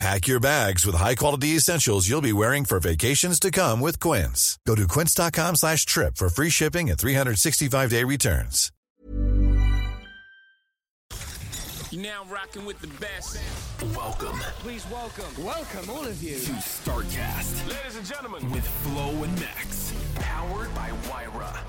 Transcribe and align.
Pack 0.00 0.26
your 0.26 0.40
bags 0.40 0.84
with 0.84 0.96
high-quality 0.96 1.48
essentials 1.50 2.08
you'll 2.08 2.20
be 2.20 2.32
wearing 2.32 2.64
for 2.64 2.80
vacations 2.80 3.38
to 3.40 3.50
come 3.50 3.80
with 3.80 4.00
Quince. 4.00 4.58
Go 4.66 4.74
to 4.74 4.88
quince.com 4.88 5.54
slash 5.56 5.86
trip 5.86 6.16
for 6.16 6.28
free 6.28 6.50
shipping 6.50 6.90
and 6.90 6.98
365-day 6.98 8.02
returns. 8.04 8.70
You're 11.90 12.02
now 12.02 12.24
rocking 12.28 12.64
with 12.64 12.80
the 12.80 12.88
best. 13.00 13.38
Welcome 13.96 14.36
Please 14.58 14.84
welcome. 14.90 15.44
Welcome, 15.44 15.88
all 15.90 16.04
of 16.04 16.20
you. 16.20 16.34
to 16.40 16.50
StarCast 16.52 17.68
Ladies 17.68 17.96
and 17.96 18.04
gentlemen. 18.04 18.50
with 18.50 18.66
Flo 18.66 19.10
and 19.22 19.32
Max. 19.40 19.92
Powered 20.16 20.74
by 20.74 20.90
Wyra. 21.08 21.60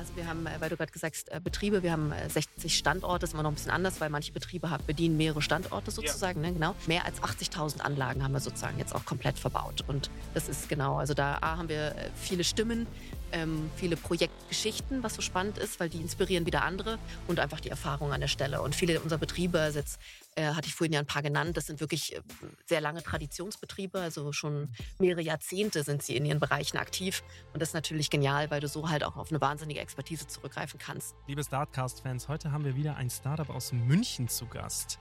Also 0.00 0.16
wir 0.16 0.26
haben, 0.26 0.46
äh, 0.46 0.52
weil 0.60 0.70
du 0.70 0.78
gerade 0.78 0.90
gesagt 0.90 1.14
hast, 1.14 1.28
äh, 1.30 1.40
Betriebe, 1.44 1.82
wir 1.82 1.92
haben 1.92 2.10
äh, 2.10 2.30
60 2.30 2.74
Standorte, 2.74 3.26
ist 3.26 3.34
immer 3.34 3.42
noch 3.42 3.50
ein 3.50 3.54
bisschen 3.54 3.70
anders, 3.70 4.00
weil 4.00 4.08
manche 4.08 4.32
Betriebe 4.32 4.70
bedienen 4.86 5.18
mehrere 5.18 5.42
Standorte 5.42 5.90
sozusagen, 5.90 6.40
ne, 6.40 6.54
genau. 6.54 6.74
Mehr 6.86 7.04
als 7.04 7.20
80.000 7.20 7.82
Anlagen 7.82 8.24
haben 8.24 8.32
wir 8.32 8.40
sozusagen 8.40 8.78
jetzt 8.78 8.94
auch 8.94 9.04
komplett 9.04 9.38
verbaut. 9.38 9.84
Und 9.86 10.10
das 10.32 10.48
ist 10.48 10.70
genau, 10.70 10.96
also 10.96 11.12
da 11.12 11.36
A, 11.42 11.58
haben 11.58 11.68
wir 11.68 11.88
äh, 11.88 12.08
viele 12.16 12.44
Stimmen, 12.44 12.86
ähm, 13.32 13.70
viele 13.76 13.96
Projektgeschichten, 13.96 15.02
was 15.02 15.16
so 15.16 15.20
spannend 15.20 15.58
ist, 15.58 15.78
weil 15.80 15.90
die 15.90 15.98
inspirieren 15.98 16.46
wieder 16.46 16.64
andere 16.64 16.98
und 17.28 17.38
einfach 17.38 17.60
die 17.60 17.68
Erfahrung 17.68 18.14
an 18.14 18.22
der 18.22 18.28
Stelle. 18.28 18.62
Und 18.62 18.74
viele 18.74 19.00
unserer 19.00 19.18
Betriebe, 19.18 19.60
also 19.60 19.80
jetzt 19.80 20.00
äh, 20.36 20.54
hatte 20.54 20.68
ich 20.68 20.74
vorhin 20.74 20.92
ja 20.92 21.00
ein 21.00 21.06
paar 21.06 21.22
genannt, 21.22 21.56
das 21.56 21.66
sind 21.66 21.80
wirklich 21.80 22.16
äh, 22.16 22.20
sehr 22.66 22.80
lange 22.80 23.02
Traditionsbetriebe, 23.02 24.00
also 24.00 24.32
schon 24.32 24.68
mehrere 24.98 25.22
Jahrzehnte 25.22 25.82
sind 25.82 26.02
sie 26.02 26.16
in 26.16 26.24
ihren 26.24 26.40
Bereichen 26.40 26.78
aktiv 26.78 27.22
und 27.52 27.60
das 27.60 27.70
ist 27.70 27.74
natürlich 27.74 28.10
genial, 28.10 28.50
weil 28.50 28.60
du 28.60 28.68
so 28.68 28.88
halt 28.88 29.04
auch 29.04 29.16
auf 29.16 29.30
eine 29.30 29.40
wahnsinnige 29.40 29.80
Expertise 29.80 30.26
zurückgreifen 30.26 30.78
kannst. 30.78 31.14
Liebe 31.26 31.42
Startcast-Fans, 31.42 32.28
heute 32.28 32.52
haben 32.52 32.64
wir 32.64 32.76
wieder 32.76 32.96
ein 32.96 33.10
Startup 33.10 33.50
aus 33.50 33.72
München 33.72 34.28
zu 34.28 34.46
Gast. 34.46 34.98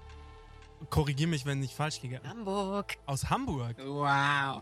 Korrigier 0.90 1.28
mich, 1.28 1.46
wenn 1.46 1.62
ich 1.62 1.76
falsch 1.76 2.02
liege. 2.02 2.22
Hamburg. 2.24 2.98
Aus 3.06 3.30
Hamburg. 3.30 3.76
Wow. 3.80 4.62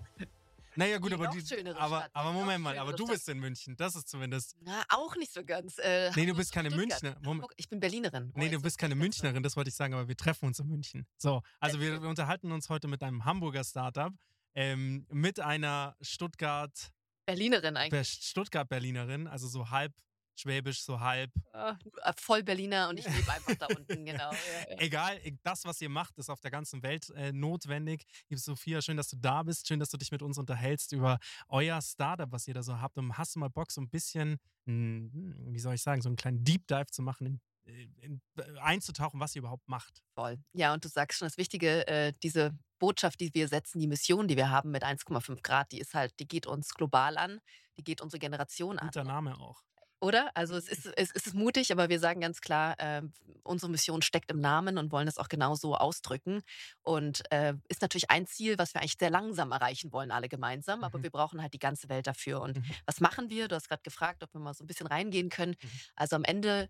Naja, 0.77 0.97
gut, 0.99 1.09
Die 1.11 1.15
aber, 1.15 1.27
die, 1.27 1.45
schönere 1.45 1.77
aber, 1.79 1.99
Stadt, 1.99 2.11
aber 2.13 2.31
Moment 2.33 2.63
mal, 2.63 2.77
aber 2.77 2.93
du 2.93 3.03
Stadt. 3.05 3.15
bist 3.15 3.29
in 3.29 3.39
München. 3.39 3.75
Das 3.75 3.95
ist 3.95 4.07
zumindest. 4.07 4.55
Na, 4.61 4.83
auch 4.89 5.15
nicht 5.15 5.33
so 5.33 5.43
ganz. 5.43 5.77
Äh, 5.79 6.11
Nee, 6.15 6.25
du 6.27 6.35
bist 6.35 6.51
keine 6.51 6.69
Stuttgart. 6.69 7.01
Münchner. 7.03 7.19
Moment. 7.23 7.47
Ich 7.57 7.67
bin 7.67 7.79
Berlinerin. 7.79 8.31
Oh, 8.33 8.39
Nee, 8.39 8.49
du 8.49 8.61
bist 8.61 8.77
keine 8.77 8.95
Münchnerin, 8.95 9.41
das 9.43 9.55
wollte 9.57 9.69
ich 9.69 9.75
sagen, 9.75 9.93
aber 9.93 10.07
wir 10.07 10.15
treffen 10.15 10.45
uns 10.45 10.59
in 10.59 10.67
München. 10.67 11.05
So, 11.17 11.41
also 11.59 11.79
wir, 11.79 12.01
wir 12.01 12.07
unterhalten 12.09 12.51
uns 12.51 12.69
heute 12.69 12.87
mit 12.87 13.01
einem 13.03 13.25
Hamburger 13.25 13.63
Startup, 13.63 14.13
ähm, 14.55 15.05
mit 15.09 15.39
einer 15.39 15.95
Stuttgart, 16.01 16.91
Berlinerin 17.25 17.75
eigentlich. 17.75 18.07
Stuttgart-Berlinerin, 18.09 19.27
also 19.27 19.47
so 19.47 19.69
halb 19.69 19.91
schwäbisch, 20.39 20.81
so 20.83 20.99
halb. 20.99 21.31
Ah, 21.53 21.77
voll 22.17 22.43
Berliner 22.43 22.89
und 22.89 22.99
ich 22.99 23.05
lebe 23.05 23.31
einfach 23.31 23.55
da 23.55 23.67
unten, 23.67 24.05
genau. 24.05 24.31
Ja, 24.31 24.69
ja. 24.69 24.79
Egal, 24.79 25.19
das, 25.43 25.65
was 25.65 25.81
ihr 25.81 25.89
macht, 25.89 26.17
ist 26.17 26.29
auf 26.29 26.39
der 26.41 26.51
ganzen 26.51 26.83
Welt 26.83 27.09
äh, 27.11 27.31
notwendig. 27.31 28.05
Liebe 28.29 28.39
Sophia, 28.39 28.81
schön, 28.81 28.97
dass 28.97 29.09
du 29.09 29.17
da 29.17 29.43
bist. 29.43 29.67
Schön, 29.67 29.79
dass 29.79 29.89
du 29.89 29.97
dich 29.97 30.11
mit 30.11 30.21
uns 30.21 30.37
unterhältst 30.37 30.91
über 30.93 31.19
euer 31.47 31.81
Startup, 31.81 32.31
was 32.31 32.47
ihr 32.47 32.53
da 32.53 32.63
so 32.63 32.79
habt. 32.79 32.97
Und 32.97 33.17
hast 33.17 33.35
du 33.35 33.39
mal 33.39 33.49
Bock, 33.49 33.71
so 33.71 33.81
ein 33.81 33.89
bisschen, 33.89 34.37
hm, 34.65 35.11
wie 35.53 35.59
soll 35.59 35.75
ich 35.75 35.81
sagen, 35.81 36.01
so 36.01 36.09
einen 36.09 36.15
kleinen 36.15 36.43
Deep 36.43 36.67
Dive 36.67 36.87
zu 36.91 37.01
machen, 37.01 37.41
in, 37.65 37.95
in, 38.01 38.21
in, 38.35 38.57
einzutauchen, 38.59 39.19
was 39.19 39.35
ihr 39.35 39.39
überhaupt 39.39 39.67
macht? 39.67 40.01
Voll. 40.15 40.37
Ja, 40.53 40.73
und 40.73 40.83
du 40.85 40.89
sagst 40.89 41.19
schon 41.19 41.27
das 41.27 41.37
Wichtige, 41.37 41.87
äh, 41.87 42.13
diese 42.23 42.57
Botschaft, 42.79 43.19
die 43.19 43.33
wir 43.33 43.47
setzen, 43.47 43.79
die 43.79 43.87
Mission, 43.87 44.27
die 44.27 44.37
wir 44.37 44.49
haben 44.49 44.71
mit 44.71 44.83
1,5 44.83 45.41
Grad, 45.41 45.71
die 45.71 45.79
ist 45.79 45.93
halt, 45.93 46.13
die 46.19 46.27
geht 46.27 46.45
uns 46.45 46.73
global 46.73 47.17
an, 47.17 47.39
die 47.77 47.83
geht 47.83 48.01
unsere 48.01 48.19
Generation 48.19 48.79
an. 48.79 48.87
Guter 48.87 49.03
Name 49.03 49.37
auch. 49.39 49.63
Oder? 49.99 50.29
Also 50.35 50.55
es 50.55 50.67
ist, 50.67 50.85
es 50.95 51.11
ist 51.11 51.33
mutig, 51.33 51.71
aber 51.71 51.89
wir 51.89 51.99
sagen 51.99 52.21
ganz 52.21 52.39
klar, 52.39 52.79
äh, 52.79 53.01
unsere 53.43 53.71
Mission 53.71 54.03
steckt 54.03 54.29
im 54.31 54.39
Namen 54.39 54.77
und 54.77 54.91
wollen 54.91 55.07
es 55.07 55.17
auch 55.17 55.27
genau 55.27 55.55
so 55.55 55.75
ausdrücken. 55.75 56.41
Und 56.83 57.23
äh, 57.31 57.55
ist 57.67 57.81
natürlich 57.81 58.09
ein 58.11 58.27
Ziel, 58.27 58.59
was 58.59 58.73
wir 58.75 58.81
eigentlich 58.81 58.97
sehr 58.99 59.09
langsam 59.09 59.51
erreichen 59.51 59.91
wollen, 59.91 60.11
alle 60.11 60.29
gemeinsam, 60.29 60.83
aber 60.83 60.99
Mhm. 60.99 61.03
wir 61.03 61.09
brauchen 61.09 61.41
halt 61.41 61.53
die 61.53 61.59
ganze 61.59 61.89
Welt 61.89 62.05
dafür. 62.05 62.41
Und 62.41 62.57
Mhm. 62.57 62.75
was 62.85 62.99
machen 62.99 63.29
wir? 63.31 63.47
Du 63.47 63.55
hast 63.55 63.69
gerade 63.69 63.81
gefragt, 63.81 64.21
ob 64.23 64.33
wir 64.33 64.39
mal 64.39 64.53
so 64.53 64.63
ein 64.63 64.67
bisschen 64.67 64.87
reingehen 64.87 65.29
können. 65.29 65.55
Mhm. 65.61 65.81
Also 65.95 66.15
am 66.15 66.23
Ende 66.23 66.69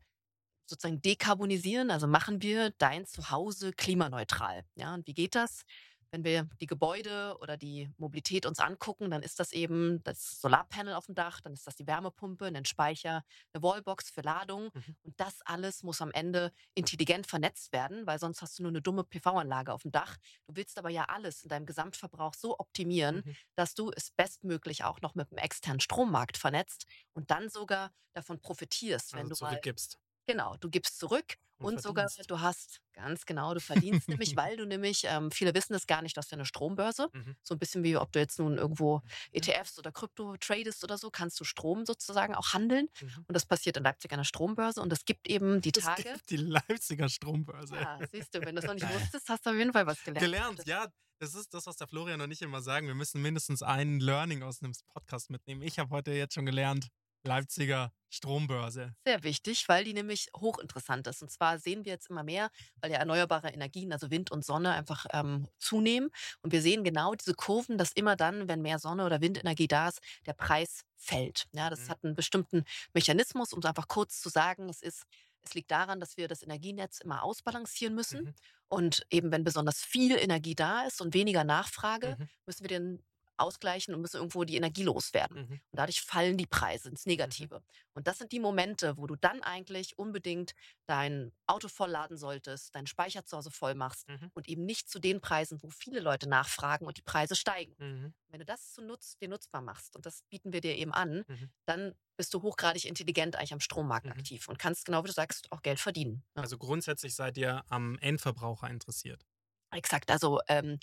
sozusagen 0.65 1.01
dekarbonisieren, 1.01 1.91
also 1.91 2.07
machen 2.07 2.41
wir 2.41 2.71
dein 2.77 3.05
Zuhause 3.05 3.71
klimaneutral. 3.73 4.65
Ja, 4.75 4.93
und 4.93 5.07
wie 5.07 5.13
geht 5.13 5.35
das? 5.35 5.63
Wenn 6.11 6.23
wir 6.23 6.49
die 6.61 6.67
Gebäude 6.67 7.37
oder 7.39 7.57
die 7.57 7.91
Mobilität 7.97 8.45
uns 8.45 8.59
angucken, 8.59 9.09
dann 9.11 9.21
ist 9.23 9.39
das 9.39 9.51
eben 9.51 10.01
das 10.03 10.39
Solarpanel 10.41 10.93
auf 10.93 11.05
dem 11.07 11.15
Dach, 11.15 11.41
dann 11.41 11.53
ist 11.53 11.67
das 11.67 11.75
die 11.75 11.87
Wärmepumpe, 11.87 12.45
ein 12.45 12.65
Speicher, 12.65 13.23
eine 13.53 13.63
Wallbox 13.63 14.09
für 14.09 14.21
Ladung. 14.21 14.69
Mhm. 14.73 14.95
Und 15.03 15.19
das 15.19 15.41
alles 15.45 15.83
muss 15.83 16.01
am 16.01 16.11
Ende 16.11 16.51
intelligent 16.75 17.27
vernetzt 17.27 17.71
werden, 17.73 18.07
weil 18.07 18.19
sonst 18.19 18.41
hast 18.41 18.57
du 18.59 18.63
nur 18.63 18.71
eine 18.71 18.81
dumme 18.81 19.03
PV-Anlage 19.03 19.73
auf 19.73 19.81
dem 19.83 19.91
Dach. 19.91 20.17
Du 20.47 20.55
willst 20.55 20.77
aber 20.77 20.89
ja 20.89 21.05
alles 21.05 21.43
in 21.43 21.49
deinem 21.49 21.65
Gesamtverbrauch 21.65 22.33
so 22.33 22.57
optimieren, 22.59 23.23
Mhm. 23.25 23.37
dass 23.55 23.73
du 23.73 23.91
es 23.95 24.11
bestmöglich 24.11 24.83
auch 24.83 25.01
noch 25.01 25.15
mit 25.15 25.31
dem 25.31 25.37
externen 25.37 25.79
Strommarkt 25.79 26.37
vernetzt 26.37 26.85
und 27.13 27.31
dann 27.31 27.49
sogar 27.49 27.91
davon 28.13 28.39
profitierst, 28.41 29.13
wenn 29.15 29.27
Also 29.27 29.29
du 29.29 29.35
mal 29.39 29.49
zurückgibst. 29.49 29.99
Genau, 30.27 30.55
du 30.59 30.69
gibst 30.69 30.99
zurück 30.99 31.35
Und 31.57 31.75
und, 31.75 31.81
sogar 31.81 32.07
du 32.27 32.41
hast, 32.41 32.81
ganz 32.93 33.25
genau, 33.25 33.53
du 33.53 33.59
verdienst 33.61 34.09
nämlich, 34.09 34.35
weil 34.37 34.57
du 34.57 34.65
nämlich, 34.65 35.05
ähm, 35.05 35.31
viele 35.31 35.53
wissen 35.55 35.73
es 35.73 35.87
gar 35.87 36.01
nicht, 36.01 36.17
hast 36.17 36.31
ja 36.31 36.35
eine 36.35 36.45
Strombörse. 36.45 37.07
Mhm. 37.13 37.35
So 37.41 37.55
ein 37.55 37.59
bisschen 37.59 37.83
wie, 37.83 37.95
ob 37.97 38.11
du 38.11 38.19
jetzt 38.19 38.37
nun 38.37 38.57
irgendwo 38.57 39.01
ETFs 39.31 39.79
oder 39.79 39.91
Krypto 39.91 40.35
tradest 40.37 40.83
oder 40.83 40.97
so, 40.97 41.09
kannst 41.09 41.39
du 41.39 41.45
Strom 41.45 41.85
sozusagen 41.85 42.35
auch 42.35 42.53
handeln. 42.53 42.89
Mhm. 43.01 43.25
Und 43.27 43.33
das 43.33 43.45
passiert 43.45 43.77
in 43.77 43.83
Leipzig 43.83 44.11
an 44.11 44.19
der 44.19 44.25
Strombörse. 44.25 44.81
Und 44.81 44.91
es 44.93 45.05
gibt 45.05 45.27
eben 45.27 45.61
die 45.61 45.71
Es 45.75 45.83
Tage. 45.83 46.03
gibt 46.03 46.29
die 46.29 46.37
Leipziger 46.37 47.09
Strombörse. 47.09 47.75
Ja, 47.75 47.99
siehst 48.11 48.35
du, 48.35 48.41
wenn 48.41 48.55
du 48.55 48.61
es 48.61 48.67
noch 48.67 48.73
nicht 48.75 48.83
wusstest, 48.93 49.29
hast 49.29 49.45
du 49.45 49.51
auf 49.51 49.55
jeden 49.55 49.73
Fall 49.73 49.87
was 49.87 50.03
gelernt. 50.03 50.19
Gelernt, 50.25 50.67
ja. 50.67 50.87
Das 51.19 51.33
ist 51.33 51.51
das, 51.55 51.65
was 51.65 51.75
der 51.77 51.87
Florian 51.87 52.21
und 52.21 52.29
ich 52.29 52.43
immer 52.43 52.61
sagen. 52.61 52.85
Wir 52.85 52.93
müssen 52.93 53.19
mindestens 53.23 53.63
ein 53.63 53.99
Learning 53.99 54.43
aus 54.43 54.61
einem 54.61 54.73
Podcast 54.93 55.31
mitnehmen. 55.31 55.63
Ich 55.63 55.79
habe 55.79 55.89
heute 55.89 56.11
jetzt 56.11 56.35
schon 56.35 56.45
gelernt, 56.45 56.89
Leipziger 57.23 57.91
Strombörse. 58.09 58.95
Sehr 59.05 59.23
wichtig, 59.23 59.67
weil 59.67 59.83
die 59.83 59.93
nämlich 59.93 60.27
hochinteressant 60.35 61.07
ist. 61.07 61.21
Und 61.21 61.29
zwar 61.29 61.59
sehen 61.59 61.83
wir 61.83 61.91
jetzt 61.91 62.09
immer 62.09 62.23
mehr, 62.23 62.49
weil 62.81 62.91
ja 62.91 62.97
erneuerbare 62.97 63.49
Energien, 63.49 63.91
also 63.91 64.09
Wind 64.11 64.31
und 64.31 64.45
Sonne, 64.45 64.71
einfach 64.73 65.05
ähm, 65.11 65.47
zunehmen. 65.57 66.09
Und 66.41 66.51
wir 66.53 66.61
sehen 66.61 66.83
genau 66.85 67.15
diese 67.15 67.33
Kurven, 67.33 67.77
dass 67.77 67.91
immer 67.91 68.15
dann, 68.15 68.47
wenn 68.47 68.61
mehr 68.61 68.79
Sonne 68.79 69.05
oder 69.05 69.19
Windenergie 69.21 69.67
da 69.67 69.89
ist, 69.89 69.99
der 70.25 70.33
Preis 70.33 70.81
fällt. 70.95 71.47
Ja, 71.51 71.69
das 71.69 71.87
Mhm. 71.87 71.89
hat 71.89 72.03
einen 72.03 72.15
bestimmten 72.15 72.63
Mechanismus, 72.93 73.51
um 73.53 73.59
es 73.59 73.65
einfach 73.65 73.87
kurz 73.87 74.21
zu 74.21 74.29
sagen. 74.29 74.69
Es 74.69 74.81
ist 74.81 75.03
es 75.43 75.53
liegt 75.53 75.71
daran, 75.71 76.01
dass 76.01 76.17
wir 76.17 76.27
das 76.27 76.43
Energienetz 76.43 76.99
immer 76.99 77.23
ausbalancieren 77.23 77.95
müssen. 77.95 78.25
Mhm. 78.25 78.33
Und 78.67 79.05
eben, 79.09 79.31
wenn 79.31 79.45
besonders 79.45 79.79
viel 79.81 80.17
Energie 80.17 80.55
da 80.55 80.81
ist 80.83 80.99
und 81.01 81.13
weniger 81.13 81.45
Nachfrage, 81.45 82.17
Mhm. 82.19 82.29
müssen 82.45 82.63
wir 82.63 82.67
den 82.67 83.05
ausgleichen 83.39 83.93
und 83.95 84.01
müssen 84.01 84.17
irgendwo 84.17 84.43
die 84.43 84.55
Energie 84.55 84.83
loswerden. 84.83 85.37
Mhm. 85.37 85.61
Und 85.71 85.79
dadurch 85.79 86.01
fallen 86.01 86.37
die 86.37 86.47
Preise 86.47 86.89
ins 86.89 87.05
Negative. 87.05 87.61
Und 87.93 88.07
das 88.07 88.17
sind 88.17 88.31
die 88.31 88.39
Momente, 88.39 88.97
wo 88.97 89.07
du 89.07 89.15
dann 89.15 89.41
eigentlich 89.43 89.97
unbedingt 89.97 90.53
dein 90.87 91.31
Auto 91.47 91.67
vollladen 91.67 92.17
solltest, 92.17 92.75
deinen 92.75 92.87
Speicher 92.87 93.25
zu 93.25 93.37
Hause 93.37 93.51
voll 93.51 93.75
machst 93.75 94.07
Mhm. 94.07 94.31
und 94.33 94.47
eben 94.49 94.65
nicht 94.65 94.89
zu 94.89 94.99
den 94.99 95.21
Preisen, 95.21 95.61
wo 95.63 95.69
viele 95.69 95.99
Leute 95.99 96.27
nachfragen 96.29 96.85
und 96.87 96.97
die 96.97 97.01
Preise 97.03 97.35
steigen. 97.35 97.75
Mhm. 97.79 98.13
Wenn 98.29 98.39
du 98.39 98.45
das 98.45 98.73
zu 98.73 98.81
nutz, 98.81 99.17
dir 99.17 99.29
nutzbar 99.29 99.61
machst, 99.61 99.95
und 99.95 100.05
das 100.05 100.21
bieten 100.29 100.53
wir 100.53 100.61
dir 100.61 100.75
eben 100.75 100.93
an, 100.93 101.23
Mhm. 101.27 101.49
dann 101.65 101.95
bist 102.17 102.33
du 102.33 102.41
hochgradig 102.41 102.85
intelligent 102.85 103.35
eigentlich 103.35 103.53
am 103.53 103.59
Strommarkt 103.59 104.07
Mhm. 104.07 104.11
aktiv 104.11 104.47
und 104.49 104.59
kannst, 104.59 104.85
genau 104.85 105.03
wie 105.03 105.07
du 105.07 105.13
sagst, 105.13 105.51
auch 105.51 105.61
Geld 105.61 105.79
verdienen. 105.79 106.23
Ja. 106.35 106.43
Also 106.43 106.57
grundsätzlich 106.57 107.13
seid 107.15 107.37
ihr 107.37 107.63
am 107.69 107.97
Endverbraucher 107.99 108.69
interessiert. 108.71 109.27
Exakt. 109.71 110.09
Also 110.11 110.39
ähm, 110.47 110.79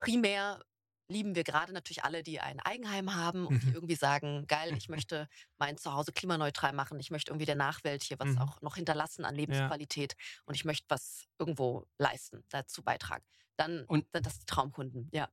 primär 0.00 0.62
lieben 1.08 1.34
wir 1.34 1.44
gerade 1.44 1.72
natürlich 1.72 2.04
alle, 2.04 2.22
die 2.22 2.40
ein 2.40 2.60
Eigenheim 2.60 3.14
haben 3.14 3.46
und 3.46 3.62
die 3.62 3.66
Mhm. 3.68 3.74
irgendwie 3.74 3.94
sagen, 3.94 4.46
geil, 4.46 4.76
ich 4.76 4.88
möchte 5.06 5.28
mein 5.58 5.78
Zuhause 5.78 6.12
klimaneutral 6.12 6.72
machen, 6.72 7.00
ich 7.00 7.10
möchte 7.10 7.30
irgendwie 7.30 7.46
der 7.46 7.56
Nachwelt 7.56 8.02
hier 8.02 8.18
was 8.18 8.28
Mhm. 8.30 8.38
auch 8.38 8.60
noch 8.62 8.76
hinterlassen 8.76 9.24
an 9.24 9.34
Lebensqualität 9.34 10.14
und 10.44 10.54
ich 10.54 10.64
möchte 10.64 10.84
was 10.88 11.26
irgendwo 11.38 11.86
leisten, 11.98 12.44
dazu 12.50 12.82
beitragen. 12.82 13.24
Dann 13.56 13.84
Und- 13.86 14.06
sind 14.12 14.26
das 14.26 14.38
die 14.38 14.46
Traumkunden, 14.46 15.08
ja. 15.12 15.28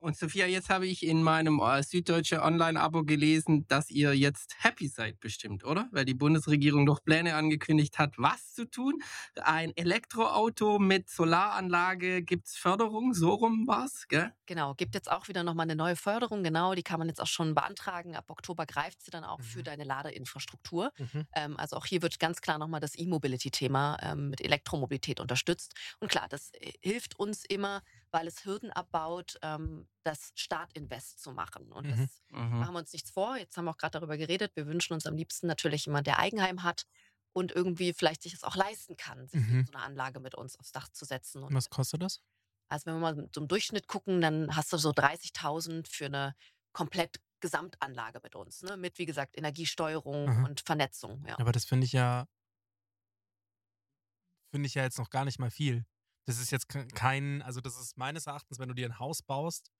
Und 0.00 0.16
Sophia, 0.16 0.46
jetzt 0.46 0.70
habe 0.70 0.86
ich 0.86 1.04
in 1.04 1.22
meinem 1.24 1.58
äh, 1.60 1.82
Süddeutsche 1.82 2.42
Online-Abo 2.42 3.02
gelesen, 3.04 3.66
dass 3.66 3.90
ihr 3.90 4.14
jetzt 4.14 4.54
happy 4.62 4.86
seid 4.86 5.18
bestimmt, 5.18 5.64
oder? 5.64 5.88
Weil 5.90 6.04
die 6.04 6.14
Bundesregierung 6.14 6.86
doch 6.86 7.02
Pläne 7.04 7.34
angekündigt 7.34 7.98
hat, 7.98 8.14
was 8.16 8.54
zu 8.54 8.64
tun. 8.70 9.00
Ein 9.42 9.72
Elektroauto 9.76 10.78
mit 10.78 11.10
Solaranlage, 11.10 12.22
gibt's 12.22 12.56
Förderung, 12.56 13.12
so 13.12 13.30
rum 13.34 13.66
war's, 13.66 14.06
gell? 14.08 14.32
Genau, 14.46 14.74
gibt 14.74 14.94
jetzt 14.94 15.10
auch 15.10 15.28
wieder 15.28 15.42
nochmal 15.44 15.64
eine 15.64 15.76
neue 15.76 15.94
Förderung, 15.94 16.42
genau, 16.42 16.74
die 16.74 16.82
kann 16.82 16.98
man 16.98 17.08
jetzt 17.08 17.20
auch 17.20 17.26
schon 17.26 17.54
beantragen. 17.54 18.16
Ab 18.16 18.30
Oktober 18.30 18.64
greift 18.64 19.02
sie 19.02 19.10
dann 19.10 19.22
auch 19.24 19.42
für 19.42 19.62
Mhm. 19.62 19.62
deine 19.62 19.84
Ladeinfrastruktur. 19.84 20.90
Mhm. 20.98 21.26
Ähm, 21.34 21.58
also 21.58 21.76
auch 21.76 21.84
hier 21.84 22.00
wird 22.00 22.18
ganz 22.18 22.40
klar 22.40 22.56
nochmal 22.58 22.80
das 22.80 22.98
E-Mobility-Thema 22.98 23.98
ähm, 24.00 24.30
mit 24.30 24.40
Elektromobilität 24.40 25.20
unterstützt. 25.20 25.74
Und 26.00 26.10
klar, 26.10 26.28
das 26.30 26.50
äh, 26.54 26.72
hilft 26.80 27.18
uns 27.18 27.44
immer, 27.44 27.82
weil 28.10 28.26
es 28.26 28.44
Hürden 28.44 28.70
abbaut, 28.72 29.38
ähm, 29.42 29.88
das 30.04 30.32
Startinvest 30.34 31.20
zu 31.20 31.32
machen. 31.32 31.70
Und 31.72 31.86
Mhm. 31.86 31.90
das 31.90 32.22
Mhm. 32.30 32.58
machen 32.60 32.72
wir 32.74 32.78
uns 32.80 32.92
nichts 32.92 33.10
vor. 33.10 33.36
Jetzt 33.36 33.56
haben 33.56 33.64
wir 33.66 33.70
auch 33.72 33.76
gerade 33.78 33.98
darüber 33.98 34.16
geredet. 34.16 34.54
Wir 34.56 34.66
wünschen 34.66 34.92
uns 34.94 35.06
am 35.06 35.16
liebsten 35.16 35.46
natürlich 35.46 35.86
jemand, 35.86 36.06
der 36.06 36.18
Eigenheim 36.18 36.62
hat 36.62 36.86
und 37.32 37.52
irgendwie 37.52 37.92
vielleicht 37.92 38.22
sich 38.22 38.34
es 38.34 38.44
auch 38.44 38.56
leisten 38.56 38.96
kann, 38.96 39.28
sich 39.28 39.40
Mhm. 39.40 39.66
so 39.66 39.72
eine 39.72 39.82
Anlage 39.84 40.20
mit 40.20 40.34
uns 40.34 40.58
aufs 40.58 40.72
Dach 40.72 40.88
zu 40.88 41.04
setzen. 41.04 41.42
Und 41.42 41.54
Was 41.54 41.70
kostet 41.70 42.02
das? 42.02 42.20
also 42.70 42.86
wenn 42.86 42.94
wir 42.94 43.00
mal 43.00 43.28
so 43.34 43.40
im 43.40 43.48
Durchschnitt 43.48 43.86
gucken, 43.88 44.20
dann 44.20 44.54
hast 44.54 44.72
du 44.72 44.76
so 44.76 44.90
30.000 44.92 45.88
für 45.88 46.06
eine 46.06 46.34
komplett 46.72 47.20
Gesamtanlage 47.40 48.20
mit 48.22 48.34
uns. 48.34 48.62
Ne? 48.62 48.76
Mit, 48.76 48.98
wie 48.98 49.06
gesagt, 49.06 49.38
Energiesteuerung 49.38 50.28
Aha. 50.28 50.44
und 50.44 50.60
Vernetzung. 50.60 51.24
Ja. 51.26 51.38
Aber 51.38 51.52
das 51.52 51.64
finde 51.64 51.86
ich 51.86 51.92
ja, 51.92 52.26
finde 54.50 54.66
ich 54.66 54.74
ja 54.74 54.82
jetzt 54.82 54.98
noch 54.98 55.10
gar 55.10 55.24
nicht 55.24 55.38
mal 55.38 55.50
viel. 55.50 55.86
Das 56.28 56.38
ist 56.38 56.50
jetzt 56.50 56.68
ke- 56.68 56.86
kein, 56.88 57.40
also 57.40 57.62
das 57.62 57.80
ist 57.80 57.96
meines 57.96 58.26
Erachtens, 58.26 58.58
wenn 58.58 58.68
du 58.68 58.74
dir 58.74 58.84
ein 58.86 58.98
Haus 58.98 59.22
baust, 59.22 59.70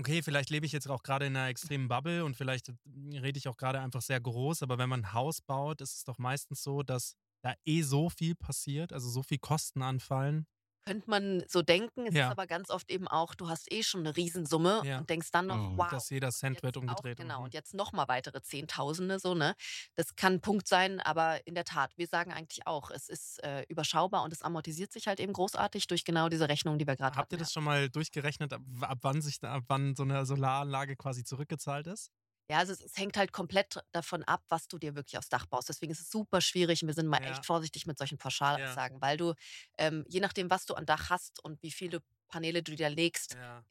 okay, 0.00 0.20
vielleicht 0.20 0.50
lebe 0.50 0.66
ich 0.66 0.72
jetzt 0.72 0.88
auch 0.88 1.04
gerade 1.04 1.26
in 1.26 1.36
einer 1.36 1.48
extremen 1.48 1.86
Bubble 1.86 2.24
und 2.24 2.36
vielleicht 2.36 2.72
rede 3.12 3.38
ich 3.38 3.46
auch 3.46 3.56
gerade 3.56 3.78
einfach 3.80 4.02
sehr 4.02 4.20
groß, 4.20 4.64
aber 4.64 4.78
wenn 4.78 4.88
man 4.88 5.00
ein 5.02 5.12
Haus 5.12 5.40
baut, 5.40 5.80
ist 5.80 5.94
es 5.94 6.02
doch 6.04 6.18
meistens 6.18 6.62
so, 6.64 6.82
dass 6.82 7.14
da 7.42 7.54
eh 7.64 7.82
so 7.82 8.10
viel 8.10 8.34
passiert, 8.34 8.92
also 8.92 9.08
so 9.08 9.22
viel 9.22 9.38
Kosten 9.38 9.82
anfallen. 9.82 10.46
Könnte 10.88 11.10
man 11.10 11.44
so 11.48 11.60
denken, 11.60 12.06
es 12.06 12.14
Ja. 12.14 12.26
ist 12.26 12.30
aber 12.32 12.46
ganz 12.46 12.70
oft 12.70 12.90
eben 12.90 13.06
auch, 13.08 13.34
du 13.34 13.48
hast 13.50 13.70
eh 13.70 13.82
schon 13.82 14.00
eine 14.00 14.16
Riesensumme 14.16 14.80
Ja. 14.84 14.98
und 14.98 15.10
denkst 15.10 15.30
dann 15.32 15.46
noch, 15.48 15.56
Mhm. 15.72 15.76
wow. 15.76 15.88
dass 15.90 16.08
jeder 16.08 16.30
Cent 16.30 16.62
wird 16.62 16.78
auch- 16.78 16.80
umgedreht. 16.80 17.18
Genau, 17.18 17.40
Mhm. 17.40 17.44
und 17.44 17.54
jetzt 17.54 17.74
nochmal 17.74 18.08
weitere 18.08 18.40
Zehntausende, 18.40 19.18
so, 19.18 19.34
ne? 19.34 19.54
Das 19.96 20.16
kann 20.16 20.34
ein 20.34 20.40
Punkt 20.40 20.66
sein, 20.66 21.00
aber 21.00 21.46
in 21.46 21.54
der 21.54 21.64
Tat, 21.64 21.92
wir 21.98 22.06
sagen 22.06 22.32
eigentlich 22.32 22.66
auch, 22.66 22.90
es 22.90 23.10
ist 23.10 23.42
äh, 23.44 23.64
überschaubar 23.68 24.22
und 24.24 24.32
es 24.32 24.40
amortisiert 24.42 24.90
sich 24.92 25.06
halt 25.08 25.20
eben 25.20 25.32
großartig 25.34 25.86
durch 25.88 26.04
genau 26.04 26.28
diese 26.30 26.48
Rechnung, 26.48 26.78
die 26.78 26.86
wir 26.86 26.96
gerade 26.96 27.16
Habt 27.16 27.32
ihr 27.32 27.36
hatten, 27.36 27.44
das 27.44 27.52
schon 27.52 27.64
mal 27.64 27.90
durchgerechnet, 27.90 28.52
ab, 28.54 28.62
ab 28.80 28.98
wann 29.02 29.20
sich 29.20 29.42
ab 29.44 29.64
wann 29.68 29.94
so 29.94 30.04
eine 30.04 30.24
Solaranlage 30.24 30.96
quasi 30.96 31.22
zurückgezahlt 31.22 31.86
ist? 31.86 32.10
Ja, 32.50 32.58
also 32.58 32.72
es, 32.72 32.80
es 32.80 32.96
hängt 32.96 33.16
halt 33.18 33.32
komplett 33.32 33.78
davon 33.92 34.24
ab, 34.24 34.42
was 34.48 34.68
du 34.68 34.78
dir 34.78 34.94
wirklich 34.94 35.18
aufs 35.18 35.28
Dach 35.28 35.46
baust. 35.46 35.68
Deswegen 35.68 35.92
ist 35.92 36.00
es 36.00 36.10
super 36.10 36.40
schwierig 36.40 36.82
und 36.82 36.86
wir 36.88 36.94
sind 36.94 37.06
mal 37.08 37.18
Ja. 37.18 37.24
echt 37.24 37.44
vorsichtig 37.46 37.86
mit 37.86 37.98
solchen 37.98 38.16
Pauschalaussagen, 38.18 39.00
Ja. 39.00 39.02
weil 39.02 39.16
du, 39.18 39.34
ähm, 39.76 40.04
je 40.08 40.20
nachdem, 40.20 40.50
was 40.50 40.64
du 40.64 40.74
an 40.74 40.86
Dach 40.86 41.10
hast 41.10 41.44
und 41.44 41.62
wie 41.62 41.70
viele 41.70 42.00
Paneele 42.28 42.62
du 42.62 42.74
dir 42.76 42.90
legst, 42.90 43.34
Ja, 43.34 43.64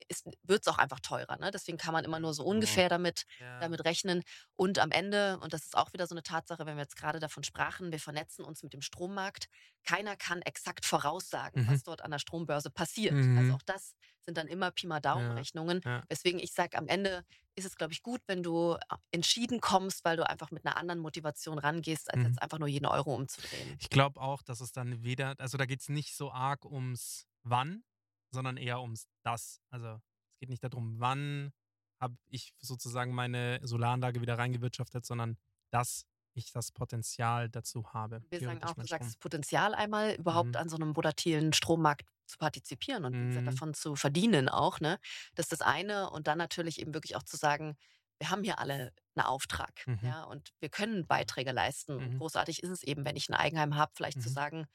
wird 0.43 0.61
es 0.61 0.67
auch 0.67 0.77
einfach 0.77 0.99
teurer. 0.99 1.37
Ne? 1.37 1.51
Deswegen 1.51 1.77
kann 1.77 1.93
man 1.93 2.05
immer 2.05 2.19
nur 2.19 2.33
so 2.33 2.43
Mhm. 2.43 2.49
ungefähr 2.49 2.89
damit, 2.89 3.23
ja. 3.39 3.59
damit 3.59 3.83
rechnen. 3.85 4.23
Und 4.55 4.79
am 4.79 4.91
Ende, 4.91 5.39
und 5.39 5.53
das 5.53 5.63
ist 5.65 5.77
auch 5.77 5.93
wieder 5.93 6.07
so 6.07 6.15
eine 6.15 6.23
Tatsache, 6.23 6.65
wenn 6.65 6.75
wir 6.77 6.83
jetzt 6.83 6.95
gerade 6.97 7.19
davon 7.19 7.43
sprachen, 7.43 7.91
wir 7.91 7.99
vernetzen 7.99 8.43
uns 8.45 8.63
mit 8.63 8.73
dem 8.73 8.81
Strommarkt. 8.81 9.47
Keiner 9.83 10.15
kann 10.15 10.41
exakt 10.41 10.85
voraussagen, 10.85 11.63
Mhm. 11.63 11.67
was 11.69 11.83
dort 11.83 12.01
an 12.01 12.11
der 12.11 12.19
Strombörse 12.19 12.69
passiert. 12.69 13.13
Mhm. 13.13 13.37
Also 13.37 13.53
auch 13.53 13.61
das 13.65 13.95
sind 14.25 14.37
dann 14.37 14.47
immer 14.47 14.71
Pi 14.71 14.87
mal 14.87 14.99
Daumen-Rechnungen. 14.99 15.81
ja. 15.85 16.03
Weswegen 16.09 16.39
ich 16.39 16.51
sage, 16.51 16.77
am 16.77 16.87
Ende 16.87 17.23
ist 17.55 17.65
es, 17.65 17.75
glaube 17.77 17.93
ich, 17.93 18.03
gut, 18.03 18.21
wenn 18.27 18.43
du 18.43 18.73
äh, 18.73 18.95
entschieden 19.11 19.61
kommst, 19.61 20.03
weil 20.05 20.17
du 20.17 20.27
einfach 20.29 20.51
mit 20.51 20.65
einer 20.65 20.77
anderen 20.77 20.99
Motivation 20.99 21.57
rangehst, 21.59 22.11
als 22.13 22.17
Mhm. 22.19 22.25
jetzt 22.25 22.41
einfach 22.41 22.59
nur 22.59 22.67
jeden 22.67 22.85
Euro 22.85 23.15
umzudrehen. 23.15 23.79
Ich 23.79 23.89
glaube 23.89 24.19
auch, 24.21 24.41
dass 24.43 24.59
es 24.61 24.71
dann 24.71 25.03
weder, 25.03 25.35
also 25.39 25.57
da 25.57 25.65
geht 25.65 25.81
es 25.81 25.89
nicht 25.89 26.15
so 26.15 26.31
arg 26.31 26.65
ums 26.65 27.25
Wann, 27.43 27.83
sondern 28.31 28.57
eher 28.57 28.81
ums 28.81 29.07
Das. 29.23 29.61
Also 29.69 29.87
es 30.33 30.39
geht 30.39 30.49
nicht 30.49 30.63
darum, 30.63 30.99
wann 30.99 31.51
habe 31.99 32.15
ich 32.27 32.53
sozusagen 32.59 33.13
meine 33.13 33.59
Solaranlage 33.63 34.21
wieder 34.21 34.37
reingewirtschaftet, 34.37 35.05
sondern 35.05 35.37
dass 35.71 36.05
ich 36.33 36.51
das 36.51 36.71
Potenzial 36.71 37.49
dazu 37.49 37.91
habe. 37.93 38.21
Wir 38.29 38.39
sagen 38.39 38.63
auch, 38.63 38.73
du 38.75 38.81
mit 38.81 38.89
sagst 38.89 39.05
Strom. 39.05 39.07
das 39.07 39.17
Potenzial 39.17 39.73
einmal, 39.73 40.13
überhaupt 40.13 40.49
Mhm. 40.49 40.55
an 40.57 40.69
so 40.69 40.75
einem 40.75 40.95
volatilen 40.95 41.51
Strommarkt 41.53 42.05
zu 42.27 42.37
partizipieren 42.37 43.05
und 43.05 43.13
gesagt, 43.13 43.41
Mhm. 43.41 43.49
davon 43.49 43.73
zu 43.73 43.95
verdienen 43.95 44.47
auch. 44.47 44.79
Ne? 44.79 44.99
Das 45.33 45.45
ist 45.45 45.53
das 45.53 45.61
eine. 45.61 46.11
Und 46.11 46.27
dann 46.27 46.37
natürlich 46.37 46.79
eben 46.79 46.93
wirklich 46.93 47.15
auch 47.15 47.23
zu 47.23 47.37
sagen, 47.37 47.75
wir 48.19 48.29
haben 48.29 48.43
hier 48.43 48.59
alle 48.59 48.93
einen 49.15 49.25
Auftrag. 49.25 49.85
Mhm. 49.87 49.99
Ja, 50.03 50.23
und 50.25 50.51
wir 50.59 50.69
können 50.69 51.07
Beiträge 51.07 51.51
leisten. 51.51 51.95
Mhm. 52.13 52.17
großartig 52.19 52.61
ist 52.61 52.69
es 52.69 52.83
eben, 52.83 53.03
wenn 53.05 53.15
ich 53.15 53.29
ein 53.29 53.33
Eigenheim 53.33 53.75
habe, 53.75 53.91
vielleicht 53.95 54.21
zu 54.21 54.29
Mhm. 54.29 54.33
sagen, 54.33 54.67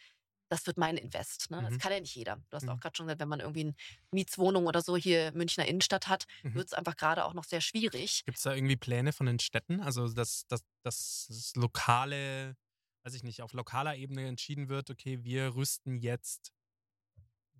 das 0.52 0.66
wird 0.66 0.76
mein 0.76 0.96
Invest. 0.96 1.50
Ne? 1.50 1.62
Das 1.62 1.72
Mhm. 1.74 1.78
kann 1.78 1.92
ja 1.92 2.00
nicht 2.00 2.14
jeder. 2.14 2.36
Du 2.50 2.56
hast 2.56 2.68
auch 2.68 2.74
Mhm. 2.74 2.80
gerade 2.80 2.96
schon 2.96 3.06
gesagt, 3.06 3.20
wenn 3.20 3.28
man 3.28 3.40
irgendwie 3.40 3.60
eine 3.62 3.74
Mietswohnung 4.12 4.66
oder 4.66 4.82
so 4.82 4.96
hier 4.96 5.32
Münchner 5.32 5.66
Innenstadt 5.66 6.08
hat, 6.08 6.26
Mhm. 6.42 6.54
wird 6.54 6.66
es 6.66 6.72
einfach 6.74 6.96
gerade 6.96 7.24
auch 7.24 7.34
noch 7.34 7.44
sehr 7.44 7.60
schwierig. 7.60 8.22
Gibt 8.24 8.36
es 8.36 8.42
da 8.44 8.54
irgendwie 8.54 8.76
Pläne 8.76 9.12
von 9.12 9.26
den 9.26 9.38
Städten? 9.38 9.80
Also, 9.80 10.08
dass, 10.12 10.46
dass 10.48 10.60
das 10.84 11.52
lokale, 11.56 12.56
weiß 13.04 13.14
ich 13.14 13.22
nicht, 13.22 13.40
auf 13.42 13.52
lokaler 13.54 13.96
Ebene 13.96 14.26
entschieden 14.28 14.68
wird, 14.68 14.90
okay, 14.90 15.24
wir 15.24 15.54
rüsten 15.54 15.96
jetzt 15.96 16.52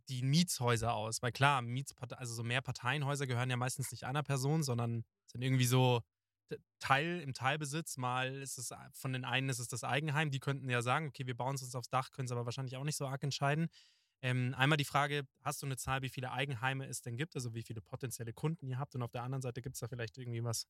die 0.09 0.23
Mietshäuser 0.23 0.93
aus. 0.95 1.23
Weil 1.23 1.33
klar, 1.33 1.63
Mietsparte 1.63 2.19
also 2.19 2.35
so 2.35 2.43
Mehrparteienhäuser 2.43 3.27
gehören 3.27 3.51
ja 3.51 3.57
meistens 3.57 3.91
nicht 3.93 4.05
einer 4.05 4.23
Person, 4.23 4.63
sondern 4.63 5.05
sind 5.27 5.43
irgendwie 5.43 5.65
so 5.67 6.03
Teil 6.79 7.21
im 7.21 7.35
Teilbesitz. 7.35 7.97
Mal 7.97 8.35
ist 8.37 8.59
es 8.59 8.73
von 8.93 9.13
den 9.13 9.25
einen 9.25 9.49
ist 9.49 9.59
es 9.59 9.69
das 9.69 9.85
Eigenheim, 9.85 10.31
die 10.31 10.41
könnten 10.41 10.69
ja 10.69 10.83
sagen, 10.83 11.09
okay, 11.09 11.27
wir 11.27 11.37
bauen 11.37 11.55
es 11.55 11.63
uns 11.63 11.75
aufs 11.75 11.89
Dach, 11.89 12.11
können 12.11 12.27
es 12.27 12.33
aber 12.33 12.45
wahrscheinlich 12.45 12.77
auch 12.77 12.85
nicht 12.85 12.97
so 12.97 13.07
arg 13.07 13.23
entscheiden. 13.23 13.69
Ähm, 14.23 14.55
einmal 14.57 14.77
die 14.77 14.85
Frage, 14.85 15.27
hast 15.43 15.63
du 15.63 15.67
eine 15.67 15.77
Zahl, 15.77 16.03
wie 16.03 16.09
viele 16.09 16.31
Eigenheime 16.31 16.87
es 16.87 17.03
denn 17.03 17.17
gibt, 17.17 17.35
also 17.35 17.55
wie 17.55 17.63
viele 17.63 17.81
potenzielle 17.81 18.33
Kunden 18.33 18.67
ihr 18.67 18.79
habt? 18.79 18.95
Und 18.95 19.03
auf 19.03 19.11
der 19.11 19.25
anderen 19.25 19.43
Seite 19.43 19.63
gibt 19.63 19.75
es 19.75 19.81
da 19.81 19.89
vielleicht 19.89 20.17
irgendwie 20.17 20.45
was, 20.45 20.69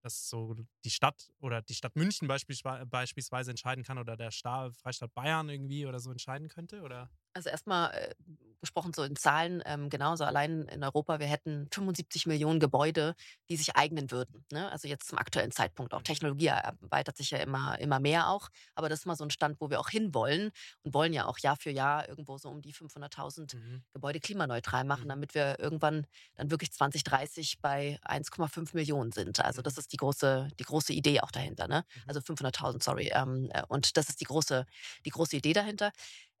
das 0.00 0.28
so 0.30 0.54
die 0.84 0.90
Stadt 0.90 1.30
oder 1.38 1.60
die 1.60 1.74
Stadt 1.74 1.96
München 1.96 2.28
beispielsweise, 2.28 3.50
entscheiden 3.50 3.84
kann 3.84 3.98
oder 3.98 4.16
der 4.16 4.30
Sta 4.30 4.70
Freistaat 4.72 5.12
Bayern 5.12 5.50
irgendwie 5.50 5.86
oder 5.86 6.00
so 6.00 6.10
entscheiden 6.10 6.48
könnte? 6.48 6.80
Oder? 6.80 7.10
Also 7.34 7.50
erstmal 7.50 7.92
äh, 7.92 8.14
gesprochen 8.60 8.92
so 8.94 9.02
in 9.04 9.16
Zahlen, 9.16 9.62
ähm, 9.66 9.88
genauso 9.90 10.24
allein 10.24 10.62
in 10.68 10.82
Europa, 10.84 11.20
wir 11.20 11.26
hätten 11.26 11.68
75 11.72 12.26
Millionen 12.26 12.60
Gebäude, 12.60 13.14
die 13.48 13.56
sich 13.56 13.76
eignen 13.76 14.10
würden. 14.10 14.44
Ne? 14.52 14.70
Also 14.70 14.88
jetzt 14.88 15.08
zum 15.08 15.18
aktuellen 15.18 15.52
Zeitpunkt. 15.52 15.94
Auch 15.94 16.02
Technologie 16.02 16.46
erweitert 16.48 17.16
sich 17.16 17.30
ja 17.30 17.38
immer, 17.38 17.78
immer 17.80 18.00
mehr 18.00 18.28
auch. 18.30 18.48
Aber 18.74 18.88
das 18.88 19.00
ist 19.00 19.06
mal 19.06 19.16
so 19.16 19.24
ein 19.24 19.30
Stand, 19.30 19.60
wo 19.60 19.70
wir 19.70 19.80
auch 19.80 19.88
hinwollen 19.90 20.50
und 20.82 20.94
wollen 20.94 21.12
ja 21.12 21.26
auch 21.26 21.38
Jahr 21.38 21.56
für 21.56 21.70
Jahr 21.70 22.08
irgendwo 22.08 22.38
so 22.38 22.48
um 22.50 22.60
die 22.60 22.72
500.000 22.72 23.54
Mhm. 23.54 23.84
Gebäude 23.94 24.20
klimaneutral 24.20 24.84
machen, 24.84 25.08
Mhm. 25.08 25.08
damit 25.08 25.34
wir 25.34 25.58
irgendwann 25.58 26.06
dann 26.34 26.50
wirklich 26.50 26.72
2030 26.72 27.60
bei 27.60 27.98
1,5 28.02 28.74
Millionen 28.74 29.12
sind. 29.12 29.40
Also 29.44 29.60
Mhm. 29.60 29.62
das 29.62 29.78
ist 29.78 29.92
die 29.92 29.96
große, 29.96 30.48
die 30.58 30.64
große 30.64 30.92
Idee 30.92 31.20
auch 31.20 31.30
dahinter. 31.30 31.68
Ne? 31.68 31.84
Mhm. 31.94 32.02
Also 32.06 32.20
500.000, 32.20 32.82
sorry. 32.82 33.10
Ähm, 33.14 33.48
äh, 33.52 33.62
und 33.68 33.96
das 33.96 34.08
ist 34.08 34.20
die 34.20 34.24
große, 34.26 34.66
die 35.04 35.10
große 35.10 35.36
Idee 35.36 35.52
dahinter. 35.52 35.92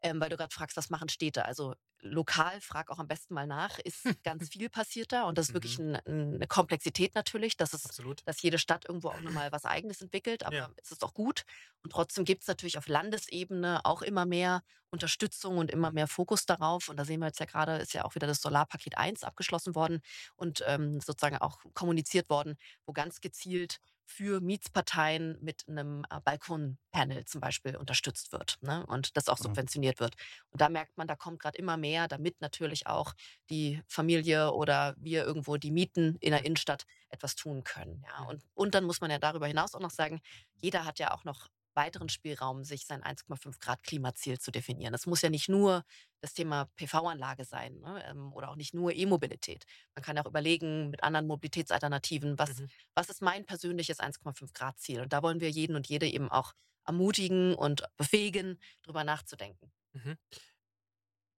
Ähm, 0.02 0.20
weil 0.20 0.28
du 0.30 0.36
gerade 0.36 0.54
fragst, 0.54 0.76
was 0.76 0.90
machen 0.90 1.08
Städte? 1.08 1.44
Also 1.44 1.74
lokal, 2.00 2.60
frag 2.60 2.90
auch 2.90 2.98
am 2.98 3.08
besten 3.08 3.34
mal 3.34 3.46
nach, 3.46 3.78
ist 3.80 4.04
ganz 4.22 4.48
viel 4.48 4.68
passiert 4.70 5.12
da. 5.12 5.24
Und 5.24 5.38
das 5.38 5.48
ist 5.48 5.54
wirklich 5.54 5.78
ein, 5.78 5.96
ein, 5.96 6.34
eine 6.34 6.46
Komplexität 6.46 7.14
natürlich, 7.14 7.56
dass 7.56 7.72
es 7.74 7.84
Absolut. 7.84 8.22
dass 8.24 8.42
jede 8.42 8.58
Stadt 8.58 8.84
irgendwo 8.86 9.08
auch 9.08 9.20
nochmal 9.22 9.52
was 9.52 9.64
Eigenes 9.64 10.02
entwickelt, 10.02 10.44
aber 10.44 10.54
Ja. 10.56 10.70
es 10.76 10.90
ist 10.92 11.02
auch 11.02 11.14
gut. 11.14 11.44
Und 11.82 11.90
trotzdem 11.92 12.24
gibt 12.24 12.42
es 12.42 12.48
natürlich 12.48 12.76
auf 12.78 12.88
Landesebene 12.88 13.80
auch 13.84 14.02
immer 14.02 14.26
mehr 14.26 14.62
Unterstützung 14.90 15.58
und 15.58 15.70
immer 15.70 15.92
mehr 15.92 16.08
Fokus 16.08 16.44
darauf. 16.46 16.88
Und 16.88 16.96
da 16.98 17.04
sehen 17.04 17.20
wir 17.20 17.26
jetzt 17.26 17.40
ja 17.40 17.46
gerade, 17.46 17.76
ist 17.78 17.94
ja 17.94 18.04
auch 18.04 18.14
wieder 18.14 18.26
das 18.26 18.40
Solarpaket 18.42 18.98
1 18.98 19.22
abgeschlossen 19.24 19.74
worden 19.74 20.00
und 20.36 20.62
ähm, 20.66 21.00
sozusagen 21.00 21.38
auch 21.38 21.58
kommuniziert 21.74 22.28
worden, 22.30 22.56
wo 22.86 22.92
ganz 22.92 23.20
gezielt 23.20 23.78
für 24.10 24.40
Mietsparteien 24.40 25.36
mit 25.42 25.68
einem 25.68 26.04
äh, 26.10 26.20
Balkonpanel 26.24 27.26
zum 27.26 27.40
Beispiel 27.42 27.76
unterstützt 27.76 28.32
wird 28.32 28.56
ne? 28.62 28.84
und 28.86 29.16
das 29.16 29.28
auch 29.28 29.38
Mhm. 29.38 29.42
subventioniert 29.42 30.00
wird. 30.00 30.14
Und 30.50 30.60
da 30.62 30.70
merkt 30.70 30.96
man, 30.96 31.06
da 31.06 31.14
kommt 31.14 31.40
gerade 31.40 31.58
immer 31.58 31.76
mehr, 31.76 32.08
damit 32.08 32.40
natürlich 32.40 32.86
auch 32.86 33.12
die 33.50 33.82
Familie 33.86 34.52
oder 34.52 34.94
wir 34.98 35.24
irgendwo 35.24 35.56
die 35.58 35.70
Mieten 35.70 36.16
in 36.20 36.30
der 36.32 36.44
Innenstadt 36.44 36.84
etwas 37.10 37.36
tun 37.36 37.64
können. 37.64 38.02
Ja. 38.06 38.24
Und, 38.24 38.42
und 38.54 38.74
dann 38.74 38.84
muss 38.84 39.00
man 39.02 39.10
ja 39.10 39.18
darüber 39.18 39.46
hinaus 39.46 39.74
auch 39.74 39.80
noch 39.80 39.90
sagen, 39.90 40.20
jeder 40.54 40.84
hat 40.86 40.98
ja 40.98 41.12
auch 41.12 41.24
noch 41.24 41.48
weiteren 41.78 42.08
Spielraum, 42.10 42.64
sich 42.64 42.84
sein 42.86 43.02
1,5 43.02 43.58
Grad 43.60 43.82
Klimaziel 43.82 44.38
zu 44.38 44.50
definieren. 44.50 44.92
Das 44.92 45.06
muss 45.06 45.22
ja 45.22 45.30
nicht 45.30 45.48
nur 45.48 45.84
das 46.20 46.34
Thema 46.34 46.66
PV-Anlage 46.76 47.44
sein 47.44 47.78
ne? 47.80 48.04
ähm, 48.06 48.32
oder 48.34 48.50
auch 48.50 48.56
nicht 48.56 48.74
nur 48.74 48.92
E-Mobilität. 48.94 49.64
Man 49.94 50.02
kann 50.02 50.18
auch 50.18 50.26
überlegen 50.26 50.90
mit 50.90 51.02
anderen 51.02 51.26
Mobilitätsalternativen, 51.26 52.38
was, 52.38 52.58
Mhm. 52.58 52.68
was 52.94 53.08
ist 53.08 53.22
mein 53.22 53.46
persönliches 53.46 54.00
1,5 54.00 54.52
Grad 54.52 54.78
Ziel. 54.78 55.00
Und 55.00 55.12
da 55.12 55.22
wollen 55.22 55.40
wir 55.40 55.50
jeden 55.50 55.76
und 55.76 55.86
jede 55.88 56.06
eben 56.06 56.28
auch 56.30 56.52
ermutigen 56.84 57.54
und 57.54 57.84
befähigen, 57.96 58.58
darüber 58.82 59.04
nachzudenken. 59.04 59.72
Mhm. 59.92 60.16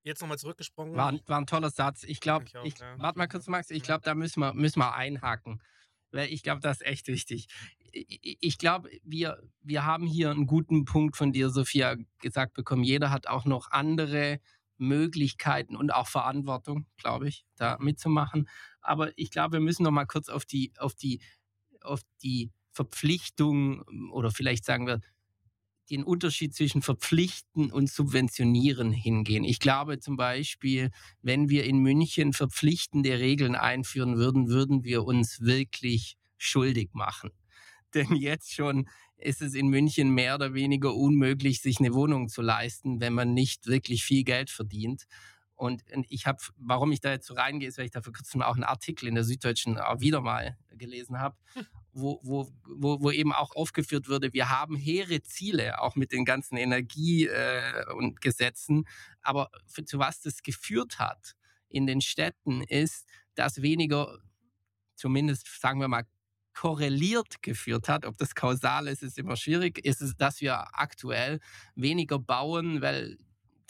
jetzt 0.03 0.21
nochmal 0.23 0.39
zurückgesprungen. 0.39 0.97
War, 0.97 1.13
ein- 1.13 1.21
war 1.27 1.39
ein 1.41 1.47
toller 1.47 1.71
Satz. 1.71 2.03
Ich 2.05 2.21
glaube, 2.21 2.47
Ich 2.47 2.57
auch, 2.57 2.65
ich, 2.65 2.79
ja. 2.79 2.99
warte 2.99 3.19
mal 3.19 3.29
kurz, 3.29 3.47
Max. 3.49 3.71
Ich 3.71 3.83
glaube, 3.83 4.03
da 4.05 4.15
müssen 4.15 4.41
wir, 4.41 4.55
müssen 4.55 4.79
wir 4.81 4.95
einhaken. 4.95 5.63
Weil 6.11 6.29
ich 6.33 6.43
glaube, 6.43 6.61
das 6.61 6.79
ist 6.81 6.87
echt 6.87 7.07
wichtig. 7.07 7.47
Ich, 7.93 8.59
glaube, 8.59 8.91
wir, 9.03 9.43
wir 9.63 9.85
haben 9.85 10.07
hier 10.07 10.31
einen 10.31 10.47
guten 10.47 10.85
Punkt 10.85 11.17
von 11.17 11.33
dir, 11.33 11.51
Sophia, 11.51 11.97
gesagt 12.21 12.55
bekommen. 12.55 12.85
Jeder 12.85 13.11
hat 13.11 13.27
auch 13.27 13.45
noch 13.45 13.71
andere 13.71 14.41
Möglichkeiten 14.79 15.77
und 15.77 15.93
auch 15.93 16.09
Verantwortung, 16.09 16.87
glaube 16.97 17.29
ich, 17.29 17.45
da 17.57 17.77
mitzumachen. 17.81 18.49
Aber 18.81 19.17
ich 19.17 19.31
glaube, 19.31 19.55
wir 19.55 19.61
müssen 19.61 19.83
noch 19.83 19.91
mal 19.91 20.07
kurz 20.07 20.29
auf 20.29 20.45
die, 20.45 20.73
auf 20.79 20.95
die, 20.95 21.21
auf 21.83 22.01
die 22.23 22.51
Verpflichtung 22.73 23.83
oder 24.13 24.31
vielleicht 24.31 24.65
sagen 24.65 24.87
wir 24.87 25.01
den 25.91 26.05
Unterschied 26.05 26.55
zwischen 26.55 26.83
verpflichten 26.83 27.71
und 27.73 27.91
subventionieren 27.91 28.93
hingehen. 28.93 29.45
Ich 29.45 29.59
glaube 29.59 29.99
zum 29.99 30.17
Beispiel, 30.17 30.91
wenn 31.21 31.49
wir 31.49 31.65
in 31.65 31.79
München 31.79 32.33
verpflichtende 32.33 33.19
Regeln 33.19 33.57
einführen 33.57 34.17
würden, 34.17 34.49
würden 34.49 34.85
wir 34.85 35.05
uns 35.05 35.41
wirklich 35.41 36.17
schuldig 36.39 36.91
machen. 36.93 37.31
Denn 37.95 38.15
jetzt 38.17 38.53
schon 38.55 38.89
ist 39.17 39.43
es 39.43 39.55
in 39.55 39.69
München 39.69 40.11
mehr 40.11 40.35
oder 40.35 40.55
weniger 40.55 40.95
unmöglich, 40.95 41.61
sich 41.61 41.79
eine 41.79 41.93
Wohnung 41.95 42.29
zu 42.29 42.43
leisten, 42.43 43.01
wenn 43.01 43.13
man 43.13 43.35
nicht 43.35 43.67
wirklich 43.67 44.05
viel 44.05 44.25
Geld 44.25 44.51
verdient. 44.51 45.05
Und 45.61 45.83
ich 46.09 46.27
habe, 46.27 46.39
warum 46.57 46.91
ich 46.91 47.01
da 47.01 47.11
jetzt 47.11 47.27
so 47.27 47.35
reingehe, 47.35 47.69
ist, 47.69 47.77
weil 47.77 47.85
ich 47.85 47.91
da 47.91 48.01
vor 48.01 48.15
kurzem 48.15 48.41
auch 48.41 48.55
einen 48.55 48.65
Artikel 48.65 49.07
in 49.07 49.15
der 49.15 49.25
Süddeutschen 49.25 49.77
auch 49.79 50.01
wieder 50.01 50.23
mal 50.23 50.57
gelesen 50.71 51.19
habe, 51.19 51.37
wo, 51.93 52.19
wo, 52.23 52.49
wo, 52.65 53.03
wo 53.03 53.11
eben 53.11 53.35
auch 53.35 53.55
aufgeführt 53.55 54.09
wurde, 54.09 54.33
wir 54.33 54.49
haben 54.49 54.75
hehre 54.75 55.23
Ziele, 55.23 55.83
auch 55.83 55.97
mit 55.97 56.13
den 56.13 56.25
ganzen 56.25 56.57
Energie- 56.57 57.27
äh, 57.27 57.93
und 57.93 58.23
Gesetzen. 58.23 58.85
Aber 59.21 59.51
für, 59.67 59.85
zu 59.85 59.99
was 59.99 60.23
das 60.23 60.43
geführt 60.43 60.99
hat 60.99 61.35
in 61.69 61.87
den 61.87 62.01
Städten 62.01 62.63
ist, 62.63 63.07
dass 63.35 63.61
weniger, 63.61 64.19
zumindest 64.95 65.47
sagen 65.61 65.81
wir 65.81 65.89
mal, 65.89 66.05
korreliert 66.55 67.43
geführt 67.43 67.89
hat. 67.89 68.05
Ob 68.05 68.17
das 68.19 68.35
kausal 68.35 68.89
ist, 68.89 69.03
ist 69.03 69.19
immer 69.19 69.37
schwierig. 69.37 69.85
Ist 69.85 70.03
es, 70.03 70.17
dass 70.17 70.41
wir 70.41 70.79
aktuell 70.79 71.41
weniger 71.75 72.19
bauen, 72.19 72.83
weil 72.83 73.17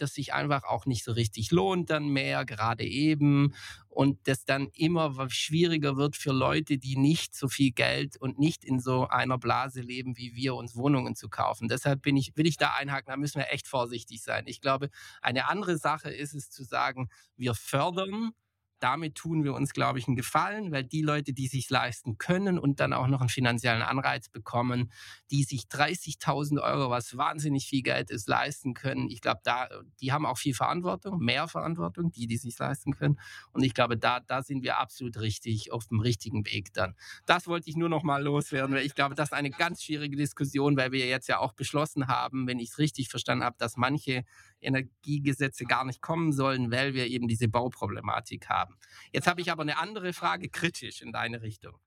das 0.01 0.15
sich 0.15 0.33
einfach 0.33 0.65
auch 0.65 0.87
nicht 0.87 1.05
so 1.05 1.13
richtig 1.13 1.51
lohnt 1.51 1.91
dann 1.91 2.09
mehr, 2.09 2.45
gerade 2.45 2.85
eben. 2.85 3.55
Und 3.89 4.29
das 4.29 4.45
dann 4.45 4.69
immer 4.73 5.29
schwieriger 5.31 5.97
wird 5.97 6.17
für 6.17 6.33
Leute, 6.33 6.79
die 6.79 6.97
nicht 6.97 7.35
so 7.35 7.49
viel 7.49 7.73
Geld 7.73 8.17
und 8.17 8.39
nicht 8.39 8.65
in 8.65 8.81
so 8.81 9.09
einer 9.09 9.39
Blase 9.39 9.81
leben 9.81 10.17
wie 10.17 10.35
wir, 10.35 10.55
uns 10.55 10.77
Wohnungen 10.77 11.17
zu 11.17 11.29
kaufen. 11.29 11.69
Deshalb 11.69 12.03
bin 12.03 12.17
ich, 12.17 12.37
will 12.37 12.47
ich 12.47 12.57
da 12.57 12.75
einhaken, 12.75 13.11
da 13.11 13.17
müssen 13.17 13.39
wir 13.39 13.53
echt 13.53 13.67
vorsichtig 13.67 14.23
sein. 14.23 14.45
Ich 14.47 14.61
glaube, 14.61 14.91
eine 15.21 15.49
andere 15.49 15.77
Sache 15.77 16.11
ist 16.11 16.35
es 16.35 16.51
zu 16.51 16.65
sagen, 16.65 17.09
wir 17.37 17.55
fördern 17.55 18.33
damit 18.81 19.15
tun 19.15 19.45
wir 19.45 19.55
uns, 19.55 19.73
glaube 19.73 19.99
ich, 19.99 20.09
einen 20.09 20.17
Gefallen, 20.17 20.73
weil 20.73 20.85
die 20.85 21.03
Leute, 21.03 21.33
die 21.33 21.47
sich 21.47 21.71
leisten 21.71 22.19
können 22.19 22.59
und 22.59 22.81
dann 22.81 22.93
auch 22.93 23.07
noch 23.07 23.21
einen 23.21 23.29
finanziellen 23.29 23.83
Anreiz 23.83 24.29
bekommen, 24.29 24.91
die 25.31 25.45
sich 25.45 25.65
30.000 25.65 26.61
Euro, 26.61 26.91
was 26.91 27.17
wahnsinnig 27.17 27.67
viel 27.67 27.83
Geld 27.83 28.11
ist, 28.11 28.29
leisten 28.29 28.75
können, 28.75 29.09
ich 29.09 29.21
glaube, 29.21 29.41
da, 29.45 29.69
die 30.01 30.13
haben 30.13 30.27
auch 30.27 30.39
viel 30.39 30.55
Verantwortung, 30.55 31.19
mehr 31.19 31.47
Verantwortung, 31.49 32.11
die, 32.11 32.27
die 32.27 32.37
sich 32.37 32.59
leisten 32.59 32.95
können. 32.95 33.19
Und 33.53 33.63
ich 33.63 33.75
glaube, 33.75 33.97
da, 33.97 34.21
da 34.21 34.43
sind 34.43 34.63
wir 34.63 34.79
absolut 34.79 35.19
richtig 35.21 35.73
auf 35.73 35.87
dem 35.87 36.01
richtigen 36.01 36.47
Weg 36.47 36.73
dann. 36.73 36.95
Das 37.27 37.47
wollte 37.47 37.69
ich 37.69 37.77
nur 37.77 37.89
noch 37.89 38.03
mal 38.03 38.23
loswerden, 38.23 38.75
weil 38.75 38.87
ich 38.87 38.95
glaube, 38.95 39.15
das 39.15 39.29
ist 39.29 39.33
eine 39.35 39.51
ganz 39.51 39.83
schwierige 39.83 40.17
Diskussion, 40.17 40.77
weil 40.77 40.93
wir 40.93 41.07
jetzt 41.07 41.29
ja 41.29 41.39
auch 41.39 41.53
beschlossen 41.53 42.09
haben, 42.09 42.47
wenn 42.47 42.59
ich 42.59 42.71
es 42.71 42.79
richtig 42.79 43.09
verstanden 43.09 43.45
habe, 43.45 43.57
dass 43.59 43.77
manche 43.77 44.25
Energiegesetze 44.61 45.65
gar 45.65 45.85
nicht 45.85 46.01
kommen 46.01 46.33
sollen, 46.33 46.71
weil 46.71 46.95
wir 46.95 47.07
eben 47.07 47.29
diese 47.29 47.49
Bauproblematik 47.49 48.49
haben. 48.49 48.77
Jetzt 49.13 49.27
habe 49.27 49.41
ich 49.41 49.51
aber 49.51 49.63
eine 49.63 49.79
andere 49.79 50.13
Frage, 50.13 50.49
kritisch 50.49 51.01
in 51.01 51.13
deine 51.13 51.43
Richtung. 51.43 51.79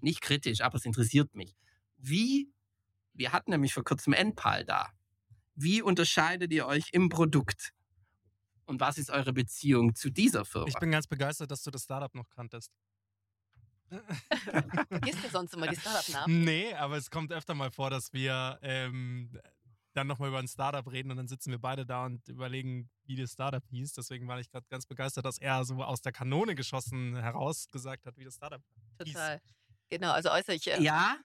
Nicht 0.00 0.20
kritisch, 0.20 0.60
aber 0.60 0.76
es 0.76 0.84
interessiert 0.84 1.34
mich. 1.34 1.56
Wie, 1.96 2.52
wir 3.14 3.32
hatten 3.32 3.50
nämlich 3.50 3.74
vor 3.74 3.84
kurzem 3.84 4.12
Enpal 4.12 4.64
da. 4.64 4.92
Wie 5.54 5.82
unterscheidet 5.82 6.52
ihr 6.52 6.66
euch 6.66 6.90
im 6.92 7.08
Produkt? 7.08 7.72
Und 8.66 8.80
was 8.80 8.98
ist 8.98 9.10
eure 9.10 9.32
Beziehung 9.32 9.94
zu 9.94 10.10
dieser 10.10 10.44
Firma? 10.44 10.68
Ich 10.68 10.78
bin 10.78 10.90
ganz 10.90 11.06
begeistert, 11.06 11.50
dass 11.50 11.62
du 11.62 11.70
das 11.70 11.84
Startup 11.84 12.14
noch 12.14 12.28
kanntest. 12.28 12.70
Vergisst 14.88 15.24
du 15.24 15.28
sonst 15.30 15.54
immer 15.54 15.66
die 15.66 15.76
Startup-Namen? 15.76 16.44
Nee, 16.44 16.74
aber 16.74 16.96
es 16.98 17.10
kommt 17.10 17.32
öfter 17.32 17.54
mal 17.54 17.70
vor, 17.70 17.88
dass 17.90 18.12
wir 18.12 18.58
ähm, 18.62 19.38
dann 19.98 20.06
nochmal 20.06 20.28
über 20.28 20.38
ein 20.38 20.48
Startup 20.48 20.90
reden 20.90 21.10
und 21.10 21.16
dann 21.16 21.28
sitzen 21.28 21.50
wir 21.50 21.58
beide 21.58 21.84
da 21.84 22.06
und 22.06 22.26
überlegen, 22.28 22.88
wie 23.04 23.16
das 23.16 23.32
Startup 23.32 23.64
hieß. 23.68 23.92
Deswegen 23.92 24.28
war 24.28 24.38
ich 24.38 24.48
gerade 24.50 24.66
ganz 24.70 24.86
begeistert, 24.86 25.24
dass 25.24 25.38
er 25.38 25.64
so 25.64 25.82
aus 25.82 26.00
der 26.00 26.12
Kanone 26.12 26.54
geschossen 26.54 27.16
heraus 27.16 27.68
gesagt 27.70 28.06
hat, 28.06 28.16
wie 28.16 28.24
das 28.24 28.36
Startup 28.36 28.62
hieß. 29.02 29.12
Total. 29.12 29.40
Genau, 29.90 30.12
also 30.12 30.30
äußerlich. 30.30 30.66
Äh, 30.68 30.82
Ja, 30.82 31.16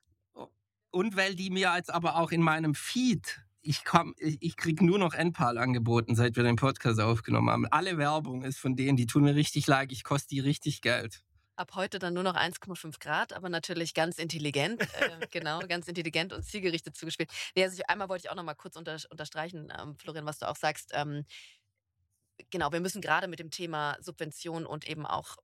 und 0.91 1.15
weil 1.15 1.35
die 1.35 1.49
mir 1.49 1.73
jetzt 1.75 1.91
aber 1.91 2.17
auch 2.17 2.31
in 2.31 2.41
meinem 2.41 2.75
Feed, 2.75 3.41
ich, 3.61 3.83
komm, 3.83 4.13
ich, 4.17 4.37
ich 4.41 4.57
kriege 4.57 4.85
nur 4.85 4.99
noch 4.99 5.13
Enpal 5.13 5.57
angeboten, 5.57 6.15
seit 6.15 6.35
wir 6.35 6.43
den 6.43 6.55
Podcast 6.55 6.99
aufgenommen 6.99 7.49
haben. 7.49 7.65
Alle 7.67 7.97
Werbung 7.97 8.43
ist 8.43 8.59
von 8.59 8.75
denen, 8.75 8.95
die 8.95 9.07
tun 9.07 9.23
mir 9.23 9.35
richtig 9.35 9.65
leid, 9.65 9.91
ich 9.91 10.03
koste 10.03 10.29
die 10.29 10.39
richtig 10.39 10.81
Geld. 10.81 11.23
Ab 11.55 11.75
heute 11.75 11.99
dann 11.99 12.15
nur 12.15 12.23
noch 12.23 12.35
1,5 12.35 12.99
Grad, 12.99 13.31
aber 13.33 13.47
natürlich 13.47 13.93
ganz 13.93 14.17
intelligent, 14.17 14.81
äh, 14.81 15.27
genau, 15.31 15.59
ganz 15.59 15.87
intelligent 15.87 16.33
und 16.33 16.43
zielgerichtet 16.43 16.97
zugespielt. 16.97 17.29
Nee, 17.55 17.63
also 17.63 17.75
ich, 17.77 17.89
einmal 17.89 18.09
wollte 18.09 18.25
ich 18.25 18.31
auch 18.31 18.35
noch 18.35 18.43
mal 18.43 18.55
kurz 18.55 18.75
unter, 18.75 18.97
unterstreichen, 19.11 19.71
ähm, 19.79 19.95
Florian, 19.97 20.25
was 20.25 20.39
du 20.39 20.49
auch 20.49 20.55
sagst. 20.55 20.89
Ähm, 20.93 21.25
genau, 22.49 22.71
wir 22.71 22.79
müssen 22.79 23.01
gerade 23.01 23.27
mit 23.27 23.39
dem 23.39 23.51
Thema 23.51 23.97
Subvention 24.01 24.65
und 24.65 24.87
eben 24.87 25.05
auch 25.05 25.37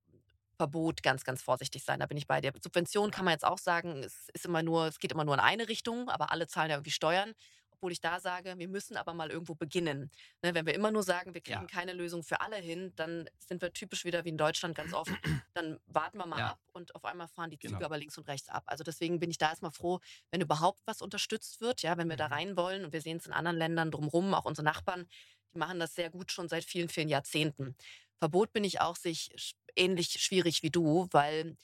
Verbot 0.57 1.03
ganz, 1.03 1.23
ganz 1.23 1.41
vorsichtig 1.41 1.83
sein. 1.83 1.99
Da 1.99 2.05
bin 2.05 2.17
ich 2.17 2.27
bei 2.27 2.41
dir. 2.41 2.51
Subvention 2.61 3.11
kann 3.11 3.25
man 3.25 3.31
jetzt 3.31 3.45
auch 3.45 3.57
sagen, 3.57 4.03
es 4.03 4.29
ist 4.33 4.45
immer 4.45 4.61
nur, 4.61 4.87
es 4.87 4.99
geht 4.99 5.11
immer 5.11 5.23
nur 5.23 5.35
in 5.35 5.39
eine 5.39 5.69
Richtung, 5.69 6.09
aber 6.09 6.31
alle 6.31 6.47
zahlen 6.47 6.69
ja 6.69 6.75
irgendwie 6.75 6.91
Steuern. 6.91 7.33
Obwohl 7.79 7.93
ich 7.93 8.01
da 8.01 8.19
sage, 8.19 8.55
wir 8.57 8.67
müssen 8.67 8.97
aber 8.97 9.13
mal 9.13 9.31
irgendwo 9.31 9.55
beginnen. 9.55 10.11
Ne, 10.43 10.53
wenn 10.53 10.65
wir 10.65 10.73
immer 10.75 10.91
nur 10.91 11.01
sagen, 11.01 11.33
wir 11.33 11.39
kriegen 11.39 11.61
Ja. 11.61 11.67
keine 11.67 11.93
Lösung 11.93 12.23
für 12.23 12.41
alle 12.41 12.57
hin, 12.57 12.91
dann 12.97 13.29
sind 13.37 13.61
wir 13.61 13.71
typisch 13.71 14.03
wieder 14.03 14.25
wie 14.25 14.29
in 14.29 14.37
Deutschland 14.37 14.75
ganz 14.75 14.93
oft. 14.93 15.09
Dann 15.53 15.79
warten 15.87 16.17
wir 16.17 16.25
mal 16.25 16.39
Ja. 16.39 16.49
ab 16.51 16.59
und 16.73 16.93
auf 16.95 17.05
einmal 17.05 17.29
fahren 17.29 17.49
die 17.49 17.57
Züge 17.57 17.75
Genau. 17.75 17.85
aber 17.85 17.97
links 17.97 18.17
und 18.17 18.27
rechts 18.27 18.49
ab. 18.49 18.63
Also 18.67 18.83
deswegen 18.83 19.19
bin 19.19 19.31
ich 19.31 19.37
da 19.37 19.49
erstmal 19.49 19.71
froh, 19.71 19.99
wenn 20.29 20.41
überhaupt 20.41 20.81
was 20.85 21.01
unterstützt 21.01 21.61
wird, 21.61 21.81
ja, 21.81 21.97
wenn 21.97 22.09
wir 22.09 22.17
da 22.17 22.27
Mhm. 22.27 22.33
rein 22.33 22.57
wollen 22.57 22.83
und 22.85 22.91
wir 22.91 23.01
sehen 23.01 23.17
es 23.17 23.25
in 23.27 23.31
anderen 23.33 23.57
Ländern 23.57 23.91
drumherum, 23.91 24.33
auch 24.33 24.43
unsere 24.45 24.65
Nachbarn, 24.65 25.07
die 25.53 25.57
machen 25.57 25.79
das 25.79 25.95
sehr 25.95 26.09
gut 26.09 26.31
schon 26.33 26.49
seit 26.49 26.65
vielen, 26.65 26.89
vielen 26.89 27.07
Jahrzehnten. 27.09 27.75
Verbot 28.19 28.51
bin 28.51 28.65
ich 28.65 28.81
auch 28.81 28.97
sich 28.97 29.31
ähnlich 29.77 30.09
schwierig 30.21 30.63
wie 30.63 30.69
du, 30.69 31.07
weil 31.11 31.55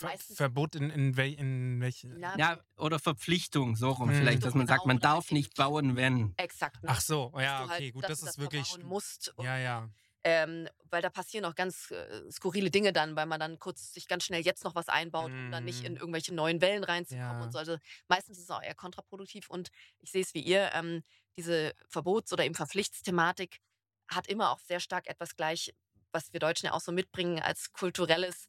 Ver 0.00 0.08
meistens 0.08 0.36
Verbot 0.36 0.74
in, 0.74 0.90
in, 0.90 1.16
wel, 1.16 1.32
in 1.34 1.80
welchen. 1.80 2.18
Ja, 2.38 2.58
oder 2.76 2.98
Verpflichtung, 2.98 3.76
so 3.76 3.90
rum 3.90 4.10
Hm. 4.10 4.16
vielleicht, 4.16 4.44
dass 4.44 4.54
man 4.54 4.66
sagt, 4.66 4.86
man 4.86 4.98
darf 4.98 5.30
nicht 5.30 5.54
bauen, 5.54 5.96
wenn. 5.96 6.34
exakt. 6.36 6.82
ne? 6.82 6.88
Ach 6.90 7.00
so, 7.00 7.32
ja, 7.38 7.60
halt 7.60 7.70
okay, 7.70 7.90
gut, 7.92 8.04
das 8.04 8.20
das 8.20 8.30
ist 8.30 8.38
wirklich. 8.38 8.68
verbauen 8.68 8.88
musst. 8.88 9.34
Ja, 9.38 9.56
ja. 9.58 9.88
Ähm, 10.22 10.68
weil 10.90 11.00
da 11.00 11.08
passieren 11.08 11.46
auch 11.46 11.54
ganz 11.54 11.90
äh, 11.92 12.30
skurrile 12.30 12.70
Dinge 12.70 12.92
dann, 12.92 13.16
weil 13.16 13.24
man 13.24 13.40
dann 13.40 13.58
kurz 13.58 13.94
sich 13.94 14.06
ganz 14.06 14.24
schnell 14.24 14.42
jetzt 14.42 14.64
noch 14.64 14.74
was 14.74 14.88
einbaut, 14.90 15.30
um 15.32 15.50
dann 15.50 15.64
nicht 15.64 15.82
in 15.82 15.92
Mhm. 15.94 15.98
irgendwelche 15.98 16.34
neuen 16.34 16.60
Wellen 16.60 16.84
reinzukommen 16.84 17.38
Ja. 17.38 17.42
und 17.44 17.52
so. 17.52 17.58
Also 17.58 17.78
meistens 18.06 18.36
ist 18.36 18.44
es 18.44 18.50
auch 18.50 18.62
eher 18.62 18.74
kontraproduktiv 18.74 19.48
und 19.48 19.70
ich 20.00 20.10
sehe 20.10 20.20
es 20.20 20.34
wie 20.34 20.42
ihr, 20.42 20.72
ähm, 20.74 21.02
diese 21.38 21.72
Verbots- 21.88 22.32
oder 22.34 22.44
eben 22.44 22.54
Verpflichtsthematik 22.54 23.60
hat 24.08 24.26
immer 24.26 24.50
auch 24.50 24.58
sehr 24.58 24.80
stark 24.80 25.06
etwas 25.08 25.36
gleich, 25.36 25.72
was 26.12 26.34
wir 26.34 26.40
Deutschen 26.40 26.66
ja 26.66 26.72
auch 26.74 26.80
so 26.82 26.92
mitbringen 26.92 27.40
als 27.40 27.72
kulturelles 27.72 28.46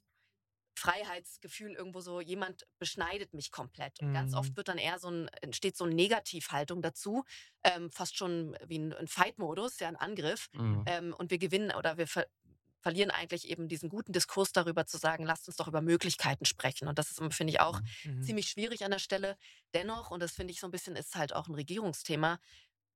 Freiheitsgefühl 0.82 1.74
irgendwo 1.74 2.02
so, 2.02 2.22
jemand 2.22 2.66
beschneidet 2.80 3.34
mich 3.34 3.52
komplett. 3.52 4.00
Und 4.02 4.14
ganz 4.14 4.32
Mhm. 4.32 4.38
oft 4.40 4.58
wird 4.58 4.68
dann 4.68 4.78
eher 4.80 5.00
so 5.00 5.10
ein, 5.10 5.28
entsteht 5.42 5.78
so 5.78 5.86
eine 5.86 5.94
Negativhaltung 5.96 6.82
dazu, 6.82 7.24
ähm, 7.64 7.92
fast 7.92 8.18
schon 8.18 8.58
wie 8.66 8.80
ein, 8.80 8.94
ein 8.94 9.08
Fight-Modus, 9.08 9.80
ja, 9.80 9.88
ein 9.88 9.96
Angriff. 9.96 10.48
Mhm. 10.54 10.84
Ähm, 10.88 11.14
und 11.18 11.32
wir 11.32 11.38
gewinnen 11.38 11.72
oder 11.72 11.98
wir 11.98 12.08
ver 12.08 12.26
verlieren 12.84 13.12
eigentlich 13.12 13.48
eben 13.48 13.68
diesen 13.68 13.90
guten 13.90 14.12
Diskurs 14.12 14.54
darüber 14.54 14.88
zu 14.88 14.98
sagen, 14.98 15.24
lasst 15.24 15.48
uns 15.48 15.56
doch 15.56 15.68
über 15.68 15.82
Möglichkeiten 15.82 16.46
sprechen. 16.46 16.88
Und 16.88 16.98
das 16.98 17.12
ist, 17.12 17.22
finde 17.36 17.54
ich, 17.54 17.60
auch 17.60 17.80
Mhm. 18.04 18.24
ziemlich 18.24 18.48
schwierig 18.50 18.84
an 18.84 18.90
der 18.90 18.98
Stelle. 18.98 19.38
Dennoch, 19.76 20.10
und 20.10 20.20
das 20.20 20.32
finde 20.32 20.52
ich 20.52 20.60
so 20.60 20.66
ein 20.68 20.72
bisschen, 20.72 20.96
ist 20.96 21.16
halt 21.16 21.32
auch 21.34 21.48
ein 21.48 21.54
Regierungsthema, 21.54 22.40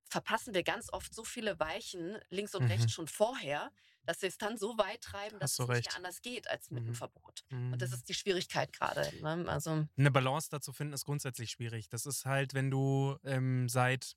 verpassen 0.09 0.55
wir 0.55 0.63
ganz 0.63 0.91
oft 0.91 1.13
so 1.13 1.23
viele 1.23 1.59
Weichen 1.59 2.17
links 2.29 2.55
und 2.55 2.63
Mhm. 2.63 2.67
rechts 2.67 2.93
schon 2.93 3.07
vorher, 3.07 3.71
dass 4.05 4.21
wir 4.21 4.29
es 4.29 4.37
dann 4.37 4.57
so 4.57 4.77
weit 4.77 5.01
treiben, 5.01 5.39
dass 5.39 5.53
es 5.53 5.59
nicht 5.59 5.69
recht. 5.69 5.87
mehr 5.87 5.95
anders 5.97 6.21
geht 6.21 6.47
als 6.49 6.69
mit 6.71 6.83
Mhm. 6.83 6.89
einem 6.89 6.95
Verbot. 6.95 7.43
Und 7.51 7.79
das 7.81 7.89
Mhm. 7.89 7.95
ist 7.95 8.09
die 8.09 8.13
Schwierigkeit 8.13 8.71
gerade. 8.73 9.11
Ne? 9.21 9.45
Also, 9.49 9.87
Eine 9.97 10.11
Balance 10.11 10.49
dazu 10.49 10.71
finden 10.73 10.93
ist 10.93 11.05
grundsätzlich 11.05 11.51
schwierig. 11.51 11.89
Das 11.89 12.05
ist 12.05 12.25
halt, 12.25 12.53
wenn 12.53 12.69
du 12.71 13.17
ähm, 13.23 13.67
seit, 13.69 14.15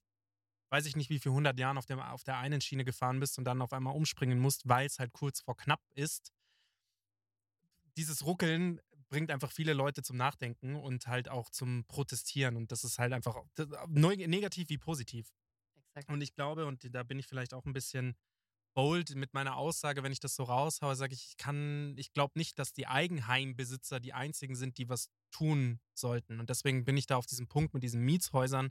weiß 0.70 0.86
ich 0.86 0.96
nicht 0.96 1.08
wie 1.10 1.18
viel, 1.18 1.32
100 1.32 1.58
Jahren 1.58 1.78
auf, 1.78 1.86
dem, 1.86 1.98
auf 2.00 2.24
der 2.24 2.36
einen 2.38 2.60
Schiene 2.60 2.84
gefahren 2.84 3.20
bist 3.20 3.38
und 3.38 3.44
dann 3.44 3.62
auf 3.62 3.72
einmal 3.72 3.94
umspringen 3.96 4.38
musst, 4.38 4.68
weil 4.68 4.86
es 4.86 4.98
halt 4.98 5.12
kurz 5.12 5.40
vor 5.40 5.56
knapp 5.56 5.80
ist. 5.94 6.32
Dieses 7.96 8.24
Ruckeln 8.24 8.80
bringt 9.08 9.30
einfach 9.30 9.50
viele 9.50 9.72
Leute 9.72 10.02
zum 10.02 10.16
Nachdenken 10.16 10.76
und 10.76 11.06
halt 11.06 11.28
auch 11.30 11.50
zum 11.50 11.84
Protestieren. 11.86 12.56
Und 12.56 12.70
das 12.70 12.84
ist 12.84 12.98
halt 12.98 13.12
einfach 13.12 13.36
das- 13.54 13.68
neu- 13.88 14.16
negativ 14.26 14.68
wie 14.68 14.78
positiv. 14.78 15.32
exakt. 15.94 16.10
Und 16.10 16.20
ich 16.20 16.34
glaube, 16.34 16.66
und 16.66 16.94
da 16.94 17.02
bin 17.02 17.18
ich 17.18 17.26
vielleicht 17.26 17.54
auch 17.54 17.64
ein 17.64 17.72
bisschen 17.72 18.14
bold 18.78 19.16
mit 19.16 19.34
meiner 19.34 19.56
Aussage, 19.56 20.04
wenn 20.04 20.12
ich 20.12 20.20
das 20.20 20.36
so 20.36 20.44
raushaue, 20.44 20.94
sage 20.94 21.12
ich, 21.12 21.30
ich 21.30 21.36
kann, 21.36 21.96
ich 21.98 22.12
glaube 22.12 22.38
nicht, 22.38 22.60
dass 22.60 22.72
die 22.72 22.86
Eigenheimbesitzer 22.86 23.98
die 23.98 24.12
einzigen 24.12 24.54
sind, 24.54 24.78
die 24.78 24.88
was 24.88 25.10
tun 25.32 25.80
sollten. 25.94 26.38
Und 26.38 26.48
deswegen 26.48 26.84
bin 26.84 26.96
ich 26.96 27.06
da 27.06 27.16
auf 27.16 27.26
diesem 27.26 27.48
Punkt 27.48 27.74
mit 27.74 27.82
diesen 27.82 28.02
Mietshäusern 28.02 28.70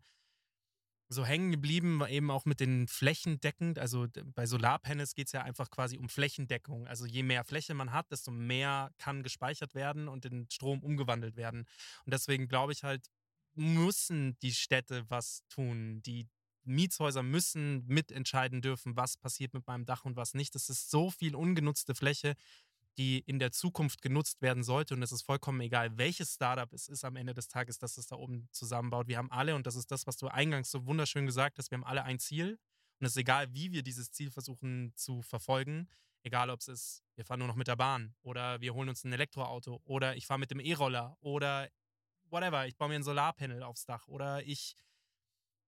so 1.10 1.26
hängen 1.26 1.52
geblieben, 1.52 2.02
eben 2.08 2.32
auch 2.32 2.46
mit 2.46 2.62
den 2.62 2.88
flächendeckend. 2.88 3.80
Also 3.80 4.08
bei 4.34 4.46
Solarpanels 4.46 5.14
geht 5.14 5.28
es 5.28 5.34
ja 5.34 5.42
einfach 5.42 5.70
quasi 5.70 5.98
um 5.98 6.08
Flächendeckung. 6.08 6.88
Also 6.88 7.06
je 7.06 7.24
mehr 7.24 7.44
Fläche 7.44 7.74
man 7.74 7.92
hat, 7.92 8.10
desto 8.10 8.32
mehr 8.32 8.94
kann 9.00 9.24
gespeichert 9.24 9.76
werden 9.76 10.08
und 10.08 10.24
in 10.24 10.50
Strom 10.50 10.84
umgewandelt 10.84 11.36
werden. 11.36 11.66
Und 12.06 12.14
deswegen 12.14 12.48
glaube 12.48 12.72
ich 12.72 12.86
halt, 12.86 13.10
müssen 13.56 14.38
die 14.40 14.54
Städte 14.54 15.04
was 15.10 15.44
tun. 15.50 16.02
Die 16.04 16.30
Mietshäuser 16.68 17.24
müssen 17.24 17.86
mitentscheiden 17.88 18.62
dürfen, 18.62 18.96
was 18.96 19.18
passiert 19.18 19.54
mit 19.54 19.66
meinem 19.68 19.86
Dach 19.86 20.06
und 20.06 20.16
was 20.16 20.34
nicht. 20.34 20.56
Das 20.56 20.70
ist 20.70 20.90
so 20.90 21.10
viel 21.10 21.36
ungenutzte 21.36 21.96
Fläche, 21.96 22.36
die 22.98 23.20
in 23.20 23.40
der 23.40 23.52
Zukunft 23.52 24.02
genutzt 24.02 24.42
werden 24.42 24.64
sollte. 24.64 24.96
Und 24.96 25.04
es 25.04 25.12
ist 25.12 25.22
vollkommen 25.22 25.62
egal, 25.62 25.98
welches 25.98 26.34
Startup 26.34 26.72
es 26.74 26.88
ist 26.88 27.06
am 27.06 27.16
Ende 27.16 27.34
des 27.34 27.48
Tages, 27.48 27.78
das 27.78 27.98
es 27.98 28.08
da 28.08 28.16
oben 28.16 28.50
zusammenbaut. 28.52 29.08
Wir 29.08 29.18
haben 29.18 29.32
alle, 29.32 29.56
und 29.56 29.68
das 29.68 29.76
ist 29.76 29.92
das, 29.92 30.08
was 30.08 30.18
du 30.18 30.28
eingangs 30.28 30.72
so 30.72 30.86
wunderschön 30.86 31.26
gesagt 31.26 31.58
hast, 31.58 31.72
wir 31.72 31.78
haben 31.78 31.86
alle 31.86 32.04
ein 32.04 32.20
Ziel. 32.20 32.60
Und 33.00 33.06
es 33.06 33.12
ist 33.12 33.18
egal, 33.18 33.54
wie 33.54 33.72
wir 33.72 33.84
dieses 33.84 34.12
Ziel 34.12 34.32
versuchen 34.32 34.92
zu 34.96 35.22
verfolgen. 35.22 35.88
Egal, 36.24 36.50
ob 36.50 36.60
es 36.60 36.68
ist, 36.68 37.04
wir 37.16 37.24
fahren 37.24 37.40
nur 37.40 37.48
noch 37.48 37.56
mit 37.56 37.68
der 37.68 37.76
Bahn 37.76 38.16
oder 38.22 38.60
wir 38.60 38.74
holen 38.74 38.90
uns 38.90 39.04
ein 39.04 39.14
Elektroauto 39.14 39.82
oder 39.86 40.16
ich 40.16 40.26
fahre 40.26 40.40
mit 40.40 40.52
dem 40.52 40.60
E-Roller 40.60 41.16
oder 41.22 41.70
whatever, 42.30 42.68
ich 42.68 42.76
baue 42.76 42.90
mir 42.90 42.96
ein 42.96 43.04
Solarpanel 43.04 43.64
aufs 43.64 43.86
Dach 43.86 44.08
oder 44.08 44.44
ich 44.44 44.76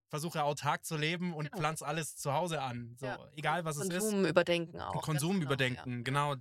versuche 0.10 0.44
autark 0.44 0.86
zu 0.86 0.98
leben 0.98 1.34
und 1.34 1.46
genau. 1.46 1.58
pflanze 1.58 1.86
alles 1.86 2.18
zu 2.18 2.34
Hause 2.34 2.62
an. 2.62 2.96
So, 3.00 3.06
ja. 3.06 3.20
egal 3.36 3.64
was 3.66 3.78
Konsum 3.78 3.92
es 3.92 4.04
ist. 4.04 4.10
Konsum 4.10 4.26
überdenken 4.26 4.82
auch. 4.82 5.02
Konsum 5.02 5.34
genau, 5.34 5.46
überdenken, 5.46 5.98
ja. 5.98 6.04
genau 6.04 6.36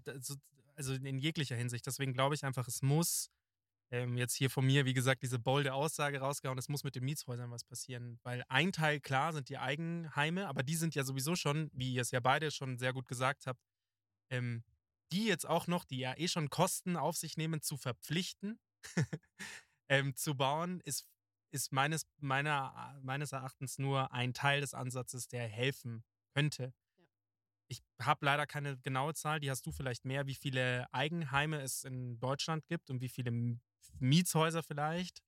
also 0.77 0.95
in 0.95 1.19
jeglicher 1.19 1.57
Hinsicht. 1.57 1.87
Deswegen 1.87 2.15
glaube 2.15 2.35
ich 2.35 2.45
einfach, 2.45 2.69
es 2.69 2.83
muss 2.83 3.31
ähm, 3.91 4.17
jetzt 4.17 4.35
hier 4.35 4.51
von 4.51 4.67
mir, 4.67 4.85
wie 4.85 4.95
gesagt, 4.95 5.23
diese 5.23 5.39
bolde 5.39 5.75
Aussage 5.75 6.21
rausgehauen, 6.21 6.59
es 6.59 6.69
muss 6.69 6.85
mit 6.85 6.95
den 6.95 7.05
Mietshäusern 7.05 7.51
was 7.51 7.65
passieren. 7.65 8.19
Weil 8.23 8.45
ein 8.49 8.73
Teil, 8.73 9.01
klar, 9.01 9.33
sind 9.33 9.49
die 9.49 9.59
Eigenheime, 9.59 10.47
aber 10.47 10.63
die 10.63 10.77
sind 10.77 10.95
ja 10.95 11.05
sowieso 11.05 11.37
schon, 11.37 11.71
wie 11.73 11.95
ihr 11.95 12.03
es 12.03 12.11
ja 12.11 12.21
beide 12.21 12.51
schon 12.51 12.79
sehr 12.79 12.93
gut 12.93 13.09
gesagt 13.09 13.47
habt, 13.47 13.61
ähm, 14.31 14.63
die 15.13 15.27
jetzt 15.27 15.47
auch 15.47 15.67
noch, 15.67 15.85
die 15.85 15.99
ja 15.99 16.15
eh 16.17 16.29
schon 16.29 16.51
Kosten 16.51 16.97
auf 16.97 17.17
sich 17.17 17.37
nehmen, 17.37 17.63
zu 17.63 17.77
verpflichten, 17.77 18.61
ähm, 19.89 20.15
zu 20.15 20.35
bauen, 20.35 20.81
ist, 20.85 21.07
ist 21.51 21.73
meines, 21.73 22.07
meiner, 22.19 22.99
meines 23.03 23.33
Erachtens 23.33 23.79
nur 23.79 24.13
ein 24.13 24.35
Teil 24.35 24.61
des 24.61 24.75
Ansatzes, 24.75 25.29
der 25.29 25.47
helfen 25.47 26.05
könnte. 26.35 26.73
Ich 27.69 27.83
habe 28.01 28.25
leider 28.25 28.47
keine 28.47 28.79
genaue 28.79 29.15
Zahl, 29.15 29.41
die 29.41 29.51
hast 29.51 29.67
du 29.67 29.73
vielleicht 29.73 30.05
mehr, 30.05 30.27
wie 30.27 30.35
viele 30.35 30.87
Eigenheime 30.93 31.61
es 31.61 31.85
in 31.85 32.19
Deutschland 32.19 32.67
gibt 32.67 32.91
und 32.91 33.01
wie 33.01 33.09
viele 33.09 33.31
Mietshäuser 33.99 34.63
vielleicht. 34.63 35.23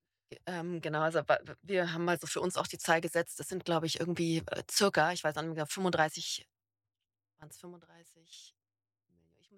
Ähm, 0.46 0.80
genau, 0.80 1.00
also 1.00 1.22
wir 1.62 1.92
haben 1.92 2.08
also 2.08 2.26
für 2.26 2.40
uns 2.40 2.56
auch 2.56 2.66
die 2.66 2.78
Zahl 2.78 3.00
gesetzt. 3.00 3.40
Das 3.40 3.48
sind, 3.48 3.64
glaube 3.64 3.86
ich, 3.86 3.98
irgendwie 3.98 4.38
äh, 4.46 4.62
circa, 4.70 5.12
ich 5.12 5.24
weiß 5.24 5.34
nicht, 5.36 5.72
35, 5.72 6.46
waren 7.38 7.48
es 7.50 7.58
35 7.58 8.54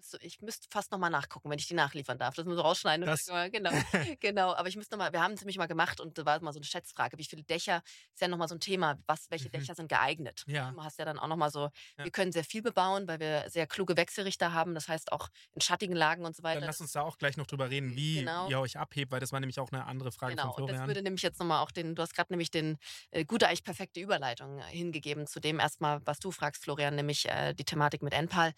müsste, 0.02 0.18
ich 0.26 0.40
müsste 0.40 0.68
fast 0.71 0.90
nochmal 0.92 1.11
nachgucken, 1.11 1.50
wenn 1.50 1.59
ich 1.59 1.66
die 1.66 1.75
nachliefern 1.75 2.18
darf. 2.18 2.35
Das 2.35 2.44
muss 2.44 2.59
ich 2.59 2.64
rausschneiden. 2.64 3.06
Das 3.06 3.26
genau, 3.26 3.71
genau. 4.21 4.54
Aber 4.54 4.68
ich 4.68 4.76
müsste 4.76 4.97
nochmal, 4.97 5.12
wir 5.12 5.23
haben 5.23 5.32
es 5.32 5.40
nämlich 5.40 5.59
mal 5.59 5.66
gemacht 5.66 6.00
und 6.00 6.18
da 6.18 6.25
war 6.25 6.40
mal 6.42 6.52
so 6.52 6.59
eine 6.59 6.64
Schätzfrage, 6.64 7.18
wie 7.18 7.25
viele 7.25 7.42
Dächer, 7.42 7.82
ist 8.12 8.21
ja 8.21 8.28
nochmal 8.28 8.49
so 8.49 8.54
ein 8.54 8.61
Thema, 8.61 8.99
was, 9.06 9.30
welche 9.30 9.47
mhm. 9.49 9.52
Dächer 9.52 9.75
sind 9.75 9.88
geeignet. 9.88 10.44
Ja. 10.47 10.71
Du 10.71 10.82
hast 10.82 10.99
ja 10.99 11.04
dann 11.04 11.18
auch 11.18 11.28
nochmal 11.28 11.50
so, 11.50 11.71
ja. 11.99 12.04
wir 12.04 12.11
können 12.11 12.32
sehr 12.32 12.44
viel 12.44 12.62
bebauen, 12.62 13.06
weil 13.09 13.21
wir 13.21 13.49
sehr 13.49 13.66
kluge 13.66 13.97
Wechselrichter 13.97 14.52
haben, 14.52 14.75
das 14.75 14.88
heißt 14.88 15.12
auch 15.12 15.28
in 15.54 15.61
schattigen 15.61 15.94
Lagen 15.94 16.25
und 16.25 16.35
so 16.37 16.42
weiter. 16.42 16.61
Dann 16.61 16.68
lass 16.68 16.80
uns 16.80 16.92
da 16.92 17.02
auch 17.02 17.18
gleich 17.18 17.37
noch 17.37 17.47
drüber 17.47 17.71
reden, 17.71 17.94
wie 17.97 18.21
genau. 18.21 18.49
ihr 18.49 18.61
euch 18.61 18.78
abhebt, 18.78 19.12
weil 19.12 19.21
das 19.21 19.32
war 19.32 19.40
nämlich 19.40 19.61
auch 19.61 19.71
eine 19.73 19.87
andere 19.87 20.12
Frage 20.12 20.35
genau. 20.35 20.44
von 20.44 20.54
Florian. 20.54 20.75
Genau, 20.75 20.87
das 20.87 20.88
würde 20.88 21.02
nämlich 21.02 21.23
jetzt 21.23 21.38
nochmal 21.38 21.62
auch 21.62 21.71
den, 21.71 21.94
du 21.94 22.02
hast 22.02 22.14
gerade 22.14 22.32
nämlich 22.32 22.50
den 22.50 22.78
äh, 23.11 23.25
gute, 23.25 23.49
eigentlich 23.49 23.64
perfekte 23.64 24.00
Überleitung 24.00 24.59
äh, 24.59 24.62
hingegeben 24.64 25.26
zu 25.26 25.40
dem 25.40 25.61
erstmal, 25.61 26.00
was 26.04 26.18
du 26.18 26.30
fragst, 26.30 26.62
Florian, 26.62 26.94
nämlich 26.94 27.28
äh, 27.28 27.54
die 27.54 27.64
Thematik 27.64 28.02
mit 28.02 28.12
Enpal. 28.12 28.52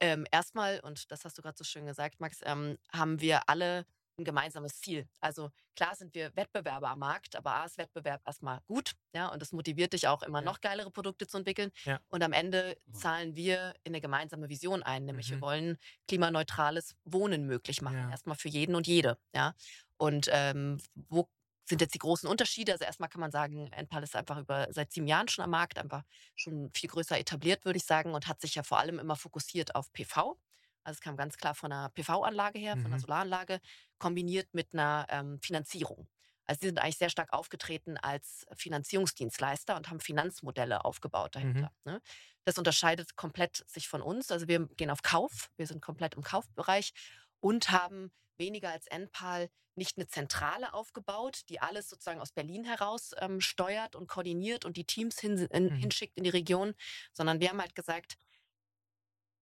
Ähm, 0.00 0.26
erstmal, 0.30 0.80
und 0.80 1.10
das 1.10 1.24
hast 1.24 1.36
du 1.36 1.42
gerade 1.42 1.56
so 1.56 1.64
schön 1.64 1.86
gesagt, 1.86 2.20
Max, 2.20 2.40
ähm, 2.44 2.78
haben 2.92 3.20
wir 3.20 3.48
alle 3.48 3.86
ein 4.20 4.24
gemeinsames 4.24 4.80
Ziel. 4.80 5.08
Also 5.20 5.50
klar 5.74 5.94
sind 5.94 6.14
wir 6.14 6.34
Wettbewerber 6.36 6.90
am 6.90 7.00
Markt, 7.00 7.36
aber 7.36 7.54
A 7.54 7.64
ist 7.64 7.78
Wettbewerb 7.78 8.20
erstmal 8.26 8.60
gut, 8.66 8.92
ja, 9.14 9.28
und 9.28 9.42
das 9.42 9.52
motiviert 9.52 9.92
dich 9.92 10.08
auch 10.08 10.22
immer 10.22 10.40
ja. 10.40 10.44
noch 10.44 10.60
geilere 10.60 10.90
Produkte 10.90 11.26
zu 11.26 11.38
entwickeln. 11.38 11.70
Ja. 11.84 12.00
Und 12.08 12.22
am 12.22 12.32
Ende 12.32 12.76
zahlen 12.92 13.34
wir 13.34 13.74
in 13.82 13.92
eine 13.92 14.00
gemeinsame 14.00 14.48
Vision 14.48 14.82
ein, 14.82 15.04
nämlich 15.04 15.30
mhm. 15.30 15.34
wir 15.34 15.40
wollen 15.40 15.78
klimaneutrales 16.06 16.94
Wohnen 17.04 17.46
möglich 17.46 17.82
machen, 17.82 17.98
ja. 17.98 18.10
erstmal 18.10 18.36
für 18.36 18.48
jeden 18.48 18.74
und 18.74 18.86
jede, 18.86 19.18
ja. 19.34 19.54
Und 19.96 20.28
ähm, 20.32 20.78
wo 20.94 21.28
sind 21.70 21.80
jetzt 21.80 21.94
die 21.94 21.98
großen 21.98 22.28
Unterschiede. 22.28 22.72
Also 22.72 22.84
erstmal 22.84 23.08
kann 23.08 23.20
man 23.20 23.30
sagen, 23.30 23.72
Enpal 23.72 24.02
ist 24.02 24.14
einfach 24.14 24.38
über 24.38 24.68
seit 24.70 24.92
sieben 24.92 25.06
Jahren 25.06 25.28
schon 25.28 25.44
am 25.44 25.50
Markt, 25.50 25.78
einfach 25.78 26.02
schon 26.36 26.70
viel 26.74 26.90
größer 26.90 27.18
etabliert, 27.18 27.64
würde 27.64 27.78
ich 27.78 27.86
sagen, 27.86 28.12
und 28.12 28.26
hat 28.28 28.40
sich 28.40 28.54
ja 28.54 28.62
vor 28.62 28.78
allem 28.78 28.98
immer 28.98 29.16
fokussiert 29.16 29.74
auf 29.74 29.90
PV. 29.92 30.38
Also 30.82 30.98
es 30.98 31.00
kam 31.00 31.16
ganz 31.16 31.36
klar 31.36 31.54
von 31.54 31.72
einer 31.72 31.88
PV-Anlage 31.90 32.58
her, 32.58 32.76
mhm. 32.76 32.82
von 32.82 32.92
einer 32.92 33.00
Solaranlage, 33.00 33.60
kombiniert 33.98 34.48
mit 34.52 34.72
einer 34.74 35.06
ähm, 35.08 35.40
Finanzierung. 35.40 36.08
Also 36.46 36.60
sie 36.62 36.66
sind 36.66 36.80
eigentlich 36.80 36.98
sehr 36.98 37.10
stark 37.10 37.32
aufgetreten 37.32 37.96
als 37.96 38.44
Finanzierungsdienstleister 38.56 39.76
und 39.76 39.88
haben 39.88 40.00
Finanzmodelle 40.00 40.84
aufgebaut 40.84 41.36
dahinter. 41.36 41.70
Mhm. 41.84 41.92
Ne? 41.92 42.02
Das 42.44 42.58
unterscheidet 42.58 43.14
komplett 43.14 43.64
sich 43.68 43.88
von 43.88 44.02
uns. 44.02 44.32
Also 44.32 44.48
wir 44.48 44.66
gehen 44.76 44.90
auf 44.90 45.02
Kauf, 45.02 45.50
wir 45.56 45.66
sind 45.66 45.80
komplett 45.80 46.14
im 46.14 46.22
Kaufbereich 46.22 46.92
und 47.38 47.70
haben 47.70 48.10
weniger 48.40 48.70
als 48.70 48.88
NPAL 48.88 49.48
nicht 49.76 49.96
eine 49.96 50.08
Zentrale 50.08 50.74
aufgebaut, 50.74 51.42
die 51.48 51.60
alles 51.60 51.88
sozusagen 51.88 52.20
aus 52.20 52.32
Berlin 52.32 52.64
heraus 52.64 53.12
ähm, 53.18 53.40
steuert 53.40 53.94
und 53.94 54.08
koordiniert 54.08 54.64
und 54.64 54.76
die 54.76 54.84
Teams 54.84 55.20
hin, 55.20 55.38
in, 55.38 55.66
mhm. 55.66 55.76
hinschickt 55.76 56.16
in 56.16 56.24
die 56.24 56.30
Region, 56.30 56.74
sondern 57.12 57.40
wir 57.40 57.50
haben 57.50 57.60
halt 57.60 57.76
gesagt, 57.76 58.16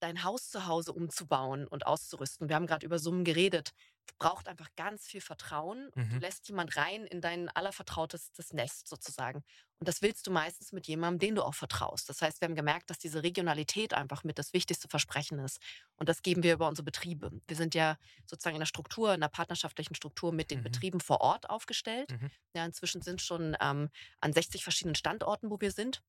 dein 0.01 0.23
Haus 0.23 0.51
zu 0.51 0.67
Hause 0.67 0.93
umzubauen 0.93 1.67
und 1.67 1.87
auszurüsten. 1.87 2.49
Wir 2.49 2.57
haben 2.57 2.67
gerade 2.67 2.87
über 2.87 2.99
Summen 2.99 3.25
geredet 3.25 3.73
braucht 4.17 4.49
einfach 4.49 4.69
ganz 4.77 5.07
viel 5.07 5.21
Vertrauen. 5.21 5.89
Und 5.91 5.97
mhm. 5.97 6.11
Du 6.11 6.19
lässt 6.19 6.49
jemand 6.49 6.77
rein 6.77 7.05
in 7.05 7.21
dein 7.21 7.49
allervertrautestes 7.49 8.53
Nest 8.53 8.89
sozusagen. 8.89 9.43
Und 9.81 9.87
das 9.89 10.03
willst 10.03 10.27
du 10.27 10.31
meistens 10.31 10.73
mit 10.73 10.89
jemandem, 10.89 11.21
den 11.21 11.35
du 11.37 11.43
auch 11.43 11.55
vertraust. 11.55 12.09
Das 12.09 12.23
heißt, 12.23 12.41
wir 12.41 12.47
haben 12.47 12.57
gemerkt, 12.57 12.91
dass 12.91 12.99
diese 12.99 13.23
Regionalität 13.23 13.95
einfach 13.95 14.25
mit 14.25 14.39
das 14.39 14.53
wichtigste 14.53 14.89
Versprechen 14.89 15.39
ist. 15.39 15.61
Und 15.97 16.09
das 16.09 16.23
geben 16.23 16.43
wir 16.43 16.55
über 16.55 16.67
unsere 16.69 16.85
Betriebe. 16.85 17.31
Wir 17.47 17.57
sind 17.57 17.75
ja 17.75 17.97
sozusagen 18.27 18.57
in 18.57 18.61
der 18.61 18.67
Struktur, 18.67 19.15
in 19.15 19.21
der 19.21 19.29
partnerschaftlichen 19.29 19.95
Struktur 19.95 20.33
mit 20.33 20.51
den 20.51 20.61
mhm. 20.61 20.65
Betrieben 20.65 21.01
vor 21.01 21.21
Ort 21.21 21.49
aufgestellt. 21.49 22.11
Mhm. 22.11 22.31
Ja, 22.55 22.65
inzwischen 22.65 23.03
sind 23.03 23.23
schon 23.23 23.57
ähm, 23.61 23.91
an 24.21 24.33
60 24.33 24.65
verschiedenen 24.65 24.97
Standorten, 24.97 25.51
wo 25.51 25.61
wir 25.61 25.71
sind 25.71 26.03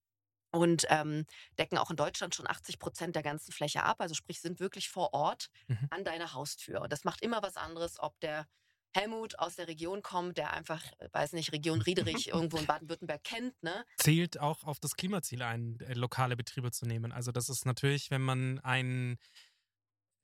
und 0.52 0.86
ähm, 0.90 1.26
decken 1.58 1.78
auch 1.78 1.90
in 1.90 1.96
Deutschland 1.96 2.36
schon 2.36 2.48
80 2.48 2.80
Prozent 2.80 3.16
der 3.16 3.24
ganzen 3.24 3.52
Fläche 3.52 3.84
ab. 3.84 3.98
Also 4.00 4.16
sprich, 4.16 4.42
sind 4.42 4.60
wirklich 4.60 4.90
vor 4.90 5.14
Ort 5.14 5.50
mhm. 5.68 5.88
an 5.92 6.04
deiner 6.04 6.34
Haustür. 6.34 6.82
Und 6.82 6.92
das 6.92 7.04
macht 7.04 7.22
immer 7.22 7.42
was 7.44 7.58
anderes, 7.58 8.00
ob 8.00 8.20
der 8.20 8.48
Helmut 8.92 9.38
aus 9.38 9.56
der 9.56 9.68
Region 9.68 10.02
kommt, 10.02 10.38
der 10.38 10.52
einfach, 10.54 10.84
äh, 10.98 11.10
weiß 11.12 11.34
nicht, 11.34 11.52
Region 11.52 11.82
Riederich 11.82 12.30
irgendwo 12.30 12.58
in 12.58 12.66
Baden-Württemberg 12.66 13.24
kennt. 13.24 13.62
Ne? 13.62 13.86
Zählt 13.98 14.40
auch 14.40 14.64
auf 14.64 14.80
das 14.80 14.96
Klimaziel 14.96 15.44
ein, 15.44 15.80
äh, 15.82 15.94
lokale 15.94 16.36
Betriebe 16.36 16.72
zu 16.72 16.86
nehmen. 16.86 17.12
Also 17.12 17.32
das 17.32 17.50
ist 17.50 17.66
natürlich, 17.66 18.10
wenn 18.10 18.22
man 18.22 18.60
einen 18.60 19.18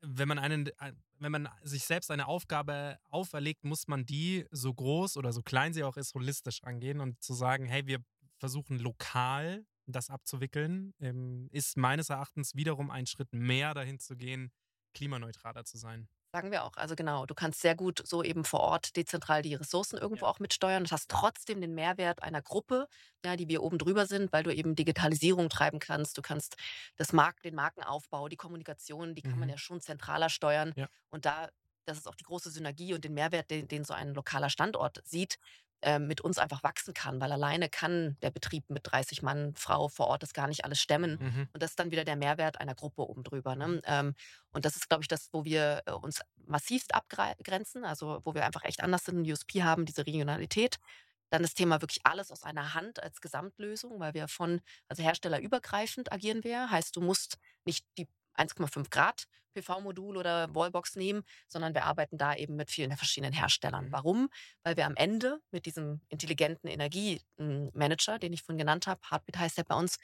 wenn 0.08 0.28
man 0.28 0.38
einen, 0.38 0.70
wenn 1.18 1.32
man 1.32 1.50
sich 1.64 1.86
selbst 1.86 2.12
eine 2.12 2.28
Aufgabe 2.28 3.00
auferlegt, 3.10 3.64
muss 3.64 3.88
man 3.88 4.06
die 4.06 4.46
so 4.52 4.72
groß 4.72 5.18
oder 5.18 5.34
so 5.34 5.42
klein 5.42 5.74
sie 5.74 5.84
auch 5.84 5.98
ist, 5.98 6.14
holistisch 6.14 6.64
angehen 6.64 7.00
und 7.00 7.24
zu 7.24 7.34
sagen, 7.34 7.66
hey, 7.66 7.88
wir 7.88 8.04
versuchen 8.38 8.78
lokal 8.78 9.66
das 9.88 10.10
abzuwickeln, 10.10 10.93
ähm, 11.00 11.48
ist 11.52 11.78
meines 11.78 12.10
Erachtens 12.10 12.56
wiederum 12.56 12.89
ein 12.89 13.06
Schritt 13.06 13.32
mehr 13.34 13.74
dahin 13.74 14.00
zu 14.00 14.15
gehen, 14.15 14.52
klimaneutraler 14.93 15.65
zu 15.65 15.78
sein. 15.78 16.08
Sagen 16.36 16.52
wir 16.52 16.65
auch. 16.65 16.76
Also 16.76 16.95
genau, 16.95 17.26
du 17.26 17.34
kannst 17.34 17.62
sehr 17.62 17.76
gut 17.76 18.02
so 18.06 18.21
eben 18.21 18.43
vor 18.43 18.60
Ort 18.60 18.98
dezentral 18.98 19.41
die 19.41 19.56
Ressourcen 19.56 19.98
irgendwo 19.98 20.26
ja. 20.26 20.32
auch 20.32 20.39
mitsteuern 20.39 20.84
und 20.84 20.91
hast 20.91 21.10
trotzdem 21.10 21.62
den 21.62 21.74
Mehrwert 21.76 22.21
einer 22.24 22.41
Gruppe, 22.41 22.88
ja, 23.24 23.38
die 23.38 23.48
wir 23.48 23.63
oben 23.63 23.78
drüber 23.78 24.06
sind, 24.06 24.34
weil 24.34 24.43
du 24.43 24.54
eben 24.54 24.76
Digitalisierung 24.76 25.48
treiben 25.48 25.80
kannst. 25.80 26.17
Du 26.17 26.21
kannst 26.21 26.58
das 26.98 27.13
Markt, 27.13 27.45
den 27.45 27.56
Markenaufbau, 27.56 28.28
die 28.28 28.36
Kommunikation, 28.36 29.15
die 29.15 29.21
kann 29.21 29.36
mhm. 29.36 29.39
man 29.39 29.50
ja 29.50 29.58
schon 29.58 29.80
zentraler 29.80 30.30
steuern. 30.30 30.74
Ja. 30.76 30.89
Und 31.10 31.26
da 31.26 31.48
das 31.86 32.00
ist 32.00 32.08
auch 32.08 32.15
die 32.15 32.24
große 32.24 32.50
Synergie 32.50 32.93
und 32.93 33.06
den 33.06 33.13
Mehrwert, 33.13 33.50
den, 33.52 33.67
den 33.67 33.84
so 33.84 33.93
ein 33.93 34.13
lokaler 34.13 34.50
Standort 34.50 35.02
sieht, 35.06 35.38
mit 36.00 36.22
uns 36.22 36.40
einfach 36.40 36.64
wachsen 36.64 36.96
kann, 36.96 37.22
weil 37.22 37.32
alleine 37.32 37.70
kann 37.70 38.18
der 38.24 38.32
Betrieb 38.32 38.70
mit 38.70 38.82
30 38.92 39.22
Mann, 39.22 39.54
Frau 39.56 39.88
vor 39.88 40.08
Ort 40.08 40.24
das 40.24 40.34
gar 40.34 40.48
nicht 40.48 40.66
alles 40.66 40.80
stemmen. 40.80 41.20
Mhm. 41.22 41.50
Und 41.54 41.62
das 41.62 41.72
ist 41.72 41.80
dann 41.80 41.92
wieder 41.92 42.04
der 42.04 42.16
Mehrwert 42.16 42.60
einer 42.60 42.74
Gruppe 42.74 43.08
oben 43.08 43.24
drüber. 43.24 43.56
Ne? 43.56 43.82
Ähm, 43.86 44.16
und 44.52 44.66
das 44.66 44.76
ist, 44.76 44.90
glaube 44.90 45.04
ich, 45.04 45.08
das, 45.08 45.30
wo 45.32 45.46
wir 45.46 45.84
äh, 45.86 45.92
uns 45.92 46.22
massivst 46.48 46.96
abgrenzen, 46.96 47.86
also 47.86 48.20
wo 48.24 48.34
wir 48.34 48.46
einfach 48.46 48.64
echt 48.64 48.82
anders 48.82 49.06
sind, 49.06 49.30
USP 49.30 49.64
haben, 49.64 49.86
diese 49.86 50.08
Regionalität. 50.08 50.78
Dann 51.30 51.42
das 51.42 51.54
Thema 51.54 51.82
wirklich 51.82 52.06
alles 52.06 52.32
aus 52.32 52.44
einer 52.44 52.74
Hand 52.74 53.02
als 53.02 53.22
Gesamtlösung, 53.22 54.00
weil 54.00 54.14
wir 54.14 54.28
von, 54.28 54.62
also 54.88 55.04
herstellerübergreifend 55.04 56.12
agieren 56.12 56.44
wir. 56.44 56.72
Heißt, 56.72 56.96
du 56.96 57.02
musst 57.02 57.38
nicht 57.66 57.86
die 57.98 58.08
1,5 58.38 58.89
Grad 58.89 59.28
PV-Modul 59.56 60.17
oder 60.17 60.54
Wallbox 60.54 60.95
nehmen, 60.95 61.24
sondern 61.48 61.74
wir 61.74 61.86
arbeiten 61.86 62.17
da 62.17 62.36
eben 62.36 62.56
mit 62.56 62.69
vielen 62.69 62.95
verschiedenen 62.95 63.34
Herstellern. 63.34 63.86
Mhm. 63.86 63.91
Warum? 63.91 64.30
Weil 64.63 64.78
wir 64.78 64.86
am 64.86 64.95
Ende 64.95 65.39
mit 65.52 65.65
diesem 65.65 66.02
intelligenten 66.10 66.67
Energiemanager, 66.67 68.19
den 68.19 68.34
ich 68.34 68.43
vorhin 68.43 68.60
genannt 68.60 68.88
habe, 68.88 69.02
Heartbeat 69.10 69.38
heißt 69.38 69.58
der 69.58 69.63
bei 69.63 69.76
uns, 69.76 69.98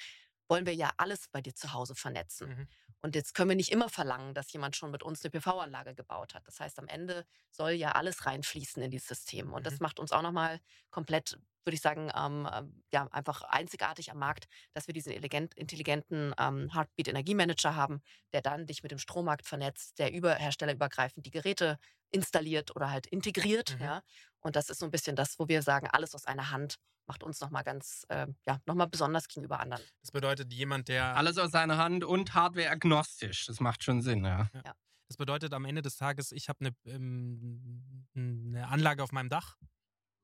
wollen 0.48 0.66
wir 0.66 0.76
ja 0.76 0.92
alles 0.98 1.28
bei 1.30 1.42
dir 1.42 1.54
zu 1.54 1.74
Hause 1.74 1.96
vernetzen. 1.96 2.50
Mhm. 2.50 2.68
Und 3.04 3.16
jetzt 3.16 3.34
können 3.34 3.50
wir 3.50 3.56
nicht 3.56 3.72
immer 3.72 3.90
verlangen, 3.90 4.34
dass 4.36 4.52
jemand 4.54 4.76
schon 4.76 4.92
mit 4.92 5.02
uns 5.02 5.24
eine 5.24 5.32
PV-Anlage 5.32 5.96
gebaut 5.96 6.36
hat. 6.36 6.48
Das 6.48 6.60
heißt, 6.60 6.78
am 6.78 6.88
Ende 6.88 7.26
soll 7.50 7.72
ja 7.72 7.94
alles 7.94 8.26
reinfließen 8.28 8.82
in 8.84 8.92
dieses 8.92 9.08
System. 9.08 9.54
Und 9.54 9.66
das 9.66 9.80
Mhm. 9.80 9.80
macht 9.80 10.00
uns 10.00 10.12
auch 10.12 10.22
nochmal 10.22 10.60
komplett, 10.92 11.40
würde 11.66 11.76
ich 11.76 11.82
sagen, 11.82 12.12
ähm, 12.16 12.48
ähm, 12.54 12.84
ja, 12.94 13.08
einfach 13.12 13.42
einzigartig 13.44 14.12
am 14.12 14.20
Markt, 14.20 14.46
dass 14.74 14.86
wir 14.88 14.94
diesen 14.94 15.12
elegant, 15.14 15.56
intelligenten 15.56 16.34
ähm, 16.38 16.70
Heartbeat 16.74 17.08
Energiemanager 17.08 17.76
haben, 17.76 18.02
der 18.34 18.42
dann 18.42 18.68
dich 18.68 18.84
mit 18.84 18.92
dem 18.92 19.00
Strommarkt 19.00 19.48
vernetzt, 19.48 19.98
der 19.98 20.14
über 20.14 20.36
herstellerübergreifend 20.36 21.26
die 21.26 21.32
Geräte 21.32 21.80
installiert 22.12 22.76
oder 22.76 22.92
halt 22.92 23.08
integriert. 23.08 23.78
Mhm. 23.80 23.82
Ja. 23.82 24.04
Und 24.42 24.56
das 24.56 24.70
ist 24.70 24.80
so 24.80 24.86
ein 24.86 24.92
bisschen 24.92 25.16
das, 25.16 25.40
wo 25.40 25.48
wir 25.48 25.62
sagen, 25.64 25.88
alles 25.88 26.14
aus 26.14 26.26
einer 26.26 26.52
Hand 26.52 26.76
macht 27.08 27.24
uns 27.24 27.40
nochmal 27.42 27.64
ganz, 27.64 28.06
äh, 28.10 28.28
ja, 28.48 28.60
nochmal 28.66 28.88
besonders 28.88 29.28
gegenüber 29.28 29.60
anderen. 29.60 29.84
Das 30.02 30.12
bedeutet, 30.12 30.54
jemand, 30.54 30.88
der. 30.88 31.16
Alles 31.16 31.38
aus 31.38 31.52
seiner 31.52 31.78
Hand 31.78 32.04
und 32.04 32.34
Hardware-agnostisch. 32.34 33.46
Das 33.46 33.60
macht 33.60 33.84
schon 33.84 34.02
Sinn, 34.02 34.24
ja. 34.24 34.50
Das 35.08 35.18
bedeutet 35.18 35.54
am 35.54 35.66
Ende 35.66 35.82
des 35.82 35.98
Tages, 35.98 36.32
ich 36.32 36.48
habe 36.48 36.60
eine, 36.62 36.76
ähm, 36.86 38.08
eine 38.16 38.68
Anlage 38.70 39.04
auf 39.04 39.12
meinem 39.12 39.28
Dach, 39.28 39.58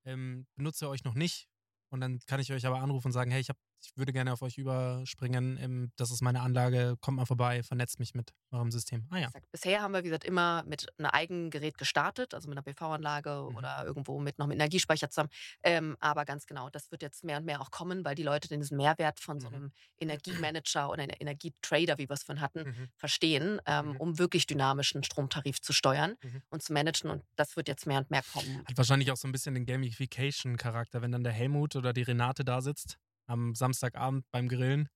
ähm, 0.05 0.47
benutze 0.55 0.87
euch 0.87 1.03
noch 1.03 1.13
nicht. 1.13 1.49
Und 1.89 1.99
dann 1.99 2.19
kann 2.25 2.39
ich 2.39 2.51
euch 2.53 2.65
aber 2.65 2.79
anrufen 2.79 3.07
und 3.07 3.11
sagen, 3.11 3.31
hey, 3.31 3.41
ich, 3.41 3.49
hab, 3.49 3.57
ich 3.81 3.95
würde 3.95 4.11
gerne 4.13 4.33
auf 4.33 4.41
euch 4.41 4.57
überspringen. 4.57 5.57
Ähm, 5.61 5.91
das 5.95 6.11
ist 6.11 6.21
meine 6.21 6.41
Anlage, 6.41 6.95
kommt 6.99 7.17
mal 7.17 7.25
vorbei, 7.25 7.63
vernetzt 7.63 7.99
mich 7.99 8.13
mit 8.15 8.33
eurem 8.51 8.71
System. 8.71 9.05
Ah 9.09 9.17
ja. 9.19 9.29
Bisher 9.51 9.81
haben 9.81 9.93
wir, 9.93 9.99
wie 10.03 10.07
gesagt, 10.09 10.23
immer 10.25 10.63
mit 10.65 10.87
einem 10.97 11.09
eigenen 11.11 11.49
Gerät 11.49 11.77
gestartet, 11.77 12.33
also 12.33 12.49
mit 12.49 12.57
einer 12.57 12.63
PV-Anlage 12.63 13.47
Mhm. 13.49 13.55
oder 13.55 13.83
irgendwo 13.85 14.19
mit 14.19 14.37
noch 14.39 14.45
einem 14.45 14.53
Energiespeicher 14.53 15.09
zusammen. 15.09 15.29
Ähm, 15.63 15.95
aber 15.99 16.25
ganz 16.25 16.45
genau, 16.45 16.69
das 16.69 16.91
wird 16.91 17.01
jetzt 17.01 17.23
mehr 17.23 17.37
und 17.37 17.45
mehr 17.45 17.61
auch 17.61 17.71
kommen, 17.71 18.03
weil 18.05 18.15
die 18.15 18.23
Leute 18.23 18.47
diesen 18.47 18.77
Mehrwert 18.77 19.19
von 19.19 19.39
so 19.39 19.49
Mhm. 19.49 19.55
einem 19.55 19.71
Energiemanager 19.99 20.89
oder 20.89 21.03
einem 21.03 21.15
Energietrader, 21.19 21.97
wie 21.97 22.09
wir 22.09 22.13
es 22.13 22.23
vorhin 22.23 22.41
hatten, 22.41 22.63
Mhm. 22.63 22.89
verstehen, 22.95 23.59
ähm, 23.65 23.89
Mhm. 23.91 23.97
um 23.97 24.19
wirklich 24.19 24.47
dynamischen 24.47 25.03
Stromtarif 25.03 25.61
zu 25.61 25.73
steuern 25.73 26.15
Mhm. 26.23 26.41
und 26.49 26.63
zu 26.63 26.73
managen. 26.73 27.09
Und 27.11 27.23
das 27.35 27.55
wird 27.55 27.67
jetzt 27.67 27.85
mehr 27.85 27.99
und 27.99 28.09
mehr 28.11 28.23
kommen. 28.33 28.63
Hat 28.67 28.77
wahrscheinlich 28.77 29.11
auch 29.11 29.17
so 29.17 29.27
ein 29.27 29.31
bisschen 29.31 29.53
den 29.55 29.65
Gamification-Charakter, 29.65 31.01
wenn 31.01 31.11
dann 31.11 31.23
der 31.23 31.33
Helmut 31.33 31.75
oder 31.75 31.93
die 31.93 32.03
Renate 32.03 32.43
da 32.43 32.61
sitzt 32.61 32.97
am 33.27 33.55
Samstagabend 33.55 34.25
beim 34.31 34.47
Grillen 34.47 34.89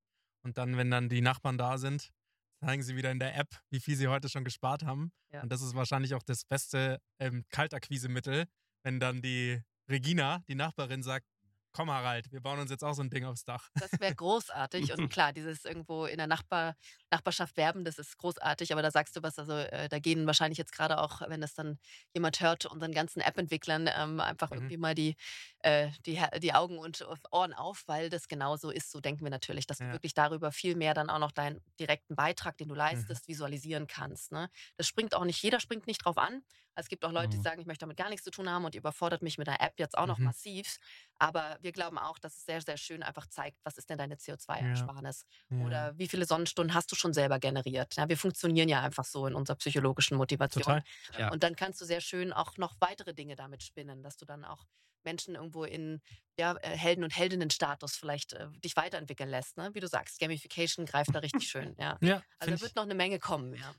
und 0.43 0.57
dann, 0.57 0.77
wenn 0.77 0.89
dann 0.89 1.09
die 1.09 1.21
Nachbarn 1.21 1.57
da 1.57 1.77
sind, 1.77 2.11
zeigen 2.59 2.83
sie 2.83 2.95
wieder 2.95 3.11
in 3.11 3.19
der 3.19 3.35
App, 3.35 3.49
wie 3.69 3.79
viel 3.79 3.95
sie 3.95 4.07
heute 4.07 4.29
schon 4.29 4.43
gespart 4.43 4.83
haben. 4.83 5.11
Ja. 5.31 5.41
Und 5.41 5.51
das 5.51 5.61
ist 5.61 5.75
wahrscheinlich 5.75 6.13
auch 6.13 6.23
das 6.23 6.45
beste 6.45 6.99
ähm, 7.19 7.45
Kaltakquisemittel, 7.49 8.45
wenn 8.83 8.99
dann 8.99 9.21
die 9.21 9.61
Regina, 9.89 10.43
die 10.47 10.55
Nachbarin, 10.55 11.03
sagt, 11.03 11.25
komm 11.73 11.89
Harald, 11.89 12.31
wir 12.31 12.41
bauen 12.41 12.59
uns 12.59 12.69
jetzt 12.69 12.83
auch 12.83 12.93
so 12.93 13.01
ein 13.01 13.09
Ding 13.09 13.25
aufs 13.25 13.43
Dach. 13.43 13.69
Das 13.75 13.91
wäre 13.99 14.15
großartig. 14.15 14.93
Und 14.93 15.09
klar, 15.09 15.33
dieses 15.33 15.65
irgendwo 15.65 16.05
in 16.05 16.17
der 16.17 16.27
Nachbar, 16.27 16.75
Nachbarschaft 17.11 17.57
werben, 17.57 17.83
das 17.85 17.97
ist 17.99 18.17
großartig. 18.17 18.71
Aber 18.73 18.81
da 18.81 18.91
sagst 18.91 19.15
du 19.15 19.23
was, 19.23 19.37
also 19.39 19.53
äh, 19.53 19.89
da 19.89 19.99
gehen 19.99 20.25
wahrscheinlich 20.27 20.57
jetzt 20.57 20.71
gerade 20.73 20.99
auch, 20.99 21.21
wenn 21.27 21.41
das 21.41 21.53
dann 21.53 21.77
jemand 22.13 22.39
hört, 22.41 22.65
unseren 22.65 22.91
ganzen 22.93 23.21
App-Entwicklern 23.21 23.89
ähm, 23.95 24.19
einfach 24.19 24.51
Mhm. 24.51 24.71
irgendwie 24.71 24.77
mal 24.77 24.95
die, 24.95 25.15
äh, 25.59 25.89
die, 26.05 26.21
die 26.39 26.53
Augen 26.53 26.77
und 26.79 27.05
Ohren 27.31 27.53
auf, 27.53 27.83
weil 27.87 28.09
das 28.09 28.27
genauso 28.27 28.69
ist. 28.71 28.91
So 28.91 28.99
denken 28.99 29.23
wir 29.23 29.29
natürlich, 29.31 29.65
dass 29.67 29.81
du 29.81 29.89
Ja. 29.89 29.95
wirklich 29.95 30.13
darüber 30.13 30.51
viel 30.51 30.75
mehr 30.75 30.93
dann 30.93 31.09
auch 31.09 31.19
noch 31.19 31.31
deinen 31.31 31.59
direkten 31.79 32.15
Beitrag, 32.15 32.57
den 32.57 32.67
du 32.69 32.75
Mhm. 32.91 33.15
leistest, 33.15 33.27
visualisieren 33.27 33.87
kannst. 33.87 34.31
Ne? 34.31 34.49
Das 34.77 34.87
springt 34.87 35.13
auch 35.15 35.25
nicht, 35.25 35.41
jeder 35.43 35.59
springt 35.59 35.87
nicht 35.87 36.03
drauf 36.05 36.17
an. 36.17 36.43
Es 36.75 36.87
gibt 36.87 37.03
auch 37.03 37.11
Leute, 37.11 37.29
die 37.29 37.37
Mhm. 37.37 37.43
sagen, 37.43 37.59
ich 37.59 37.67
möchte 37.67 37.81
damit 37.83 37.97
gar 37.97 38.09
nichts 38.09 38.23
zu 38.23 38.31
tun 38.31 38.49
haben 38.49 38.63
und 38.65 38.73
die 38.73 38.77
überfordert 38.79 39.21
mich 39.21 39.37
mit 39.37 39.47
der 39.47 39.61
App 39.61 39.73
jetzt 39.77 39.97
auch 39.97 40.07
noch 40.07 40.19
Mhm. 40.19 40.31
massiv. 40.31 40.77
Aber 41.17 41.57
wir 41.61 41.71
glauben 41.71 41.97
auch, 41.97 42.17
dass 42.19 42.37
es 42.37 42.45
sehr, 42.45 42.61
sehr 42.61 42.77
schön 42.77 43.03
einfach 43.03 43.27
zeigt, 43.27 43.57
was 43.63 43.77
ist 43.77 43.89
denn 43.89 43.97
deine 43.97 44.17
CO2-Ersparnis 44.17 45.25
Ja. 45.49 45.57
oder 45.57 45.97
wie 45.97 46.07
viele 46.07 46.25
Sonnenstunden 46.25 46.73
hast 46.73 46.91
du 46.91 46.95
schon 47.01 47.13
selber 47.13 47.39
generiert. 47.39 47.95
Ja, 47.95 48.07
wir 48.07 48.17
funktionionieren 48.17 48.69
ja 48.69 48.81
einfach 48.81 49.05
so 49.05 49.27
in 49.27 49.35
unserer 49.35 49.57
psychologischen 49.57 50.17
Motivation. 50.17 50.63
Total. 50.63 50.83
Ja. 51.17 51.31
Und 51.31 51.43
dann 51.43 51.55
kannst 51.55 51.81
du 51.81 51.85
sehr 51.85 52.01
schön 52.01 52.31
auch 52.31 52.57
noch 52.57 52.75
weitere 52.79 53.13
Dinge 53.13 53.35
damit 53.35 53.63
spinnen, 53.63 54.03
dass 54.03 54.17
du 54.17 54.25
dann 54.25 54.45
auch 54.45 54.65
Menschen 55.03 55.35
irgendwo 55.35 55.63
in 55.63 56.01
ja, 56.37 56.55
äh, 56.61 56.77
Helden- 56.77 57.03
und 57.03 57.15
Heldinnenstatus 57.15 57.95
vielleicht 57.95 58.33
äh, 58.33 58.47
dich 58.63 58.75
weiterentwickeln 58.75 59.29
lässt. 59.29 59.57
Ne? 59.57 59.71
Wie 59.73 59.79
du 59.79 59.87
sagst, 59.87 60.19
Gamification 60.19 60.85
greift 60.85 61.13
da 61.13 61.19
richtig 61.19 61.49
schön. 61.49 61.75
Ja. 61.79 61.97
Ja, 62.01 62.21
Also 62.39 62.55
da 62.55 62.61
wird 62.61 62.75
noch 62.75 62.83
eine 62.83 62.95
Menge 62.95 63.19
kommen. 63.19 63.55
Ja. 63.55 63.73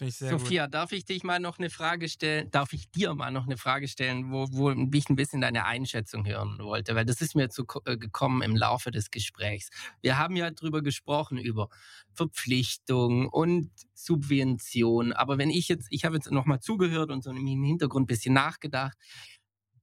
Find 0.00 0.10
ich 0.10 0.16
sehr 0.16 0.30
Sophia, 0.30 0.66
darf 0.66 0.92
ich 0.92 1.04
dich 1.04 1.24
mal 1.24 1.38
noch 1.38 1.58
eine 1.58 1.68
Frage 1.68 2.08
stellen? 2.08 2.50
Darf 2.50 2.72
ich 2.72 2.90
dir 2.90 3.14
mal 3.14 3.30
noch 3.30 3.44
eine 3.44 3.58
Frage 3.58 3.86
stellen, 3.86 4.32
wo, 4.32 4.48
wo 4.50 4.70
ich 4.70 5.08
ein 5.10 5.16
bisschen 5.16 5.40
deine 5.42 5.66
Einschätzung 5.66 6.26
hören 6.26 6.58
wollte? 6.58 6.94
Weil 6.94 7.04
das 7.04 7.20
ist 7.20 7.36
mir 7.36 7.50
zu, 7.50 7.64
äh, 7.84 7.98
gekommen 7.98 8.40
im 8.40 8.56
Laufe 8.56 8.90
des 8.90 9.10
Gesprächs. 9.10 9.68
Wir 10.00 10.16
haben 10.16 10.36
ja 10.36 10.50
drüber 10.50 10.82
gesprochen, 10.82 11.36
über 11.36 11.68
Verpflichtung 12.14 13.28
und 13.28 13.70
Subvention. 13.92 15.12
Aber 15.12 15.36
wenn 15.36 15.50
ich 15.50 15.68
jetzt, 15.68 15.86
ich 15.90 16.06
habe 16.06 16.16
jetzt 16.16 16.30
nochmal 16.30 16.60
zugehört 16.60 17.10
und 17.10 17.22
so 17.22 17.30
im 17.30 17.64
Hintergrund 17.64 18.04
ein 18.04 18.06
bisschen 18.06 18.32
nachgedacht, 18.32 18.96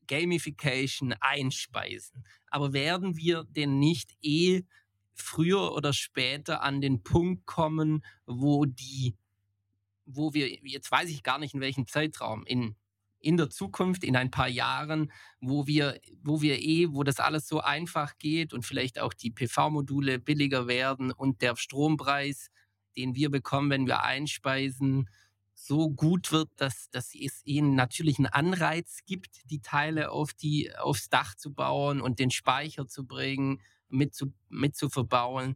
Gamification 0.08 1.14
einspeisen. 1.20 2.26
Aber 2.50 2.74
werden 2.74 3.18
wir 3.18 3.44
denn 3.44 3.78
nicht 3.78 4.18
eh 4.24 4.64
früher 5.14 5.74
oder 5.74 5.94
später 5.94 6.64
an 6.64 6.82
den 6.82 7.04
Punkt 7.04 7.46
kommen, 7.46 8.04
wo 8.26 8.66
die 8.66 9.16
wo 10.08 10.34
wir, 10.34 10.50
jetzt 10.64 10.92
weiß 10.92 11.10
ich 11.10 11.22
gar 11.22 11.38
nicht 11.38 11.54
in 11.54 11.62
welchem 11.62 11.86
Zeitraum, 11.86 12.46
in, 12.46 12.76
in 13.20 13.38
der 13.38 13.50
Zukunft, 13.50 14.04
in 14.04 14.16
ein 14.16 14.32
paar 14.32 14.48
Jahren, 14.48 15.12
wo 15.42 15.68
wir, 15.68 16.00
wo 16.24 16.42
wir 16.42 16.60
eh, 16.60 16.88
wo 16.92 17.04
das 17.04 17.20
alles 17.20 17.48
so 17.48 17.60
einfach 17.60 18.18
geht 18.18 18.54
und 18.54 18.66
vielleicht 18.66 19.00
auch 19.00 19.14
die 19.14 19.32
PV-Module 19.32 20.20
billiger 20.20 20.68
werden 20.68 21.12
und 21.12 21.42
der 21.42 21.56
Strompreis, 21.56 22.50
den 22.96 23.16
wir 23.16 23.30
bekommen, 23.30 23.70
wenn 23.70 23.86
wir 23.86 24.04
einspeisen, 24.04 25.10
so 25.54 25.90
gut 25.90 26.32
wird, 26.32 26.50
dass, 26.56 26.90
dass 26.92 27.14
es 27.16 27.42
ihnen 27.44 27.76
natürlich 27.76 28.20
einen 28.20 28.28
Anreiz 28.28 29.00
gibt, 29.06 29.50
die 29.50 29.60
Teile 29.60 30.12
auf 30.12 30.34
die, 30.34 30.72
aufs 30.78 31.10
Dach 31.10 31.36
zu 31.36 31.52
bauen 31.54 32.00
und 32.00 32.20
den 32.20 32.32
Speicher 32.32 32.88
zu 32.88 33.06
bringen, 33.06 33.62
mit 33.90 34.14
zu, 34.14 34.34
mit 34.50 34.76
zu 34.76 34.90
verbauen 34.90 35.56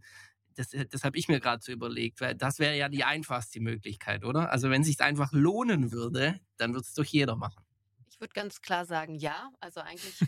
das, 0.56 0.70
das 0.90 1.04
habe 1.04 1.18
ich 1.18 1.28
mir 1.28 1.40
gerade 1.40 1.64
so 1.64 1.72
überlegt, 1.72 2.22
weil 2.22 2.36
das 2.36 2.60
wäre 2.60 2.76
ja 2.78 2.90
die 2.90 3.04
einfachste 3.04 3.60
Möglichkeit, 3.60 4.24
oder? 4.24 4.52
Also 4.52 4.70
wenn 4.70 4.82
es 4.82 4.88
sich 4.88 5.00
einfach 5.02 5.32
lohnen 5.32 5.92
würde, 5.92 6.40
dann 6.58 6.74
würde 6.74 6.86
es 6.88 6.94
doch 6.94 7.06
jeder 7.06 7.36
machen. 7.36 7.64
Ich 8.10 8.20
würde 8.20 8.34
ganz 8.34 8.62
klar 8.62 8.86
sagen, 8.86 9.16
ja. 9.16 9.52
Also 9.60 9.82
eigentlich 9.82 10.28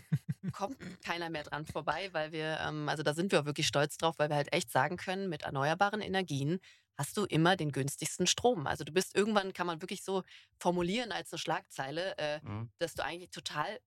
kommt 0.52 0.78
keiner 1.02 1.30
mehr 1.30 1.42
dran 1.44 1.66
vorbei, 1.66 2.08
weil 2.12 2.32
wir, 2.32 2.58
ähm, 2.60 2.88
also 2.88 3.02
da 3.02 3.14
sind 3.14 3.32
wir 3.32 3.40
auch 3.40 3.44
wirklich 3.44 3.66
stolz 3.66 3.96
drauf, 3.96 4.18
weil 4.18 4.28
wir 4.28 4.36
halt 4.36 4.52
echt 4.52 4.70
sagen 4.70 4.96
können, 4.96 5.28
mit 5.28 5.42
erneuerbaren 5.42 6.00
Energien 6.00 6.60
hast 6.96 7.16
du 7.16 7.24
immer 7.24 7.56
den 7.56 7.72
günstigsten 7.72 8.26
Strom. 8.26 8.66
Also 8.66 8.84
du 8.84 8.92
bist 8.92 9.16
irgendwann, 9.16 9.52
kann 9.52 9.66
man 9.66 9.82
wirklich 9.82 10.04
so 10.04 10.22
formulieren 10.58 11.12
als 11.12 11.32
eine 11.32 11.38
Schlagzeile, 11.40 12.16
äh, 12.18 12.40
Mhm. 12.42 12.70
dass 12.78 12.94
du 12.94 13.04
eigentlich 13.04 13.30
total 13.30 13.80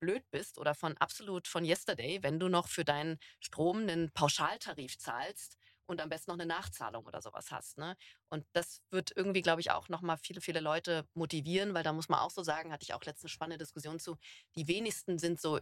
blöd 0.00 0.24
bist 0.30 0.58
oder 0.58 0.74
von 0.74 0.96
absolut 0.98 1.46
von 1.48 1.64
yesterday, 1.64 2.18
wenn 2.22 2.38
du 2.40 2.48
noch 2.48 2.68
für 2.68 2.84
deinen 2.84 3.18
Strom 3.40 3.78
einen 3.78 4.10
Pauschaltarif 4.12 4.98
zahlst 4.98 5.56
und 5.92 6.00
am 6.00 6.08
besten 6.08 6.30
noch 6.32 6.38
eine 6.38 6.46
Nachzahlung 6.46 7.04
oder 7.06 7.22
sowas 7.22 7.50
hast. 7.50 7.78
Ne? 7.78 7.96
Und 8.28 8.44
das 8.52 8.80
wird 8.90 9.12
irgendwie, 9.14 9.42
glaube 9.42 9.60
ich, 9.60 9.70
auch 9.70 9.88
nochmal 9.88 10.18
viele, 10.18 10.40
viele 10.40 10.60
Leute 10.60 11.06
motivieren, 11.14 11.74
weil 11.74 11.84
da 11.84 11.92
muss 11.92 12.08
man 12.08 12.20
auch 12.20 12.30
so 12.30 12.42
sagen, 12.42 12.72
hatte 12.72 12.82
ich 12.82 12.94
auch 12.94 13.04
letztens 13.04 13.24
eine 13.24 13.28
spannende 13.30 13.58
Diskussion 13.64 14.00
zu, 14.00 14.16
die 14.56 14.66
wenigsten 14.66 15.18
sind 15.18 15.40
so 15.40 15.60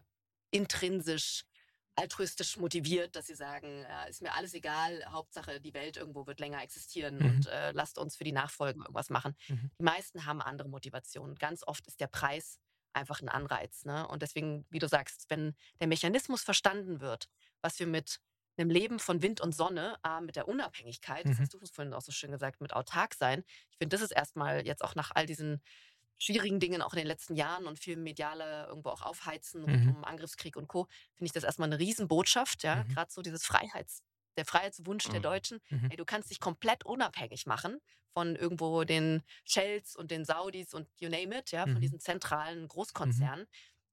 intrinsisch 0.50 1.44
altruistisch 1.96 2.56
motiviert, 2.56 3.14
dass 3.14 3.26
sie 3.26 3.34
sagen, 3.34 3.82
ja, 3.82 4.04
ist 4.04 4.22
mir 4.22 4.32
alles 4.32 4.54
egal, 4.54 5.04
Hauptsache 5.06 5.60
die 5.60 5.74
Welt 5.74 5.96
irgendwo 5.96 6.26
wird 6.26 6.40
länger 6.40 6.62
existieren 6.62 7.18
Mhm. 7.18 7.26
und 7.26 7.46
äh, 7.48 7.72
lasst 7.72 7.98
uns 7.98 8.16
für 8.16 8.24
die 8.24 8.32
Nachfolgen 8.32 8.80
irgendwas 8.82 9.10
machen. 9.10 9.36
Mhm. 9.48 9.70
Die 9.78 9.84
meisten 9.84 10.24
haben 10.24 10.40
andere 10.40 10.68
Motivationen. 10.68 11.36
Ganz 11.36 11.62
oft 11.66 11.86
ist 11.86 12.00
der 12.00 12.06
Preis 12.06 12.58
einfach 12.92 13.20
ein 13.20 13.28
Anreiz. 13.28 13.84
Ne? 13.84 14.06
Und 14.08 14.22
deswegen, 14.22 14.66
wie 14.70 14.78
du 14.78 14.88
sagst, 14.88 15.26
wenn 15.28 15.54
der 15.80 15.88
Mechanismus 15.88 16.42
verstanden 16.42 17.00
wird, 17.00 17.28
was 17.60 17.78
wir 17.78 17.86
mit 17.86 18.20
einem 18.60 18.70
Leben 18.70 18.98
von 18.98 19.22
Wind 19.22 19.40
und 19.40 19.54
Sonne, 19.54 19.96
A, 20.04 20.20
mit 20.20 20.36
der 20.36 20.48
Unabhängigkeit, 20.48 21.28
das 21.30 21.38
Mhm. 21.38 21.40
hast 21.40 21.54
du 21.54 21.58
vorhin 21.72 21.94
auch 21.94 22.02
so 22.02 22.12
schön 22.12 22.30
gesagt, 22.32 22.60
mit 22.60 22.72
autark 22.74 23.14
sein. 23.14 23.44
Ich 23.70 23.78
finde, 23.78 23.94
das 23.96 24.02
ist 24.02 24.12
erstmal 24.12 24.66
jetzt 24.66 24.84
auch 24.84 24.94
nach 24.94 25.12
all 25.14 25.26
diesen 25.26 25.62
schwierigen 26.18 26.60
Dingen 26.60 26.82
auch 26.82 26.92
in 26.92 26.98
den 26.98 27.06
letzten 27.06 27.34
Jahren 27.34 27.66
und 27.66 27.78
viel 27.78 27.96
mediale 27.96 28.66
irgendwo 28.66 28.90
auch 28.90 29.02
aufheizen 29.02 29.64
rund 29.64 29.86
Mhm. 29.86 29.88
um 29.88 30.04
Angriffskrieg 30.04 30.56
und 30.56 30.68
Co. 30.68 30.86
finde 31.14 31.26
ich 31.26 31.32
das 31.32 31.44
erstmal 31.44 31.68
eine 31.68 31.78
Riesenbotschaft, 31.78 32.62
ja, 32.62 32.84
Mhm. 32.84 32.94
gerade 32.94 33.10
so 33.10 33.22
dieses 33.22 33.44
Freiheits 33.44 34.02
der 34.36 34.44
Freiheitswunsch 34.46 35.08
der 35.10 35.20
Mhm. 35.20 35.20
Deutschen. 35.20 35.60
Mhm. 35.70 35.90
Ey, 35.90 35.96
du 35.96 36.04
kannst 36.04 36.30
dich 36.30 36.40
komplett 36.40 36.84
unabhängig 36.86 37.46
machen 37.46 37.80
von 38.12 38.36
irgendwo 38.36 38.84
den 38.84 39.22
Shells 39.44 39.96
und 39.96 40.10
den 40.10 40.24
Saudis 40.24 40.72
und 40.74 40.88
you 41.00 41.08
name 41.08 41.36
it, 41.38 41.50
ja, 41.52 41.66
von 41.66 41.80
Mhm. 41.80 41.82
diesen 41.82 42.00
zentralen 42.00 42.68
Großkonzernen. 42.68 43.46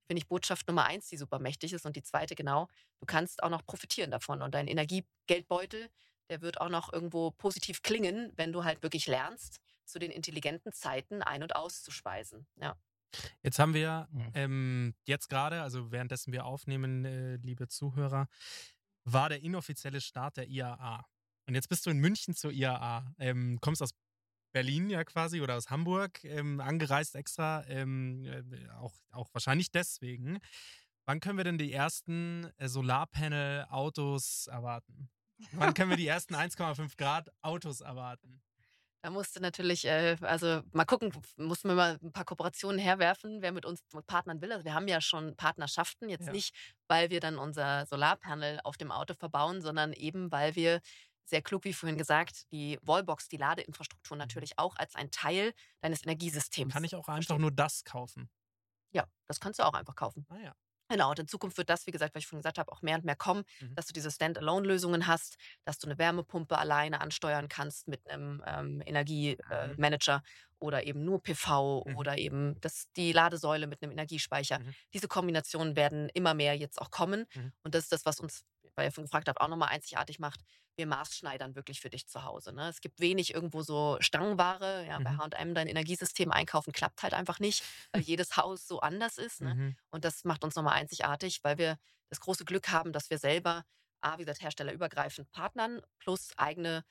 Finde 0.08 0.22
ich 0.22 0.26
Botschaft 0.26 0.66
Nummer 0.66 0.86
eins, 0.86 1.08
die 1.08 1.18
super 1.18 1.38
mächtig 1.38 1.72
ist. 1.74 1.84
Und 1.86 1.94
die 1.94 2.02
zweite, 2.02 2.34
genau, 2.34 2.66
du 2.98 3.06
kannst 3.06 3.42
auch 3.42 3.50
noch 3.50 3.64
profitieren 3.64 4.10
davon. 4.10 4.40
Und 4.42 4.54
dein 4.54 4.66
Energiegeldbeutel, 4.66 5.90
der 6.30 6.40
wird 6.40 6.60
auch 6.60 6.70
noch 6.70 6.92
irgendwo 6.92 7.30
positiv 7.30 7.82
klingen, 7.82 8.32
wenn 8.36 8.52
du 8.52 8.64
halt 8.64 8.82
wirklich 8.82 9.06
lernst, 9.06 9.60
zu 9.84 9.98
den 9.98 10.10
intelligenten 10.10 10.72
Zeiten 10.72 11.22
ein- 11.22 11.42
und 11.42 11.54
auszuspeisen. 11.54 12.46
Ja. 12.56 12.76
Jetzt 13.42 13.58
haben 13.58 13.74
wir 13.74 14.08
Mhm. 14.10 14.30
ähm, 14.34 14.94
jetzt 15.06 15.28
gerade, 15.28 15.62
also 15.62 15.90
währenddessen 15.92 16.32
wir 16.32 16.44
aufnehmen, 16.46 17.04
äh, 17.04 17.36
liebe 17.36 17.68
Zuhörer, 17.68 18.28
war 19.04 19.28
der 19.28 19.42
inoffizielle 19.42 20.00
Start 20.00 20.36
der 20.38 20.48
IAA. 20.48 21.04
Und 21.46 21.54
jetzt 21.54 21.68
bist 21.68 21.86
du 21.86 21.90
in 21.90 21.98
München 21.98 22.34
zur 22.34 22.50
IAA. 22.52 23.14
Ähm, 23.18 23.58
kommst 23.60 23.82
aus 23.82 23.90
Berlin 24.52 24.90
ja 24.90 25.04
quasi 25.04 25.40
oder 25.40 25.56
aus 25.56 25.70
Hamburg, 25.70 26.24
ähm, 26.24 26.60
angereist 26.60 27.14
extra, 27.14 27.64
ähm, 27.68 28.24
äh, 28.24 28.68
auch, 28.70 28.94
auch 29.10 29.28
wahrscheinlich 29.32 29.70
deswegen. 29.70 30.38
Wann 31.06 31.20
können 31.20 31.38
wir 31.38 31.44
denn 31.44 31.58
die 31.58 31.72
ersten 31.72 32.50
äh, 32.58 32.68
Solarpanel-Autos 32.68 34.46
erwarten? 34.48 35.10
Wann 35.52 35.74
können 35.74 35.90
wir 35.90 35.96
die 35.96 36.06
ersten 36.06 36.34
1,5 36.34 36.96
Grad 36.96 37.30
Autos 37.42 37.80
erwarten? 37.80 38.42
Da 39.02 39.10
musste 39.10 39.40
natürlich, 39.40 39.84
äh, 39.84 40.16
also 40.22 40.62
mal 40.72 40.84
gucken, 40.84 41.12
mussten 41.36 41.68
wir 41.68 41.76
mal 41.76 41.98
ein 42.02 42.10
paar 42.12 42.24
Kooperationen 42.24 42.80
herwerfen, 42.80 43.42
wer 43.42 43.52
mit 43.52 43.64
uns 43.64 43.80
partnern 44.08 44.40
will. 44.42 44.50
Also 44.50 44.64
wir 44.64 44.74
haben 44.74 44.88
ja 44.88 45.00
schon 45.00 45.36
Partnerschaften, 45.36 46.08
jetzt 46.08 46.26
Ja. 46.26 46.32
nicht, 46.32 46.52
weil 46.88 47.08
wir 47.08 47.20
dann 47.20 47.38
unser 47.38 47.86
Solarpanel 47.86 48.58
auf 48.64 48.76
dem 48.76 48.90
Auto 48.90 49.14
verbauen, 49.14 49.62
sondern 49.62 49.92
eben, 49.92 50.32
weil 50.32 50.56
wir 50.56 50.80
sehr 51.28 51.42
klug, 51.42 51.64
wie 51.64 51.72
vorhin 51.72 51.98
gesagt, 51.98 52.50
die 52.52 52.78
Wallbox, 52.82 53.28
die 53.28 53.36
Ladeinfrastruktur 53.36 54.16
natürlich 54.16 54.58
auch 54.58 54.76
als 54.76 54.94
ein 54.94 55.10
Teil 55.10 55.52
deines 55.80 56.02
Energiesystems. 56.04 56.68
Mhm. 56.70 56.74
Kann 56.74 56.84
ich 56.84 56.94
auch 56.94 57.08
einfach 57.08 57.14
verstehen. 57.16 57.40
nur 57.40 57.52
das 57.52 57.84
kaufen? 57.84 58.30
Ja, 58.92 59.06
das 59.26 59.40
kannst 59.40 59.58
du 59.58 59.64
auch 59.64 59.74
einfach 59.74 59.94
kaufen. 59.94 60.26
Ah 60.28 60.38
ja. 60.38 60.54
Genau, 60.90 61.10
und 61.10 61.18
in 61.18 61.28
Zukunft 61.28 61.58
wird 61.58 61.68
das, 61.68 61.86
wie 61.86 61.90
gesagt, 61.90 62.14
was 62.14 62.20
ich 62.22 62.26
vorhin 62.26 62.40
gesagt 62.40 62.56
habe, 62.56 62.72
auch 62.72 62.80
mehr 62.80 62.96
und 62.96 63.04
mehr 63.04 63.14
kommen, 63.16 63.44
Mhm. 63.60 63.74
dass 63.74 63.84
du 63.86 63.92
diese 63.92 64.10
Standalone-Lösungen 64.10 65.06
hast, 65.06 65.36
dass 65.66 65.78
du 65.78 65.86
eine 65.86 65.98
Wärmepumpe 65.98 66.56
alleine 66.56 67.02
ansteuern 67.02 67.48
kannst 67.48 67.88
mit 67.88 68.08
einem 68.08 68.42
ähm, 68.46 68.82
Energiemanager 68.86 70.16
äh, 70.16 70.18
Mhm. 70.20 70.22
Oder 70.60 70.84
eben 70.84 71.04
nur 71.04 71.22
PV 71.22 71.84
Mhm. 71.86 71.96
oder 71.96 72.18
eben 72.18 72.60
das, 72.62 72.86
die 72.96 73.12
Ladesäule 73.12 73.66
mit 73.68 73.80
einem 73.82 73.92
Energiespeicher. 73.92 74.58
Mhm. 74.58 74.74
Diese 74.94 75.06
Kombinationen 75.06 75.76
werden 75.76 76.08
immer 76.14 76.34
mehr 76.34 76.56
jetzt 76.56 76.80
auch 76.80 76.90
kommen. 76.90 77.26
Mhm. 77.34 77.52
Und 77.62 77.74
das 77.76 77.84
ist 77.84 77.92
das, 77.92 78.04
was 78.06 78.18
uns, 78.18 78.44
weil 78.78 78.86
ihr 78.86 78.92
vorhin 78.92 79.06
gefragt 79.06 79.28
habt, 79.28 79.40
auch 79.40 79.48
nochmal 79.48 79.68
einzigartig 79.70 80.18
macht. 80.18 80.40
Wir 80.76 80.86
maßschneidern 80.86 81.56
wirklich 81.56 81.80
für 81.80 81.90
dich 81.90 82.06
zu 82.06 82.24
Hause. 82.24 82.52
Ne? 82.54 82.68
Es 82.68 82.80
gibt 82.80 83.00
wenig 83.00 83.34
irgendwo 83.34 83.62
so 83.62 83.96
Stangenware. 84.00 84.86
Ja, 84.86 84.98
Bei 85.00 85.10
Mhm. 85.10 85.18
HM 85.18 85.54
dein 85.54 85.66
Energiesystem 85.66 86.30
einkaufen 86.30 86.72
klappt 86.72 87.02
halt 87.02 87.14
einfach 87.14 87.40
nicht, 87.40 87.64
weil 87.92 88.02
jedes 88.06 88.36
Haus 88.36 88.66
so 88.66 88.80
anders 88.80 89.18
ist. 89.18 89.40
Ne? 89.40 89.54
Mhm. 89.54 89.76
Und 89.90 90.04
das 90.04 90.24
macht 90.24 90.44
uns 90.44 90.54
nochmal 90.54 90.74
einzigartig, 90.74 91.42
weil 91.42 91.58
wir 91.58 91.78
das 92.10 92.20
große 92.20 92.44
Glück 92.44 92.68
haben, 92.70 92.92
dass 92.92 93.10
wir 93.10 93.18
selber, 93.18 93.64
A, 94.00 94.14
wie 94.18 94.22
gesagt, 94.22 94.40
herstellerübergreifend 94.42 95.30
partnern, 95.32 95.82
plus 95.98 96.30
eigene 96.38 96.84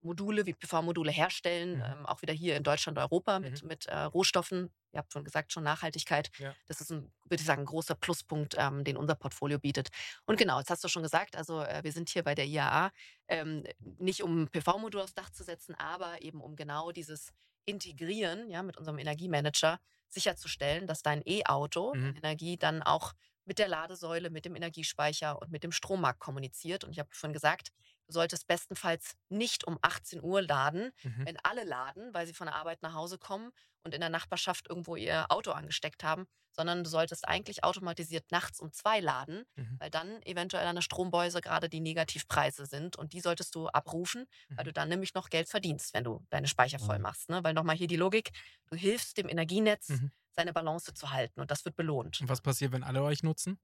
Module 0.00 0.46
wie 0.46 0.54
PV-Module 0.54 1.10
herstellen, 1.10 1.76
Mhm. 1.76 1.82
ähm, 1.82 2.06
auch 2.06 2.22
wieder 2.22 2.32
hier 2.32 2.56
in 2.56 2.62
Deutschland, 2.62 2.98
Europa 2.98 3.38
mit, 3.40 3.62
mit 3.64 3.86
äh, 3.86 3.96
Rohstoffen. 4.00 4.70
Ihr 4.92 4.98
habt 4.98 5.12
schon 5.12 5.24
gesagt, 5.24 5.52
schon 5.52 5.64
Nachhaltigkeit. 5.64 6.30
Ja. 6.38 6.54
Das 6.66 6.80
ist 6.80 6.90
ein, 6.90 7.12
würde 7.24 7.40
ich 7.40 7.44
sagen, 7.46 7.62
ein 7.62 7.66
großer 7.66 7.94
Pluspunkt, 7.94 8.54
ähm, 8.58 8.84
den 8.84 8.96
unser 8.96 9.14
Portfolio 9.16 9.58
bietet. 9.58 9.88
Und 10.26 10.38
genau, 10.38 10.58
jetzt 10.58 10.70
hast 10.70 10.84
du 10.84 10.88
schon 10.88 11.02
gesagt, 11.02 11.36
also 11.36 11.60
äh, 11.62 11.82
wir 11.84 11.92
sind 11.92 12.08
hier 12.10 12.22
bei 12.22 12.34
der 12.34 12.46
IAA, 12.46 12.90
ähm, 13.28 13.64
nicht 13.98 14.22
um 14.22 14.48
PV-Modul 14.48 15.00
aufs 15.02 15.14
Dach 15.14 15.30
zu 15.30 15.44
setzen, 15.44 15.74
aber 15.74 16.22
eben 16.22 16.40
um 16.40 16.56
genau 16.56 16.92
dieses 16.92 17.30
Integrieren 17.66 18.48
ja, 18.50 18.62
mit 18.62 18.76
unserem 18.78 18.98
Energiemanager 18.98 19.78
sicherzustellen, 20.08 20.86
dass 20.86 21.02
dein 21.02 21.22
E-Auto 21.26 21.94
Mhm. 21.94 22.14
Energie 22.16 22.56
dann 22.56 22.82
auch 22.82 23.12
mit 23.48 23.58
der 23.58 23.66
Ladesäule, 23.68 24.30
mit 24.30 24.44
dem 24.44 24.54
Energiespeicher 24.54 25.40
und 25.40 25.50
mit 25.50 25.64
dem 25.64 25.72
Strommarkt 25.72 26.20
kommuniziert. 26.20 26.84
Und 26.84 26.92
ich 26.92 26.98
habe 27.00 27.08
schon 27.12 27.32
gesagt, 27.32 27.70
du 28.06 28.12
solltest 28.12 28.46
bestenfalls 28.46 29.16
nicht 29.30 29.64
um 29.66 29.78
18 29.82 30.22
Uhr 30.22 30.42
laden, 30.42 30.92
Mhm. 31.02 31.26
wenn 31.26 31.36
alle 31.42 31.64
laden, 31.64 32.14
weil 32.14 32.26
sie 32.26 32.34
von 32.34 32.46
der 32.46 32.54
Arbeit 32.56 32.82
nach 32.82 32.94
Hause 32.94 33.18
kommen 33.18 33.50
und 33.84 33.94
in 33.94 34.00
der 34.00 34.10
Nachbarschaft 34.10 34.68
irgendwo 34.68 34.96
ihr 34.96 35.26
Auto 35.32 35.50
angesteckt 35.52 36.04
haben, 36.04 36.26
sondern 36.52 36.82
du 36.84 36.90
solltest 36.90 37.28
eigentlich 37.28 37.62
automatisiert 37.64 38.30
nachts 38.32 38.60
um 38.60 38.72
zwei 38.72 39.00
laden, 39.00 39.44
Mhm. 39.56 39.76
weil 39.78 39.90
dann 39.90 40.20
eventuell 40.22 40.66
an 40.66 40.74
der 40.74 40.82
Strombörse 40.82 41.40
gerade 41.40 41.68
die 41.68 41.80
Negativpreise 41.80 42.66
sind 42.66 42.96
und 42.96 43.12
die 43.12 43.20
solltest 43.20 43.54
du 43.54 43.68
abrufen, 43.68 44.26
weil 44.56 44.64
Mhm. 44.64 44.68
du 44.68 44.72
dann 44.72 44.88
nämlich 44.88 45.14
noch 45.14 45.30
Geld 45.30 45.48
verdienst, 45.48 45.94
wenn 45.94 46.04
du 46.04 46.26
deine 46.30 46.48
Speicher 46.48 46.78
voll 46.80 46.96
Mhm. 46.96 47.02
machst. 47.02 47.28
Ne? 47.30 47.44
Weil 47.44 47.54
nochmal 47.54 47.76
hier 47.76 47.86
die 47.86 47.96
Logik, 47.96 48.30
du 48.66 48.76
hilfst 48.76 49.16
dem 49.18 49.28
Energienetz, 49.28 49.88
Mhm. 49.90 50.10
Seine 50.38 50.52
Balance 50.52 50.94
zu 50.94 51.10
halten 51.10 51.40
und 51.40 51.50
das 51.50 51.64
wird 51.64 51.74
belohnt. 51.74 52.20
Und 52.20 52.28
was 52.28 52.40
passiert, 52.40 52.70
wenn 52.72 52.84
alle 52.84 53.02
euch 53.02 53.24
nutzen? 53.24 53.58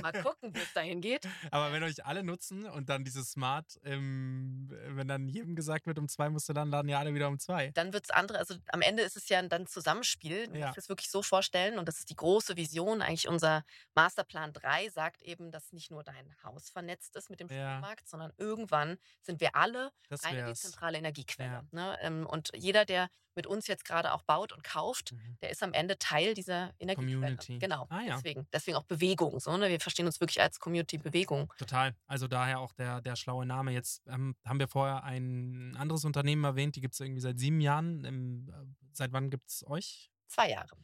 Mal 0.00 0.12
gucken, 0.22 0.54
wie 0.54 0.60
es 0.60 0.72
dahin 0.74 1.00
geht. 1.00 1.22
Aber 1.50 1.72
wenn 1.72 1.82
euch 1.82 2.04
alle 2.06 2.22
nutzen 2.22 2.66
und 2.66 2.88
dann 2.88 3.04
dieses 3.04 3.32
Smart, 3.32 3.80
ähm, 3.82 4.68
wenn 4.90 5.08
dann 5.08 5.28
jedem 5.28 5.56
gesagt 5.56 5.86
wird, 5.86 5.98
um 5.98 6.08
zwei 6.08 6.30
musst 6.30 6.48
du 6.48 6.52
dann 6.52 6.70
laden 6.70 6.88
ja 6.88 7.00
alle 7.00 7.14
wieder 7.14 7.26
um 7.26 7.36
zwei. 7.40 7.72
Dann 7.72 7.92
wird 7.92 8.04
es 8.04 8.10
andere, 8.10 8.38
also 8.38 8.54
am 8.68 8.80
Ende 8.80 9.02
ist 9.02 9.16
es 9.16 9.28
ja 9.28 9.42
dann 9.42 9.66
Zusammenspiel. 9.66 10.46
Du 10.46 10.56
Ja. 10.58 10.66
musst 10.68 10.78
es 10.78 10.88
wirklich 10.88 11.10
so 11.10 11.20
vorstellen 11.22 11.80
und 11.80 11.88
das 11.88 11.98
ist 11.98 12.10
die 12.10 12.16
große 12.16 12.56
Vision. 12.56 13.02
Eigentlich 13.02 13.26
unser 13.26 13.64
Masterplan 13.96 14.52
3 14.52 14.88
sagt 14.90 15.22
eben, 15.22 15.50
dass 15.50 15.72
nicht 15.72 15.90
nur 15.90 16.04
dein 16.04 16.32
Haus 16.44 16.70
vernetzt 16.70 17.16
ist 17.16 17.28
mit 17.28 17.40
dem 17.40 17.48
Ja. 17.48 17.78
Strommarkt, 17.78 18.08
sondern 18.08 18.32
irgendwann 18.36 18.98
sind 19.20 19.40
wir 19.40 19.56
alle 19.56 19.90
Das 20.08 20.22
eine 20.22 20.44
dezentrale 20.44 20.98
Energiequelle. 20.98 21.50
Ja. 21.50 21.64
Ne? 21.72 21.98
Ähm, 22.02 22.24
Und 22.26 22.50
jeder, 22.54 22.84
der 22.84 23.08
mit 23.34 23.46
uns 23.46 23.66
jetzt 23.66 23.84
gerade 23.84 24.12
auch 24.12 24.22
baut 24.22 24.52
und 24.52 24.62
kauft, 24.64 25.12
Mhm. 25.12 25.38
der 25.42 25.50
ist 25.50 25.62
am 25.62 25.72
Ende 25.72 25.98
Teil 25.98 26.34
dieser 26.34 26.72
Energiequelle. 26.78 27.14
Community. 27.20 27.58
Genau. 27.58 27.86
Ah, 27.88 28.00
ja. 28.02 28.16
Deswegen, 28.16 28.46
deswegen 28.52 28.76
auch 28.76 28.84
Bewegung. 28.84 29.38
So, 29.40 29.56
ne? 29.56 29.68
Wir 29.68 29.80
verstehen 29.80 30.06
uns 30.06 30.20
wirklich 30.20 30.40
als 30.40 30.58
Community-Bewegung. 30.60 31.52
Total. 31.58 31.94
Also 32.06 32.28
daher 32.28 32.60
auch 32.60 32.72
der, 32.74 33.00
der 33.00 33.16
schlaue 33.16 33.46
Name. 33.46 33.72
Jetzt 33.72 34.02
ähm, 34.06 34.34
haben 34.44 34.58
wir 34.58 34.68
vorher 34.68 35.04
ein 35.04 35.76
anderes 35.76 36.04
Unternehmen 36.04 36.44
erwähnt, 36.44 36.76
die 36.76 36.80
gibt 36.80 36.94
es 36.94 37.00
irgendwie 37.00 37.20
seit 37.20 37.38
sieben 37.38 37.60
Jahren. 37.60 38.04
Ähm, 38.04 38.48
äh, 38.52 38.86
seit 38.92 39.12
wann 39.12 39.30
gibt 39.30 39.48
es 39.48 39.66
euch? 39.66 40.10
Zwei 40.28 40.50
Jahre. 40.50 40.76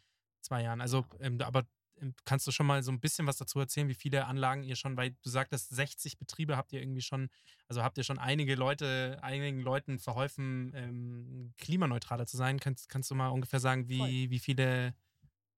Zwei 0.42 0.62
Jahren. 0.62 0.80
Also, 0.80 1.04
ähm, 1.20 1.40
aber 1.40 1.64
kannst 2.24 2.46
du 2.46 2.52
schon 2.52 2.66
mal 2.66 2.82
so 2.82 2.92
ein 2.92 3.00
bisschen 3.00 3.26
was 3.26 3.36
dazu 3.36 3.58
erzählen, 3.58 3.88
wie 3.88 3.94
viele 3.94 4.26
Anlagen 4.26 4.62
ihr 4.62 4.76
schon, 4.76 4.96
weil 4.96 5.16
du 5.22 5.30
sagtest, 5.30 5.70
60 5.70 6.18
Betriebe 6.18 6.56
habt 6.56 6.72
ihr 6.72 6.80
irgendwie 6.80 7.02
schon, 7.02 7.28
also 7.68 7.82
habt 7.82 7.98
ihr 7.98 8.04
schon 8.04 8.18
einige 8.18 8.54
Leute, 8.54 9.18
einigen 9.22 9.60
Leuten 9.60 9.98
verholfen, 9.98 10.72
ähm, 10.74 11.54
klimaneutraler 11.58 12.26
zu 12.26 12.36
sein. 12.36 12.60
Kannst, 12.60 12.88
kannst 12.88 13.10
du 13.10 13.14
mal 13.14 13.28
ungefähr 13.28 13.60
sagen, 13.60 13.88
wie, 13.88 14.30
wie 14.30 14.38
viele 14.38 14.94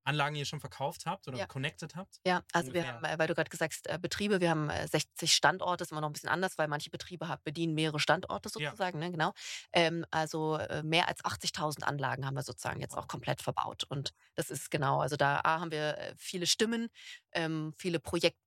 Anlagen 0.08 0.36
ihr 0.36 0.44
schon 0.46 0.60
verkauft 0.60 1.06
habt 1.06 1.28
oder 1.28 1.38
Ja. 1.38 1.46
connected 1.46 1.96
habt? 1.96 2.20
Ja, 2.26 2.42
also 2.52 2.74
wir 2.74 2.82
Ungefähr. 2.82 2.94
haben, 2.94 3.04
äh, 3.04 3.18
weil 3.18 3.28
du 3.28 3.34
gerade 3.34 3.50
gesagt 3.50 3.74
hast, 3.74 3.86
äh, 3.88 3.98
Betriebe, 4.00 4.40
wir 4.40 4.50
haben 4.50 4.70
äh, 4.70 4.88
60 4.88 5.32
Standorte, 5.32 5.84
ist 5.84 5.92
immer 5.92 6.00
noch 6.02 6.10
ein 6.10 6.12
bisschen 6.14 6.28
anders, 6.28 6.58
weil 6.58 6.68
manche 6.68 6.90
Betriebe 6.90 7.28
haben, 7.28 7.40
bedienen 7.44 7.74
mehrere 7.74 8.00
Standorte 8.00 8.48
Ja. 8.56 8.70
sozusagen, 8.70 8.98
ne, 8.98 9.10
genau. 9.12 9.32
Ähm, 9.72 10.04
also 10.10 10.56
äh, 10.58 10.82
mehr 10.82 11.08
als 11.08 11.24
80.000 11.24 11.84
Anlagen 11.84 12.26
haben 12.26 12.34
wir 12.34 12.42
sozusagen 12.42 12.80
jetzt 12.80 12.96
auch 12.98 13.08
komplett 13.08 13.42
verbaut. 13.42 13.84
Und 13.88 14.12
das 14.34 14.50
ist 14.50 14.70
genau, 14.70 15.00
also 15.00 15.16
da 15.16 15.40
A, 15.44 15.60
haben 15.60 15.70
wir 15.72 15.98
äh, 15.98 16.14
viele 16.18 16.46
Stimmen, 16.46 16.88
ähm, 17.32 17.72
viele 17.78 18.00
Projekt 18.00 18.38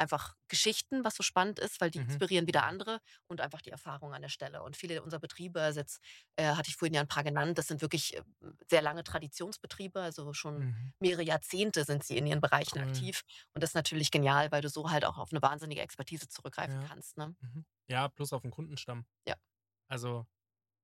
einfach 0.00 0.36
Geschichten, 0.48 1.04
was 1.04 1.14
so 1.16 1.22
spannend 1.22 1.58
ist, 1.60 1.80
weil 1.80 1.90
die 1.90 1.98
Mhm. 1.98 2.04
inspirieren 2.04 2.46
wieder 2.48 2.64
andere 2.64 3.00
und 3.28 3.40
einfach 3.40 3.60
die 3.62 3.70
Erfahrung 3.70 4.14
an 4.14 4.22
der 4.22 4.28
Stelle. 4.30 4.62
Und 4.62 4.76
viele 4.76 5.02
unserer 5.02 5.20
Betriebe, 5.20 5.60
also 5.62 5.80
jetzt 5.80 6.00
äh, 6.36 6.44
hatte 6.56 6.68
ich 6.70 6.76
vorhin 6.76 6.94
ja 6.94 7.00
ein 7.02 7.08
paar 7.08 7.24
genannt, 7.24 7.58
das 7.58 7.68
sind 7.68 7.82
wirklich 7.82 8.16
äh, 8.16 8.22
sehr 8.68 8.82
lange 8.82 9.04
Traditionsbetriebe, 9.04 10.00
also 10.00 10.32
schon 10.32 10.60
Mhm. 10.60 10.92
mehrere 11.00 11.22
Jahrzehnte 11.22 11.84
sind 11.84 12.04
sie 12.04 12.16
in 12.18 12.26
ihren 12.26 12.40
Bereichen 12.40 12.78
Cool. 12.78 12.82
aktiv. 12.82 13.22
Und 13.54 13.62
das 13.62 13.70
ist 13.70 13.74
natürlich 13.74 14.10
genial, 14.10 14.50
weil 14.52 14.62
du 14.62 14.68
so 14.68 14.90
halt 14.90 15.04
auch 15.04 15.18
auf 15.18 15.32
eine 15.32 15.42
wahnsinnige 15.42 15.80
Expertise 15.82 16.28
zurückgreifen 16.28 16.80
Ja. 16.82 16.88
kannst. 16.88 17.16
Ne? 17.18 17.36
Mhm. 17.40 17.64
Ja, 17.88 18.08
plus 18.08 18.32
auf 18.32 18.42
den 18.42 18.50
Kundenstamm. 18.50 19.06
Ja. 19.26 19.36
Also 19.88 20.26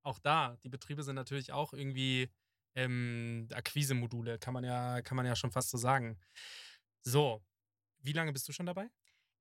auch 0.03 0.19
da, 0.21 0.57
die 0.65 0.71
Betriebe 0.71 1.03
sind 1.05 1.17
natürlich 1.17 1.53
auch 1.53 1.73
irgendwie 1.75 2.33
ähm, 2.77 3.49
Akquise-Module, 3.53 4.39
kann 4.39 4.55
man 4.55 4.65
ja, 4.65 5.03
kann 5.03 5.17
man 5.17 5.27
ja 5.27 5.37
schon 5.37 5.53
fast 5.53 5.71
so 5.71 5.79
sagen. 5.79 6.21
So, 7.03 7.45
wie 8.01 8.13
lange 8.13 8.33
bist 8.33 8.49
du 8.49 8.53
schon 8.53 8.67
dabei? 8.67 8.91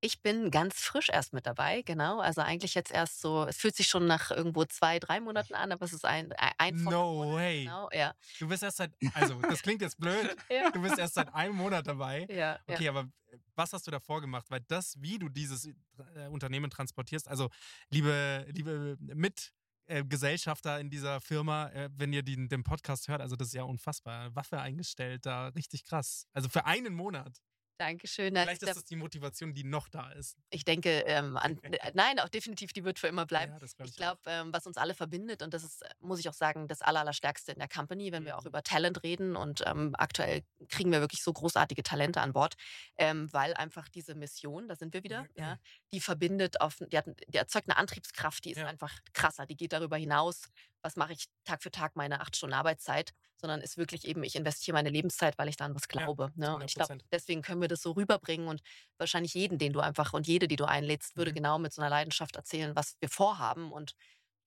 Ich 0.06 0.22
bin 0.22 0.52
ganz 0.52 0.80
frisch 0.82 1.10
erst 1.10 1.34
mit 1.34 1.48
dabei, 1.48 1.82
genau. 1.82 2.20
Also 2.20 2.42
eigentlich 2.42 2.76
jetzt 2.76 2.92
erst 2.92 3.22
so, 3.22 3.46
es 3.46 3.58
fühlt 3.58 3.76
sich 3.76 3.88
schon 3.88 4.06
nach 4.06 4.30
irgendwo 4.30 4.64
zwei, 4.66 5.00
drei 5.00 5.20
Monaten 5.20 5.56
an, 5.56 5.72
aber 5.72 5.84
es 5.84 5.94
ist 5.94 6.06
ein, 6.06 6.32
ein, 6.34 6.52
ein 6.60 6.76
No 6.76 7.14
Monat, 7.24 7.36
way. 7.36 7.64
Genau, 7.64 7.90
ja. 7.92 8.14
Du 8.40 8.48
bist 8.48 8.62
erst 8.62 8.78
seit, 8.78 8.92
also 9.16 9.42
das 9.42 9.64
klingt 9.64 9.82
jetzt 9.82 9.98
blöd, 10.00 10.36
Ja, 10.50 10.70
du 10.70 10.80
bist 10.82 11.00
erst 11.00 11.16
seit 11.16 11.34
einem 11.34 11.56
Monat 11.56 11.88
dabei. 11.88 12.28
ja, 12.30 12.36
ja. 12.36 12.60
Okay, 12.68 12.88
aber 12.88 13.10
was 13.56 13.74
hast 13.74 13.88
du 13.88 13.92
davor 13.92 14.22
gemacht? 14.22 14.46
Weil 14.50 14.62
das, 14.68 14.96
wie 15.02 15.18
du 15.18 15.28
dieses 15.28 15.66
äh, 15.66 16.28
Unternehmen 16.30 16.70
transportierst, 16.70 17.28
also 17.28 17.50
liebe, 17.90 18.46
liebe 18.50 18.96
Mit- 19.00 19.52
äh, 19.88 20.04
Gesellschafter 20.04 20.80
in 20.80 20.90
dieser 20.90 21.22
Firma, 21.22 21.70
äh, 21.70 21.90
wenn 21.96 22.12
ihr 22.14 22.24
den, 22.24 22.48
den 22.50 22.64
Podcast 22.64 23.08
hört, 23.08 23.22
also 23.22 23.36
das 23.36 23.50
ist 23.50 23.54
ja 23.54 23.64
unfassbar. 23.64 24.36
Waffe 24.36 24.60
eingestellt, 24.60 25.26
da 25.26 25.50
richtig 25.50 25.84
krass. 25.84 26.28
Also 26.34 26.50
für 26.50 26.66
einen 26.66 26.96
Monat. 26.96 27.40
Dankeschön. 27.78 28.34
Vielleicht 28.36 28.64
ist 28.64 28.76
das 28.76 28.86
die 28.86 28.96
Motivation, 28.96 29.54
die 29.54 29.64
noch 29.66 29.90
da 29.90 30.12
ist. 30.12 30.38
ich 30.50 30.64
denke, 30.64 30.90
ähm, 31.08 31.36
an, 31.38 31.60
äh, 31.64 31.92
nein, 31.94 32.20
auch 32.20 32.30
definitiv, 32.30 32.72
die 32.74 32.84
wird 32.86 33.00
für 33.00 33.08
immer 33.08 33.26
bleiben. 33.26 33.52
Ja, 33.54 33.60
das 33.60 33.76
glaube 33.76 33.88
Ich 33.88 33.92
ich. 33.92 33.98
glaube, 33.98 34.22
ähm, 34.28 34.54
was 34.54 34.66
uns 34.66 34.78
alle 34.78 34.94
verbindet, 34.94 35.42
und 35.44 35.54
das 35.54 35.64
ist, 35.64 35.82
äh, 35.82 35.90
muss 36.00 36.20
ich 36.20 36.30
auch 36.30 36.34
sagen, 36.34 36.68
das 36.68 36.82
Aller, 36.82 37.02
Allerstärkste 37.02 37.52
in 37.52 37.60
der 37.60 37.68
Company, 37.68 38.12
wenn 38.12 38.24
wir 38.26 38.38
auch 38.38 38.44
Mhm. 38.44 38.48
über 38.48 38.64
Talent 38.64 39.04
reden. 39.04 39.36
Und 39.36 39.62
ähm, 39.66 39.94
aktuell 39.98 40.44
kriegen 40.70 40.92
wir 40.92 41.02
wirklich 41.02 41.22
so 41.22 41.34
großartige 41.34 41.84
Talente 41.84 42.22
an 42.22 42.32
Bord, 42.34 42.56
ähm, 42.98 43.32
weil 43.34 43.54
einfach 43.56 43.90
diese 43.90 44.16
Mission, 44.16 44.68
da 44.70 44.76
sind 44.76 44.94
wir 44.94 45.04
wieder, 45.04 45.24
Mhm. 45.24 45.30
ja, 45.36 45.58
die 45.92 46.00
verbindet 46.00 46.62
auf, 46.62 46.78
die, 46.92 46.98
hat, 46.98 47.06
die 47.28 47.38
erzeugt 47.38 47.68
eine 47.70 47.78
Antriebskraft, 47.78 48.46
die 48.46 48.52
ist 48.52 48.58
Ja. 48.60 48.68
einfach 48.68 49.00
krasser. 49.14 49.46
Die 49.46 49.58
geht 49.58 49.74
darüber 49.74 49.98
hinaus, 49.98 50.44
was 50.86 50.96
mache 50.98 51.14
ich 51.14 51.26
Tag 51.46 51.64
für 51.64 51.72
Tag 51.72 51.96
meine 51.98 52.22
acht 52.22 52.36
Stunden 52.38 52.54
Arbeitszeit, 52.56 53.14
sondern 53.42 53.62
ist 53.62 53.78
wirklich 53.78 54.08
eben, 54.08 54.24
ich 54.24 54.36
investiere 54.36 54.76
meine 54.76 54.90
Lebenszeit, 54.92 55.38
weil 55.40 55.50
ich 55.50 55.58
daran 55.58 55.76
was 55.76 55.88
Ja, 55.94 56.12
glaube. 56.12 56.32
zu 56.42 56.52
Ne? 56.52 56.56
Und 56.56 56.70
ich 56.70 56.78
glaube, 56.78 56.92
100%. 56.92 57.06
deswegen 57.12 57.42
können 57.42 57.62
wir 57.62 57.68
das 57.70 57.82
so 57.82 57.92
rüberbringen 57.94 58.48
und 58.48 58.62
wahrscheinlich 58.98 59.34
jeden, 59.34 59.58
den 59.58 59.74
du 59.74 59.82
einfach 59.82 60.14
und 60.14 60.28
jede, 60.28 60.48
die 60.48 60.56
du 60.58 60.66
einlädst, 60.66 61.18
würde 61.18 61.34
Mhm. 61.34 61.34
genau 61.34 61.60
mit 61.60 61.74
so 61.74 61.82
einer 61.82 61.90
Leidenschaft 61.90 62.36
erzählen, 62.38 62.76
was 62.76 62.96
wir 63.02 63.10
vorhaben. 63.10 63.72
Und 63.74 63.96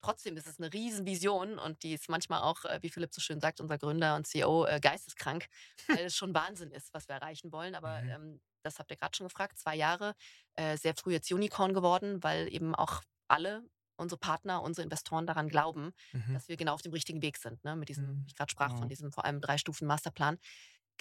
trotzdem 0.03 0.37
ist 0.37 0.47
es 0.47 0.59
eine 0.61 0.73
Riesenvision 0.73 1.59
und 1.59 1.83
die 1.83 1.95
ist 1.95 2.09
manchmal 2.09 2.43
auch, 2.43 2.65
äh, 2.65 2.79
wie 2.83 2.91
Philipp 2.91 3.13
so 3.15 3.21
schön 3.21 3.41
sagt, 3.41 3.61
unser 3.61 3.79
Gründer 3.79 4.17
und 4.17 4.27
CEO, 4.27 4.65
äh, 4.67 4.81
geisteskrank, 4.81 5.47
weil 5.91 6.07
es 6.07 6.17
schon 6.17 6.35
Wahnsinn 6.35 6.71
ist, 6.71 6.95
was 6.95 7.09
wir 7.09 7.17
erreichen 7.17 7.53
wollen. 7.53 7.75
Aber 7.75 8.03
Mhm. 8.03 8.09
ähm, 8.09 8.41
das 8.63 8.79
habt 8.79 8.91
ihr 8.91 8.97
gerade 8.97 9.17
schon 9.17 9.27
gefragt, 9.29 9.59
zwei 9.59 9.77
Jahre, 9.77 10.15
äh, 10.55 10.77
sehr 10.77 10.95
früh 10.97 11.13
jetzt 11.13 11.31
Unicorn 11.33 11.75
geworden, 11.75 12.23
weil 12.23 12.53
eben 12.53 12.75
auch 12.75 13.03
alle 13.29 13.65
unsere 13.99 14.19
Partner, 14.19 14.63
unsere 14.63 14.85
Investoren 14.85 15.27
daran 15.27 15.49
glauben, 15.49 15.93
Mhm. 16.13 16.35
dass 16.35 16.49
wir 16.49 16.57
genau 16.57 16.75
auf 16.75 16.83
dem 16.83 16.93
richtigen 16.93 17.23
Weg 17.23 17.37
sind, 17.39 17.63
ne? 17.65 17.77
mit 17.77 17.89
diesem, 17.89 18.05
Mhm. 18.07 18.25
ich 18.27 18.35
gerade 18.37 18.51
sprach, 18.51 18.71
Wow. 18.71 18.79
von 18.79 18.89
diesem 18.89 19.13
vor 19.13 19.25
allem 19.25 19.41
drei 19.41 19.59
Stufen 19.59 19.87
Masterplan. 19.87 20.39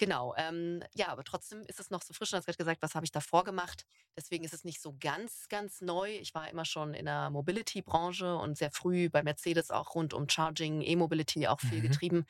Genau, 0.00 0.32
ähm, 0.36 0.82
ja, 0.94 1.08
aber 1.08 1.24
trotzdem 1.24 1.62
ist 1.66 1.80
es 1.80 1.90
noch 1.90 2.02
so 2.02 2.14
frisch. 2.14 2.30
Du 2.30 2.36
hast 2.36 2.46
gerade 2.46 2.56
gesagt, 2.56 2.82
was 2.82 2.94
habe 2.94 3.04
ich 3.04 3.10
davor 3.10 3.42
gemacht? 3.42 3.84
Deswegen 4.16 4.44
ist 4.44 4.54
es 4.54 4.62
nicht 4.62 4.80
so 4.80 4.96
ganz, 5.00 5.48
ganz 5.48 5.80
neu. 5.80 6.10
Ich 6.20 6.34
war 6.34 6.48
immer 6.48 6.64
schon 6.64 6.94
in 6.94 7.06
der 7.06 7.30
Mobility-Branche 7.30 8.36
und 8.36 8.56
sehr 8.56 8.70
früh 8.70 9.10
bei 9.10 9.24
Mercedes 9.24 9.72
auch 9.72 9.96
rund 9.96 10.14
um 10.14 10.28
Charging, 10.28 10.82
E-Mobility 10.82 11.48
auch 11.48 11.60
viel 11.60 11.80
Mhm. 11.80 11.82
getrieben. 11.82 12.26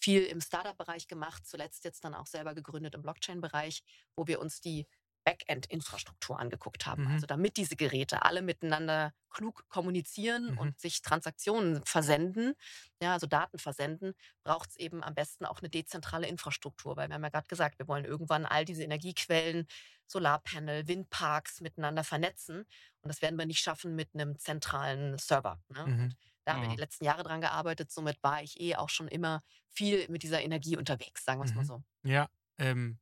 Viel 0.00 0.22
im 0.24 0.40
Startup-Bereich 0.40 1.06
gemacht, 1.06 1.46
zuletzt 1.46 1.84
jetzt 1.84 2.02
dann 2.04 2.14
auch 2.14 2.26
selber 2.26 2.54
gegründet 2.54 2.94
im 2.94 3.02
Blockchain-Bereich, 3.02 3.82
wo 4.16 4.26
wir 4.26 4.40
uns 4.40 4.60
die 4.62 4.86
Backend-Infrastruktur 5.24 6.38
angeguckt 6.38 6.86
haben. 6.86 7.04
Mhm. 7.04 7.12
Also 7.12 7.26
damit 7.26 7.56
diese 7.56 7.76
Geräte 7.76 8.22
alle 8.22 8.42
miteinander 8.42 9.12
klug 9.30 9.68
kommunizieren 9.68 10.52
Mhm. 10.52 10.58
und 10.58 10.80
sich 10.80 11.02
Transaktionen 11.02 11.84
versenden, 11.84 12.54
ja, 13.00 13.12
also 13.12 13.26
Daten 13.26 13.58
versenden, 13.58 14.14
braucht 14.44 14.70
es 14.70 14.76
eben 14.76 15.02
am 15.02 15.14
besten 15.14 15.44
auch 15.44 15.60
eine 15.60 15.70
dezentrale 15.70 16.26
Infrastruktur. 16.26 16.96
Weil 16.96 17.08
wir 17.08 17.14
haben 17.14 17.22
ja 17.24 17.30
gerade 17.30 17.48
gesagt, 17.48 17.78
wir 17.78 17.88
wollen 17.88 18.04
irgendwann 18.04 18.46
all 18.46 18.64
diese 18.64 18.82
Energiequellen, 18.84 19.66
Solarpanel, 20.06 20.88
Windparks 20.88 21.60
miteinander 21.60 22.04
vernetzen. 22.04 22.58
Und 23.00 23.08
das 23.08 23.22
werden 23.22 23.38
wir 23.38 23.46
nicht 23.46 23.60
schaffen 23.60 23.94
mit 23.94 24.10
einem 24.14 24.38
zentralen 24.38 25.16
Server. 25.18 25.62
Ne? 25.68 25.86
Mhm. 25.86 26.02
Und 26.04 26.16
da 26.44 26.52
haben 26.54 26.60
wir 26.62 26.68
Ja. 26.68 26.74
die 26.74 26.80
letzten 26.80 27.04
Jahre 27.04 27.22
dran 27.22 27.40
gearbeitet. 27.40 27.90
Somit 27.92 28.22
war 28.22 28.42
ich 28.42 28.60
eh 28.60 28.76
auch 28.76 28.90
schon 28.90 29.08
immer 29.08 29.42
viel 29.68 30.08
mit 30.08 30.22
dieser 30.22 30.42
Energie 30.42 30.76
unterwegs, 30.76 31.24
sagen 31.24 31.40
wir 31.40 31.44
es 31.46 31.54
mal 31.54 31.62
Mhm. 31.62 31.66
so. 31.66 31.82
Ja, 32.02 32.28
ähm, 32.58 32.98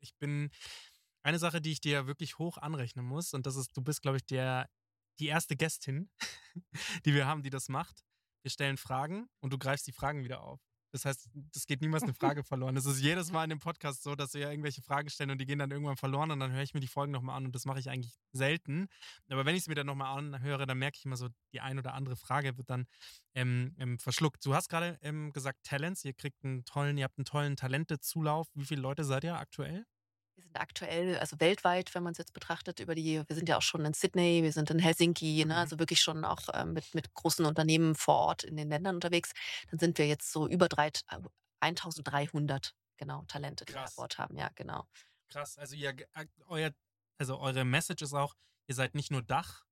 ich 0.00 0.14
bin 0.16 0.50
eine 1.22 1.38
Sache, 1.38 1.60
die 1.60 1.72
ich 1.72 1.80
dir 1.80 2.06
wirklich 2.06 2.38
hoch 2.38 2.58
anrechnen 2.58 3.04
muss, 3.04 3.34
und 3.34 3.46
das 3.46 3.56
ist, 3.56 3.76
du 3.76 3.82
bist, 3.82 4.02
glaube 4.02 4.18
ich, 4.18 4.26
der, 4.26 4.68
die 5.18 5.26
erste 5.26 5.56
Gästin, 5.56 6.10
die 7.04 7.14
wir 7.14 7.26
haben, 7.26 7.42
die 7.42 7.50
das 7.50 7.68
macht. 7.68 8.04
Wir 8.42 8.50
stellen 8.50 8.76
Fragen 8.76 9.28
und 9.40 9.52
du 9.52 9.58
greifst 9.58 9.86
die 9.86 9.92
Fragen 9.92 10.24
wieder 10.24 10.42
auf. 10.42 10.60
Das 10.92 11.06
heißt, 11.06 11.30
es 11.54 11.66
geht 11.66 11.80
niemals 11.80 12.02
eine 12.02 12.12
Frage 12.12 12.44
verloren. 12.44 12.76
Es 12.76 12.84
ist 12.84 13.00
jedes 13.00 13.32
Mal 13.32 13.44
in 13.44 13.50
dem 13.50 13.58
Podcast 13.60 14.02
so, 14.02 14.14
dass 14.14 14.34
wir 14.34 14.50
irgendwelche 14.50 14.82
Fragen 14.82 15.08
stellen 15.08 15.30
und 15.30 15.40
die 15.40 15.46
gehen 15.46 15.58
dann 15.58 15.70
irgendwann 15.70 15.96
verloren 15.96 16.30
und 16.30 16.38
dann 16.38 16.52
höre 16.52 16.62
ich 16.62 16.74
mir 16.74 16.80
die 16.80 16.86
Folgen 16.86 17.12
nochmal 17.12 17.36
an 17.36 17.46
und 17.46 17.54
das 17.54 17.64
mache 17.64 17.80
ich 17.80 17.88
eigentlich 17.88 18.14
selten. 18.32 18.88
Aber 19.30 19.46
wenn 19.46 19.54
ich 19.56 19.62
es 19.62 19.68
mir 19.68 19.74
dann 19.74 19.86
nochmal 19.86 20.18
anhöre, 20.18 20.66
dann 20.66 20.78
merke 20.78 20.98
ich 20.98 21.06
immer 21.06 21.16
so, 21.16 21.28
die 21.52 21.60
ein 21.60 21.78
oder 21.78 21.94
andere 21.94 22.16
Frage 22.16 22.58
wird 22.58 22.68
dann 22.68 22.86
ähm, 23.34 23.74
ähm, 23.78 23.98
verschluckt. 23.98 24.44
Du 24.44 24.54
hast 24.54 24.68
gerade 24.68 24.98
ähm, 25.00 25.32
gesagt 25.32 25.64
Talents, 25.64 26.04
ihr 26.04 26.12
kriegt 26.12 26.44
einen 26.44 26.64
tollen, 26.66 26.98
ihr 26.98 27.04
habt 27.04 27.16
einen 27.16 27.24
tollen 27.24 27.56
Talentezulauf. 27.56 28.48
Wie 28.54 28.66
viele 28.66 28.82
Leute 28.82 29.04
seid 29.04 29.24
ihr 29.24 29.36
aktuell? 29.36 29.86
Wir 30.36 30.44
sind 30.44 30.56
aktuell, 30.60 31.18
also 31.18 31.38
weltweit, 31.40 31.94
wenn 31.94 32.02
man 32.02 32.12
es 32.12 32.18
jetzt 32.18 32.32
betrachtet, 32.32 32.80
über 32.80 32.94
die, 32.94 33.22
wir 33.26 33.36
sind 33.36 33.48
ja 33.48 33.58
auch 33.58 33.62
schon 33.62 33.84
in 33.84 33.92
Sydney, 33.94 34.42
wir 34.42 34.52
sind 34.52 34.70
in 34.70 34.78
Helsinki, 34.78 35.44
ne, 35.44 35.54
Mhm. 35.54 35.58
also 35.60 35.78
wirklich 35.78 36.00
schon 36.00 36.24
auch 36.24 36.48
ähm, 36.54 36.72
mit, 36.72 36.94
mit 36.94 37.12
großen 37.14 37.44
Unternehmen 37.44 37.94
vor 37.94 38.16
Ort 38.16 38.44
in 38.44 38.56
den 38.56 38.68
Ländern 38.70 38.94
unterwegs. 38.96 39.32
Dann 39.70 39.78
sind 39.78 39.98
wir 39.98 40.06
jetzt 40.06 40.32
so 40.32 40.48
über 40.48 40.68
drei, 40.68 40.88
äh, 40.88 41.18
1300 41.60 42.74
genau 42.96 43.24
Talente, 43.28 43.64
die 43.66 43.74
wir 43.74 43.80
an 43.80 43.84
Krass. 43.84 43.94
Bord 43.96 44.18
haben. 44.18 44.36
Ja, 44.36 44.50
genau. 44.54 44.86
Krass. 45.28 45.58
Also 45.58 45.76
ihr, 45.76 45.90
äh, 46.14 46.26
euer, 46.46 46.72
also 47.18 47.38
eure 47.38 47.64
Message 47.64 48.02
ist 48.02 48.12
auch, 48.14 48.34
ihr 48.68 48.74
seid 48.74 48.94
nicht 48.94 49.10
nur 49.10 49.22
Dach, 49.22 49.64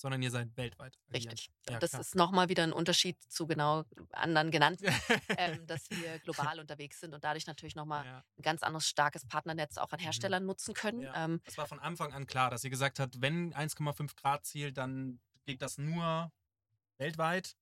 sondern 0.00 0.22
ihr 0.22 0.30
seid 0.30 0.56
weltweit. 0.56 0.96
agierend. 1.08 1.32
Richtig. 1.32 1.50
Ja, 1.68 1.78
das 1.78 1.90
klar. 1.90 2.00
ist 2.00 2.14
nochmal 2.14 2.48
wieder 2.48 2.62
ein 2.62 2.72
Unterschied 2.72 3.16
zu 3.28 3.46
genau 3.46 3.84
anderen 4.12 4.50
genannten, 4.50 4.86
ähm, 5.38 5.66
dass 5.66 5.90
wir 5.90 6.18
global 6.20 6.58
unterwegs 6.60 7.00
sind 7.00 7.14
und 7.14 7.22
dadurch 7.22 7.46
natürlich 7.46 7.74
nochmal 7.74 8.04
ja. 8.06 8.24
ein 8.38 8.42
ganz 8.42 8.62
anderes 8.62 8.86
starkes 8.88 9.26
Partnernetz 9.26 9.76
auch 9.78 9.92
an 9.92 9.98
Herstellern 9.98 10.46
nutzen 10.46 10.74
können. 10.74 10.98
Mhm. 10.98 11.04
Ja. 11.04 11.24
Ähm, 11.24 11.40
Das 11.44 11.58
war 11.58 11.66
von 11.66 11.78
Anfang 11.80 12.12
an 12.12 12.26
klar, 12.26 12.50
dass 12.50 12.64
ihr 12.64 12.70
gesagt 12.70 12.98
habt, 12.98 13.20
wenn 13.20 13.52
1,5 13.54 14.16
Grad 14.16 14.44
Ziel, 14.46 14.72
dann 14.72 15.20
geht 15.46 15.62
das 15.62 15.78
nur 15.78 16.32
weltweit 16.98 17.56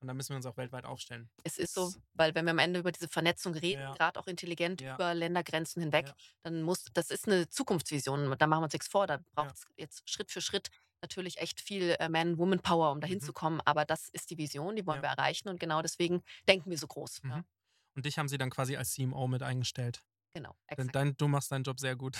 und 0.00 0.08
dann 0.08 0.16
müssen 0.16 0.30
wir 0.30 0.36
uns 0.36 0.46
auch 0.46 0.56
weltweit 0.56 0.84
aufstellen. 0.84 1.30
Es 1.44 1.56
ist 1.56 1.72
so, 1.74 1.92
weil 2.12 2.34
wenn 2.34 2.44
wir 2.44 2.50
am 2.50 2.58
Ende 2.58 2.80
über 2.80 2.92
diese 2.92 3.08
Vernetzung 3.08 3.54
reden, 3.54 3.80
Ja. 3.80 3.94
gerade 3.94 4.20
auch 4.20 4.26
intelligent 4.26 4.80
Ja. 4.82 4.94
über 4.96 5.14
Ländergrenzen 5.14 5.80
hinweg, 5.82 6.08
Ja. 6.08 6.14
dann 6.42 6.62
muss, 6.62 6.84
das 6.92 7.10
ist 7.10 7.26
eine 7.26 7.48
Zukunftsvision. 7.48 8.36
Da 8.38 8.46
machen 8.46 8.60
wir 8.60 8.64
uns 8.64 8.72
nichts 8.74 8.88
vor. 8.88 9.06
Da 9.06 9.18
braucht 9.32 9.54
es 9.54 9.64
jetzt 9.76 10.08
Schritt 10.10 10.30
für 10.30 10.40
Schritt 10.42 10.68
natürlich 11.04 11.38
echt 11.38 11.60
viel 11.60 11.96
äh, 12.00 12.08
Man-Woman-Power, 12.08 12.90
um 12.92 13.00
dahin 13.00 13.18
Mhm. 13.18 13.22
zu 13.22 13.32
kommen. 13.32 13.60
Aber 13.64 13.84
das 13.84 14.08
ist 14.08 14.30
die 14.30 14.38
Vision, 14.38 14.74
die 14.76 14.86
wollen 14.86 15.02
Ja. 15.02 15.10
wir 15.10 15.10
erreichen 15.10 15.48
und 15.48 15.60
genau 15.60 15.82
deswegen 15.82 16.22
denken 16.48 16.70
wir 16.70 16.78
so 16.78 16.86
groß. 16.86 17.20
Ja, 17.24 17.36
Mhm. 17.38 17.44
Und 17.96 18.06
dich 18.06 18.18
haben 18.18 18.28
sie 18.28 18.38
dann 18.38 18.50
quasi 18.50 18.76
als 18.76 18.92
CMO 18.92 19.28
mit 19.28 19.42
eingestellt. 19.42 20.02
genau, 20.34 20.50
Denn 20.70 20.88
exakt. 20.88 20.96
dein, 20.96 21.16
du 21.16 21.28
machst 21.28 21.52
deinen 21.52 21.62
Job 21.64 21.78
sehr 21.78 21.94
gut. 21.96 22.16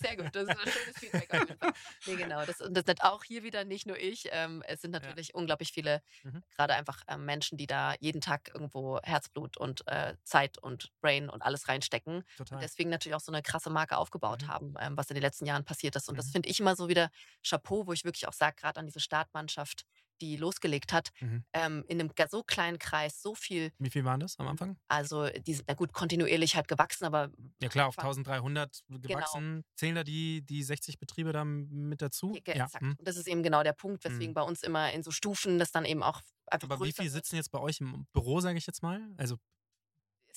Sehr 0.00 0.16
gut, 0.16 0.34
das 0.34 0.48
ist 0.48 0.56
ein 0.56 0.70
schönes 0.70 0.98
Feedback 0.98 1.32
auf 1.32 1.46
jeden 1.46 1.58
Fall. 1.60 1.72
Nee, 2.04 2.16
genau. 2.16 2.44
Das, 2.46 2.60
und 2.60 2.74
das 2.76 2.84
sind 2.86 3.02
auch 3.02 3.24
hier 3.24 3.42
wieder 3.42 3.64
nicht 3.64 3.86
nur 3.86 3.98
ich. 3.98 4.28
Ähm, 4.32 4.62
es 4.66 4.80
sind 4.80 4.90
natürlich 4.92 5.34
unglaublich 5.34 5.72
viele, 5.72 6.02
Mhm. 6.24 6.38
gerade 6.56 6.74
einfach 6.74 7.02
ähm, 7.08 7.24
Menschen, 7.24 7.58
die 7.58 7.66
da 7.66 7.94
jeden 8.00 8.20
Tag 8.20 8.50
irgendwo 8.54 9.00
Herzblut 9.02 9.56
und 9.56 9.86
äh, 9.86 10.16
Zeit 10.24 10.58
und 10.58 10.90
Brain 11.00 11.28
und 11.30 11.42
alles 11.42 11.68
reinstecken. 11.68 12.16
Total. 12.36 12.58
Und 12.58 12.62
deswegen 12.62 12.90
natürlich 12.90 13.14
auch 13.16 13.20
so 13.20 13.32
eine 13.32 13.42
krasse 13.42 13.70
Marke 13.70 13.96
aufgebaut 13.98 14.46
Mhm. 14.46 14.48
haben, 14.48 14.74
ähm, 14.80 14.96
was 14.96 15.10
in 15.10 15.14
den 15.14 15.22
letzten 15.22 15.46
Jahren 15.46 15.64
passiert 15.64 15.96
ist. 15.96 16.08
Und 16.08 16.18
das 16.18 16.28
Mhm. 16.28 16.30
finde 16.30 16.48
ich 16.48 16.60
immer 16.60 16.76
so 16.76 16.88
wieder 16.88 17.10
Chapeau, 17.46 17.86
wo 17.86 17.92
ich 17.92 18.04
wirklich 18.04 18.26
auch 18.28 18.32
sage, 18.32 18.56
gerade 18.56 18.80
an 18.80 18.86
diese 18.86 19.00
Startmannschaft, 19.00 19.84
die 20.20 20.36
losgelegt 20.36 20.92
hat, 20.92 21.10
Mhm. 21.20 21.44
ähm, 21.52 21.84
in 21.88 22.00
einem 22.00 22.10
so 22.30 22.42
kleinen 22.42 22.78
Kreis 22.78 23.22
so 23.22 23.34
viel, 23.34 23.70
Wie 23.78 23.90
viel 23.90 24.04
waren 24.04 24.20
das 24.20 24.38
am 24.38 24.48
Anfang? 24.48 24.76
also 24.88 25.28
die 25.28 25.54
sind, 25.54 25.66
na 25.68 25.74
gut, 25.74 25.92
kontinuierlich 25.92 26.56
halt 26.56 26.68
gewachsen, 26.68 27.04
aber 27.04 27.30
Ja 27.62 27.68
klar, 27.68 27.88
auf 27.88 27.98
Anfang- 27.98 28.10
1300 28.10 28.80
Genau. 28.88 29.00
gewachsen. 29.00 29.64
Zählen 29.76 29.94
da 29.94 30.04
die, 30.04 30.42
die 30.44 30.62
60 30.62 30.98
Betriebe 30.98 31.32
da 31.32 31.44
mit 31.44 32.02
dazu? 32.02 32.34
Ja, 32.46 32.54
Ja. 32.54 32.64
exakt. 32.64 32.82
mhm. 32.82 32.94
Und 32.98 33.08
das 33.08 33.16
ist 33.16 33.28
eben 33.28 33.42
genau 33.42 33.62
der 33.62 33.72
Punkt, 33.74 34.04
weswegen 34.04 34.30
Mhm. 34.30 34.34
bei 34.34 34.42
uns 34.42 34.62
immer 34.62 34.92
in 34.92 35.02
so 35.02 35.10
Stufen 35.10 35.58
das 35.58 35.70
dann 35.72 35.84
eben 35.84 36.02
auch 36.02 36.20
einfach 36.46 36.68
Aber 36.70 36.84
wie 36.84 36.92
viele 36.92 37.10
sitzen 37.10 37.36
jetzt 37.36 37.50
bei 37.50 37.58
euch 37.60 37.80
im 37.80 38.06
Büro, 38.12 38.40
sage 38.40 38.58
ich 38.58 38.66
jetzt 38.66 38.82
mal? 38.82 39.00
Also 39.16 39.36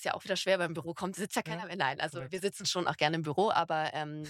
Ist 0.02 0.06
ja 0.06 0.14
auch 0.14 0.24
wieder 0.24 0.34
schwer 0.34 0.58
beim 0.58 0.74
Büro 0.74 0.94
kommt, 0.94 1.14
sitzt 1.14 1.36
ja 1.36 1.42
Ja, 1.46 1.52
keiner 1.52 1.66
mehr. 1.66 1.76
Nein, 1.76 2.00
also 2.00 2.16
korrekt. 2.18 2.32
wir 2.32 2.40
sitzen 2.40 2.66
schon 2.66 2.88
auch 2.88 2.96
gerne 2.96 3.14
im 3.14 3.22
Büro, 3.22 3.52
aber 3.52 3.94
ähm, 3.94 4.24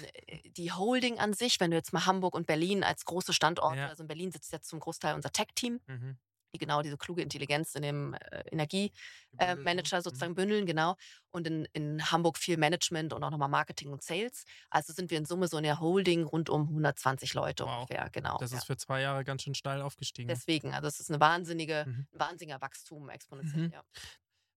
die 0.58 0.70
Holding 0.70 1.18
an 1.18 1.32
sich, 1.32 1.60
wenn 1.60 1.70
du 1.70 1.78
jetzt 1.78 1.94
mal 1.94 2.04
Hamburg 2.04 2.34
und 2.34 2.46
Berlin 2.46 2.84
als 2.84 3.06
große 3.06 3.32
Standorte, 3.32 3.78
Ja. 3.78 3.88
also 3.88 4.02
in 4.02 4.06
Berlin 4.06 4.30
sitzt 4.30 4.52
jetzt 4.52 4.68
zum 4.68 4.80
Großteil 4.80 5.14
unser 5.14 5.32
Tech-Team, 5.32 5.80
mhm. 5.86 6.18
die 6.54 6.58
genau 6.58 6.82
diese 6.82 6.98
kluge 6.98 7.22
Intelligenz 7.22 7.74
in 7.74 7.80
dem 7.80 8.12
äh, 8.12 8.42
Energiemanager 8.50 8.92
Gebündelt, 9.30 9.56
ne? 9.58 9.64
Manager 9.64 10.02
sozusagen 10.02 10.34
bündeln, 10.34 10.66
genau. 10.66 10.94
Und 11.30 11.46
in, 11.46 11.64
in 11.72 12.10
Hamburg 12.10 12.36
viel 12.36 12.58
Management 12.58 13.14
und 13.14 13.24
auch 13.24 13.30
nochmal 13.30 13.48
Marketing 13.48 13.90
und 13.92 14.02
Sales. 14.02 14.44
Also 14.68 14.92
sind 14.92 15.10
wir 15.10 15.16
in 15.16 15.24
Summe 15.24 15.48
so 15.48 15.56
in 15.56 15.62
der 15.64 15.80
Holding 15.80 16.24
rund 16.24 16.50
um 16.50 16.68
120 16.68 17.32
Leute 17.32 17.64
Wow. 17.64 17.80
ungefähr, 17.88 18.10
genau. 18.10 18.36
Das 18.36 18.50
ja. 18.52 18.58
ist 18.58 18.64
für 18.66 18.76
zwei 18.76 19.00
Jahre 19.00 19.24
ganz 19.24 19.42
schön 19.44 19.54
steil 19.54 19.80
aufgestiegen. 19.80 20.28
Deswegen, 20.28 20.74
also 20.74 20.86
es 20.86 21.00
ist 21.00 21.08
eine 21.10 21.18
wahnsinnige, 21.20 21.84
Mhm. 21.86 22.06
wahnsinniger 22.12 22.60
Wachstum 22.60 23.08
exponentiell, 23.08 23.68
Mhm. 23.68 23.72
ja. 23.72 23.82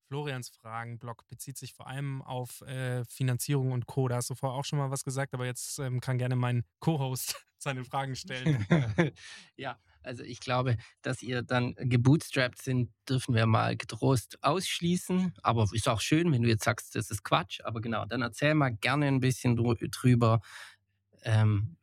Florians 0.08 0.50
Fragenblock 0.50 1.28
bezieht 1.28 1.58
sich 1.58 1.74
vor 1.74 1.88
allem 1.88 2.22
auf 2.22 2.62
äh, 2.62 3.04
Finanzierung 3.06 3.72
und 3.72 3.88
Co. 3.88 4.08
Da 4.08 4.18
hast 4.18 4.30
du 4.30 4.36
vorher 4.36 4.58
auch 4.58 4.65
schon 4.65 4.78
mal 4.80 4.91
was 4.91 5.04
gesagt, 5.04 5.34
aber 5.34 5.46
jetzt 5.46 5.80
ähm, 5.80 6.00
kann 6.00 6.18
gerne 6.18 6.36
mein 6.36 6.63
Co-Host 6.80 7.46
seine 7.58 7.84
Fragen 7.84 8.15
stellen. 8.15 8.65
ja, 9.58 9.80
also 10.04 10.24
ich 10.24 10.39
glaube, 10.39 10.78
dass 11.02 11.24
ihr 11.24 11.41
dann 11.41 11.74
gebootstrapped 11.76 12.62
sind, 12.62 12.91
dürfen 13.10 13.34
wir 13.34 13.48
mal 13.48 13.76
getrost 13.76 14.38
ausschließen. 14.44 15.34
Aber 15.41 15.68
ist 15.74 15.89
auch 15.89 16.02
schön, 16.02 16.32
wenn 16.32 16.44
du 16.44 16.50
jetzt 16.50 16.63
sagst, 16.65 16.96
das 16.96 17.10
ist 17.10 17.24
Quatsch. 17.24 17.62
Aber 17.63 17.82
genau, 17.82 18.06
dann 18.06 18.22
erzähl 18.22 18.54
mal 18.54 18.70
gerne 18.70 19.08
ein 19.08 19.20
bisschen 19.20 19.58
drü- 19.58 19.89
drüber, 19.89 20.41
ähm, 21.24 21.78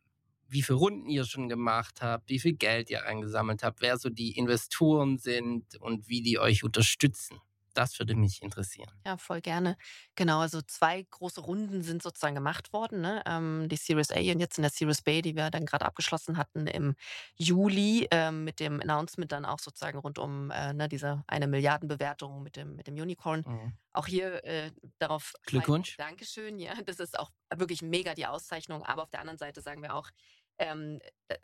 wie 0.47 0.61
viele 0.61 0.77
Runden 0.77 1.09
ihr 1.09 1.25
schon 1.25 1.49
gemacht 1.49 2.01
habt, 2.01 2.29
wie 2.29 2.39
viel 2.39 2.53
Geld 2.53 2.89
ihr 2.89 3.05
eingesammelt 3.05 3.63
habt, 3.63 3.81
wer 3.81 3.97
so 3.97 4.09
die 4.09 4.37
Investoren 4.37 5.17
sind 5.17 5.75
und 5.81 6.07
wie 6.07 6.21
die 6.21 6.39
euch 6.39 6.63
unterstützen. 6.63 7.39
Das 7.73 7.97
würde 7.99 8.15
mich 8.15 8.41
interessieren. 8.41 8.91
Ja, 9.05 9.17
voll 9.17 9.41
gerne. 9.41 9.77
Genau, 10.15 10.39
also 10.39 10.61
zwei 10.61 11.03
große 11.03 11.41
Runden 11.41 11.81
sind 11.81 12.03
sozusagen 12.03 12.35
gemacht 12.35 12.71
worden. 12.73 13.01
Ne? 13.01 13.21
Ähm, 13.25 13.67
die 13.69 13.75
Series 13.75 14.11
A 14.11 14.19
und 14.19 14.39
jetzt 14.39 14.57
in 14.57 14.61
der 14.61 14.71
Series 14.71 15.01
B, 15.01 15.21
die 15.21 15.35
wir 15.35 15.49
dann 15.49 15.65
gerade 15.65 15.85
abgeschlossen 15.85 16.37
hatten 16.37 16.67
im 16.67 16.95
Juli 17.35 18.07
ähm, 18.11 18.43
mit 18.43 18.59
dem 18.59 18.79
Announcement 18.79 19.31
dann 19.31 19.45
auch 19.45 19.59
sozusagen 19.59 19.97
rund 19.97 20.19
um 20.19 20.51
äh, 20.51 20.73
ne, 20.73 20.87
diese 20.87 21.23
eine 21.27 21.47
Milliardenbewertung 21.47 22.43
mit 22.43 22.55
dem, 22.55 22.75
mit 22.75 22.87
dem 22.87 22.95
Unicorn. 22.95 23.43
Mhm. 23.45 23.73
Auch 23.91 24.07
hier 24.07 24.43
äh, 24.43 24.71
darauf. 24.99 25.33
Glückwunsch. 25.45 25.97
Dankeschön, 25.97 26.59
ja. 26.59 26.73
Das 26.85 26.99
ist 26.99 27.17
auch 27.17 27.31
wirklich 27.55 27.81
mega 27.81 28.13
die 28.13 28.25
Auszeichnung. 28.25 28.83
Aber 28.83 29.03
auf 29.03 29.09
der 29.09 29.19
anderen 29.19 29.37
Seite 29.37 29.61
sagen 29.61 29.81
wir 29.81 29.95
auch, 29.95 30.09
ähm, 30.57 30.99
äh, 31.27 31.37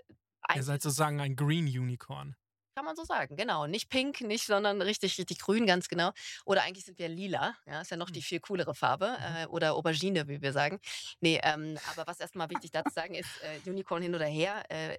Ihr 0.56 0.64
seid 0.64 0.82
sozusagen 0.82 1.20
ein 1.20 1.36
Green 1.36 1.66
Unicorn. 1.66 2.36
Kann 2.76 2.86
man 2.86 2.96
so 2.96 3.04
sagen, 3.04 3.36
genau. 3.36 3.68
Nicht 3.68 3.90
pink, 3.90 4.22
nicht, 4.22 4.46
sondern 4.46 4.82
richtig, 4.82 5.18
richtig 5.18 5.40
grün, 5.40 5.66
ganz 5.66 5.88
genau. 5.88 6.12
Oder 6.46 6.64
eigentlich 6.64 6.86
sind 6.86 6.98
wir 7.00 7.10
lila, 7.10 7.56
ja, 7.66 7.82
ist 7.82 7.92
ja 7.92 7.98
noch 7.98 8.10
die 8.10 8.22
viel 8.22 8.40
coolere 8.40 8.74
Farbe. 8.76 9.18
Äh, 9.20 9.46
oder 9.48 9.74
Aubergine, 9.76 10.28
wie 10.28 10.42
wir 10.42 10.54
sagen. 10.54 10.80
Nee, 11.20 11.40
ähm, 11.44 11.78
aber 11.92 12.08
was 12.08 12.20
erstmal 12.20 12.50
wichtig 12.50 12.72
dazu 12.72 12.92
sagen 12.94 13.16
ist, 13.16 13.30
äh, 13.42 13.70
Unicorn 13.70 14.02
hin 14.02 14.16
oder 14.16 14.26
her, 14.26 14.64
äh, 14.70 14.98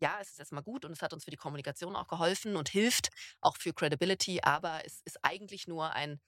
ja, 0.00 0.18
es 0.20 0.30
ist 0.32 0.38
erstmal 0.38 0.62
gut 0.62 0.84
und 0.84 0.92
es 0.92 1.02
hat 1.02 1.12
uns 1.12 1.24
für 1.24 1.30
die 1.30 1.36
Kommunikation 1.36 1.96
auch 1.96 2.08
geholfen 2.08 2.56
und 2.56 2.68
hilft 2.68 3.08
auch 3.40 3.56
für 3.56 3.72
Credibility, 3.72 4.40
aber 4.42 4.84
es 4.84 5.00
ist 5.04 5.24
eigentlich 5.24 5.66
nur 5.66 5.92
ein 5.92 6.20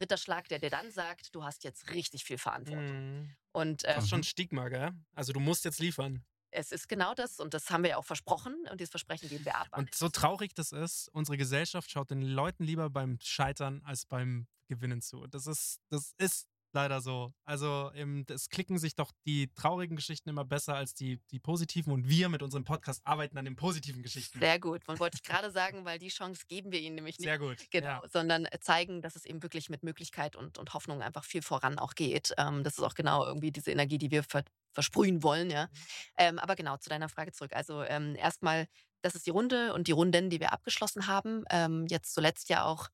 Ritterschlag, 0.00 0.48
der 0.48 0.58
dir 0.58 0.70
dann 0.70 0.90
sagt, 0.90 1.34
du 1.34 1.44
hast 1.44 1.62
jetzt 1.62 1.90
richtig 1.90 2.24
viel 2.24 2.38
Verantwortung. 2.38 3.20
Mhm. 3.20 3.36
Und 3.52 3.84
Das 3.84 3.96
ähm, 3.96 4.02
ist 4.02 4.08
schon 4.08 4.20
ein 4.20 4.24
Stigma, 4.24 4.68
gell? 4.68 4.90
Also 5.14 5.32
du 5.32 5.40
musst 5.40 5.64
jetzt 5.64 5.78
liefern. 5.78 6.24
Es 6.52 6.70
ist 6.70 6.88
genau 6.88 7.14
das 7.14 7.40
und 7.40 7.54
das 7.54 7.70
haben 7.70 7.82
wir 7.82 7.90
ja 7.90 7.96
auch 7.96 8.04
versprochen 8.04 8.54
und 8.70 8.78
dieses 8.80 8.90
Versprechen 8.90 9.28
geben 9.28 9.44
wir 9.44 9.56
ab. 9.56 9.68
Und 9.76 9.94
so 9.94 10.08
traurig 10.08 10.54
das 10.54 10.72
ist, 10.72 11.08
unsere 11.12 11.36
Gesellschaft 11.36 11.90
schaut 11.90 12.10
den 12.10 12.22
Leuten 12.22 12.64
lieber 12.64 12.90
beim 12.90 13.18
Scheitern 13.20 13.82
als 13.84 14.06
beim 14.06 14.46
Gewinnen 14.68 15.00
zu. 15.00 15.26
Das 15.26 15.46
ist, 15.46 15.80
das 15.88 16.14
ist 16.18 16.46
leider 16.74 17.00
so. 17.00 17.32
Also 17.44 17.90
ähm, 17.94 18.24
es 18.28 18.48
klicken 18.48 18.78
sich 18.78 18.94
doch 18.94 19.10
die 19.26 19.52
traurigen 19.54 19.96
Geschichten 19.96 20.28
immer 20.28 20.44
besser 20.44 20.74
als 20.74 20.94
die, 20.94 21.20
die 21.30 21.38
positiven 21.38 21.92
und 21.92 22.08
wir 22.08 22.28
mit 22.28 22.42
unserem 22.42 22.64
Podcast 22.64 23.00
arbeiten 23.04 23.38
an 23.38 23.44
den 23.44 23.56
positiven 23.56 24.02
Geschichten. 24.02 24.38
Sehr 24.38 24.58
gut. 24.58 24.86
Man 24.86 24.98
wollte 24.98 25.16
ich 25.16 25.22
gerade 25.22 25.50
sagen, 25.50 25.84
weil 25.84 25.98
die 25.98 26.08
Chance 26.08 26.44
geben 26.48 26.72
wir 26.72 26.80
ihnen 26.80 26.96
nämlich 26.96 27.18
nicht. 27.18 27.26
Sehr 27.26 27.38
gut. 27.38 27.58
Genau, 27.70 27.86
Ja. 27.86 28.02
sondern 28.10 28.46
zeigen, 28.60 29.02
dass 29.02 29.16
es 29.16 29.24
eben 29.24 29.42
wirklich 29.42 29.68
mit 29.70 29.82
Möglichkeit 29.82 30.36
und, 30.36 30.58
und 30.58 30.74
Hoffnung 30.74 31.02
einfach 31.02 31.24
viel 31.24 31.42
voran 31.42 31.78
auch 31.78 31.94
geht. 31.94 32.32
Ähm, 32.38 32.64
das 32.64 32.78
ist 32.78 32.84
auch 32.84 32.94
genau 32.94 33.24
irgendwie 33.24 33.52
diese 33.52 33.70
Energie, 33.70 33.98
die 33.98 34.10
wir 34.10 34.22
ver 34.22 34.44
versprühen 34.74 35.22
wollen, 35.22 35.50
ja. 35.50 35.68
Ähm, 36.16 36.38
aber 36.38 36.56
genau, 36.56 36.78
zu 36.78 36.88
deiner 36.88 37.10
Frage 37.10 37.32
zurück. 37.32 37.52
Also 37.54 37.82
ähm, 37.82 38.14
erstmal, 38.16 38.66
das 39.02 39.14
ist 39.14 39.26
die 39.26 39.30
Runde 39.30 39.74
und 39.74 39.86
die 39.86 39.92
Runden, 39.92 40.30
die 40.30 40.40
wir 40.40 40.50
abgeschlossen 40.54 41.06
haben. 41.06 41.44
Ähm, 41.50 41.84
jetzt 41.90 42.14
zuletzt 42.14 42.48
ja 42.48 42.64
auch 42.64 42.88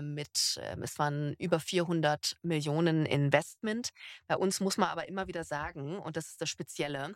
mit, 0.00 0.60
ähm, 0.62 0.82
es 0.82 0.98
waren 0.98 1.34
über 1.34 1.60
400 1.60 2.36
Millionen 2.42 3.06
Investment. 3.06 3.90
Bei 4.26 4.36
uns 4.36 4.60
muss 4.60 4.76
man 4.76 4.88
aber 4.88 5.08
immer 5.08 5.26
wieder 5.26 5.44
sagen, 5.44 5.98
und 5.98 6.16
das 6.16 6.28
ist 6.30 6.40
das 6.40 6.48
Spezielle, 6.48 7.14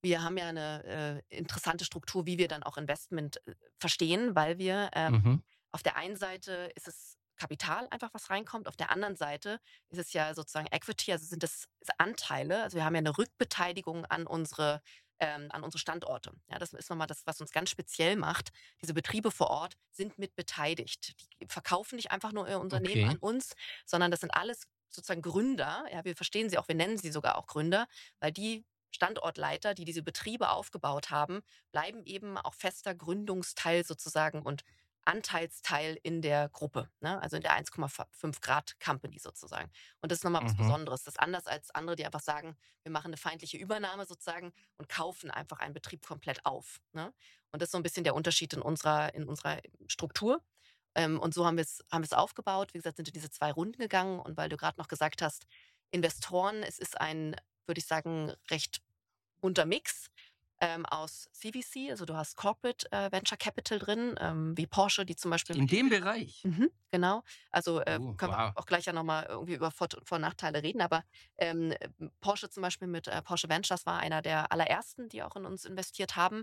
wir 0.00 0.22
haben 0.22 0.36
ja 0.36 0.48
eine 0.48 1.22
äh, 1.30 1.36
interessante 1.36 1.84
Struktur, 1.84 2.24
wie 2.24 2.38
wir 2.38 2.48
dann 2.48 2.62
auch 2.62 2.76
Investment 2.78 3.38
äh, 3.46 3.54
verstehen, 3.78 4.34
weil 4.36 4.58
wir 4.58 4.90
ähm, 4.94 5.14
Mhm. 5.14 5.42
auf 5.72 5.82
der 5.82 5.96
einen 5.96 6.16
Seite 6.16 6.70
ist 6.76 6.88
es 6.88 7.16
Kapital 7.36 7.86
einfach, 7.90 8.10
was 8.14 8.30
reinkommt. 8.30 8.66
Auf 8.68 8.76
der 8.76 8.90
anderen 8.90 9.16
Seite 9.16 9.60
ist 9.90 9.98
es 9.98 10.12
ja 10.12 10.34
sozusagen 10.34 10.66
Equity, 10.72 11.12
also 11.12 11.24
sind 11.26 11.42
das 11.42 11.68
Anteile. 11.98 12.62
Also 12.62 12.76
wir 12.76 12.84
haben 12.84 12.94
ja 12.94 12.98
eine 13.00 13.16
Rückbeteiligung 13.16 14.04
an 14.06 14.26
unsere, 14.26 14.82
ähm, 15.20 15.48
an 15.50 15.62
unsere 15.64 15.78
Standorte. 15.78 16.32
Ja, 16.48 16.58
das 16.58 16.72
ist 16.72 16.90
nochmal 16.90 17.06
das, 17.06 17.26
was 17.26 17.40
uns 17.40 17.52
ganz 17.52 17.70
speziell 17.70 18.16
macht. 18.16 18.50
Diese 18.82 18.94
Betriebe 18.94 19.30
vor 19.30 19.50
Ort 19.50 19.74
sind 19.90 20.18
mit 20.18 20.34
beteiligt. 20.36 21.14
Die 21.40 21.46
verkaufen 21.48 21.96
nicht 21.96 22.10
einfach 22.10 22.32
nur 22.32 22.48
ihr 22.48 22.60
Unternehmen 22.60 23.02
Okay. 23.02 23.04
an 23.04 23.16
uns, 23.18 23.54
sondern 23.86 24.10
das 24.10 24.20
sind 24.20 24.30
alles 24.30 24.64
sozusagen 24.88 25.22
Gründer. 25.22 25.84
Ja, 25.92 26.04
wir 26.04 26.16
verstehen 26.16 26.48
sie 26.50 26.58
auch, 26.58 26.68
wir 26.68 26.74
nennen 26.74 26.98
sie 26.98 27.10
sogar 27.12 27.36
auch 27.36 27.46
Gründer, 27.46 27.86
weil 28.20 28.32
die 28.32 28.64
Standortleiter, 28.90 29.74
die 29.74 29.84
diese 29.84 30.02
Betriebe 30.02 30.48
aufgebaut 30.50 31.10
haben, 31.10 31.40
bleiben 31.72 32.04
eben 32.04 32.38
auch 32.38 32.54
fester 32.54 32.94
Gründungsteil 32.94 33.84
sozusagen 33.84 34.42
und 34.42 34.62
Anteilsteil 35.04 35.98
in 36.02 36.20
der 36.22 36.48
Gruppe, 36.50 36.90
ne? 37.00 37.20
also 37.22 37.36
in 37.36 37.42
der 37.42 37.52
1,5 37.52 38.40
Grad 38.40 38.78
Company 38.80 39.18
sozusagen. 39.18 39.70
Und 40.00 40.12
das 40.12 40.18
ist 40.18 40.24
nochmal 40.24 40.44
was 40.44 40.52
Mhm. 40.52 40.58
Besonderes. 40.58 41.04
Das 41.04 41.14
ist 41.14 41.20
anders 41.20 41.46
als 41.46 41.70
andere, 41.70 41.96
die 41.96 42.04
einfach 42.04 42.20
sagen, 42.20 42.56
wir 42.82 42.92
machen 42.92 43.06
eine 43.06 43.16
feindliche 43.16 43.56
Übernahme 43.56 44.04
sozusagen 44.06 44.52
und 44.76 44.88
kaufen 44.88 45.30
einfach 45.30 45.60
einen 45.60 45.74
Betrieb 45.74 46.04
komplett 46.06 46.44
auf. 46.44 46.80
Ne? 46.92 47.12
Und 47.52 47.62
das 47.62 47.68
ist 47.68 47.72
so 47.72 47.78
ein 47.78 47.82
bisschen 47.82 48.04
der 48.04 48.14
Unterschied 48.14 48.52
in 48.52 48.60
unserer, 48.62 49.14
in 49.14 49.26
unserer 49.26 49.60
Struktur. 49.86 50.42
Ähm, 50.94 51.18
und 51.18 51.32
so 51.34 51.46
haben 51.46 51.56
wir 51.56 51.62
es 51.62 51.84
haben 51.90 52.02
wir's 52.02 52.12
aufgebaut. 52.12 52.74
Wie 52.74 52.78
gesagt, 52.78 52.96
sind 52.96 53.06
wir 53.06 53.12
diese 53.12 53.30
zwei 53.30 53.52
Runden 53.52 53.78
gegangen. 53.78 54.20
Und 54.20 54.36
weil 54.36 54.48
du 54.48 54.56
gerade 54.56 54.78
noch 54.78 54.88
gesagt 54.88 55.22
hast, 55.22 55.46
Investoren, 55.90 56.62
es 56.62 56.78
ist 56.78 57.00
ein, 57.00 57.34
würde 57.66 57.78
ich 57.78 57.86
sagen, 57.86 58.32
recht 58.50 58.82
bunter 59.40 59.64
Mix 59.64 60.10
ähm, 60.60 60.86
aus 60.86 61.28
CVC. 61.32 61.90
Also 61.90 62.04
du 62.04 62.14
hast 62.14 62.36
Corporate 62.36 62.90
äh, 62.92 63.10
Venture 63.12 63.38
Capital 63.38 63.78
drin, 63.78 64.14
ähm, 64.20 64.56
wie 64.56 64.66
Porsche, 64.66 65.04
die 65.06 65.16
zum 65.16 65.30
Beispiel 65.30 65.56
In 65.56 65.66
dem 65.66 65.88
Bereich. 65.88 66.42
Mhm, 66.44 66.70
genau. 66.90 67.22
Also 67.50 67.80
äh, 67.80 67.98
Oh, 68.00 68.14
können 68.14 68.32
wow. 68.32 68.52
wir 68.54 68.58
auch 68.58 68.66
gleich 68.66 68.86
ja 68.86 68.92
nochmal 68.92 69.26
irgendwie 69.28 69.54
über 69.54 69.70
Vor- 69.70 69.88
Vor- 70.04 70.16
und 70.16 70.22
Nachteile 70.22 70.62
reden. 70.62 70.80
Aber 70.80 71.04
ähm, 71.36 71.74
Porsche 72.20 72.50
zum 72.50 72.62
Beispiel 72.62 72.88
mit 72.88 73.08
äh, 73.08 73.22
Porsche 73.22 73.48
Ventures 73.48 73.86
war 73.86 73.98
einer 74.00 74.22
der 74.22 74.50
allerersten, 74.52 75.08
die 75.08 75.22
auch 75.22 75.36
in 75.36 75.44
uns 75.46 75.64
investiert 75.64 76.16
haben. 76.16 76.42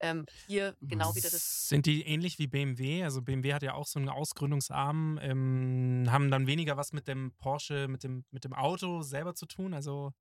Ähm, 0.00 0.26
hier 0.46 0.76
genau 0.82 1.14
wieder 1.14 1.30
das. 1.30 1.68
Sind 1.68 1.86
die 1.86 2.02
ähnlich 2.06 2.38
wie 2.38 2.46
BMW? 2.46 3.02
Also 3.02 3.22
BMW 3.22 3.54
hat 3.54 3.62
ja 3.62 3.72
auch 3.74 3.86
so 3.86 3.98
einen 3.98 4.10
Ausgründungsarm, 4.10 5.18
ähm, 5.22 6.04
haben 6.10 6.30
dann 6.30 6.46
weniger 6.46 6.76
was 6.76 6.92
mit 6.92 7.08
dem 7.08 7.32
Porsche, 7.38 7.88
mit 7.88 8.04
dem, 8.04 8.24
mit 8.30 8.44
dem 8.44 8.52
Auto 8.52 9.00
selber 9.02 9.34
zu 9.34 9.46
tun, 9.46 9.72
also, 9.72 10.12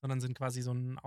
sondern 0.00 0.20
sind 0.20 0.38
quasi 0.38 0.62
so 0.62 0.72
ein 0.72 0.98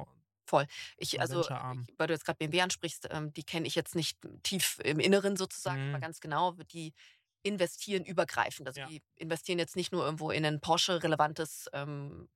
Au- 0.53 0.63
Ich, 0.97 1.19
also, 1.21 1.49
ich- 1.69 1.83
weil 1.97 2.07
du 2.07 2.13
jetzt 2.13 2.25
gerade 2.25 2.37
BMW 2.37 2.61
ansprichst, 2.61 3.07
ähm, 3.11 3.33
die 3.33 3.43
kenne 3.43 3.67
ich 3.67 3.75
jetzt 3.75 3.95
nicht 3.95 4.19
tief 4.43 4.79
im 4.83 4.99
Inneren 4.99 5.35
sozusagen, 5.37 5.81
aber 5.89 5.99
Mhm. 5.99 6.01
ganz 6.01 6.19
genau, 6.19 6.51
die 6.53 6.93
investieren 7.43 8.03
übergreifend. 8.03 8.67
Also 8.67 8.81
Ja. 8.81 8.87
die 8.87 9.01
investieren 9.15 9.59
jetzt 9.59 9.75
nicht 9.77 9.91
nur 9.93 10.03
irgendwo 10.03 10.31
in 10.31 10.45
ein 10.45 10.59
Porsche-relevantes 10.59 11.69
ähm, 11.73 12.27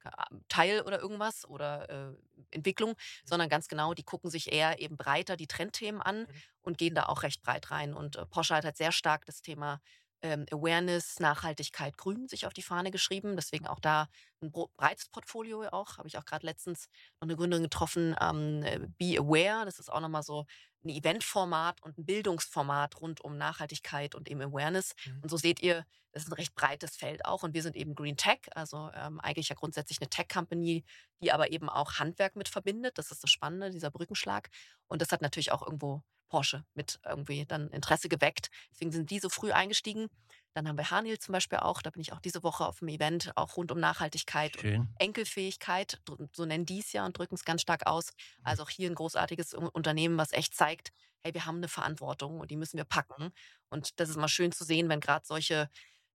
Teil 0.48 0.82
oder 0.84 1.00
irgendwas 1.02 1.46
oder 1.46 1.90
äh, 1.90 2.16
Entwicklung, 2.52 2.96
sondern 3.26 3.50
ganz 3.50 3.68
genau, 3.68 3.94
die 3.94 4.04
gucken 4.04 4.30
sich 4.30 4.52
eher 4.52 4.80
eben 4.80 4.98
breiter 4.98 5.36
die 5.36 5.48
Trendthemen 5.48 6.02
an 6.02 6.28
Mhm. 6.28 6.42
und 6.62 6.78
gehen 6.78 6.96
da 6.96 7.08
auch 7.08 7.24
recht 7.24 7.42
breit 7.42 7.72
rein. 7.72 7.94
Und 7.94 8.16
äh, 8.16 8.26
Porsche 8.26 8.56
hat 8.56 8.64
halt 8.66 8.78
sehr 8.78 8.92
stark 8.94 9.26
das 9.26 9.42
Thema 9.42 9.82
ähm, 10.22 10.46
Awareness, 10.52 11.20
Nachhaltigkeit, 11.20 11.98
Grün 11.98 12.28
sich 12.28 12.46
auf 12.46 12.54
die 12.54 12.62
Fahne 12.62 12.92
geschrieben. 12.92 13.36
Deswegen 13.36 13.68
auch 13.68 13.80
da 13.80 14.08
ein 14.42 14.52
breites 14.52 15.10
Portfolio 15.10 15.68
auch. 15.70 15.98
Habe 15.98 16.08
ich 16.08 16.18
auch 16.18 16.26
gerade 16.26 16.46
letztens 16.46 16.88
noch 17.20 17.28
eine 17.28 17.36
Gründerin 17.36 17.64
getroffen, 17.64 18.16
ähm, 18.20 18.64
äh, 18.64 18.80
Be 18.98 19.20
Aware. 19.20 19.66
Das 19.66 19.80
ist 19.80 19.92
auch 19.92 20.00
nochmal 20.00 20.24
so 20.24 20.46
ein 20.84 20.90
Eventformat 20.90 21.82
und 21.84 21.98
ein 21.98 22.06
Bildungsformat 22.06 23.00
rund 23.02 23.22
um 23.22 23.38
Nachhaltigkeit 23.38 24.16
und 24.16 24.30
eben 24.30 24.42
Awareness. 24.42 24.96
Mhm. 25.06 25.20
Und 25.24 25.30
so 25.30 25.38
seht 25.38 25.62
ihr, 25.62 25.86
das 26.12 26.24
ist 26.24 26.30
ein 26.30 26.34
recht 26.36 26.56
breites 26.56 26.96
Feld 26.96 27.26
auch. 27.26 27.44
Und 27.44 27.54
wir 27.54 27.64
sind 27.64 27.76
eben 27.76 27.96
Green 27.96 28.18
Tech, 28.18 28.40
also 28.56 28.90
ähm, 28.96 29.20
eigentlich 29.20 29.50
ja 29.50 29.56
grundsätzlich 29.56 30.00
eine 30.02 30.10
Tech-Company, 30.10 30.84
die 31.22 31.32
aber 31.32 31.52
eben 31.52 31.70
auch 31.70 32.00
Handwerk 32.00 32.36
mit 32.36 32.50
verbindet. 32.50 32.98
Das 32.98 33.12
ist 33.12 33.24
das 33.24 33.30
Spannende, 33.30 33.70
dieser 33.72 33.92
Brückenschlag. 33.92 34.50
Und 34.88 35.02
das 35.02 35.12
hat 35.12 35.22
natürlich 35.22 35.52
auch 35.52 35.62
irgendwo 35.62 36.04
Porsche 36.32 36.64
mit 36.74 37.00
irgendwie 37.06 37.46
dann 37.46 37.70
Interesse 37.70 38.10
geweckt. 38.10 38.50
Deswegen 38.72 38.92
sind 38.92 39.12
die 39.12 39.20
so 39.20 39.30
früh 39.30 39.52
eingestiegen. 39.52 40.08
Dann 40.54 40.68
haben 40.68 40.78
wir 40.78 40.90
Hanil 40.92 41.20
zum 41.20 41.34
Beispiel 41.34 41.60
auch, 41.60 41.82
da 41.82 41.90
bin 41.92 42.02
ich 42.02 42.14
auch 42.14 42.20
diese 42.20 42.44
Woche 42.44 42.66
auf 42.66 42.80
dem 42.80 42.88
Event, 42.90 43.32
auch 43.36 43.58
rund 43.58 43.72
um 43.72 43.80
Nachhaltigkeit 43.80 44.58
und 44.58 44.72
Schön. 44.72 44.88
Enkelfähigkeit, 44.98 46.00
dr- 46.06 46.30
so 46.36 46.46
nennen 46.46 46.66
die 46.66 46.80
es 46.80 46.94
ja 46.94 47.06
und 47.06 47.18
drücken 47.18 47.36
es 47.36 47.46
ganz 47.46 47.62
stark 47.62 47.88
aus. 47.88 48.12
Also 48.44 48.64
auch 48.64 48.70
hier 48.70 48.90
ein 48.90 48.96
großartiges 48.96 49.54
Unternehmen, 49.54 50.18
was 50.18 50.32
echt 50.34 50.54
zeigt, 50.56 50.90
hey, 51.22 51.34
wir 51.34 51.46
haben 51.46 51.58
eine 51.58 51.68
Verantwortung 51.70 52.40
und 52.40 52.52
die 52.52 52.58
müssen 52.58 52.78
wir 52.78 52.86
packen. 52.86 53.32
Und 53.70 54.00
das 54.00 54.10
ist 54.10 54.18
mal 54.18 54.28
schön 54.28 54.52
zu 54.52 54.64
sehen, 54.66 54.90
wenn 54.90 55.00
gerade 55.00 55.26
solche 55.26 55.70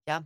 ja, 0.09 0.23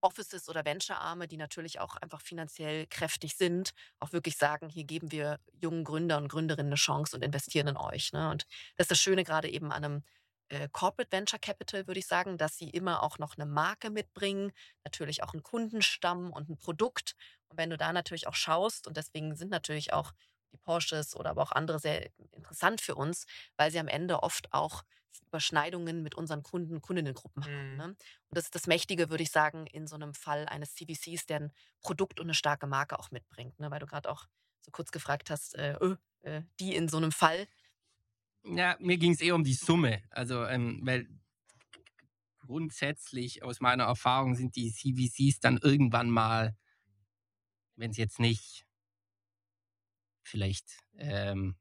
Offices 0.00 0.48
oder 0.48 0.64
Venture-Arme, 0.64 1.28
die 1.28 1.36
natürlich 1.36 1.80
auch 1.80 1.96
einfach 1.96 2.20
finanziell 2.20 2.86
kräftig 2.86 3.36
sind, 3.36 3.72
auch 3.98 4.12
wirklich 4.12 4.36
sagen, 4.36 4.68
hier 4.68 4.84
geben 4.84 5.10
wir 5.10 5.40
jungen 5.60 5.84
Gründer 5.84 6.18
und 6.18 6.28
Gründerinnen 6.28 6.70
eine 6.70 6.76
Chance 6.76 7.16
und 7.16 7.22
investieren 7.22 7.68
in 7.68 7.76
euch. 7.76 8.12
Ne? 8.12 8.30
Und 8.30 8.46
das 8.76 8.84
ist 8.84 8.90
das 8.92 9.00
Schöne 9.00 9.24
gerade 9.24 9.48
eben 9.48 9.72
an 9.72 9.84
einem 9.84 10.02
äh, 10.48 10.68
Corporate 10.70 11.10
Venture 11.10 11.38
Capital, 11.38 11.86
würde 11.86 11.98
ich 11.98 12.06
sagen, 12.06 12.38
dass 12.38 12.56
sie 12.56 12.70
immer 12.70 13.02
auch 13.02 13.18
noch 13.18 13.36
eine 13.36 13.46
Marke 13.46 13.90
mitbringen, 13.90 14.52
natürlich 14.84 15.22
auch 15.22 15.32
einen 15.32 15.42
Kundenstamm 15.42 16.32
und 16.32 16.48
ein 16.48 16.56
Produkt. 16.56 17.16
Und 17.48 17.58
wenn 17.58 17.70
du 17.70 17.76
da 17.76 17.92
natürlich 17.92 18.26
auch 18.26 18.34
schaust, 18.34 18.86
und 18.86 18.96
deswegen 18.96 19.34
sind 19.36 19.50
natürlich 19.50 19.92
auch 19.92 20.12
die 20.56 20.62
Porsches 20.62 21.14
oder 21.14 21.30
aber 21.30 21.42
auch 21.42 21.52
andere 21.52 21.78
sehr 21.78 22.10
interessant 22.32 22.80
für 22.80 22.94
uns, 22.94 23.26
weil 23.56 23.70
sie 23.70 23.78
am 23.78 23.88
Ende 23.88 24.22
oft 24.22 24.52
auch 24.52 24.84
Überschneidungen 25.26 26.02
mit 26.02 26.14
unseren 26.14 26.42
Kunden, 26.42 26.80
Kundinnengruppen 26.80 27.44
haben. 27.44 27.70
Mhm. 27.70 27.76
Ne? 27.76 27.84
Und 27.84 27.98
das 28.30 28.44
ist 28.44 28.54
das 28.54 28.66
Mächtige, 28.66 29.10
würde 29.10 29.22
ich 29.22 29.30
sagen, 29.30 29.66
in 29.66 29.86
so 29.86 29.96
einem 29.96 30.14
Fall 30.14 30.46
eines 30.46 30.74
CVCs, 30.74 31.26
der 31.26 31.40
ein 31.40 31.52
Produkt 31.80 32.20
und 32.20 32.26
eine 32.26 32.34
starke 32.34 32.66
Marke 32.66 32.98
auch 32.98 33.10
mitbringt. 33.10 33.58
Ne? 33.58 33.70
Weil 33.70 33.80
du 33.80 33.86
gerade 33.86 34.10
auch 34.10 34.26
so 34.60 34.70
kurz 34.70 34.90
gefragt 34.90 35.30
hast, 35.30 35.54
äh, 35.56 35.76
ö, 35.80 35.96
äh, 36.22 36.42
die 36.60 36.74
in 36.74 36.88
so 36.88 36.96
einem 36.96 37.12
Fall. 37.12 37.46
Ja, 38.44 38.76
mir 38.80 38.98
ging 38.98 39.12
es 39.12 39.20
eher 39.20 39.34
um 39.34 39.44
die 39.44 39.54
Summe. 39.54 40.02
Also, 40.10 40.44
ähm, 40.44 40.80
weil 40.84 41.08
grundsätzlich 42.38 43.42
aus 43.42 43.60
meiner 43.60 43.84
Erfahrung 43.84 44.36
sind 44.36 44.56
die 44.56 44.72
CVCs 44.72 45.40
dann 45.40 45.58
irgendwann 45.58 46.10
mal, 46.10 46.56
wenn 47.74 47.90
es 47.90 47.96
jetzt 47.96 48.20
nicht 48.20 48.65
vielleicht 50.26 50.78
ähm, 50.98 51.56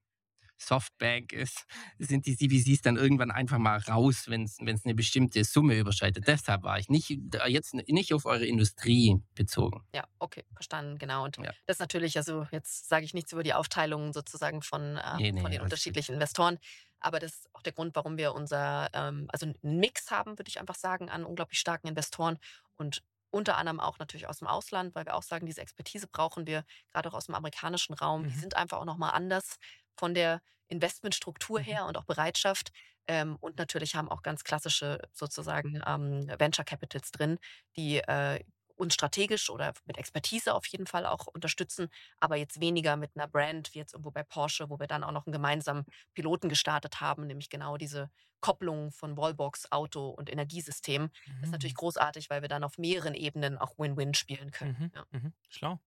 Softbank 0.57 1.33
ist, 1.33 1.65
sind 1.99 2.25
die 2.25 2.35
CVCs 2.37 2.81
dann 2.81 2.95
irgendwann 2.95 3.31
einfach 3.31 3.57
mal 3.57 3.77
raus, 3.79 4.25
wenn 4.27 4.43
es 4.43 4.57
eine 4.85 4.95
bestimmte 4.95 5.43
Summe 5.43 5.77
überschreitet. 5.77 6.27
Deshalb 6.27 6.63
war 6.63 6.79
ich 6.79 6.89
nicht 6.89 7.09
jetzt 7.47 7.73
nicht 7.73 8.13
auf 8.13 8.25
eure 8.25 8.45
Industrie 8.45 9.17
bezogen. 9.33 9.83
Ja, 9.93 10.05
okay, 10.19 10.43
verstanden, 10.53 10.97
genau. 10.97 11.25
Und 11.25 11.37
Ja. 11.37 11.51
das 11.65 11.75
ist 11.75 11.79
natürlich, 11.79 12.17
also 12.17 12.47
jetzt 12.51 12.87
sage 12.87 13.05
ich 13.05 13.13
nichts 13.13 13.31
über 13.33 13.43
die 13.43 13.53
Aufteilung 13.53 14.13
sozusagen 14.13 14.61
von, 14.61 14.97
äh, 14.97 15.17
Nee, 15.17 15.31
nee, 15.31 15.41
von 15.41 15.51
den 15.51 15.61
unterschiedlichen 15.61 16.13
Investoren. 16.13 16.57
Aber 16.99 17.19
das 17.19 17.33
ist 17.33 17.49
auch 17.53 17.61
der 17.61 17.73
Grund, 17.73 17.95
warum 17.95 18.17
wir 18.17 18.33
unser, 18.33 18.89
ähm, 18.93 19.27
also 19.31 19.45
einen 19.45 19.79
Mix 19.79 20.09
haben, 20.09 20.37
würde 20.39 20.49
ich 20.49 20.59
einfach 20.59 20.75
sagen, 20.75 21.09
an 21.09 21.25
unglaublich 21.25 21.59
starken 21.59 21.87
Investoren 21.87 22.37
und 22.77 23.03
unter 23.35 23.57
anderem 23.57 23.79
auch 23.79 23.99
natürlich 23.99 24.27
aus 24.27 24.39
dem 24.39 24.47
Ausland, 24.47 24.95
weil 24.95 25.05
wir 25.05 25.15
auch 25.15 25.23
sagen, 25.23 25.45
diese 25.45 25.61
Expertise 25.61 26.07
brauchen 26.07 26.47
wir 26.47 26.63
gerade 26.91 27.09
auch 27.09 27.13
aus 27.13 27.25
dem 27.27 27.35
amerikanischen 27.35 27.93
Raum. 27.93 28.27
Die 28.27 28.35
Mhm. 28.35 28.39
sind 28.39 28.55
einfach 28.55 28.79
auch 28.79 28.85
nochmal 28.85 29.11
anders 29.13 29.57
von 29.97 30.13
der 30.13 30.41
Investmentstruktur 30.67 31.59
Mhm. 31.59 31.75
her 31.75 31.85
und 31.85 31.97
auch 31.97 32.05
Bereitschaft. 32.05 32.71
Ähm, 33.07 33.37
und 33.39 33.57
natürlich 33.57 33.95
haben 33.95 34.09
auch 34.09 34.23
ganz 34.23 34.43
klassische 34.43 34.99
sozusagen 35.13 35.81
ähm, 35.85 36.27
Venture 36.39 36.65
Capitals 36.65 37.11
drin, 37.11 37.37
die 37.77 37.97
äh, 37.99 38.43
uns 38.75 38.93
strategisch 38.93 39.49
oder 39.49 39.73
mit 39.85 39.97
Expertise 39.97 40.53
auf 40.53 40.65
jeden 40.67 40.87
Fall 40.87 41.05
auch 41.05 41.27
unterstützen, 41.27 41.89
aber 42.19 42.35
jetzt 42.35 42.59
weniger 42.59 42.95
mit 42.97 43.11
einer 43.15 43.27
Brand 43.27 43.73
wie 43.73 43.79
jetzt 43.79 43.93
irgendwo 43.93 44.11
bei 44.11 44.23
Porsche, 44.23 44.69
wo 44.69 44.79
wir 44.79 44.87
dann 44.87 45.03
auch 45.03 45.11
noch 45.11 45.25
einen 45.25 45.33
gemeinsamen 45.33 45.85
Piloten 46.13 46.49
gestartet 46.49 47.01
haben, 47.01 47.27
nämlich 47.27 47.49
genau 47.49 47.77
diese 47.77 48.09
Kopplung 48.41 48.91
von 48.91 49.17
Wallbox, 49.17 49.71
Auto 49.71 50.09
und 50.09 50.29
Energiesystem. 50.31 51.09
Das 51.25 51.47
ist 51.47 51.51
natürlich 51.51 51.75
großartig, 51.75 52.29
weil 52.29 52.41
wir 52.41 52.49
dann 52.49 52.63
auf 52.63 52.77
mehreren 52.77 53.15
Ebenen 53.15 53.57
auch 53.57 53.77
Win-Win 53.77 54.13
spielen 54.13 54.51
können. 54.51 54.75
Mhm. 54.79 54.91
Ja. 54.93 55.05
Mhm. 55.11 55.33
Schlau. 55.49 55.79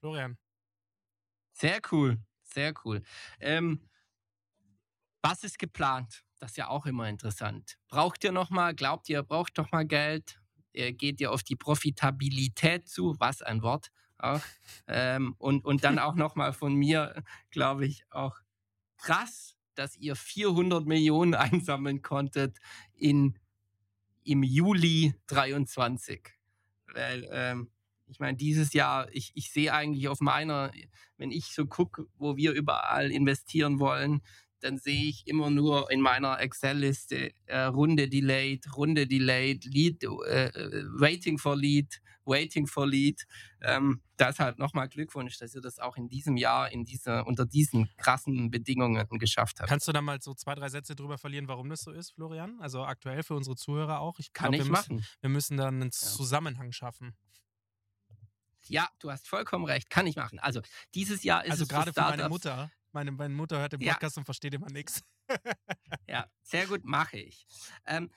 Florian. 0.00 0.36
Sehr 1.52 1.80
cool, 1.92 2.18
sehr 2.42 2.74
cool. 2.84 3.02
Ähm, 3.40 3.88
was 5.22 5.42
ist 5.44 5.58
geplant? 5.58 6.22
Das 6.38 6.50
ist 6.50 6.56
ja 6.56 6.68
auch 6.68 6.84
immer 6.84 7.08
interessant. 7.08 7.78
Braucht 7.88 8.22
ihr 8.24 8.32
noch 8.32 8.50
mal, 8.50 8.74
glaubt 8.74 9.08
ihr, 9.08 9.22
braucht 9.22 9.56
doch 9.56 9.72
mal 9.72 9.86
Geld? 9.86 10.38
Äh, 10.74 10.92
Geht 10.92 11.20
ihr 11.20 11.32
auf 11.32 11.42
die 11.42 11.56
Profitabilität 11.56 12.88
zu? 12.88 13.16
Was 13.18 13.42
ein 13.42 13.62
Wort. 13.62 13.90
Auch. 14.18 14.40
Ähm, 14.86 15.34
und, 15.38 15.64
und 15.64 15.84
dann 15.84 15.98
auch 15.98 16.14
noch 16.14 16.34
mal 16.34 16.52
von 16.52 16.74
mir, 16.74 17.22
glaube 17.50 17.86
ich, 17.86 18.04
auch 18.10 18.36
krass, 18.96 19.56
dass 19.74 19.96
ihr 19.96 20.16
400 20.16 20.86
Millionen 20.86 21.34
einsammeln 21.34 22.02
konntet 22.02 22.58
in, 22.94 23.38
im 24.24 24.42
Juli 24.42 25.14
23. 25.26 26.22
Weil, 26.92 27.28
ähm, 27.30 27.70
ich 28.06 28.20
meine, 28.20 28.36
dieses 28.36 28.72
Jahr, 28.72 29.08
ich, 29.12 29.32
ich 29.34 29.50
sehe 29.50 29.72
eigentlich 29.72 30.08
auf 30.08 30.20
meiner, 30.20 30.70
wenn 31.16 31.30
ich 31.30 31.46
so 31.46 31.66
gucke, 31.66 32.06
wo 32.16 32.36
wir 32.36 32.52
überall 32.52 33.10
investieren 33.10 33.78
wollen, 33.80 34.22
dann 34.64 34.78
sehe 34.78 35.10
ich 35.10 35.26
immer 35.26 35.50
nur 35.50 35.90
in 35.90 36.00
meiner 36.00 36.40
Excel-Liste 36.40 37.34
äh, 37.44 37.58
Runde 37.64 38.08
delayed, 38.08 38.74
Runde 38.74 39.06
delayed, 39.06 39.66
Lead, 39.66 40.02
äh, 40.02 40.46
äh, 40.46 40.84
waiting 40.98 41.36
for 41.36 41.54
Lead, 41.54 42.00
waiting 42.24 42.66
for 42.66 42.86
Lead. 42.86 43.26
Ähm, 43.60 44.00
deshalb 44.18 44.58
nochmal 44.58 44.88
Glückwunsch, 44.88 45.36
dass 45.36 45.54
ihr 45.54 45.60
das 45.60 45.78
auch 45.78 45.98
in 45.98 46.08
diesem 46.08 46.38
Jahr 46.38 46.72
in 46.72 46.86
dieser, 46.86 47.26
unter 47.26 47.44
diesen 47.44 47.90
krassen 47.98 48.50
Bedingungen 48.50 49.06
geschafft 49.18 49.60
habt. 49.60 49.68
Kannst 49.68 49.86
du 49.86 49.92
da 49.92 50.00
mal 50.00 50.22
so 50.22 50.32
zwei, 50.32 50.54
drei 50.54 50.70
Sätze 50.70 50.96
drüber 50.96 51.18
verlieren, 51.18 51.46
warum 51.46 51.68
das 51.68 51.82
so 51.82 51.92
ist, 51.92 52.12
Florian? 52.12 52.58
Also 52.60 52.84
aktuell 52.84 53.22
für 53.22 53.34
unsere 53.34 53.56
Zuhörer 53.56 54.00
auch. 54.00 54.18
Ich 54.18 54.32
Kann 54.32 54.52
glaub, 54.52 54.62
ich 54.62 54.66
wir 54.66 54.72
müssen, 54.72 54.96
machen. 54.96 55.06
Wir 55.20 55.30
müssen 55.30 55.56
dann 55.58 55.82
einen 55.82 55.92
Zusammenhang 55.92 56.72
schaffen. 56.72 57.14
Ja, 58.68 58.88
du 58.98 59.10
hast 59.10 59.28
vollkommen 59.28 59.66
recht, 59.66 59.90
kann 59.90 60.06
ich 60.06 60.16
machen. 60.16 60.38
Also 60.38 60.62
dieses 60.94 61.22
Jahr 61.22 61.44
ist 61.44 61.50
also 61.50 61.64
es 61.64 61.68
gerade 61.68 61.92
für 61.92 62.00
meine 62.00 62.14
Startups- 62.14 62.30
Mutter. 62.30 62.70
Meine, 62.94 63.10
meine 63.10 63.34
Mutter 63.34 63.58
hört 63.58 63.72
den 63.72 63.80
Ja. 63.80 63.92
Podcast 63.94 64.16
und 64.18 64.24
versteht 64.24 64.54
immer 64.54 64.70
nichts. 64.70 65.02
Ja, 66.08 66.26
sehr 66.42 66.66
gut, 66.66 66.84
mache 66.84 67.18
ich. 67.18 67.46
Ähm, 67.86 68.10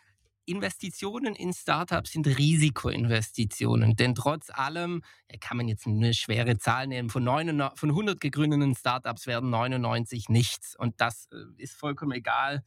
Investitionen 0.45 1.35
in 1.35 1.53
Startups 1.53 2.11
sind 2.11 2.27
Risikoinvestitionen, 2.27 3.95
denn 3.95 4.13
trotz 4.15 4.49
allem 4.49 5.03
ja, 5.31 5.37
kann 5.39 5.57
man 5.57 5.67
jetzt 5.67 5.87
eine 5.87 6.13
schwere 6.13 6.57
Zahl 6.57 6.87
nehmen. 6.87 7.09
Von, 7.09 7.23
99, 7.23 7.79
von 7.79 7.89
100 7.89 8.19
gegründeten 8.19 8.75
Startups 8.75 9.25
werden 9.27 9.49
99 9.49 10.29
nichts 10.29 10.75
und 10.77 10.99
das 11.01 11.27
äh, 11.31 11.61
ist 11.61 11.75
vollkommen 11.75 12.11
egal, 12.13 12.63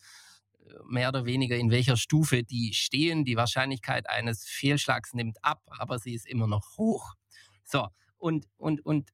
äh, 0.66 0.72
mehr 0.88 1.08
oder 1.10 1.24
weniger 1.26 1.56
in 1.56 1.70
welcher 1.70 1.96
Stufe 1.96 2.42
die 2.42 2.72
stehen. 2.74 3.24
Die 3.24 3.36
Wahrscheinlichkeit 3.36 4.08
eines 4.08 4.44
Fehlschlags 4.44 5.14
nimmt 5.14 5.42
ab, 5.44 5.62
aber 5.78 5.98
sie 5.98 6.14
ist 6.14 6.26
immer 6.26 6.46
noch 6.46 6.76
hoch. 6.76 7.14
So, 7.64 7.88
und, 8.18 8.46
und, 8.56 8.84
und 8.84 9.10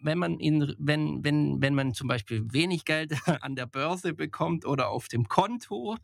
wenn 0.00 0.18
man, 0.18 0.38
in, 0.38 0.74
wenn, 0.78 1.24
wenn, 1.24 1.60
wenn 1.60 1.74
man 1.74 1.94
zum 1.94 2.08
Beispiel 2.08 2.44
wenig 2.52 2.84
Geld 2.84 3.12
an 3.42 3.56
der 3.56 3.66
Börse 3.66 4.14
bekommt 4.14 4.64
oder 4.66 4.88
auf 4.88 5.08
dem 5.08 5.28
Konto 5.28 5.96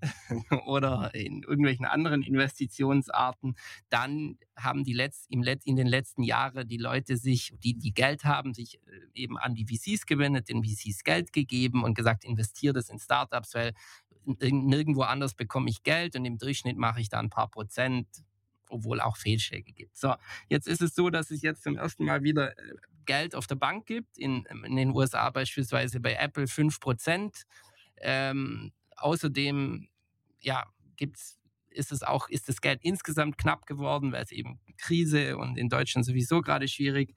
oder 0.66 1.14
in 1.14 1.42
irgendwelchen 1.42 1.86
anderen 1.86 2.22
Investitionsarten, 2.22 3.56
dann 3.88 4.38
haben 4.56 4.84
die 4.84 4.92
Letz, 4.92 5.26
im 5.28 5.42
Let, 5.42 5.64
in 5.64 5.76
den 5.76 5.86
letzten 5.86 6.22
Jahren 6.22 6.68
die 6.68 6.76
Leute 6.76 7.16
sich, 7.16 7.52
die, 7.62 7.74
die 7.74 7.92
Geld 7.92 8.24
haben, 8.24 8.54
sich 8.54 8.78
äh, 8.86 9.00
eben 9.14 9.38
an 9.38 9.54
die 9.54 9.66
VCs 9.66 10.06
gewendet, 10.06 10.48
den 10.48 10.64
VCs 10.64 11.04
Geld 11.04 11.32
gegeben 11.32 11.84
und 11.84 11.94
gesagt, 11.94 12.24
investiere 12.24 12.74
das 12.74 12.88
in 12.88 12.98
Startups, 12.98 13.54
weil 13.54 13.72
nirgendwo 14.24 15.02
anders 15.02 15.34
bekomme 15.34 15.70
ich 15.70 15.82
Geld 15.82 16.16
und 16.16 16.24
im 16.24 16.38
Durchschnitt 16.38 16.76
mache 16.76 17.00
ich 17.00 17.08
da 17.08 17.18
ein 17.20 17.30
paar 17.30 17.48
Prozent, 17.48 18.08
obwohl 18.70 19.00
auch 19.00 19.16
Fehlschläge 19.16 19.72
gibt. 19.72 19.96
So, 19.96 20.14
jetzt 20.48 20.68
ist 20.68 20.82
es 20.82 20.94
so, 20.94 21.10
dass 21.10 21.30
es 21.30 21.42
jetzt 21.42 21.62
zum 21.62 21.76
ersten 21.76 22.04
Mal 22.04 22.22
wieder 22.22 22.58
äh, 22.58 22.74
Geld 23.04 23.34
auf 23.34 23.46
der 23.46 23.54
Bank 23.54 23.86
gibt, 23.86 24.18
in, 24.18 24.44
in 24.64 24.76
den 24.76 24.90
USA 24.90 25.30
beispielsweise 25.30 26.00
bei 26.00 26.14
Apple 26.14 26.46
5 26.46 26.80
Prozent. 26.80 27.44
Ähm, 27.98 28.72
außerdem 28.96 29.88
ja, 30.40 30.64
gibt's, 30.96 31.38
ist 31.76 31.92
es 31.92 32.02
auch, 32.02 32.28
ist 32.28 32.48
das 32.48 32.60
Geld 32.60 32.80
insgesamt 32.82 33.38
knapp 33.38 33.66
geworden, 33.66 34.12
weil 34.12 34.24
es 34.24 34.32
eben 34.32 34.60
Krise 34.78 35.36
und 35.36 35.56
in 35.58 35.68
Deutschland 35.68 36.06
sowieso 36.06 36.40
gerade 36.40 36.68
schwierig. 36.68 37.14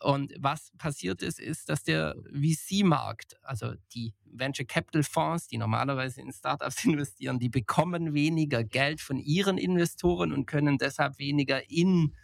Und 0.00 0.32
was 0.38 0.72
passiert 0.78 1.22
ist, 1.22 1.38
ist, 1.38 1.68
dass 1.68 1.84
der 1.84 2.16
VC-Markt, 2.32 3.36
also 3.42 3.74
die 3.94 4.14
Venture 4.24 4.66
Capital 4.66 5.04
Fonds, 5.04 5.46
die 5.46 5.58
normalerweise 5.58 6.20
in 6.20 6.32
Startups 6.32 6.84
investieren, 6.84 7.38
die 7.38 7.48
bekommen 7.48 8.12
weniger 8.12 8.64
Geld 8.64 9.00
von 9.00 9.18
ihren 9.18 9.58
Investoren 9.58 10.32
und 10.32 10.46
können 10.46 10.78
deshalb 10.78 11.18
weniger 11.18 11.70
in 11.70 12.14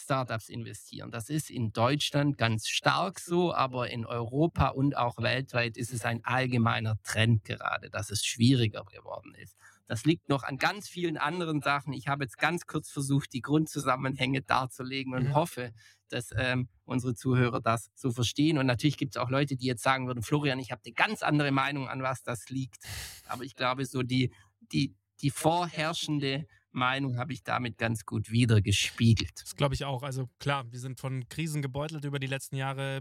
Startups 0.00 0.48
investieren. 0.48 1.10
Das 1.10 1.28
ist 1.28 1.50
in 1.50 1.72
Deutschland 1.72 2.38
ganz 2.38 2.68
stark 2.68 3.18
so, 3.18 3.52
aber 3.52 3.90
in 3.90 4.06
Europa 4.06 4.68
und 4.68 4.96
auch 4.96 5.18
weltweit 5.18 5.76
ist 5.76 5.92
es 5.92 6.04
ein 6.04 6.24
allgemeiner 6.24 7.00
Trend 7.02 7.44
gerade, 7.44 7.90
dass 7.90 8.10
es 8.10 8.24
schwieriger 8.24 8.84
geworden 8.84 9.34
ist. 9.34 9.56
Das 9.88 10.04
liegt 10.04 10.28
noch 10.28 10.44
an 10.44 10.58
ganz 10.58 10.88
vielen 10.88 11.16
anderen 11.16 11.60
Sachen. 11.62 11.92
Ich 11.92 12.06
habe 12.06 12.22
jetzt 12.24 12.38
ganz 12.38 12.66
kurz 12.66 12.90
versucht, 12.90 13.32
die 13.32 13.40
Grundzusammenhänge 13.40 14.42
darzulegen 14.42 15.14
und 15.14 15.24
Mhm. 15.24 15.34
hoffe, 15.34 15.72
dass 16.10 16.28
ähm, 16.36 16.68
unsere 16.84 17.14
Zuhörer 17.14 17.60
das 17.60 17.90
so 17.94 18.12
verstehen. 18.12 18.58
Und 18.58 18.66
natürlich 18.66 18.96
gibt 18.98 19.16
es 19.16 19.20
auch 19.20 19.30
Leute, 19.30 19.56
die 19.56 19.66
jetzt 19.66 19.82
sagen 19.82 20.06
würden, 20.06 20.22
Florian, 20.22 20.58
ich 20.60 20.70
habe 20.70 20.82
eine 20.84 20.94
ganz 20.94 21.22
andere 21.22 21.50
Meinung, 21.50 21.88
an 21.88 22.02
was 22.02 22.22
das 22.22 22.48
liegt. 22.50 22.84
Aber 23.26 23.44
ich 23.44 23.56
glaube, 23.56 23.84
so 23.86 24.02
die, 24.02 24.32
die, 24.72 24.94
die 25.20 25.30
vorherrschende 25.30 26.46
Meinung 26.70 27.18
habe 27.18 27.32
ich 27.32 27.42
damit 27.42 27.78
ganz 27.78 28.04
gut 28.04 28.30
wieder 28.30 28.60
gespiegelt. 28.60 29.32
Das 29.40 29.56
glaube 29.56 29.74
ich 29.74 29.84
auch. 29.84 30.02
Also 30.02 30.28
klar, 30.38 30.70
wir 30.70 30.78
sind 30.78 31.00
von 31.00 31.28
Krisen 31.28 31.62
gebeutelt 31.62 32.04
über 32.04 32.18
die 32.18 32.26
letzten 32.26 32.56
Jahre, 32.56 33.00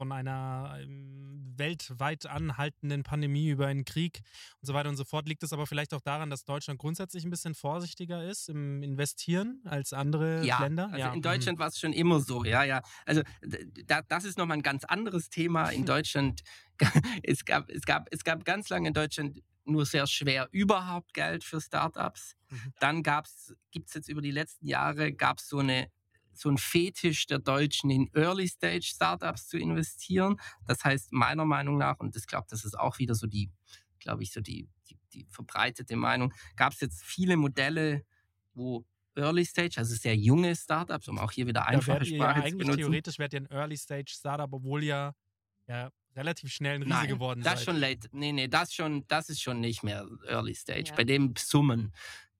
von 0.00 0.12
einer 0.12 0.78
ähm, 0.80 1.52
weltweit 1.58 2.24
anhaltenden 2.24 3.02
Pandemie 3.02 3.50
über 3.50 3.66
einen 3.66 3.84
Krieg 3.84 4.22
und 4.62 4.66
so 4.66 4.72
weiter 4.72 4.88
und 4.88 4.96
so 4.96 5.04
fort. 5.04 5.28
Liegt 5.28 5.42
es 5.42 5.52
aber 5.52 5.66
vielleicht 5.66 5.92
auch 5.92 6.00
daran, 6.00 6.30
dass 6.30 6.46
Deutschland 6.46 6.80
grundsätzlich 6.80 7.22
ein 7.24 7.30
bisschen 7.30 7.54
vorsichtiger 7.54 8.24
ist 8.24 8.48
im 8.48 8.82
Investieren 8.82 9.60
als 9.66 9.92
andere 9.92 10.42
Ja, 10.42 10.60
Länder? 10.60 10.88
also 10.90 11.08
in 11.08 11.16
mhm. 11.16 11.20
Deutschland 11.22 11.58
war 11.58 11.68
es 11.68 11.78
schon 11.78 11.92
immer 11.92 12.20
so, 12.20 12.46
ja, 12.46 12.64
ja. 12.64 12.80
Also 13.04 13.20
da, 13.86 14.00
das 14.00 14.24
ist 14.24 14.38
nochmal 14.38 14.56
ein 14.56 14.62
ganz 14.62 14.84
anderes 14.84 15.28
Thema. 15.28 15.68
In 15.68 15.84
Deutschland, 15.84 16.40
es 17.22 17.44
gab, 17.44 17.68
es 17.68 17.82
gab, 17.82 18.08
es 18.10 18.24
gab 18.24 18.46
ganz 18.46 18.70
lange 18.70 18.88
in 18.88 18.94
Deutschland 18.94 19.42
nur 19.66 19.84
sehr 19.84 20.06
schwer 20.06 20.48
überhaupt 20.50 21.12
Geld 21.12 21.44
für 21.44 21.60
Startups. 21.60 22.36
Mhm. 22.48 22.72
Dann 22.80 23.02
gibt 23.02 23.88
es 23.88 23.94
jetzt 23.94 24.08
über 24.08 24.22
die 24.22 24.30
letzten 24.30 24.66
Jahre, 24.66 25.12
gab 25.12 25.40
es 25.40 25.48
so 25.50 25.58
eine 25.58 25.90
so 26.40 26.48
ein 26.48 26.56
Fetisch 26.56 27.26
der 27.26 27.38
Deutschen 27.38 27.90
in 27.90 28.10
Early-Stage-Startups 28.14 29.48
zu 29.48 29.58
investieren. 29.58 30.40
Das 30.66 30.82
heißt, 30.84 31.12
meiner 31.12 31.44
Meinung 31.44 31.76
nach, 31.76 31.98
und 32.00 32.16
ich 32.16 32.26
glaube, 32.26 32.46
das 32.48 32.64
ist 32.64 32.78
auch 32.78 32.98
wieder 32.98 33.14
so 33.14 33.26
die, 33.26 33.50
glaube 33.98 34.22
ich, 34.22 34.32
so 34.32 34.40
die, 34.40 34.66
die, 34.88 34.96
die 35.12 35.26
verbreitete 35.28 35.96
Meinung, 35.96 36.32
gab 36.56 36.72
es 36.72 36.80
jetzt 36.80 37.02
viele 37.02 37.36
Modelle, 37.36 38.04
wo 38.54 38.86
Early 39.16 39.44
Stage, 39.44 39.74
also 39.76 39.94
sehr 39.94 40.16
junge 40.16 40.56
Startups, 40.56 41.08
um 41.08 41.18
auch 41.18 41.32
hier 41.32 41.46
wieder 41.46 41.66
einfache 41.66 42.04
ihr 42.04 42.12
ja 42.12 42.16
Sprache 42.16 42.40
zu 42.40 42.46
eigentlich 42.46 42.58
benutzen. 42.58 42.78
theoretisch 42.78 43.18
werdet 43.18 43.34
ihr 43.34 43.40
ein 43.40 43.50
Early 43.56 43.76
Stage 43.76 44.10
Startup, 44.10 44.50
obwohl 44.50 44.82
ihr 44.82 45.14
ja 45.66 45.90
relativ 46.16 46.52
schnell 46.52 46.76
ein 46.76 46.82
Riese 46.82 46.94
Nein, 46.94 47.08
geworden 47.08 47.42
das 47.42 47.60
seid. 47.60 47.64
schon 47.66 47.76
late. 47.76 48.08
Nee, 48.12 48.32
nee, 48.32 48.48
das 48.48 48.72
schon, 48.72 49.04
das 49.08 49.28
ist 49.28 49.42
schon 49.42 49.60
nicht 49.60 49.82
mehr 49.82 50.08
Early 50.26 50.54
Stage. 50.54 50.88
Ja. 50.88 50.94
Bei 50.94 51.04
dem 51.04 51.34
Summen. 51.36 51.92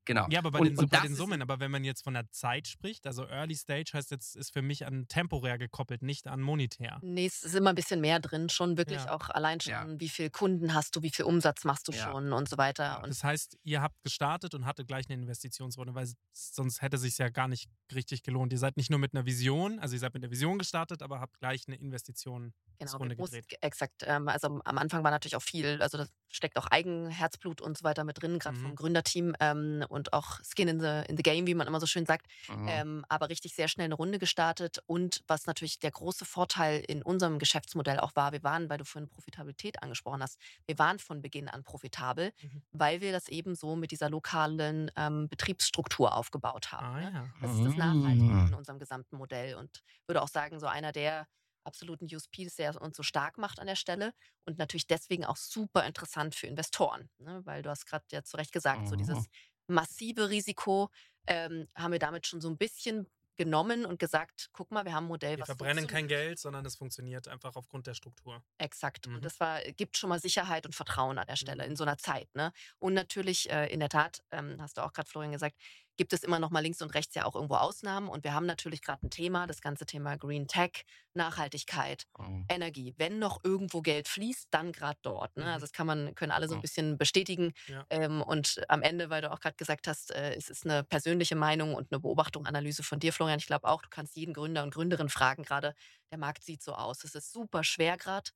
Genau. 0.05 0.25
Ja, 0.29 0.39
aber 0.39 0.49
bei, 0.51 0.59
Und- 0.59 0.65
den, 0.69 0.77
und 0.79 0.89
bei 0.89 0.97
das 0.97 1.05
den 1.05 1.15
Summen, 1.15 1.41
aber 1.43 1.59
wenn 1.59 1.69
man 1.69 1.83
jetzt 1.83 2.03
von 2.03 2.13
der 2.15 2.29
Zeit 2.31 2.67
spricht, 2.67 3.05
also 3.05 3.25
Early 3.27 3.53
Stage 3.55 3.91
heißt 3.93 4.09
jetzt, 4.11 4.35
ist 4.35 4.51
für 4.51 4.61
mich 4.63 4.85
an 4.87 5.07
temporär 5.07 5.57
gekoppelt, 5.59 6.01
nicht 6.01 6.27
an 6.27 6.41
monetär. 6.41 6.99
Nee, 7.03 7.27
es 7.27 7.43
ist 7.43 7.53
immer 7.55 7.69
ein 7.69 7.75
bisschen 7.75 8.01
mehr 8.01 8.19
drin, 8.19 8.49
schon 8.49 8.77
wirklich 8.77 9.03
Ja. 9.05 9.13
auch 9.13 9.29
allein 9.29 9.59
schon, 9.59 9.71
Ja. 9.73 9.99
wie 9.99 10.09
viel 10.09 10.31
Kunden 10.31 10.73
hast 10.73 10.95
du, 10.95 11.03
wie 11.03 11.11
viel 11.11 11.25
Umsatz 11.25 11.65
machst 11.65 11.87
du 11.87 11.91
Ja. 11.91 12.11
schon 12.11 12.33
und 12.33 12.49
so 12.49 12.57
weiter. 12.57 13.03
Und 13.03 13.09
Das 13.09 13.23
heißt, 13.23 13.57
ihr 13.63 13.81
habt 13.83 14.01
gestartet 14.03 14.55
und 14.55 14.65
hattet 14.65 14.87
gleich 14.87 15.07
eine 15.07 15.21
Investitionsrunde, 15.21 15.93
weil 15.93 16.09
sonst 16.31 16.81
hätte 16.81 16.97
sich 16.97 17.17
ja 17.19 17.29
gar 17.29 17.47
nicht 17.47 17.69
richtig 17.93 18.23
gelohnt. 18.23 18.51
Ihr 18.53 18.59
seid 18.59 18.77
nicht 18.77 18.89
nur 18.89 18.99
mit 18.99 19.13
einer 19.13 19.25
Vision, 19.25 19.79
also 19.79 19.93
ihr 19.95 19.99
seid 19.99 20.13
mit 20.15 20.23
der 20.23 20.31
Vision 20.31 20.57
gestartet, 20.57 21.03
aber 21.03 21.19
habt 21.19 21.37
gleich 21.39 21.65
eine 21.67 21.75
Investition 21.77 22.53
Genau, 22.79 22.97
gedreht. 22.97 23.45
exakt. 23.61 24.01
Ähm, 24.07 24.27
also 24.27 24.59
am- 24.65 24.77
Anfang 24.79 25.03
war 25.03 25.11
natürlich 25.11 25.35
auch 25.35 25.43
viel, 25.43 25.79
also 25.81 25.99
da 25.99 26.07
steckt 26.31 26.57
auch 26.57 26.67
Eigenherzblut 26.67 27.61
und 27.61 27.77
so 27.77 27.83
weiter 27.83 28.03
mit 28.03 28.21
drin, 28.21 28.39
gerade 28.39 28.57
Mhm. 28.57 28.61
vom 28.61 28.75
Gründerteam 28.75 29.35
ähm, 29.39 29.85
und 29.89 30.13
auch 30.13 30.39
Skin 30.43 30.67
in 30.67 30.79
the, 30.79 31.03
in 31.07 31.17
the 31.17 31.23
Game, 31.23 31.47
wie 31.47 31.53
man 31.53 31.67
immer 31.67 31.79
so 31.79 31.85
schön 31.85 32.05
sagt. 32.05 32.25
Mhm. 32.49 32.67
Ähm, 32.69 33.05
aber 33.09 33.29
richtig 33.29 33.53
sehr 33.55 33.67
schnell 33.67 33.85
eine 33.85 33.95
Runde 33.95 34.19
gestartet. 34.19 34.79
Und 34.87 35.21
was 35.27 35.45
natürlich 35.45 35.79
der 35.79 35.91
große 35.91 36.25
Vorteil 36.25 36.79
in 36.87 37.01
unserem 37.03 37.39
Geschäftsmodell 37.39 37.99
auch 37.99 38.15
war, 38.15 38.31
wir 38.31 38.43
waren, 38.43 38.69
weil 38.69 38.77
du 38.77 38.85
vorhin 38.85 39.09
Profitabilität 39.09 39.81
angesprochen 39.83 40.21
hast, 40.23 40.39
wir 40.65 40.77
waren 40.79 40.99
von 40.99 41.21
Beginn 41.21 41.47
an 41.49 41.63
profitabel, 41.63 42.31
Mhm. 42.41 42.61
weil 42.71 43.01
wir 43.01 43.11
das 43.11 43.27
eben 43.27 43.55
so 43.55 43.75
mit 43.75 43.91
dieser 43.91 44.09
lokalen 44.09 44.91
ähm, 44.95 45.27
Betriebsstruktur 45.29 46.15
aufgebaut 46.15 46.71
haben. 46.71 46.85
Ah 46.87 46.99
ne? 46.99 47.11
ja. 47.13 47.25
Das 47.41 47.51
ist 47.55 47.65
das 47.65 47.75
Nachhaltige 47.75 48.23
Mhm. 48.23 48.47
in 48.47 48.53
unserem 48.53 48.79
gesamten 48.79 49.17
Modell 49.17 49.55
und 49.55 49.83
würde 50.07 50.21
auch 50.21 50.27
sagen, 50.27 50.59
so 50.59 50.67
einer 50.67 50.91
der 50.91 51.27
absoluten 51.63 52.07
USPs, 52.13 52.55
der 52.55 52.79
uns 52.81 52.97
so 52.97 53.03
stark 53.03 53.37
macht 53.37 53.59
an 53.59 53.67
der 53.67 53.75
Stelle 53.75 54.13
und 54.45 54.57
natürlich 54.57 54.87
deswegen 54.87 55.25
auch 55.25 55.37
super 55.37 55.85
interessant 55.85 56.35
für 56.35 56.47
Investoren, 56.47 57.09
ne? 57.19 57.41
weil 57.45 57.61
du 57.63 57.69
hast 57.69 57.85
gerade 57.85 58.05
ja 58.11 58.23
zu 58.23 58.37
Recht 58.37 58.51
gesagt, 58.51 58.87
so 58.87 58.95
Mhm. 58.95 58.97
dieses 58.97 59.27
massive 59.67 60.29
Risiko 60.29 60.89
ähm, 61.27 61.67
haben 61.75 61.91
wir 61.91 61.99
damit 61.99 62.27
schon 62.27 62.41
so 62.41 62.49
ein 62.49 62.57
bisschen 62.57 63.07
genommen 63.37 63.85
und 63.85 63.99
gesagt, 63.99 64.49
guck 64.53 64.71
mal, 64.71 64.85
wir 64.85 64.93
haben 64.93 65.05
ein 65.05 65.07
Modell, 65.07 65.37
Wir 65.37 65.41
was 65.41 65.47
verbrennen 65.47 65.87
kein. 65.87 66.07
Geld, 66.07 66.39
sondern 66.39 66.65
es 66.65 66.75
funktioniert 66.77 67.27
einfach 67.27 67.55
aufgrund 67.55 67.85
der 67.87 67.93
Struktur. 67.95 68.43
Exakt. 68.59 69.07
Mhm. 69.07 69.15
Und 69.15 69.25
das 69.25 69.39
war, 69.39 69.61
gibt 69.63 69.97
schon 69.97 70.09
mal 70.09 70.19
Sicherheit 70.19 70.65
und 70.67 70.75
Vertrauen 70.75 71.17
an 71.17 71.25
der 71.27 71.35
Stelle 71.35 71.63
Mhm. 71.63 71.71
in 71.71 71.75
so 71.75 71.83
einer 71.83 71.97
Zeit. 71.97 72.29
Ne? 72.35 72.51
Und 72.79 72.93
natürlich, 72.93 73.49
äh, 73.49 73.67
in 73.73 73.79
der 73.79 73.89
Tat, 73.89 74.21
ähm, 74.31 74.57
hast 74.61 74.77
du 74.77 74.81
auch 74.83 74.93
gerade 74.93 75.09
Florian 75.09 75.31
gesagt, 75.31 75.55
gibt 75.97 76.13
es 76.13 76.23
immer 76.23 76.39
noch 76.39 76.49
mal 76.51 76.61
links 76.61 76.81
und 76.81 76.93
rechts 76.95 77.15
ja 77.15 77.25
auch 77.25 77.35
irgendwo 77.35 77.55
Ausnahmen. 77.55 78.07
Und 78.09 78.23
wir 78.23 78.33
haben 78.33 78.45
natürlich 78.45 78.81
gerade 78.81 79.05
ein 79.05 79.09
Thema, 79.09 79.47
das 79.47 79.61
ganze 79.61 79.85
Thema 79.85 80.17
Green 80.17 80.47
Tech, 80.47 80.83
Nachhaltigkeit, 81.13 82.05
Mhm. 82.17 82.43
Energie. 82.49 82.93
Wenn 82.97 83.17
noch 83.19 83.39
irgendwo 83.43 83.81
Geld 83.81 84.07
fließt, 84.09 84.47
dann 84.51 84.71
gerade 84.73 84.99
dort. 85.03 85.37
Ne? 85.37 85.45
Mhm. 85.45 85.49
Also 85.51 85.63
das 85.63 85.71
kann 85.71 85.87
man, 85.87 86.15
können 86.15 86.31
alle 86.33 86.47
so 86.49 86.55
ein 86.55 86.57
Mhm. 86.57 86.61
bisschen 86.61 86.97
bestätigen. 86.97 87.53
Ja. 87.67 87.87
Ähm, 87.89 88.21
und 88.21 88.61
am 88.67 88.81
Ende, 88.81 89.09
weil 89.09 89.21
du 89.21 89.31
auch 89.31 89.39
gerade 89.39 89.55
gesagt 89.55 89.87
hast, 89.87 90.11
äh, 90.11 90.33
es 90.35 90.49
ist 90.49 90.65
eine 90.65 90.83
persönliche 90.83 91.35
Meinung 91.35 91.73
und 91.75 91.91
eine 91.91 91.99
Beobachtung, 92.01 92.45
Analyse 92.45 92.83
von 92.83 92.99
dir, 92.99 93.13
Florian. 93.13 93.39
Ich 93.39 93.47
glaube 93.47 93.67
auch, 93.67 93.81
du 93.81 93.89
kannst 93.89 94.15
jeden 94.17 94.33
Gründer 94.33 94.63
und 94.63 94.73
Gründerin 94.73 95.09
fragen 95.09 95.43
gerade, 95.43 95.73
der 96.11 96.17
Markt 96.17 96.43
sieht 96.43 96.61
so 96.61 96.73
aus. 96.73 97.03
Es 97.03 97.15
ist 97.15 97.31
super 97.31 97.63
schwer 97.63 97.97
gerade. 97.97 98.31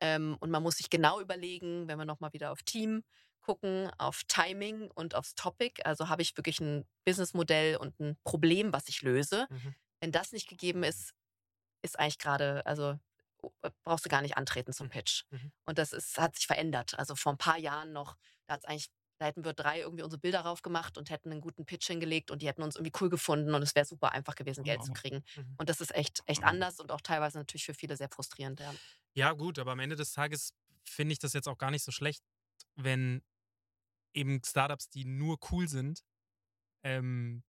Ähm, 0.00 0.36
und 0.40 0.50
man 0.50 0.62
muss 0.62 0.76
sich 0.76 0.90
genau 0.90 1.20
überlegen, 1.20 1.88
wenn 1.88 1.98
wir 1.98 2.04
nochmal 2.04 2.32
wieder 2.34 2.52
auf 2.52 2.62
Team 2.62 3.02
gucken, 3.46 3.90
auf 3.98 4.24
Timing 4.28 4.90
und 4.90 5.14
aufs 5.14 5.34
Topic. 5.36 5.82
Also 5.84 6.08
habe 6.08 6.22
ich 6.22 6.36
wirklich 6.36 6.60
ein 6.60 6.84
Businessmodell 7.04 7.76
und 7.76 7.98
ein 8.00 8.16
Problem, 8.24 8.72
was 8.72 8.88
ich 8.88 9.02
löse. 9.02 9.46
Mhm. 9.50 9.74
Wenn 10.00 10.12
das 10.12 10.32
nicht 10.32 10.48
gegeben 10.48 10.82
ist, 10.82 11.14
ist 11.82 11.98
eigentlich 11.98 12.18
gerade, 12.18 12.64
also 12.66 12.98
äh, 13.62 13.70
brauchst 13.84 14.04
du 14.04 14.08
gar 14.08 14.22
nicht 14.22 14.36
antreten 14.36 14.72
zum 14.72 14.86
Mhm. 14.88 14.90
Pitch. 14.90 15.24
Mhm. 15.30 15.52
Und 15.66 15.78
das 15.78 15.92
ist, 15.92 16.18
hat 16.18 16.36
sich 16.36 16.46
verändert. 16.46 16.98
Also 16.98 17.14
vor 17.14 17.32
ein 17.32 17.38
paar 17.38 17.58
Jahren 17.58 17.92
noch, 17.92 18.16
da 18.46 18.54
hat's 18.54 18.64
eigentlich, 18.64 18.88
da 19.18 19.26
hätten 19.26 19.44
wir 19.44 19.54
drei 19.54 19.80
irgendwie 19.80 20.02
unsere 20.02 20.20
Bilder 20.20 20.42
drauf 20.42 20.62
gemacht 20.62 20.98
und 20.98 21.08
hätten 21.10 21.30
einen 21.32 21.40
guten 21.40 21.64
Pitch 21.64 21.86
hingelegt 21.86 22.30
und 22.30 22.42
die 22.42 22.48
hätten 22.48 22.62
uns 22.62 22.76
irgendwie 22.76 22.92
cool 23.00 23.08
gefunden 23.08 23.54
und 23.54 23.62
es 23.62 23.74
wäre 23.74 23.86
super 23.86 24.12
einfach 24.12 24.34
gewesen, 24.34 24.64
Geld 24.64 24.84
zu 24.84 24.92
kriegen. 24.92 25.22
Mhm. 25.36 25.54
Und 25.58 25.68
das 25.70 25.80
ist 25.80 25.94
echt, 25.94 26.20
echt 26.26 26.42
anders 26.44 26.80
und 26.80 26.92
auch 26.92 27.00
teilweise 27.00 27.38
natürlich 27.38 27.64
für 27.64 27.74
viele 27.74 27.96
sehr 27.96 28.08
frustrierend. 28.10 28.60
Ja. 28.60 28.74
Ja, 29.14 29.32
gut, 29.32 29.58
aber 29.58 29.72
am 29.72 29.78
Ende 29.80 29.96
des 29.96 30.12
Tages 30.12 30.52
finde 30.84 31.12
ich 31.14 31.18
das 31.18 31.32
jetzt 31.32 31.48
auch 31.48 31.56
gar 31.58 31.70
nicht 31.70 31.82
so 31.84 31.92
schlecht, 31.92 32.22
wenn 32.74 33.22
eben 34.16 34.40
Startups, 34.44 34.88
die 34.88 35.04
nur 35.04 35.38
cool 35.50 35.68
sind, 35.68 36.02
ähm, 36.82 37.42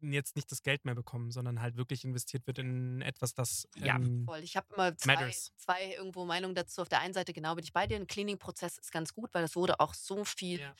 jetzt 0.00 0.36
nicht 0.36 0.50
das 0.52 0.62
Geld 0.62 0.84
mehr 0.84 0.94
bekommen, 0.94 1.30
sondern 1.32 1.60
halt 1.60 1.76
wirklich 1.76 2.04
investiert 2.04 2.46
wird 2.46 2.58
in 2.58 3.00
etwas, 3.02 3.34
das 3.34 3.68
Ja, 3.76 3.96
ähm, 3.96 4.24
Voll. 4.26 4.40
Ich 4.44 4.56
habe 4.56 4.66
immer 4.74 4.96
zwei, 4.96 5.14
Matters. 5.14 5.52
zwei 5.56 5.92
irgendwo 5.94 6.24
Meinungen 6.24 6.54
dazu. 6.54 6.82
Auf 6.82 6.88
der 6.88 7.00
einen 7.00 7.14
Seite 7.14 7.32
genau 7.32 7.54
bin 7.56 7.64
ich 7.64 7.72
bei 7.72 7.86
dir. 7.86 7.96
Ein 7.96 8.06
Cleaning-Prozess 8.06 8.78
ist 8.78 8.92
ganz 8.92 9.12
gut, 9.12 9.34
weil 9.34 9.42
es 9.44 9.56
wurde 9.56 9.80
auch 9.80 9.94
so 9.94 10.24
viel 10.24 10.60
Ja. 10.60 10.74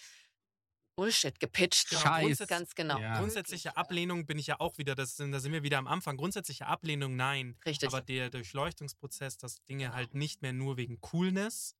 Bullshit 0.94 1.38
gepitcht. 1.38 1.90
Genau, 1.90 2.00
Scheiß. 2.02 2.38
Ganz 2.48 2.74
genau. 2.74 2.98
Ja. 2.98 3.18
Grundsätzliche 3.18 3.76
Ablehnung 3.76 4.26
bin 4.26 4.36
ich 4.38 4.48
ja 4.48 4.58
auch 4.58 4.78
wieder, 4.78 4.96
das, 4.96 5.14
da 5.16 5.38
sind 5.38 5.52
wir 5.52 5.62
wieder 5.62 5.78
am 5.78 5.86
Anfang. 5.86 6.16
Grundsätzliche 6.16 6.66
Ablehnung, 6.66 7.14
nein. 7.14 7.56
ja. 7.64 7.70
Richtig. 7.70 7.88
Aber 7.88 8.00
der 8.00 8.30
Durchleuchtungsprozess, 8.30 9.36
dass 9.38 9.62
Dinge 9.64 9.92
halt 9.92 10.14
nicht 10.14 10.42
mehr 10.42 10.52
nur 10.52 10.76
wegen 10.76 11.00
Coolness, 11.00 11.76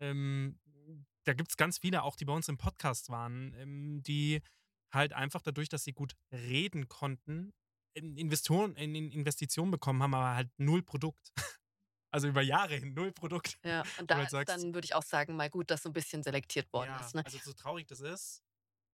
ähm, 0.00 0.58
da 1.28 1.34
gibt 1.34 1.50
es 1.50 1.56
ganz 1.56 1.78
viele, 1.78 2.02
auch 2.02 2.16
die 2.16 2.24
bei 2.24 2.32
uns 2.32 2.48
im 2.48 2.56
Podcast 2.56 3.10
waren, 3.10 3.54
ähm, 3.58 4.02
die 4.02 4.40
halt 4.92 5.12
einfach 5.12 5.42
dadurch, 5.42 5.68
dass 5.68 5.84
sie 5.84 5.92
gut 5.92 6.16
reden 6.32 6.88
konnten, 6.88 7.52
in 7.94 8.16
Investoren, 8.16 8.74
in 8.76 8.94
in 8.94 9.10
Investitionen 9.10 9.70
bekommen 9.70 10.02
haben, 10.02 10.14
aber 10.14 10.34
halt 10.34 10.50
null 10.58 10.82
Produkt. 10.82 11.32
Also 12.10 12.26
über 12.26 12.40
Jahre 12.40 12.74
hin, 12.74 12.94
null 12.94 13.12
Produkt. 13.12 13.58
ja, 13.62 13.82
und 14.00 14.10
da 14.10 14.16
halt 14.16 14.30
sagst- 14.30 14.48
dann 14.48 14.72
würde 14.72 14.86
ich 14.86 14.94
auch 14.94 15.02
sagen, 15.02 15.36
mal 15.36 15.50
gut, 15.50 15.70
dass 15.70 15.82
so 15.82 15.90
ein 15.90 15.92
bisschen 15.92 16.22
selektiert 16.22 16.72
worden 16.72 16.88
ja, 16.88 17.04
ist. 17.04 17.14
Ne? 17.14 17.22
Also 17.22 17.36
so 17.36 17.52
traurig 17.52 17.86
das 17.86 18.00
ist, 18.00 18.42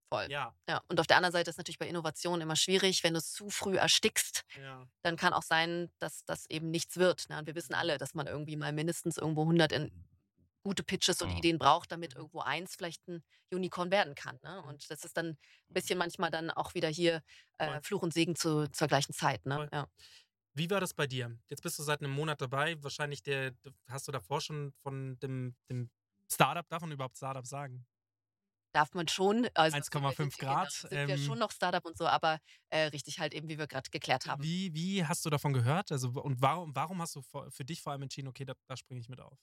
Voll. 0.09 0.29
ja, 0.29 0.53
Ja, 0.67 0.83
und 0.89 0.99
auf 0.99 1.07
der 1.07 1.15
anderen 1.15 1.31
Seite 1.31 1.49
ist 1.49 1.55
natürlich 1.55 1.79
bei 1.79 1.87
Innovation 1.87 2.41
immer 2.41 2.57
schwierig, 2.57 3.05
wenn 3.05 3.13
du 3.13 3.19
es 3.19 3.31
zu 3.31 3.49
früh 3.49 3.77
erstickst, 3.77 4.43
ja. 4.59 4.85
dann 5.01 5.15
kann 5.15 5.31
auch 5.31 5.43
sein, 5.43 5.89
dass 5.99 6.25
das 6.25 6.45
eben 6.49 6.69
nichts 6.71 6.97
wird. 6.97 7.29
Ne? 7.29 7.39
Und 7.39 7.47
wir 7.47 7.55
wissen 7.55 7.73
alle, 7.73 7.97
dass 7.97 8.15
man 8.15 8.27
irgendwie 8.27 8.57
mal 8.57 8.73
mindestens 8.73 9.17
irgendwo 9.17 9.43
100 9.43 9.71
in 9.71 9.91
gute 10.65 10.83
Pitches 10.83 11.21
und 11.21 11.29
Mhm. 11.31 11.37
Ideen 11.37 11.59
braucht, 11.59 11.91
damit 11.91 12.13
Mhm. 12.15 12.21
irgendwo 12.21 12.39
eins 12.41 12.75
vielleicht 12.75 13.07
ein 13.07 13.23
Unicorn 13.53 13.91
werden 13.91 14.15
kann. 14.15 14.39
Ne? 14.43 14.63
Und 14.63 14.89
das 14.89 15.03
ist 15.05 15.15
dann 15.15 15.27
ein 15.29 15.37
bisschen 15.69 15.97
manchmal 15.99 16.31
dann 16.31 16.49
auch 16.49 16.73
wieder 16.73 16.89
hier 16.89 17.21
äh. 17.59 17.79
Fluch 17.83 18.01
und 18.01 18.13
Segen 18.13 18.35
zu, 18.35 18.67
zur 18.71 18.87
gleichen 18.87 19.13
Zeit. 19.13 19.45
Ne? 19.45 19.69
Ja. 19.71 19.87
Wie 20.57 20.69
war 20.69 20.79
das 20.79 20.93
bei 20.93 21.05
dir? 21.05 21.37
Jetzt 21.49 21.61
bist 21.61 21.77
du 21.77 21.83
seit 21.83 22.01
einem 22.01 22.11
Monat 22.11 22.41
dabei. 22.41 22.81
Wahrscheinlich 22.83 23.21
der, 23.21 23.53
hast 23.87 24.07
du 24.07 24.11
davor 24.11 24.41
schon 24.41 24.73
von 24.81 25.19
dem, 25.19 25.55
dem 25.69 25.89
Startup, 26.31 26.67
darf 26.67 26.81
man 26.81 26.91
überhaupt 26.91 27.17
Startup 27.17 27.45
sagen? 27.45 27.85
Darf 28.73 28.93
man 28.93 29.07
schon. 29.07 29.47
Also 29.53 29.77
1,5 29.77 30.17
sind 30.17 30.41
wir- 30.41 30.47
Grad, 30.47 30.69
Genau, 30.81 30.89
sind 30.89 31.07
wir 31.07 31.15
ähm, 31.15 31.21
schon 31.25 31.39
noch 31.39 31.51
Startup 31.51 31.85
und 31.85 31.97
so, 31.97 32.07
aber 32.07 32.39
äh, 32.69 32.87
richtig 32.87 33.19
halt 33.19 33.33
eben, 33.33 33.47
wie 33.47 33.57
wir 33.57 33.67
gerade 33.67 33.89
geklärt 33.89 34.25
haben. 34.25 34.43
Wie, 34.43 34.73
wie 34.73 35.05
hast 35.05 35.23
du 35.25 35.29
davon 35.29 35.53
gehört? 35.53 35.91
Also, 35.93 36.09
und 36.09 36.41
warum, 36.41 36.75
warum 36.75 37.01
hast 37.01 37.15
du 37.15 37.21
für 37.21 37.63
dich 37.63 37.81
vor 37.81 37.93
allem 37.93 38.01
entschieden, 38.01 38.27
okay, 38.27 38.43
da, 38.43 38.53
da 38.67 38.75
springe 38.75 38.99
ich 38.99 39.07
mit 39.07 39.21
auf? 39.21 39.39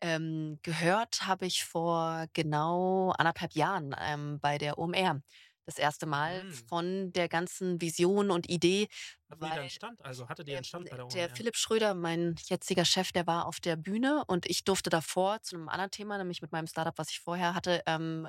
Ähm, 0.00 0.58
gehört 0.62 1.26
habe 1.26 1.46
ich 1.46 1.64
vor 1.64 2.26
genau 2.34 3.10
anderthalb 3.12 3.52
Jahren 3.54 3.94
ähm, 3.98 4.38
bei 4.40 4.58
der 4.58 4.78
OMR. 4.78 5.20
Das 5.66 5.78
erste 5.78 6.06
Mal 6.06 6.44
Mm. 6.46 6.68
von 6.68 7.12
der 7.12 7.28
ganzen 7.28 7.80
Vision 7.80 8.30
und 8.30 8.48
Idee. 8.50 8.88
Hatten 9.28 9.44
die 9.44 9.58
einen 9.58 9.68
Stand? 9.68 10.02
Also 10.02 10.28
hattet 10.30 10.48
ihr 10.48 10.56
einen 10.56 10.64
Stand 10.64 10.88
bei 10.88 10.96
der 10.96 11.06
der 11.12 11.28
OMR? 11.28 11.30
Philipp 11.30 11.56
Schröder, 11.56 11.94
mein 11.94 12.34
jetziger 12.48 12.84
Chef, 12.84 13.12
der 13.12 13.26
war 13.26 13.46
auf 13.46 13.60
der 13.60 13.76
Bühne 13.76 14.24
und 14.26 14.46
ich 14.46 14.64
durfte 14.64 14.90
davor 14.90 15.40
zu 15.42 15.56
einem 15.56 15.68
anderen 15.68 15.90
Thema, 15.90 16.18
nämlich 16.18 16.42
mit 16.42 16.52
meinem 16.52 16.66
Startup, 16.66 16.96
was 16.98 17.10
ich 17.10 17.20
vorher 17.20 17.54
hatte, 17.54 17.82
ähm, 17.86 18.26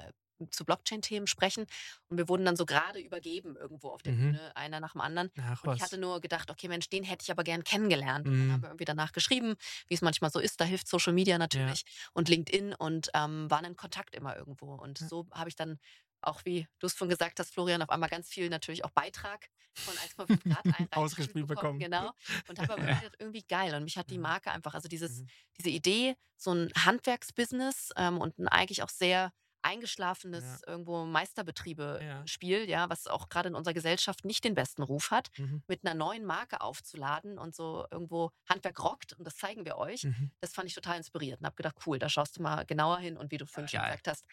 zu 0.52 0.66
Blockchain-Themen 0.66 1.28
sprechen. 1.28 1.66
Und 2.10 2.18
wir 2.18 2.28
wurden 2.30 2.46
dann 2.46 2.56
so 2.56 2.66
gerade 2.66 3.00
übergeben 3.00 3.56
irgendwo 3.56 3.90
auf 3.90 4.02
der 4.04 4.12
Mhm. 4.12 4.18
Bühne, 4.32 4.56
einer 4.56 4.80
nach 4.80 4.94
dem 4.94 5.02
anderen. 5.02 5.32
Ach 5.42 5.64
Und 5.64 5.74
ich 5.76 5.82
hatte 5.82 5.98
nur 5.98 6.22
gedacht, 6.22 6.50
okay, 6.52 6.68
Mensch, 6.68 6.90
den 6.90 7.04
hätte 7.04 7.24
ich 7.24 7.32
aber 7.32 7.44
gern 7.44 7.64
kennengelernt. 7.64 8.28
Und 8.28 8.34
Mhm. 8.34 8.40
dann 8.40 8.52
haben 8.54 8.62
wir 8.64 8.70
irgendwie 8.70 8.86
danach 8.86 9.12
geschrieben, 9.12 9.56
wie 9.88 9.94
es 9.96 10.02
manchmal 10.02 10.32
so 10.32 10.40
ist. 10.40 10.60
Da 10.60 10.66
hilft 10.66 10.88
Social 10.88 11.14
Media 11.14 11.38
natürlich 11.38 11.84
und 12.14 12.30
LinkedIn 12.30 12.74
und 12.76 13.10
ähm, 13.14 13.50
waren 13.50 13.66
in 13.66 13.76
Kontakt 13.76 14.16
immer 14.16 14.36
irgendwo. 14.36 14.74
Und 14.76 15.00
Ja. 15.00 15.08
so 15.08 15.28
habe 15.32 15.50
ich 15.50 15.56
dann 15.56 15.80
auch, 16.22 16.44
wie 16.46 16.68
du 16.80 16.88
es 16.88 16.96
schon 16.96 17.10
gesagt 17.10 17.40
hast, 17.40 17.54
Florian, 17.54 17.82
auf 17.82 17.90
einmal 17.90 18.10
ganz 18.10 18.30
viel 18.30 18.50
natürlich 18.50 18.84
auch 18.84 18.92
Beitrag 18.92 19.48
von 19.84 19.96
1,5 19.98 20.44
Grad 20.48 20.66
ein- 20.72 20.88
Ausgespielt 20.92 21.48
bekommen. 21.48 21.80
Genau. 21.80 22.12
Und 22.48 22.60
habe 22.60 22.74
aber 22.74 22.82
irgendwie 22.84 23.00
gedacht, 23.02 23.16
irgendwie 23.20 23.44
geil. 23.48 23.76
Und 23.76 23.84
mich 23.84 23.98
hat 23.98 24.10
die 24.10 24.16
Mhm. 24.16 24.24
Marke 24.24 24.52
einfach, 24.52 24.74
also 24.74 24.88
dieses, 24.88 25.22
Mhm. 25.22 25.28
diese 25.60 25.70
Idee, 25.70 26.16
so 26.38 26.52
ein 26.54 26.72
Handwerksbusiness 26.76 27.92
ähm, 27.98 28.20
und 28.20 28.40
ein 28.40 28.48
eigentlich 28.48 28.82
auch 28.84 28.90
sehr 28.90 29.32
eingeschlafenes 29.66 30.44
Ja. 30.44 30.68
irgendwo 30.68 31.06
Meisterbetriebe 31.06 32.00
Ja. 32.02 32.24
Ja, 32.66 32.90
was 32.90 33.08
auch 33.08 33.30
gerade 33.30 33.50
in 33.50 33.56
unserer 33.56 33.74
Gesellschaft 33.74 34.24
nicht 34.26 34.44
den 34.44 34.54
besten 34.56 34.84
Ruf 34.84 35.12
hat, 35.12 35.30
Mhm. 35.38 35.64
mit 35.68 35.86
einer 35.86 35.96
neuen 35.96 36.24
Marke 36.26 36.62
aufzuladen 36.62 37.38
und 37.38 37.56
so 37.56 37.86
irgendwo 37.92 38.32
Handwerk 38.48 38.82
rockt 38.84 39.14
und 39.14 39.26
das 39.26 39.36
zeigen 39.38 39.66
wir 39.66 39.78
euch. 39.78 40.04
Mhm. 40.04 40.32
Das 40.42 40.54
fand 40.54 40.68
ich 40.70 40.76
total 40.76 40.98
inspiriert 40.98 41.40
und 41.40 41.46
habe 41.46 41.56
gedacht, 41.56 41.76
cool, 41.86 42.00
da 42.00 42.08
schaust 42.10 42.38
du 42.38 42.42
mal 42.42 42.66
genauer 42.66 43.00
hin 43.00 43.18
und 43.18 43.32
wie 43.32 43.38
du 43.38 43.46
vorhin 43.46 43.68
schon 43.68 43.80
Geil. 43.80 43.92
gesagt 43.92 44.08
hast, 44.08 44.26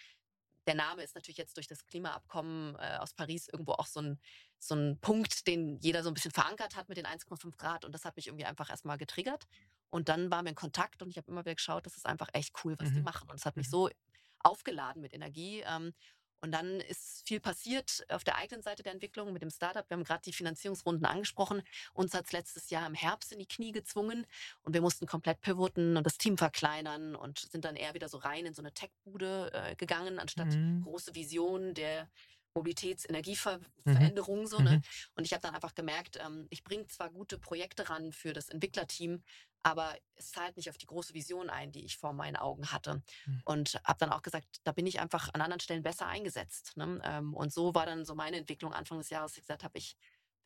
der 0.69 0.75
Name 0.77 1.03
ist 1.03 1.17
natürlich 1.17 1.39
jetzt 1.39 1.57
durch 1.57 1.67
das 1.67 1.85
Klimaabkommen 1.87 2.77
äh, 2.77 2.99
aus 3.01 3.15
Paris 3.15 3.49
irgendwo 3.49 3.73
auch 3.73 3.87
so 3.87 4.01
ein, 4.01 4.21
so 4.61 4.77
ein 4.77 4.97
Punkt, 5.01 5.49
den 5.49 5.77
jeder 5.79 6.05
so 6.05 6.11
ein 6.11 6.15
bisschen 6.15 6.31
verankert 6.31 6.77
hat 6.77 6.89
mit 6.89 6.99
den 6.99 7.07
1,5 7.07 7.57
Grad. 7.57 7.85
Und 7.85 7.93
das 7.93 8.05
hat 8.05 8.15
mich 8.15 8.29
irgendwie 8.29 8.45
einfach 8.45 8.71
erstmal 8.71 8.97
getriggert. 8.97 9.47
Und 9.91 10.09
dann 10.09 10.31
waren 10.31 10.45
wir 10.45 10.51
in 10.51 10.55
Kontakt 10.55 11.03
und 11.03 11.11
ich 11.11 11.17
habe 11.17 11.29
immer 11.33 11.45
wieder 11.45 11.57
geschaut, 11.57 11.85
das 11.85 11.97
ist 11.97 12.07
einfach 12.07 12.29
echt 12.33 12.55
cool, 12.65 12.77
was 12.79 12.91
die 12.91 12.99
Mhm. 12.99 13.03
machen. 13.05 13.29
Und 13.29 13.37
es 13.41 13.45
hat 13.45 13.57
mich 13.57 13.67
Mhm. 13.67 13.71
so 13.73 13.91
aufgeladen 14.45 15.03
mit 15.03 15.15
Energie. 15.15 15.63
Ähm, 15.67 15.93
und 16.45 16.51
dann 16.51 16.81
ist 16.81 17.23
viel 17.29 17.39
passiert 17.39 18.05
auf 18.09 18.25
der 18.25 18.37
eigenen 18.37 18.63
Seite 18.63 18.83
der 18.83 18.93
Entwicklung 18.93 19.33
mit 19.33 19.43
dem 19.43 19.51
Startup. 19.51 19.89
Wir 19.89 19.97
haben 19.97 20.03
gerade 20.03 20.23
die 20.23 20.33
Finanzierungsrunden 20.33 21.07
angesprochen. 21.07 21.63
Uns 21.93 22.15
hat 22.15 22.25
es 22.27 22.33
letztes 22.33 22.69
Jahr 22.71 22.85
im 22.85 22.95
Herbst 22.95 23.31
in 23.33 23.39
die 23.39 23.47
Knie 23.47 23.71
gezwungen 23.71 24.27
und 24.63 24.75
wir 24.75 24.81
mussten 24.81 25.07
komplett 25.07 25.41
pivoten 25.41 25.97
und 25.97 26.05
das 26.05 26.19
Team 26.19 26.37
verkleinern 26.37 27.15
und 27.15 27.39
sind 27.39 27.65
dann 27.65 27.77
eher 27.77 27.95
wieder 27.95 28.09
so 28.09 28.19
rein 28.19 28.45
in 28.45 28.55
so 28.55 28.63
eine 28.63 28.73
Tech-Bude 28.75 29.53
äh, 29.53 29.77
gegangen, 29.77 30.19
anstatt 30.19 30.49
Mhm. 30.49 30.83
große 30.83 31.15
Vision 31.15 31.75
der 31.75 32.11
Mobilitäts-Energieveränderung. 32.55 34.47
So, 34.47 34.59
ne? 34.61 34.77
Mhm. 34.77 34.83
Und 35.17 35.25
ich 35.25 35.33
habe 35.33 35.43
dann 35.43 35.55
einfach 35.55 35.75
gemerkt, 35.75 36.19
ähm, 36.25 36.47
ich 36.51 36.65
bringe 36.65 36.87
zwar 36.87 37.11
gute 37.11 37.39
Projekte 37.39 37.89
ran 37.89 38.13
für 38.13 38.33
das 38.33 38.49
Entwicklerteam, 38.49 39.23
aber 39.63 39.95
es 40.17 40.33
zahlt 40.33 40.57
nicht 40.57 40.69
auf 40.71 40.77
die 40.77 40.87
große 40.87 41.15
Vision 41.15 41.49
ein, 41.49 41.71
die 41.71 41.85
ich 41.85 41.97
vor 41.97 42.13
meinen 42.13 42.37
Augen 42.37 42.73
hatte. 42.73 43.03
Mhm. 43.27 43.43
Und 43.45 43.81
habe 43.85 43.99
dann 43.99 44.11
auch 44.11 44.23
gesagt, 44.23 44.61
da 44.65 44.73
bin 44.73 44.87
ich 44.87 45.01
einfach 45.01 45.33
an 45.33 45.41
anderen 45.41 45.61
Stellen 45.61 45.83
besser 45.83 46.07
eingesetzt. 46.07 46.77
Ne? 46.77 47.01
Ähm, 47.05 47.35
und 47.35 47.53
so 47.53 47.75
war 47.75 47.87
dann 47.87 48.05
so 48.05 48.15
meine 48.15 48.37
Entwicklung 48.39 48.73
Anfang 48.73 48.99
des 48.99 49.11
Jahres, 49.11 49.33
dass 49.33 49.39
ich 49.39 49.45
gesagt 49.45 49.65
habe, 49.65 49.79
ich 49.79 49.97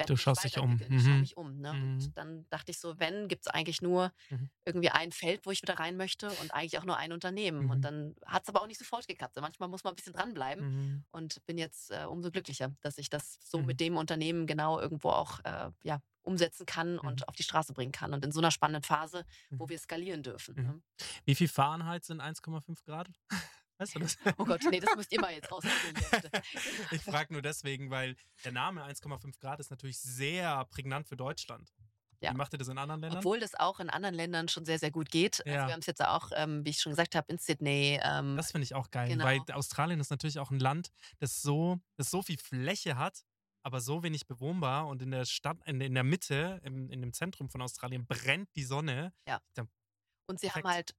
Du 0.05 0.17
schaust 0.17 0.45
dich 0.45 0.59
um. 0.59 0.79
schaue 0.79 0.89
Mhm. 0.91 1.21
mich 1.21 1.37
um. 1.37 1.59
Ne? 1.61 1.73
Mhm. 1.73 1.83
Und 1.95 2.17
dann 2.19 2.47
dachte 2.51 2.71
ich 2.71 2.79
so, 2.79 2.99
wenn, 2.99 3.29
gibt 3.29 3.47
es 3.47 3.49
eigentlich 3.53 3.81
nur 3.81 4.13
Mhm. 4.31 4.51
irgendwie 4.67 4.91
ein 4.91 5.11
Feld, 5.13 5.47
wo 5.47 5.51
ich 5.51 5.63
wieder 5.63 5.79
rein 5.79 5.97
möchte 5.97 6.29
und 6.43 6.53
eigentlich 6.53 6.79
auch 6.79 6.85
nur 6.85 6.99
ein 6.99 7.13
Unternehmen. 7.13 7.65
Mhm. 7.65 7.71
Und 7.71 7.81
dann 7.83 8.15
hat 8.27 8.43
es 8.43 8.49
aber 8.51 8.61
auch 8.63 8.67
nicht 8.67 8.79
sofort 8.79 9.09
geklappt. 9.09 9.37
Manchmal 9.41 9.69
muss 9.71 9.85
man 9.85 9.93
ein 9.93 9.97
bisschen 9.97 10.13
dranbleiben 10.13 10.65
Mhm. 10.67 11.05
und 11.13 11.45
bin 11.47 11.57
jetzt 11.57 11.91
äh, 11.91 12.05
umso 12.05 12.31
glücklicher, 12.31 12.77
dass 12.83 12.99
ich 12.99 13.09
das 13.09 13.39
so 13.43 13.59
Mhm. 13.61 13.67
mit 13.67 13.81
dem 13.81 13.97
Unternehmen 13.97 14.47
genau 14.47 14.79
irgendwo 14.79 15.09
auch 15.11 15.41
äh, 15.45 15.71
ja, 15.83 16.01
umsetzen 16.23 16.67
kann 16.67 16.99
und 16.99 17.21
Mhm. 17.21 17.25
auf 17.29 17.37
die 17.37 17.45
Straße 17.45 17.73
bringen 17.73 17.93
kann. 17.93 18.13
Und 18.13 18.25
in 18.25 18.33
so 18.33 18.41
einer 18.41 18.51
spannenden 18.51 18.83
Phase, 18.83 19.25
wo 19.51 19.65
Mhm. 19.65 19.69
wir 19.71 19.79
skalieren 19.79 20.23
dürfen. 20.23 20.57
Mhm. 20.57 20.63
Ne? 20.63 20.83
Wie 21.25 21.35
viel 21.35 21.49
Fahrenheit 21.49 22.05
sind 22.05 22.21
1,5 22.21 22.85
Grad? 22.85 23.09
Weißt 23.79 23.95
du 23.95 23.99
das? 24.01 24.17
Oh 24.39 24.45
Gott, 24.45 24.63
nee, 24.71 24.81
das 24.81 24.95
müsst 24.97 25.13
ihr 25.13 25.21
mal 25.21 25.33
jetzt 25.33 25.51
rausfinden. 25.51 26.03
Ich 26.93 27.03
frage 27.03 27.33
nur 27.33 27.43
deswegen, 27.43 27.91
weil 27.91 28.17
der 28.45 28.53
Name 28.53 28.85
1,5 28.85 29.39
Grad 29.41 29.61
ist 29.61 29.71
natürlich 29.71 29.99
sehr 29.99 30.65
prägnant 30.67 31.07
für 31.09 31.17
Deutschland. 31.17 31.73
Ja. 32.21 32.33
Wie 32.33 32.37
macht 32.37 32.55
ihr 32.55 32.59
das 32.59 32.69
in 32.69 32.79
anderen 32.79 33.03
Ländern? 33.03 33.19
Obwohl 33.19 33.39
das 33.41 33.55
auch 33.55 33.79
in 33.79 33.91
anderen 33.91 34.15
Ländern 34.15 34.49
schon 34.49 34.65
sehr, 34.65 34.79
sehr 34.79 34.91
gut 34.91 35.11
geht. 35.11 35.41
Also 35.45 35.51
Ja. 35.55 35.67
wir 35.67 35.73
haben 35.75 35.81
es 35.81 35.87
jetzt 35.87 36.03
auch, 36.03 36.31
ähm, 36.35 36.65
wie 36.65 36.71
ich 36.71 36.79
schon 36.81 36.93
gesagt 36.93 37.15
habe, 37.15 37.31
in 37.31 37.39
Sydney. 37.39 38.01
Ähm, 38.03 38.37
Das 38.37 38.53
finde 38.53 38.65
ich 38.65 38.75
auch 38.75 38.91
geil, 38.91 39.09
Genau. 39.11 39.25
weil 39.25 39.41
Australien 39.53 40.01
ist 40.01 40.09
natürlich 40.11 40.39
auch 40.39 40.51
ein 40.51 40.59
Land, 40.59 40.89
das 41.19 41.43
so, 41.43 41.79
das 41.97 42.11
so 42.11 42.23
viel 42.23 42.39
Fläche 42.39 42.97
hat, 42.97 43.23
aber 43.63 43.83
so 43.83 44.03
wenig 44.03 44.27
bewohnbar 44.27 44.87
und 44.87 45.03
in 45.03 45.11
der 45.11 45.27
Stadt, 45.27 45.59
in, 45.67 45.81
in 45.83 45.93
der 45.93 46.05
Mitte, 46.05 46.61
im, 46.65 46.89
in 46.89 47.03
dem 47.03 47.13
Zentrum 47.13 47.51
von 47.51 47.61
Australien 47.61 48.07
brennt 48.07 48.49
die 48.57 48.65
Sonne. 48.65 49.13
Und 50.29 50.41
sie 50.41 50.47
Perfekt. 50.47 50.65
haben 50.67 50.73
halt 50.75 50.95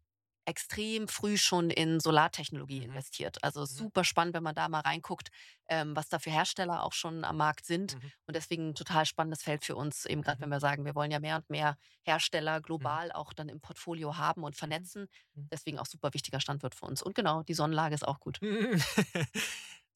extrem 0.48 1.08
früh 1.08 1.38
schon 1.38 1.70
in 1.70 2.00
Solartechnologie 2.00 2.82
Mhm. 2.82 2.84
investiert. 2.84 3.44
Also 3.44 3.66
Mhm. 3.68 3.68
super 3.68 4.04
spannend, 4.04 4.34
wenn 4.36 4.44
man 4.44 4.56
da 4.56 4.70
mal 4.70 4.80
reinguckt, 4.82 5.30
ähm, 5.70 5.96
was 5.96 6.10
da 6.10 6.20
für 6.20 6.32
Hersteller 6.32 6.84
auch 6.84 6.94
schon 6.94 7.24
am 7.26 7.38
Markt 7.38 7.66
sind. 7.66 7.94
Mhm. 7.94 8.12
Und 8.28 8.36
deswegen 8.36 8.70
ein 8.70 8.76
total 8.76 9.06
spannendes 9.06 9.44
Feld 9.44 9.66
für 9.66 9.76
uns, 9.76 10.06
eben 10.06 10.22
gerade 10.22 10.40
Mhm. 10.40 10.44
wenn 10.44 10.50
wir 10.50 10.60
sagen, 10.62 10.86
wir 10.86 10.96
wollen 10.96 11.12
ja 11.12 11.20
mehr 11.20 11.36
und 11.38 11.50
mehr 11.50 11.78
Hersteller 12.04 12.62
global 12.62 13.12
auch 13.12 13.34
dann 13.34 13.50
im 13.50 13.62
Portfolio 13.62 14.18
haben 14.18 14.44
und 14.44 14.56
vernetzen. 14.56 15.08
Mhm. 15.36 15.50
Deswegen 15.52 15.80
auch 15.80 15.86
super 15.86 16.14
wichtiger 16.14 16.40
Standort 16.40 16.76
für 16.76 16.86
uns. 16.86 17.02
Und 17.04 17.16
genau, 17.16 17.44
die 17.44 17.54
Sonnenlage 17.54 17.96
ist 17.96 18.08
auch 18.08 18.20
gut. 18.20 18.42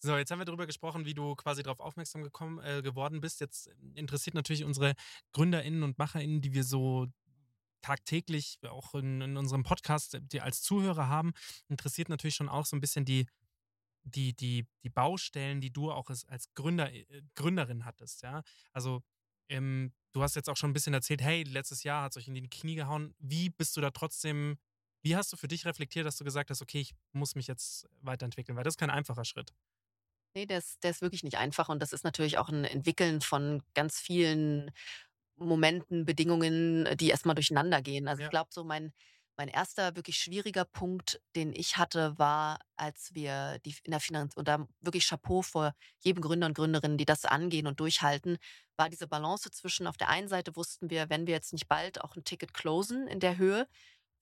So, 0.03 0.17
jetzt 0.17 0.31
haben 0.31 0.39
wir 0.39 0.45
darüber 0.45 0.65
gesprochen, 0.65 1.05
wie 1.05 1.13
du 1.13 1.35
quasi 1.35 1.61
darauf 1.61 1.79
aufmerksam 1.79 2.23
gekommen, 2.23 2.57
äh, 2.63 2.81
geworden 2.81 3.21
bist. 3.21 3.39
Jetzt 3.39 3.69
interessiert 3.93 4.33
natürlich 4.33 4.63
unsere 4.63 4.95
GründerInnen 5.31 5.83
und 5.83 5.99
MacherInnen, 5.99 6.41
die 6.41 6.53
wir 6.53 6.63
so 6.63 7.05
tagtäglich 7.81 8.59
auch 8.67 8.93
in, 8.95 9.21
in 9.21 9.37
unserem 9.37 9.63
Podcast, 9.63 10.17
die 10.21 10.41
als 10.41 10.61
Zuhörer 10.61 11.07
haben, 11.07 11.33
interessiert 11.67 12.09
natürlich 12.09 12.35
schon 12.35 12.49
auch 12.49 12.65
so 12.65 12.75
ein 12.75 12.81
bisschen 12.81 13.05
die, 13.05 13.27
die, 14.03 14.33
die, 14.33 14.67
die 14.83 14.89
Baustellen, 14.89 15.61
die 15.61 15.71
du 15.71 15.91
auch 15.91 16.09
als, 16.09 16.25
als 16.25 16.53
Gründer, 16.53 16.91
äh, 16.91 17.05
Gründerin 17.35 17.85
hattest. 17.85 18.23
Ja? 18.23 18.43
Also 18.71 19.03
ähm, 19.49 19.93
du 20.13 20.23
hast 20.23 20.35
jetzt 20.35 20.49
auch 20.49 20.57
schon 20.57 20.71
ein 20.71 20.73
bisschen 20.73 20.93
erzählt, 20.93 21.21
hey, 21.21 21.43
letztes 21.43 21.83
Jahr 21.83 22.03
hat 22.03 22.13
es 22.13 22.17
euch 22.17 22.27
in 22.27 22.35
die 22.35 22.49
Knie 22.49 22.75
gehauen. 22.75 23.13
Wie 23.19 23.49
bist 23.49 23.75
du 23.77 23.81
da 23.81 23.91
trotzdem, 23.91 24.57
wie 25.03 25.15
hast 25.15 25.31
du 25.33 25.37
für 25.37 25.47
dich 25.47 25.65
reflektiert, 25.65 26.05
dass 26.05 26.17
du 26.17 26.23
gesagt 26.23 26.49
hast, 26.49 26.61
okay, 26.61 26.79
ich 26.79 26.93
muss 27.11 27.35
mich 27.35 27.47
jetzt 27.47 27.87
weiterentwickeln, 28.01 28.55
weil 28.55 28.63
das 28.63 28.73
ist 28.73 28.79
kein 28.79 28.89
einfacher 28.89 29.25
Schritt. 29.25 29.53
Nee, 30.33 30.45
der 30.45 30.59
ist, 30.59 30.81
der 30.83 30.91
ist 30.91 31.01
wirklich 31.01 31.23
nicht 31.23 31.37
einfach. 31.37 31.67
Und 31.67 31.81
das 31.81 31.91
ist 31.91 32.05
natürlich 32.05 32.37
auch 32.37 32.49
ein 32.49 32.63
Entwickeln 32.63 33.19
von 33.21 33.61
ganz 33.73 33.99
vielen 33.99 34.71
Momenten, 35.47 36.05
Bedingungen, 36.05 36.87
die 36.97 37.09
erstmal 37.09 37.35
durcheinander 37.35 37.81
gehen. 37.81 38.07
Also 38.07 38.19
Ja. 38.19 38.23
ich 38.23 38.29
glaube, 38.29 38.49
so 38.53 38.63
mein, 38.63 38.91
mein 39.37 39.47
erster 39.47 39.95
wirklich 39.95 40.17
schwieriger 40.17 40.65
Punkt, 40.65 41.21
den 41.35 41.53
ich 41.53 41.77
hatte, 41.77 42.17
war, 42.19 42.59
als 42.75 43.13
wir 43.13 43.59
die 43.65 43.75
in 43.83 43.91
der 43.91 43.99
Finanz 43.99 44.35
und 44.35 44.47
da 44.47 44.67
wirklich 44.81 45.07
Chapeau 45.07 45.41
vor 45.41 45.73
jedem 45.99 46.21
Gründer 46.21 46.47
und 46.47 46.53
Gründerin, 46.55 46.97
die 46.97 47.05
das 47.05 47.25
angehen 47.25 47.67
und 47.67 47.79
durchhalten, 47.79 48.37
war 48.77 48.89
diese 48.89 49.07
Balance 49.07 49.49
zwischen 49.51 49.87
auf 49.87 49.97
der 49.97 50.09
einen 50.09 50.27
Seite 50.27 50.55
wussten 50.55 50.89
wir, 50.89 51.09
wenn 51.09 51.27
wir 51.27 51.33
jetzt 51.33 51.53
nicht 51.53 51.67
bald 51.67 52.01
auch 52.01 52.15
ein 52.15 52.23
Ticket 52.23 52.53
closen 52.53 53.07
in 53.07 53.19
der 53.19 53.37
Höhe, 53.37 53.67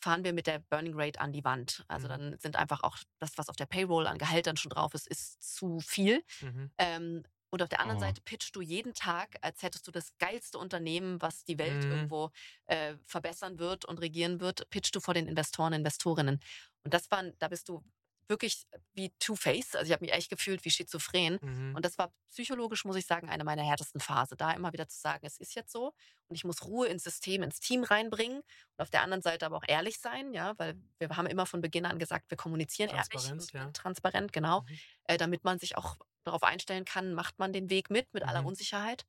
fahren 0.02 0.24
wir 0.24 0.34
mit 0.34 0.48
der 0.48 0.60
Burning 0.60 0.94
Rate 0.96 1.20
an 1.22 1.34
die 1.34 1.44
Wand. 1.44 1.84
Also 1.88 2.08
Mhm. 2.08 2.10
dann 2.10 2.38
sind 2.40 2.56
einfach 2.56 2.84
auch 2.84 2.98
das, 3.20 3.38
was 3.38 3.50
auf 3.50 3.56
der 3.58 3.66
Payroll 3.66 4.08
an 4.08 4.18
Gehältern 4.18 4.58
schon 4.58 4.70
drauf 4.70 4.94
ist, 4.94 5.08
ist 5.08 5.42
zu 5.58 5.80
viel. 5.82 6.24
Mhm. 6.42 6.70
Ähm, 6.78 7.24
und 7.52 7.62
auf 7.62 7.70
der 7.70 7.80
anderen 7.80 7.98
Oh. 7.98 8.02
Seite 8.02 8.22
pitchst 8.22 8.56
du 8.56 8.62
jeden 8.62 8.94
Tag, 8.94 9.38
als 9.42 9.64
hättest 9.64 9.88
du 9.88 9.92
das 9.92 10.18
geilste 10.18 10.58
Unternehmen, 10.58 11.22
was 11.22 11.44
die 11.46 11.58
Welt 11.58 11.84
Mhm. 11.84 11.92
irgendwo 11.92 12.32
äh, 12.68 12.96
verbessern 13.06 13.60
wird 13.60 13.86
und 13.86 14.00
regieren 14.00 14.40
wird, 14.40 14.70
pitchst 14.70 14.96
du 14.96 15.00
vor 15.00 15.14
den 15.14 15.28
Investoren, 15.28 15.74
Investorinnen. 15.74 16.40
Und 16.84 16.94
das 16.94 17.10
war, 17.12 17.24
da 17.40 17.48
bist 17.48 17.70
du 17.70 17.84
wirklich 18.28 18.68
wie 18.94 19.10
Two-Face. 19.18 19.76
Also 19.76 19.88
ich 19.88 19.92
habe 19.92 20.06
mich 20.06 20.14
echt 20.14 20.30
gefühlt 20.30 20.64
wie 20.64 20.70
schizophren. 20.70 21.40
Mhm. 21.42 21.76
Und 21.76 21.84
das 21.84 21.98
war 21.98 22.14
psychologisch, 22.30 22.86
muss 22.86 22.96
ich 22.96 23.08
sagen, 23.08 23.28
eine 23.28 23.44
meiner 23.44 23.64
härtesten 23.64 24.00
Phasen. 24.00 24.38
Da 24.38 24.52
immer 24.52 24.72
wieder 24.72 24.88
zu 24.88 25.00
sagen, 25.00 25.26
es 25.26 25.40
ist 25.40 25.56
jetzt 25.56 25.72
so 25.72 25.94
und 26.28 26.36
ich 26.36 26.44
muss 26.44 26.64
Ruhe 26.64 26.86
ins 26.88 27.04
System, 27.04 27.42
ins 27.42 27.60
Team 27.60 27.84
reinbringen 27.84 28.38
und 28.42 28.82
auf 28.84 28.92
der 28.92 29.02
anderen 29.02 29.24
Seite 29.24 29.48
aber 29.48 29.58
auch 29.58 29.64
ehrlich 29.68 30.00
sein, 30.00 30.32
ja, 30.34 30.54
weil 30.60 30.76
wir 31.00 31.10
haben 31.10 31.26
immer 31.26 31.48
von 31.48 31.62
Beginn 31.62 31.88
an 31.88 31.98
gesagt, 31.98 32.30
wir 32.30 32.38
kommunizieren 32.38 32.92
ehrlich 32.92 33.32
und 33.32 33.52
ja. 33.54 33.72
transparent, 33.72 34.32
genau, 34.32 34.62
Mhm. 34.62 34.80
äh, 35.06 35.18
damit 35.18 35.44
man 35.44 35.58
sich 35.58 35.76
auch 35.76 35.98
darauf 36.24 36.44
einstellen 36.44 36.86
kann, 36.86 37.14
macht 37.14 37.40
man 37.40 37.54
den 37.54 37.70
Weg 37.70 37.90
mit, 37.90 38.14
mit 38.14 38.24
aller 38.24 38.42
Mhm. 38.42 38.48
Unsicherheit. 38.48 39.04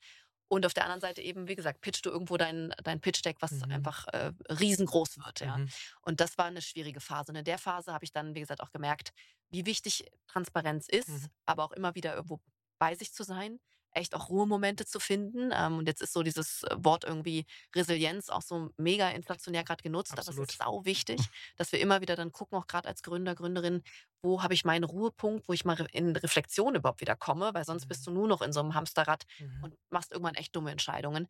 Und 0.48 0.66
auf 0.66 0.74
der 0.74 0.84
anderen 0.84 1.00
Seite 1.00 1.22
eben, 1.22 1.46
wie 1.48 1.54
gesagt, 1.54 1.80
pitchst 1.80 2.04
du 2.06 2.10
irgendwo 2.10 2.36
dein, 2.36 2.74
dein 2.82 3.00
Pitch-Deck, 3.00 3.36
was 3.40 3.52
Mhm. 3.52 3.70
einfach 3.70 4.08
äh, 4.08 4.32
riesengroß 4.50 5.18
wird. 5.24 5.40
Ja. 5.40 5.58
Mhm. 5.58 5.68
Und 6.02 6.20
das 6.20 6.38
war 6.38 6.46
eine 6.46 6.60
schwierige 6.62 7.00
Phase. 7.00 7.30
Und 7.32 7.36
in 7.36 7.44
der 7.44 7.58
Phase 7.58 7.92
habe 7.92 8.04
ich 8.04 8.12
dann, 8.12 8.34
wie 8.34 8.40
gesagt, 8.40 8.60
auch 8.60 8.72
gemerkt, 8.72 9.10
wie 9.50 9.64
wichtig 9.66 10.06
Transparenz 10.26 10.88
ist, 10.88 11.08
Mhm. 11.08 11.30
aber 11.46 11.64
auch 11.64 11.72
immer 11.72 11.94
wieder 11.94 12.14
irgendwo 12.14 12.40
bei 12.78 12.94
sich 12.96 13.12
zu 13.12 13.22
sein, 13.24 13.60
echt 13.92 14.14
auch 14.14 14.28
Ruhemomente 14.28 14.86
zu 14.86 15.00
finden. 15.00 15.50
Ähm, 15.52 15.78
und 15.78 15.86
jetzt 15.88 16.02
ist 16.02 16.12
so 16.12 16.22
dieses 16.22 16.62
äh, 16.64 16.76
Wort 16.78 17.04
irgendwie 17.04 17.46
Resilienz 17.74 18.28
auch 18.30 18.42
so 18.42 18.70
mega 18.76 19.10
inflationär 19.10 19.64
gerade 19.64 19.82
genutzt, 19.82 20.18
aber 20.18 20.28
Absolut. 20.28 20.30
es 20.30 20.50
ist 20.50 20.58
sau 20.58 20.84
wichtig, 20.84 21.28
dass 21.56 21.72
wir 21.72 21.80
immer 21.80 22.00
wieder 22.00 22.16
dann 22.16 22.32
gucken, 22.32 22.58
auch 22.58 22.66
gerade 22.66 22.88
als 22.88 23.02
Gründer, 23.02 23.34
Gründerin, 23.34 23.82
wo 24.22 24.42
habe 24.42 24.54
ich 24.54 24.64
meinen 24.64 24.84
Ruhepunkt, 24.84 25.48
wo 25.48 25.52
ich 25.52 25.64
mal 25.64 25.86
in 25.92 26.14
Reflexion 26.16 26.74
überhaupt 26.74 27.00
wieder 27.00 27.16
komme, 27.16 27.54
weil 27.54 27.64
sonst 27.64 27.86
bist 27.86 28.06
du 28.06 28.10
nur 28.10 28.28
noch 28.28 28.42
in 28.42 28.52
so 28.52 28.60
einem 28.60 28.74
Hamsterrad 28.74 29.24
Mhm. 29.38 29.64
und 29.64 29.74
machst 29.90 30.12
irgendwann 30.12 30.34
echt 30.34 30.54
dumme 30.54 30.70
Entscheidungen. 30.70 31.26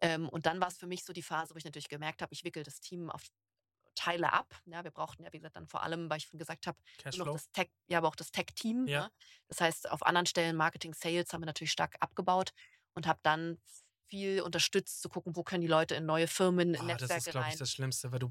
Ähm, 0.00 0.28
und 0.28 0.46
dann 0.46 0.60
war 0.60 0.68
es 0.68 0.78
für 0.78 0.86
mich 0.86 1.04
so 1.04 1.12
die 1.12 1.22
Phase, 1.22 1.54
wo 1.54 1.58
ich 1.58 1.64
natürlich 1.64 1.88
gemerkt 1.88 2.22
habe, 2.22 2.32
ich 2.32 2.44
wickel 2.44 2.62
das 2.62 2.80
Team 2.80 3.10
auf 3.10 3.24
Teile 3.94 4.32
ab. 4.32 4.54
Ja, 4.66 4.84
wir 4.84 4.90
brauchten 4.90 5.22
ja, 5.24 5.32
wie 5.32 5.38
gesagt, 5.38 5.56
dann 5.56 5.66
vor 5.68 5.82
allem, 5.82 6.08
weil 6.10 6.18
ich 6.18 6.24
schon 6.24 6.38
gesagt 6.38 6.66
habe, 6.66 6.78
noch 7.16 7.32
das 7.32 7.50
Tech, 7.52 7.70
ja, 7.86 7.98
aber 7.98 8.08
auch 8.08 8.16
das 8.16 8.30
Tech-Team. 8.30 8.86
Ja. 8.86 9.04
Ne? 9.04 9.12
Das 9.48 9.60
heißt, 9.60 9.90
auf 9.90 10.04
anderen 10.04 10.26
Stellen, 10.26 10.56
Marketing, 10.56 10.94
Sales, 10.94 11.32
haben 11.32 11.42
wir 11.42 11.46
natürlich 11.46 11.72
stark 11.72 11.96
abgebaut 12.00 12.52
und 12.94 13.06
habe 13.06 13.20
dann 13.22 13.60
viel 14.08 14.42
unterstützt, 14.42 15.00
zu 15.02 15.08
gucken, 15.08 15.34
wo 15.36 15.42
können 15.42 15.62
die 15.62 15.66
Leute 15.68 15.94
in 15.94 16.04
neue 16.06 16.26
Firmen, 16.28 16.74
in 16.74 16.82
Ah, 16.82 16.94
das 16.94 17.02
Netzwerke 17.02 17.16
ist, 17.18 17.30
glaube 17.30 17.44
rein. 17.46 17.52
ich, 17.52 17.58
das 17.58 17.70
Schlimmste, 17.70 18.12
weil 18.12 18.18
du, 18.18 18.28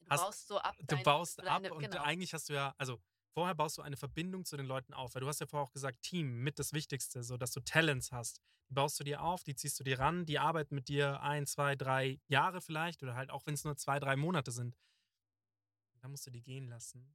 du 0.00 0.06
hast- 0.10 0.20
baust 0.22 0.46
so 0.48 0.58
ab. 0.58 0.74
du 0.78 0.84
dein- 0.86 1.02
baust 1.02 1.38
deine- 1.38 1.50
ab 1.50 1.70
und 1.72 1.78
genau. 1.82 2.02
eigentlich 2.02 2.32
hast 2.34 2.48
du 2.48 2.54
ja, 2.54 2.74
also 2.78 3.00
vorher 3.36 3.54
baust 3.54 3.76
du 3.76 3.82
eine 3.82 3.98
Verbindung 3.98 4.46
zu 4.46 4.56
den 4.56 4.64
Leuten 4.64 4.94
auf, 4.94 5.14
weil 5.14 5.20
du 5.20 5.28
hast 5.28 5.40
ja 5.40 5.46
vorher 5.46 5.68
auch 5.68 5.72
gesagt, 5.72 6.00
Team 6.00 6.42
mit 6.42 6.58
das 6.58 6.72
Wichtigste, 6.72 7.22
so 7.22 7.36
dass 7.36 7.52
du 7.52 7.60
Talents 7.60 8.10
hast. 8.10 8.40
Die 8.70 8.74
baust 8.74 8.98
du 8.98 9.04
dir 9.04 9.20
auf, 9.20 9.44
die 9.44 9.54
ziehst 9.54 9.78
du 9.78 9.84
dir 9.84 9.98
ran, 9.98 10.24
die 10.24 10.38
arbeiten 10.38 10.74
mit 10.74 10.88
dir 10.88 11.20
ein, 11.20 11.46
zwei, 11.46 11.76
drei 11.76 12.18
Jahre 12.28 12.62
vielleicht 12.62 13.02
oder 13.02 13.14
halt 13.14 13.28
auch 13.28 13.44
wenn 13.44 13.52
es 13.52 13.62
nur 13.62 13.76
zwei, 13.76 14.00
drei 14.00 14.16
Monate 14.16 14.52
sind. 14.52 14.74
Dann 16.00 16.12
musst 16.12 16.26
du 16.26 16.30
die 16.30 16.42
gehen 16.42 16.66
lassen. 16.68 17.14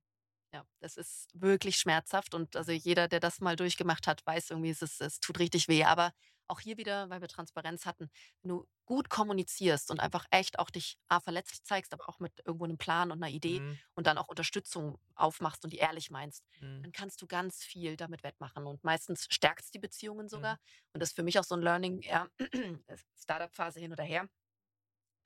Ja, 0.54 0.64
das 0.80 0.96
ist 0.96 1.28
wirklich 1.34 1.78
schmerzhaft 1.78 2.36
und 2.36 2.56
also 2.56 2.72
jeder, 2.72 3.08
der 3.08 3.20
das 3.20 3.40
mal 3.40 3.56
durchgemacht 3.56 4.06
hat, 4.06 4.24
weiß 4.24 4.52
irgendwie, 4.52 4.70
es, 4.70 4.84
ist, 4.84 5.02
es 5.02 5.20
tut 5.22 5.40
richtig 5.40 5.70
weh. 5.70 5.86
Aber 5.86 6.14
auch 6.52 6.60
hier 6.60 6.78
wieder, 6.78 7.10
weil 7.10 7.22
wir 7.22 7.28
Transparenz 7.30 7.86
hatten, 7.86 8.10
wenn 8.44 8.50
du 8.50 8.68
gut 8.86 9.10
kommunizierst 9.10 9.90
und 9.92 10.00
einfach 10.00 10.26
echt 10.32 10.60
auch 10.60 10.70
dich 10.70 10.98
A, 11.08 11.20
verletzlich 11.22 11.64
zeigst, 11.64 11.94
aber 11.94 12.10
auch 12.10 12.20
mit 12.20 12.34
irgendwo 12.46 12.66
einem 12.66 12.78
Plan 12.78 13.12
und 13.12 13.24
einer 13.24 13.32
Idee 13.34 13.60
Mhm. 13.60 13.80
und 13.96 14.08
dann 14.08 14.18
auch 14.18 14.28
Unterstützung 14.28 15.00
aufmachst 15.16 15.64
und 15.64 15.74
die 15.74 15.78
ehrlich 15.78 16.12
meinst, 16.12 16.44
Mhm. 16.62 16.84
dann 16.84 16.92
kannst 16.92 17.22
du 17.22 17.28
ganz 17.28 17.64
viel 17.64 17.96
damit 17.98 18.24
wettmachen. 18.24 18.66
Und 18.68 18.84
meistens 18.84 19.28
stärkt 19.30 19.62
es 19.66 19.72
die 19.72 19.80
Beziehungen 19.80 20.30
Mhm. 20.30 20.30
sogar. 20.30 20.58
Und 20.94 21.02
das 21.02 21.10
ist 21.10 21.16
für 21.16 21.24
mich 21.24 21.40
auch 21.40 21.44
so 21.44 21.56
ein 21.56 21.62
Learning, 21.62 22.02
ja, 22.02 22.28
Startup-Phase 23.18 23.80
hin 23.80 23.92
oder 23.94 24.04
her. 24.04 24.28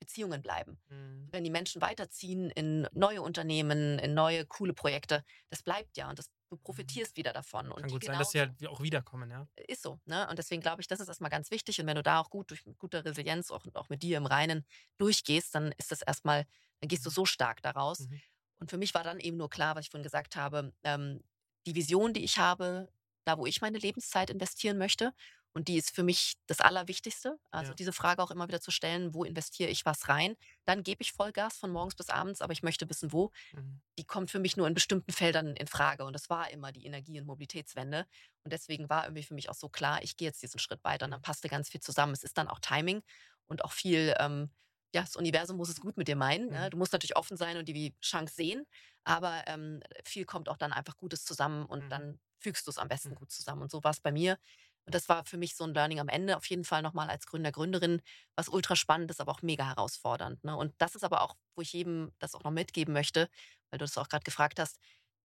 Beziehungen 0.00 0.42
bleiben. 0.42 0.78
Mhm. 0.88 1.28
Wenn 1.32 1.44
die 1.44 1.50
Menschen 1.50 1.80
weiterziehen 1.82 2.50
in 2.50 2.86
neue 2.92 3.22
Unternehmen, 3.22 3.98
in 3.98 4.14
neue 4.14 4.46
coole 4.46 4.74
Projekte, 4.74 5.24
das 5.50 5.62
bleibt 5.62 5.96
ja 5.96 6.08
und 6.10 6.18
das, 6.18 6.30
du 6.48 6.56
profitierst 6.56 7.16
wieder 7.16 7.32
davon. 7.32 7.70
Und 7.70 7.76
Mhm. 7.78 7.80
Kann 7.82 7.90
gut 7.90 8.04
sein, 8.04 8.18
dass 8.18 8.30
sie 8.30 8.40
halt 8.40 8.66
auch 8.66 8.80
wiederkommen, 8.80 9.30
ja. 9.30 9.48
ist 9.66 9.82
so. 9.82 10.00
Ne? 10.04 10.28
Und 10.28 10.38
deswegen 10.38 10.62
glaube 10.62 10.80
ich, 10.80 10.86
das 10.86 11.00
ist 11.00 11.08
erstmal 11.08 11.30
ganz 11.30 11.50
wichtig. 11.50 11.80
Und 11.80 11.86
wenn 11.86 11.96
du 11.96 12.02
da 12.02 12.20
auch 12.20 12.30
gut 12.30 12.50
durch 12.50 12.64
mit 12.66 12.78
guter 12.78 13.04
Resilienz 13.04 13.50
auch, 13.50 13.64
auch 13.74 13.88
mit 13.88 14.02
dir 14.02 14.16
im 14.16 14.26
Reinen 14.26 14.64
durchgehst, 14.98 15.54
dann 15.54 15.72
ist 15.78 15.90
das 15.90 16.02
erstmal, 16.02 16.46
dann 16.80 16.88
gehst 16.88 17.04
du 17.04 17.10
so 17.10 17.24
stark 17.24 17.62
daraus. 17.62 18.00
Mhm. 18.00 18.20
Und 18.58 18.70
für 18.70 18.78
mich 18.78 18.94
war 18.94 19.04
dann 19.04 19.20
eben 19.20 19.36
nur 19.36 19.50
klar, 19.50 19.76
was 19.76 19.84
ich 19.84 19.90
vorhin 19.90 20.02
gesagt 20.04 20.36
habe, 20.36 20.72
ähm, 20.82 21.22
die 21.66 21.74
Vision, 21.74 22.14
die 22.14 22.24
ich 22.24 22.38
habe, 22.38 22.88
da 23.24 23.36
wo 23.38 23.46
ich 23.46 23.60
meine 23.60 23.78
Lebenszeit 23.78 24.30
investieren 24.30 24.78
möchte. 24.78 25.12
Und 25.56 25.68
die 25.68 25.78
ist 25.78 25.94
für 25.94 26.04
mich 26.04 26.34
das 26.48 26.60
Allerwichtigste. 26.60 27.38
Also 27.50 27.72
Ja. 27.72 27.78
diese 27.78 27.92
Frage 27.94 28.22
auch 28.22 28.30
immer 28.30 28.48
wieder 28.48 28.60
zu 28.60 28.70
stellen, 28.70 29.14
wo 29.14 29.24
investiere 29.24 29.70
ich 29.70 29.86
was 29.86 30.08
rein? 30.08 30.36
Dann 30.66 30.82
gebe 30.84 31.02
ich 31.02 31.12
Vollgas 31.12 31.58
von 31.58 31.72
morgens 31.72 31.96
bis 31.96 32.10
abends, 32.10 32.42
aber 32.42 32.52
ich 32.52 32.62
möchte 32.62 32.88
wissen, 32.90 33.12
wo 33.12 33.32
Mhm. 33.52 33.80
die 33.98 34.04
kommt 34.04 34.30
für 34.30 34.38
mich 34.38 34.56
nur 34.58 34.66
in 34.68 34.74
bestimmten 34.74 35.12
Feldern 35.12 35.56
in 35.56 35.66
Frage. 35.68 36.04
Und 36.04 36.12
das 36.12 36.28
war 36.28 36.50
immer 36.50 36.70
die 36.72 36.84
Energie- 36.84 37.18
und 37.18 37.26
Mobilitätswende. 37.26 38.06
Und 38.44 38.52
deswegen 38.52 38.90
war 38.90 39.04
irgendwie 39.04 39.22
für 39.22 39.34
mich 39.34 39.48
auch 39.48 39.54
so 39.54 39.68
klar, 39.70 40.02
ich 40.02 40.16
gehe 40.18 40.28
jetzt 40.28 40.42
diesen 40.42 40.60
Schritt 40.60 40.84
weiter. 40.84 41.06
Und 41.06 41.12
dann 41.12 41.22
passte 41.22 41.48
ganz 41.48 41.70
viel 41.70 41.80
zusammen. 41.80 42.12
Es 42.12 42.22
ist 42.24 42.36
dann 42.36 42.48
auch 42.48 42.60
Timing 42.60 43.02
und 43.46 43.64
auch 43.64 43.72
viel, 43.72 44.14
ähm, 44.18 44.50
ja, 44.94 45.00
das 45.02 45.16
Universum 45.16 45.56
muss 45.56 45.68
es 45.70 45.80
gut 45.80 45.96
mit 45.96 46.08
dir 46.08 46.16
meinen. 46.16 46.50
Ne? 46.50 46.68
Mhm. 46.68 46.70
Du 46.70 46.76
musst 46.76 46.92
natürlich 46.92 47.16
offen 47.16 47.36
sein 47.38 47.56
und 47.56 47.68
die 47.68 47.96
Chance 48.02 48.34
sehen. 48.34 48.66
Aber 49.04 49.44
ähm, 49.46 49.80
viel 50.04 50.24
kommt 50.26 50.48
auch 50.48 50.56
dann 50.58 50.72
einfach 50.72 50.96
Gutes 50.96 51.24
zusammen 51.24 51.64
und 51.66 51.84
Mhm. 51.84 51.90
dann 51.90 52.18
fügst 52.38 52.66
du 52.66 52.70
es 52.70 52.78
am 52.78 52.88
besten 52.88 53.14
Mhm. 53.14 53.14
gut 53.14 53.30
zusammen. 53.30 53.62
Und 53.62 53.70
so 53.70 53.82
war 53.82 53.92
es 53.92 54.00
bei 54.00 54.12
mir. 54.12 54.38
Und 54.86 54.94
das 54.94 55.08
war 55.08 55.24
für 55.24 55.36
mich 55.36 55.56
so 55.56 55.64
ein 55.64 55.74
Learning 55.74 55.98
am 56.00 56.08
Ende, 56.08 56.36
auf 56.36 56.46
jeden 56.46 56.64
Fall 56.64 56.82
nochmal 56.82 57.08
als 57.10 57.26
Gründer, 57.26 57.50
Gründerin, 57.52 58.02
was 58.36 58.48
ultra 58.48 58.76
spannend 58.76 59.10
ist, 59.10 59.20
aber 59.20 59.32
auch 59.32 59.42
mega 59.42 59.66
herausfordernd. 59.66 60.44
Ne? 60.44 60.56
Und 60.56 60.74
das 60.78 60.94
ist 60.94 61.02
aber 61.04 61.22
auch, 61.22 61.34
wo 61.56 61.62
ich 61.62 61.72
jedem 61.72 62.12
das 62.18 62.34
auch 62.34 62.44
noch 62.44 62.52
mitgeben 62.52 62.94
möchte, 62.94 63.28
weil 63.70 63.78
du 63.78 63.84
das 63.84 63.98
auch 63.98 64.08
gerade 64.08 64.24
gefragt 64.24 64.60
hast, 64.60 64.78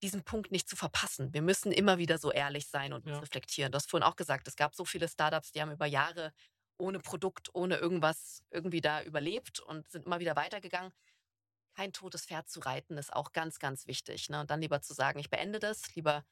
diesen 0.04 0.24
Punkt 0.24 0.52
nicht 0.52 0.68
zu 0.68 0.76
verpassen. 0.76 1.32
Wir 1.34 1.44
müssen 1.44 1.72
immer 1.72 2.00
wieder 2.00 2.18
so 2.18 2.32
ehrlich 2.32 2.68
sein 2.68 2.92
und 2.94 3.06
Ja. 3.06 3.22
reflektieren. 3.22 3.72
Du 3.72 3.76
hast 3.76 3.90
vorhin 3.90 4.08
auch 4.08 4.16
gesagt, 4.16 4.48
es 4.48 4.56
gab 4.56 4.74
so 4.74 4.84
viele 4.84 5.08
Startups, 5.08 5.52
die 5.52 5.62
haben 5.62 5.72
über 5.72 5.86
Jahre 5.86 6.34
ohne 6.80 7.00
Produkt, 7.00 7.54
ohne 7.54 7.76
irgendwas 7.78 8.44
irgendwie 8.50 8.82
da 8.82 9.04
überlebt 9.04 9.60
und 9.60 9.88
sind 9.92 10.08
immer 10.08 10.20
wieder 10.20 10.36
weitergegangen. 10.36 10.92
Kein 11.76 11.94
totes 11.94 12.26
Pferd 12.26 12.50
zu 12.50 12.60
reiten 12.62 12.98
ist 12.98 13.14
auch 13.14 13.32
ganz, 13.34 13.60
ganz 13.60 13.88
wichtig. 13.88 14.30
Ne? 14.30 14.42
Und 14.42 14.52
dann 14.52 14.62
lieber 14.62 14.82
zu 14.82 14.94
sagen, 14.94 15.20
ich 15.20 15.30
beende 15.30 15.60
das, 15.60 15.96
lieber 15.96 16.26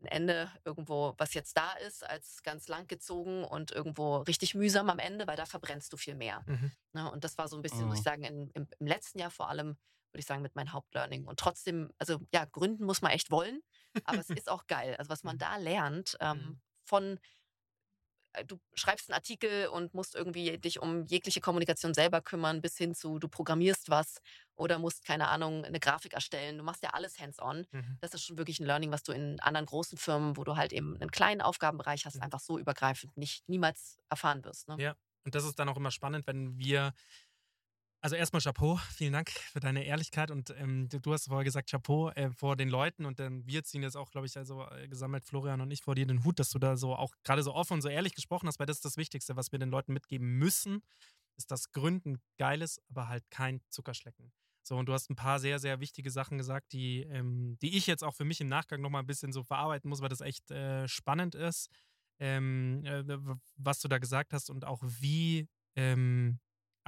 ein 0.00 0.06
Ende 0.06 0.50
irgendwo, 0.64 1.14
was 1.18 1.34
jetzt 1.34 1.56
da 1.56 1.72
ist, 1.72 2.04
als 2.08 2.42
ganz 2.42 2.68
lang 2.68 2.86
gezogen 2.86 3.44
und 3.44 3.72
irgendwo 3.72 4.18
richtig 4.18 4.54
mühsam 4.54 4.90
am 4.90 4.98
Ende, 4.98 5.26
weil 5.26 5.36
da 5.36 5.46
verbrennst 5.46 5.92
du 5.92 5.96
viel 5.96 6.14
mehr. 6.14 6.46
Mhm. 6.46 6.72
Ne? 6.92 7.10
Und 7.10 7.24
das 7.24 7.36
war 7.38 7.48
so 7.48 7.56
ein 7.56 7.62
bisschen, 7.62 7.88
muss 7.88 7.98
Mhm. 7.98 7.98
ich 7.98 8.04
sagen, 8.04 8.22
in, 8.24 8.50
im, 8.54 8.68
im 8.78 8.86
letzten 8.86 9.18
Jahr 9.18 9.30
vor 9.30 9.48
allem, 9.48 9.68
würde 10.12 10.20
ich 10.20 10.26
sagen, 10.26 10.42
mit 10.42 10.54
meinem 10.56 10.72
Hauptlearning. 10.72 11.26
Und 11.26 11.38
trotzdem, 11.40 11.90
also 11.98 12.18
ja, 12.32 12.44
gründen 12.44 12.84
muss 12.84 13.02
man 13.02 13.12
echt 13.12 13.30
wollen, 13.30 13.60
aber 14.04 14.20
es 14.20 14.30
ist 14.30 14.48
auch 14.48 14.66
geil. 14.66 14.94
Also 14.98 15.10
was 15.10 15.24
man 15.24 15.36
Mhm. 15.36 15.38
da 15.38 15.56
lernt, 15.56 16.16
ähm, 16.20 16.38
Mhm. 16.38 16.60
von 16.84 17.04
äh, 17.14 17.18
du 18.46 18.58
schreibst 18.74 19.08
einen 19.10 19.14
Artikel 19.14 19.68
und 19.68 19.94
musst 19.94 20.14
irgendwie 20.14 20.58
dich 20.58 20.80
um 20.80 21.04
jegliche 21.06 21.40
Kommunikation 21.40 21.94
selber 21.94 22.20
kümmern, 22.20 22.60
bis 22.60 22.76
hin 22.76 22.94
zu, 22.94 23.18
du 23.18 23.28
programmierst 23.28 23.90
was 23.90 24.20
oder 24.54 24.78
musst, 24.78 25.04
keine 25.04 25.28
Ahnung, 25.28 25.64
eine 25.64 25.80
Grafik 25.80 26.12
erstellen. 26.14 26.58
Du 26.58 26.64
machst 26.64 26.82
ja 26.82 26.90
alles 26.90 27.18
hands-on. 27.18 27.66
Mhm. 27.70 27.98
Das 28.00 28.14
ist 28.14 28.24
schon 28.24 28.38
wirklich 28.38 28.60
ein 28.60 28.66
Learning, 28.66 28.92
was 28.92 29.02
du 29.02 29.12
in 29.12 29.40
anderen 29.40 29.66
großen 29.66 29.98
Firmen, 29.98 30.36
wo 30.36 30.44
du 30.44 30.56
halt 30.56 30.72
eben 30.72 30.96
einen 31.00 31.10
kleinen 31.10 31.40
Aufgabenbereich 31.40 32.06
hast, 32.06 32.16
Mhm. 32.16 32.22
einfach 32.22 32.40
so 32.40 32.58
übergreifend 32.58 33.16
nicht 33.16 33.48
niemals 33.48 33.98
erfahren 34.08 34.44
wirst. 34.44 34.68
Ne? 34.68 34.76
Ja. 34.78 34.96
Und 35.24 35.34
das 35.34 35.44
ist 35.44 35.58
dann 35.58 35.68
auch 35.68 35.76
immer 35.76 35.90
spannend, 35.90 36.26
wenn 36.26 36.58
wir. 36.58 36.94
Also 38.00 38.14
erstmal 38.14 38.40
Chapeau, 38.40 38.76
vielen 38.92 39.12
Dank 39.12 39.30
für 39.30 39.58
deine 39.58 39.84
Ehrlichkeit 39.84 40.30
und 40.30 40.50
ähm, 40.50 40.88
du 40.88 41.00
du 41.00 41.12
hast 41.12 41.26
vorher 41.26 41.44
gesagt 41.44 41.68
Chapeau 41.68 42.10
äh, 42.10 42.30
vor 42.30 42.54
den 42.54 42.68
Leuten 42.68 43.04
und 43.04 43.18
ähm, 43.18 43.44
wir 43.44 43.64
ziehen 43.64 43.82
jetzt 43.82 43.96
auch, 43.96 44.10
glaube 44.12 44.28
ich, 44.28 44.36
also 44.36 44.64
äh, 44.70 44.86
gesammelt 44.86 45.24
Florian 45.24 45.60
und 45.60 45.72
ich 45.72 45.82
vor 45.82 45.96
dir 45.96 46.06
den 46.06 46.22
Hut, 46.22 46.38
dass 46.38 46.50
du 46.50 46.60
da 46.60 46.76
so 46.76 46.94
auch 46.94 47.12
gerade 47.24 47.42
so 47.42 47.52
offen 47.52 47.74
und 47.74 47.82
so 47.82 47.88
ehrlich 47.88 48.14
gesprochen 48.14 48.46
hast, 48.46 48.60
weil 48.60 48.66
das 48.66 48.76
ist 48.76 48.84
das 48.84 48.96
Wichtigste, 48.96 49.34
was 49.34 49.50
wir 49.50 49.58
den 49.58 49.70
Leuten 49.70 49.92
mitgeben 49.92 50.38
müssen, 50.38 50.82
ist, 51.36 51.50
dass 51.50 51.72
Gründen 51.72 52.20
geil 52.38 52.62
ist, 52.62 52.80
aber 52.88 53.08
halt 53.08 53.24
kein 53.30 53.60
Zuckerschlecken. 53.68 54.32
So, 54.62 54.76
und 54.76 54.86
du 54.86 54.92
hast 54.92 55.10
ein 55.10 55.16
paar 55.16 55.40
sehr, 55.40 55.58
sehr 55.58 55.80
wichtige 55.80 56.10
Sachen 56.12 56.38
gesagt, 56.38 56.72
die, 56.72 57.02
ähm, 57.02 57.58
die 57.62 57.76
ich 57.76 57.88
jetzt 57.88 58.04
auch 58.04 58.14
für 58.14 58.24
mich 58.24 58.40
im 58.40 58.48
Nachgang 58.48 58.80
nochmal 58.80 59.02
ein 59.02 59.06
bisschen 59.06 59.32
so 59.32 59.42
verarbeiten 59.42 59.88
muss, 59.88 60.02
weil 60.02 60.08
das 60.08 60.20
echt 60.20 60.50
äh, 60.52 60.86
spannend 60.86 61.34
ist, 61.34 61.68
ähm, 62.20 62.84
äh, 62.84 63.02
was 63.56 63.80
du 63.80 63.88
da 63.88 63.98
gesagt 63.98 64.32
hast 64.32 64.50
und 64.50 64.64
auch 64.64 64.82
wie 64.84 65.48
ähm, 65.74 66.38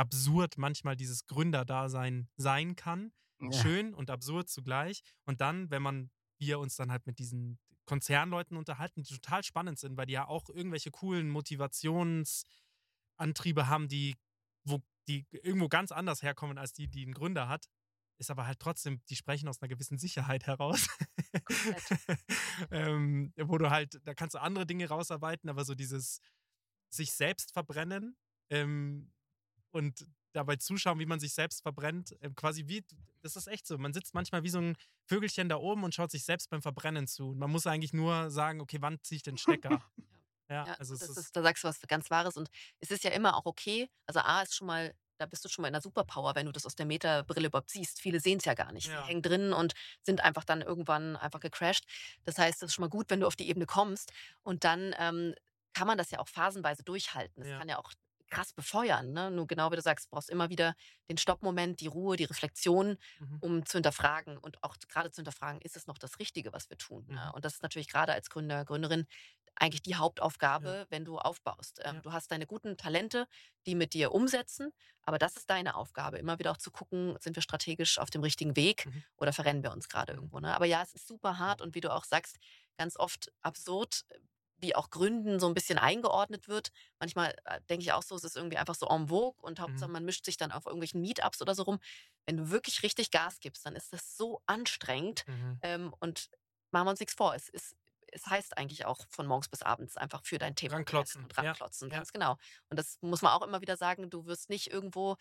absurd 0.00 0.56
manchmal 0.56 0.96
dieses 0.96 1.26
Gründerdasein 1.26 2.30
sein 2.36 2.74
kann. 2.74 3.12
Ja. 3.38 3.52
Schön 3.52 3.94
und 3.94 4.10
absurd 4.10 4.48
zugleich. 4.48 5.02
Und 5.26 5.42
dann, 5.42 5.70
wenn 5.70 5.82
man 5.82 6.10
wir 6.38 6.58
uns 6.58 6.74
dann 6.76 6.90
halt 6.90 7.06
mit 7.06 7.18
diesen 7.18 7.58
Konzernleuten 7.84 8.56
unterhalten, 8.56 9.02
die 9.02 9.12
total 9.12 9.44
spannend 9.44 9.78
sind, 9.78 9.98
weil 9.98 10.06
die 10.06 10.14
ja 10.14 10.26
auch 10.26 10.48
irgendwelche 10.48 10.90
coolen 10.90 11.28
Motivationsantriebe 11.28 13.66
haben, 13.66 13.88
die, 13.88 14.16
wo 14.64 14.80
die 15.06 15.26
irgendwo 15.30 15.68
ganz 15.68 15.92
anders 15.92 16.22
herkommen 16.22 16.56
als 16.56 16.72
die, 16.72 16.88
die 16.88 17.04
ein 17.04 17.12
Gründer 17.12 17.48
hat. 17.48 17.66
Ist 18.18 18.30
aber 18.30 18.46
halt 18.46 18.58
trotzdem, 18.58 19.02
die 19.10 19.16
sprechen 19.16 19.48
aus 19.48 19.60
einer 19.60 19.68
gewissen 19.68 19.98
Sicherheit 19.98 20.46
heraus. 20.46 20.88
ähm, 22.70 23.34
wo 23.36 23.58
du 23.58 23.68
halt, 23.70 24.00
da 24.04 24.14
kannst 24.14 24.34
du 24.34 24.40
andere 24.40 24.64
Dinge 24.66 24.88
rausarbeiten, 24.88 25.50
aber 25.50 25.66
so 25.66 25.74
dieses 25.74 26.20
sich 26.90 27.12
selbst 27.12 27.52
verbrennen 27.52 28.16
ähm, 28.50 29.10
und 29.72 30.06
dabei 30.32 30.56
zuschauen, 30.56 30.98
wie 31.00 31.06
man 31.06 31.18
sich 31.20 31.32
selbst 31.34 31.62
verbrennt, 31.62 32.14
ähm, 32.20 32.34
quasi 32.36 32.66
wie, 32.68 32.84
das 33.22 33.34
ist 33.36 33.48
echt 33.48 33.66
so. 33.66 33.76
Man 33.78 33.92
sitzt 33.92 34.14
manchmal 34.14 34.42
wie 34.44 34.48
so 34.48 34.58
ein 34.60 34.76
Vögelchen 35.06 35.48
da 35.48 35.56
oben 35.56 35.82
und 35.84 35.94
schaut 35.94 36.10
sich 36.10 36.24
selbst 36.24 36.50
beim 36.50 36.62
Verbrennen 36.62 37.06
zu. 37.08 37.30
Und 37.30 37.38
man 37.38 37.50
muss 37.50 37.66
eigentlich 37.66 37.92
nur 37.92 38.30
sagen, 38.30 38.60
okay, 38.60 38.78
wann 38.80 39.02
ziehe 39.02 39.16
ich 39.16 39.22
den 39.22 39.36
Stecker? 39.38 39.82
Ja, 40.48 40.66
Ja, 40.66 40.72
also 40.80 40.94
es 40.94 41.00
das 41.00 41.10
ist, 41.10 41.16
ist, 41.18 41.36
da 41.36 41.42
sagst 41.42 41.62
du 41.62 41.68
was 41.68 41.80
ganz 41.82 42.10
Wahres. 42.10 42.36
Und 42.36 42.50
es 42.80 42.90
ist 42.90 43.04
ja 43.04 43.12
immer 43.12 43.36
auch 43.36 43.46
okay. 43.46 43.88
Also 44.06 44.18
A 44.18 44.42
ist 44.42 44.56
schon 44.56 44.66
mal, 44.66 44.92
da 45.16 45.26
bist 45.26 45.44
du 45.44 45.48
schon 45.48 45.62
mal 45.62 45.68
in 45.68 45.74
der 45.74 45.80
Superpower, 45.80 46.34
wenn 46.34 46.46
du 46.46 46.50
das 46.50 46.66
aus 46.66 46.74
der 46.74 46.86
Metabrille 46.86 47.46
überhaupt 47.46 47.70
siehst. 47.70 48.00
Viele 48.00 48.18
sehen 48.18 48.38
es 48.38 48.46
ja 48.46 48.54
gar 48.54 48.72
nicht. 48.72 48.88
Ja. 48.88 49.00
Die 49.02 49.06
hängen 49.06 49.22
drin 49.22 49.52
und 49.52 49.74
sind 50.02 50.22
einfach 50.24 50.42
dann 50.42 50.60
irgendwann 50.60 51.14
einfach 51.16 51.38
gecrashed. 51.38 51.84
Das 52.24 52.36
heißt, 52.36 52.64
es 52.64 52.70
ist 52.70 52.74
schon 52.74 52.82
mal 52.82 52.88
gut, 52.88 53.10
wenn 53.10 53.20
du 53.20 53.28
auf 53.28 53.36
die 53.36 53.48
Ebene 53.48 53.64
kommst. 53.66 54.12
Und 54.42 54.64
dann 54.64 54.92
ähm, 54.98 55.36
kann 55.72 55.86
man 55.86 55.96
das 55.96 56.10
ja 56.10 56.18
auch 56.18 56.26
phasenweise 56.26 56.82
durchhalten. 56.82 57.42
Das 57.44 57.48
Ja. 57.50 57.58
kann 57.60 57.68
ja 57.68 57.78
auch 57.78 57.92
krass 58.30 58.52
befeuern. 58.52 59.12
Ne? 59.12 59.30
Nur 59.30 59.46
genau 59.46 59.70
wie 59.72 59.76
du 59.76 59.82
sagst, 59.82 60.06
du 60.06 60.10
brauchst 60.10 60.30
immer 60.30 60.48
wieder 60.50 60.74
den 61.10 61.18
Stoppmoment, 61.18 61.80
die 61.80 61.88
Ruhe, 61.88 62.16
die 62.16 62.24
Reflexion, 62.24 62.96
Mhm. 63.18 63.38
um 63.40 63.66
zu 63.66 63.76
hinterfragen 63.78 64.38
und 64.38 64.62
auch 64.62 64.76
gerade 64.88 65.10
zu 65.10 65.16
hinterfragen, 65.16 65.60
ist 65.62 65.76
es 65.76 65.86
noch 65.86 65.98
das 65.98 66.18
Richtige, 66.18 66.52
was 66.52 66.70
wir 66.70 66.78
tun? 66.78 67.06
Ne? 67.08 67.26
Mhm. 67.26 67.30
Und 67.34 67.44
das 67.44 67.54
ist 67.54 67.62
natürlich 67.62 67.88
gerade 67.88 68.12
als 68.12 68.30
Gründer, 68.30 68.64
Gründerin 68.64 69.06
eigentlich 69.56 69.82
die 69.82 69.96
Hauptaufgabe, 69.96 70.86
wenn 70.90 71.04
du 71.04 71.18
aufbaust. 71.18 71.80
Ähm, 71.84 71.96
Ja. 71.96 72.00
Du 72.00 72.12
hast 72.12 72.30
deine 72.30 72.46
guten 72.46 72.76
Talente, 72.78 73.26
die 73.66 73.74
mit 73.74 73.92
dir 73.94 74.12
umsetzen, 74.12 74.72
aber 75.02 75.18
das 75.18 75.36
ist 75.36 75.50
deine 75.50 75.74
Aufgabe, 75.74 76.18
immer 76.18 76.38
wieder 76.38 76.52
auch 76.52 76.56
zu 76.56 76.70
gucken, 76.70 77.16
sind 77.20 77.36
wir 77.36 77.42
strategisch 77.42 77.98
auf 77.98 78.08
dem 78.10 78.22
richtigen 78.22 78.56
Weg 78.56 78.86
Mhm. 78.86 79.04
oder 79.16 79.32
verrennen 79.32 79.62
wir 79.62 79.72
uns 79.72 79.88
gerade 79.88 80.12
irgendwo. 80.14 80.38
Ne? 80.40 80.54
Aber 80.54 80.64
ja, 80.66 80.82
es 80.82 80.94
ist 80.94 81.06
super 81.08 81.38
hart 81.38 81.60
und 81.60 81.74
wie 81.74 81.80
du 81.82 81.92
auch 81.92 82.04
sagst, 82.04 82.38
ganz 82.78 82.96
oft 82.96 83.32
absurd, 83.42 84.04
wie 84.60 84.74
auch 84.74 84.90
Gründen 84.90 85.40
so 85.40 85.46
ein 85.48 85.54
bisschen 85.54 85.78
eingeordnet 85.78 86.48
wird. 86.48 86.70
Manchmal 86.98 87.34
äh, 87.44 87.60
denke 87.68 87.82
ich 87.84 87.92
auch 87.92 88.02
so, 88.02 88.14
es 88.16 88.24
ist 88.24 88.36
irgendwie 88.36 88.58
einfach 88.58 88.74
so 88.74 88.86
en 88.88 89.08
vogue 89.08 89.40
und 89.42 89.60
Hauptsache 89.60 89.90
Mhm. 89.90 89.92
man 89.92 90.04
mischt 90.04 90.24
sich 90.24 90.36
dann 90.36 90.52
auf 90.52 90.66
irgendwelchen 90.66 91.00
Meetups 91.00 91.40
oder 91.42 91.54
so 91.54 91.62
rum. 91.64 91.78
Wenn 92.26 92.36
du 92.36 92.50
wirklich 92.50 92.82
richtig 92.82 93.10
Gas 93.10 93.40
gibst, 93.40 93.64
dann 93.66 93.76
ist 93.76 93.92
das 93.92 94.16
so 94.16 94.42
anstrengend 94.46 95.24
Mhm. 95.26 95.62
ähm, 95.62 95.94
und 96.00 96.30
machen 96.70 96.86
wir 96.86 96.90
uns 96.90 97.00
nichts 97.00 97.14
vor. 97.14 97.34
Es 97.34 97.48
ist 97.48 97.76
es 98.12 98.26
heißt 98.26 98.58
eigentlich 98.58 98.86
auch 98.86 99.06
von 99.08 99.26
morgens 99.28 99.48
bis 99.48 99.62
abends 99.62 99.96
einfach 99.96 100.24
für 100.24 100.38
dein 100.38 100.56
Thema 100.56 100.74
Ranklotzen, 100.76 101.22
und 101.22 101.38
ranklotzen, 101.38 101.90
ja. 101.90 102.00
ganz 102.00 102.10
genau. 102.12 102.38
Und 102.68 102.76
das 102.78 102.98
muss 103.02 103.22
man 103.22 103.32
auch 103.32 103.42
immer 103.42 103.60
wieder 103.60 103.76
sagen, 103.76 104.10
du 104.10 104.26
wirst 104.26 104.48
nicht 104.50 104.66
irgendwo, 104.72 105.16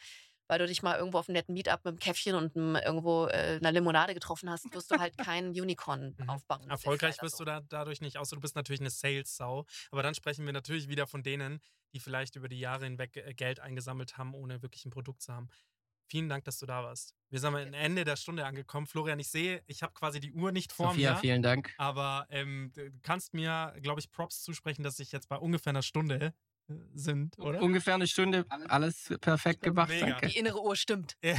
weil 0.50 0.60
du 0.60 0.68
dich 0.68 0.82
mal 0.84 0.98
irgendwo 0.98 1.20
auf 1.20 1.30
einem 1.30 1.36
netten 1.36 1.54
Meetup 1.54 1.86
mit 1.86 1.92
einem 1.94 2.00
Käffchen 2.00 2.36
und 2.36 2.56
einem, 2.56 2.76
irgendwo 2.76 3.28
äh, 3.28 3.58
einer 3.62 3.72
Limonade 3.72 4.14
getroffen 4.14 4.50
hast, 4.50 4.66
wirst 4.76 4.92
du 4.92 4.98
halt 5.00 5.18
kein 5.18 5.50
Unicorn 5.50 6.16
Mhm. 6.18 6.30
aufbauen. 6.30 6.62
Ist 6.64 6.70
Erfolgreich 6.72 7.22
wirst 7.22 7.38
so. 7.38 7.46
du 7.46 7.52
da 7.52 7.62
dadurch 7.62 8.02
nicht, 8.02 8.18
außer 8.18 8.36
du 8.36 8.42
bist 8.42 8.56
natürlich 8.56 8.82
eine 8.82 8.90
Sales-Sau. 8.90 9.66
Aber 9.92 10.04
dann 10.04 10.16
sprechen 10.16 10.46
wir 10.46 10.52
natürlich 10.54 10.90
wieder 10.90 11.08
von 11.08 11.24
denen, 11.24 11.62
die 11.94 12.00
vielleicht 12.00 12.36
über 12.36 12.50
die 12.50 12.60
Jahre 12.60 12.84
hinweg 12.86 13.16
äh, 13.16 13.34
Geld 13.34 13.60
eingesammelt 13.60 14.18
haben, 14.18 14.34
ohne 14.34 14.62
wirklich 14.62 14.86
ein 14.86 14.90
Produkt 14.92 15.22
zu 15.22 15.32
haben. 15.34 15.48
Vielen 16.12 16.28
Dank, 16.28 16.44
dass 16.46 16.58
du 16.58 16.66
da 16.66 16.82
warst. 16.84 17.14
Wir 17.30 17.40
sind 17.40 17.54
am 17.54 17.74
Ende 17.74 18.04
der 18.04 18.16
Stunde 18.16 18.44
angekommen. 18.44 18.88
Florian, 18.88 19.20
ich 19.20 19.30
sehe, 19.30 19.62
ich 19.68 19.84
habe 19.84 19.94
quasi 19.94 20.20
die 20.20 20.34
Uhr 20.34 20.52
nicht 20.52 20.72
vor 20.72 20.90
Sophia, 20.90 21.14
mir. 21.14 21.20
vielen 21.20 21.44
Dank. 21.44 21.72
Aber 21.78 22.26
ähm, 22.32 22.72
du 22.74 22.90
kannst 23.04 23.36
mir, 23.36 23.76
glaube 23.84 24.00
ich, 24.00 24.10
Props 24.10 24.42
zusprechen, 24.42 24.82
dass 24.82 24.98
ich 25.00 25.12
jetzt 25.12 25.30
bei 25.30 25.36
ungefähr 25.36 25.70
einer 25.70 25.84
Stunde 25.84 26.34
sind, 26.94 27.38
oder? 27.40 27.62
Ungefähr 27.62 27.96
eine 27.96 28.08
Stunde, 28.08 28.46
alles 28.68 29.14
perfekt 29.22 29.62
gemacht, 29.62 29.90
Mega. 29.90 30.08
danke. 30.08 30.28
Die 30.28 30.38
innere 30.38 30.62
Uhr 30.62 30.76
stimmt. 30.76 31.16
vielen, 31.22 31.38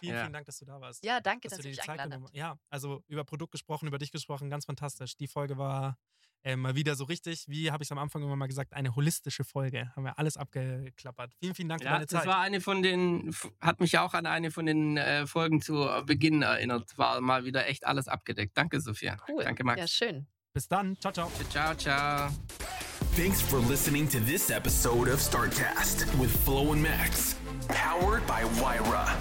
Ja. 0.00 0.20
vielen 0.22 0.32
Dank, 0.32 0.46
dass 0.46 0.58
du 0.58 0.64
da 0.64 0.80
warst. 0.80 1.04
Ja, 1.04 1.20
danke, 1.20 1.48
dass 1.48 1.58
dass 1.58 1.58
du 1.58 1.62
dir 1.64 1.70
die 1.70 1.76
Zeit 1.78 1.88
eingeladen 1.90 2.10
genommen 2.10 2.26
habt. 2.26 2.36
Ja, 2.36 2.58
also 2.70 3.02
über 3.08 3.24
Produkt 3.24 3.52
gesprochen, 3.52 3.86
über 3.88 3.98
dich 3.98 4.10
gesprochen, 4.12 4.50
ganz 4.50 4.64
fantastisch. 4.66 5.16
Die 5.16 5.26
Folge 5.28 5.58
war 5.58 5.98
äh, 6.42 6.56
mal 6.56 6.74
wieder 6.74 6.94
so 6.94 7.04
richtig, 7.04 7.44
wie 7.48 7.70
habe 7.70 7.82
ich 7.82 7.88
es 7.88 7.92
am 7.92 7.98
Anfang 7.98 8.22
immer 8.22 8.34
mal 8.36 8.46
gesagt, 8.46 8.72
eine 8.72 8.96
holistische 8.96 9.44
Folge. 9.44 9.92
Haben 9.94 10.04
wir 10.04 10.18
alles 10.18 10.38
abgeklappert. 10.38 11.34
Vielen, 11.38 11.54
vielen 11.54 11.68
Dank 11.68 11.82
für 11.82 11.86
Ja, 11.86 11.92
deine 11.94 12.06
das 12.06 12.20
Zeit. 12.20 12.26
war 12.26 12.40
eine 12.40 12.60
von 12.62 12.82
den, 12.82 13.34
hat 13.60 13.80
mich 13.80 13.98
auch 13.98 14.14
an 14.14 14.24
eine 14.26 14.50
von 14.50 14.64
den 14.64 14.96
äh, 14.96 15.26
Folgen 15.26 15.60
zu 15.60 15.86
Beginn 16.06 16.40
erinnert. 16.42 16.96
War 16.96 17.20
mal 17.20 17.44
wieder 17.44 17.66
echt 17.68 17.86
alles 17.86 18.08
abgedeckt. 18.08 18.56
Danke, 18.56 18.80
Sophia. 18.80 19.18
Cool. 19.28 19.44
Danke, 19.44 19.64
Max. 19.64 19.80
Ja, 19.80 19.86
schön. 19.86 20.26
Bis 20.54 20.66
dann. 20.66 20.96
Ciao, 20.98 21.12
ciao. 21.12 21.30
Ciao, 21.50 21.74
ciao. 21.74 22.30
Thanks 23.14 23.40
for 23.40 23.58
listening 23.58 24.06
to 24.08 24.20
this 24.20 24.50
episode 24.52 25.08
of 25.08 25.18
StartCast 25.18 26.16
with 26.18 26.30
Flo 26.44 26.72
and 26.72 26.80
Max, 26.80 27.34
powered 27.66 28.24
by 28.24 28.44
Wyra. 28.60 29.16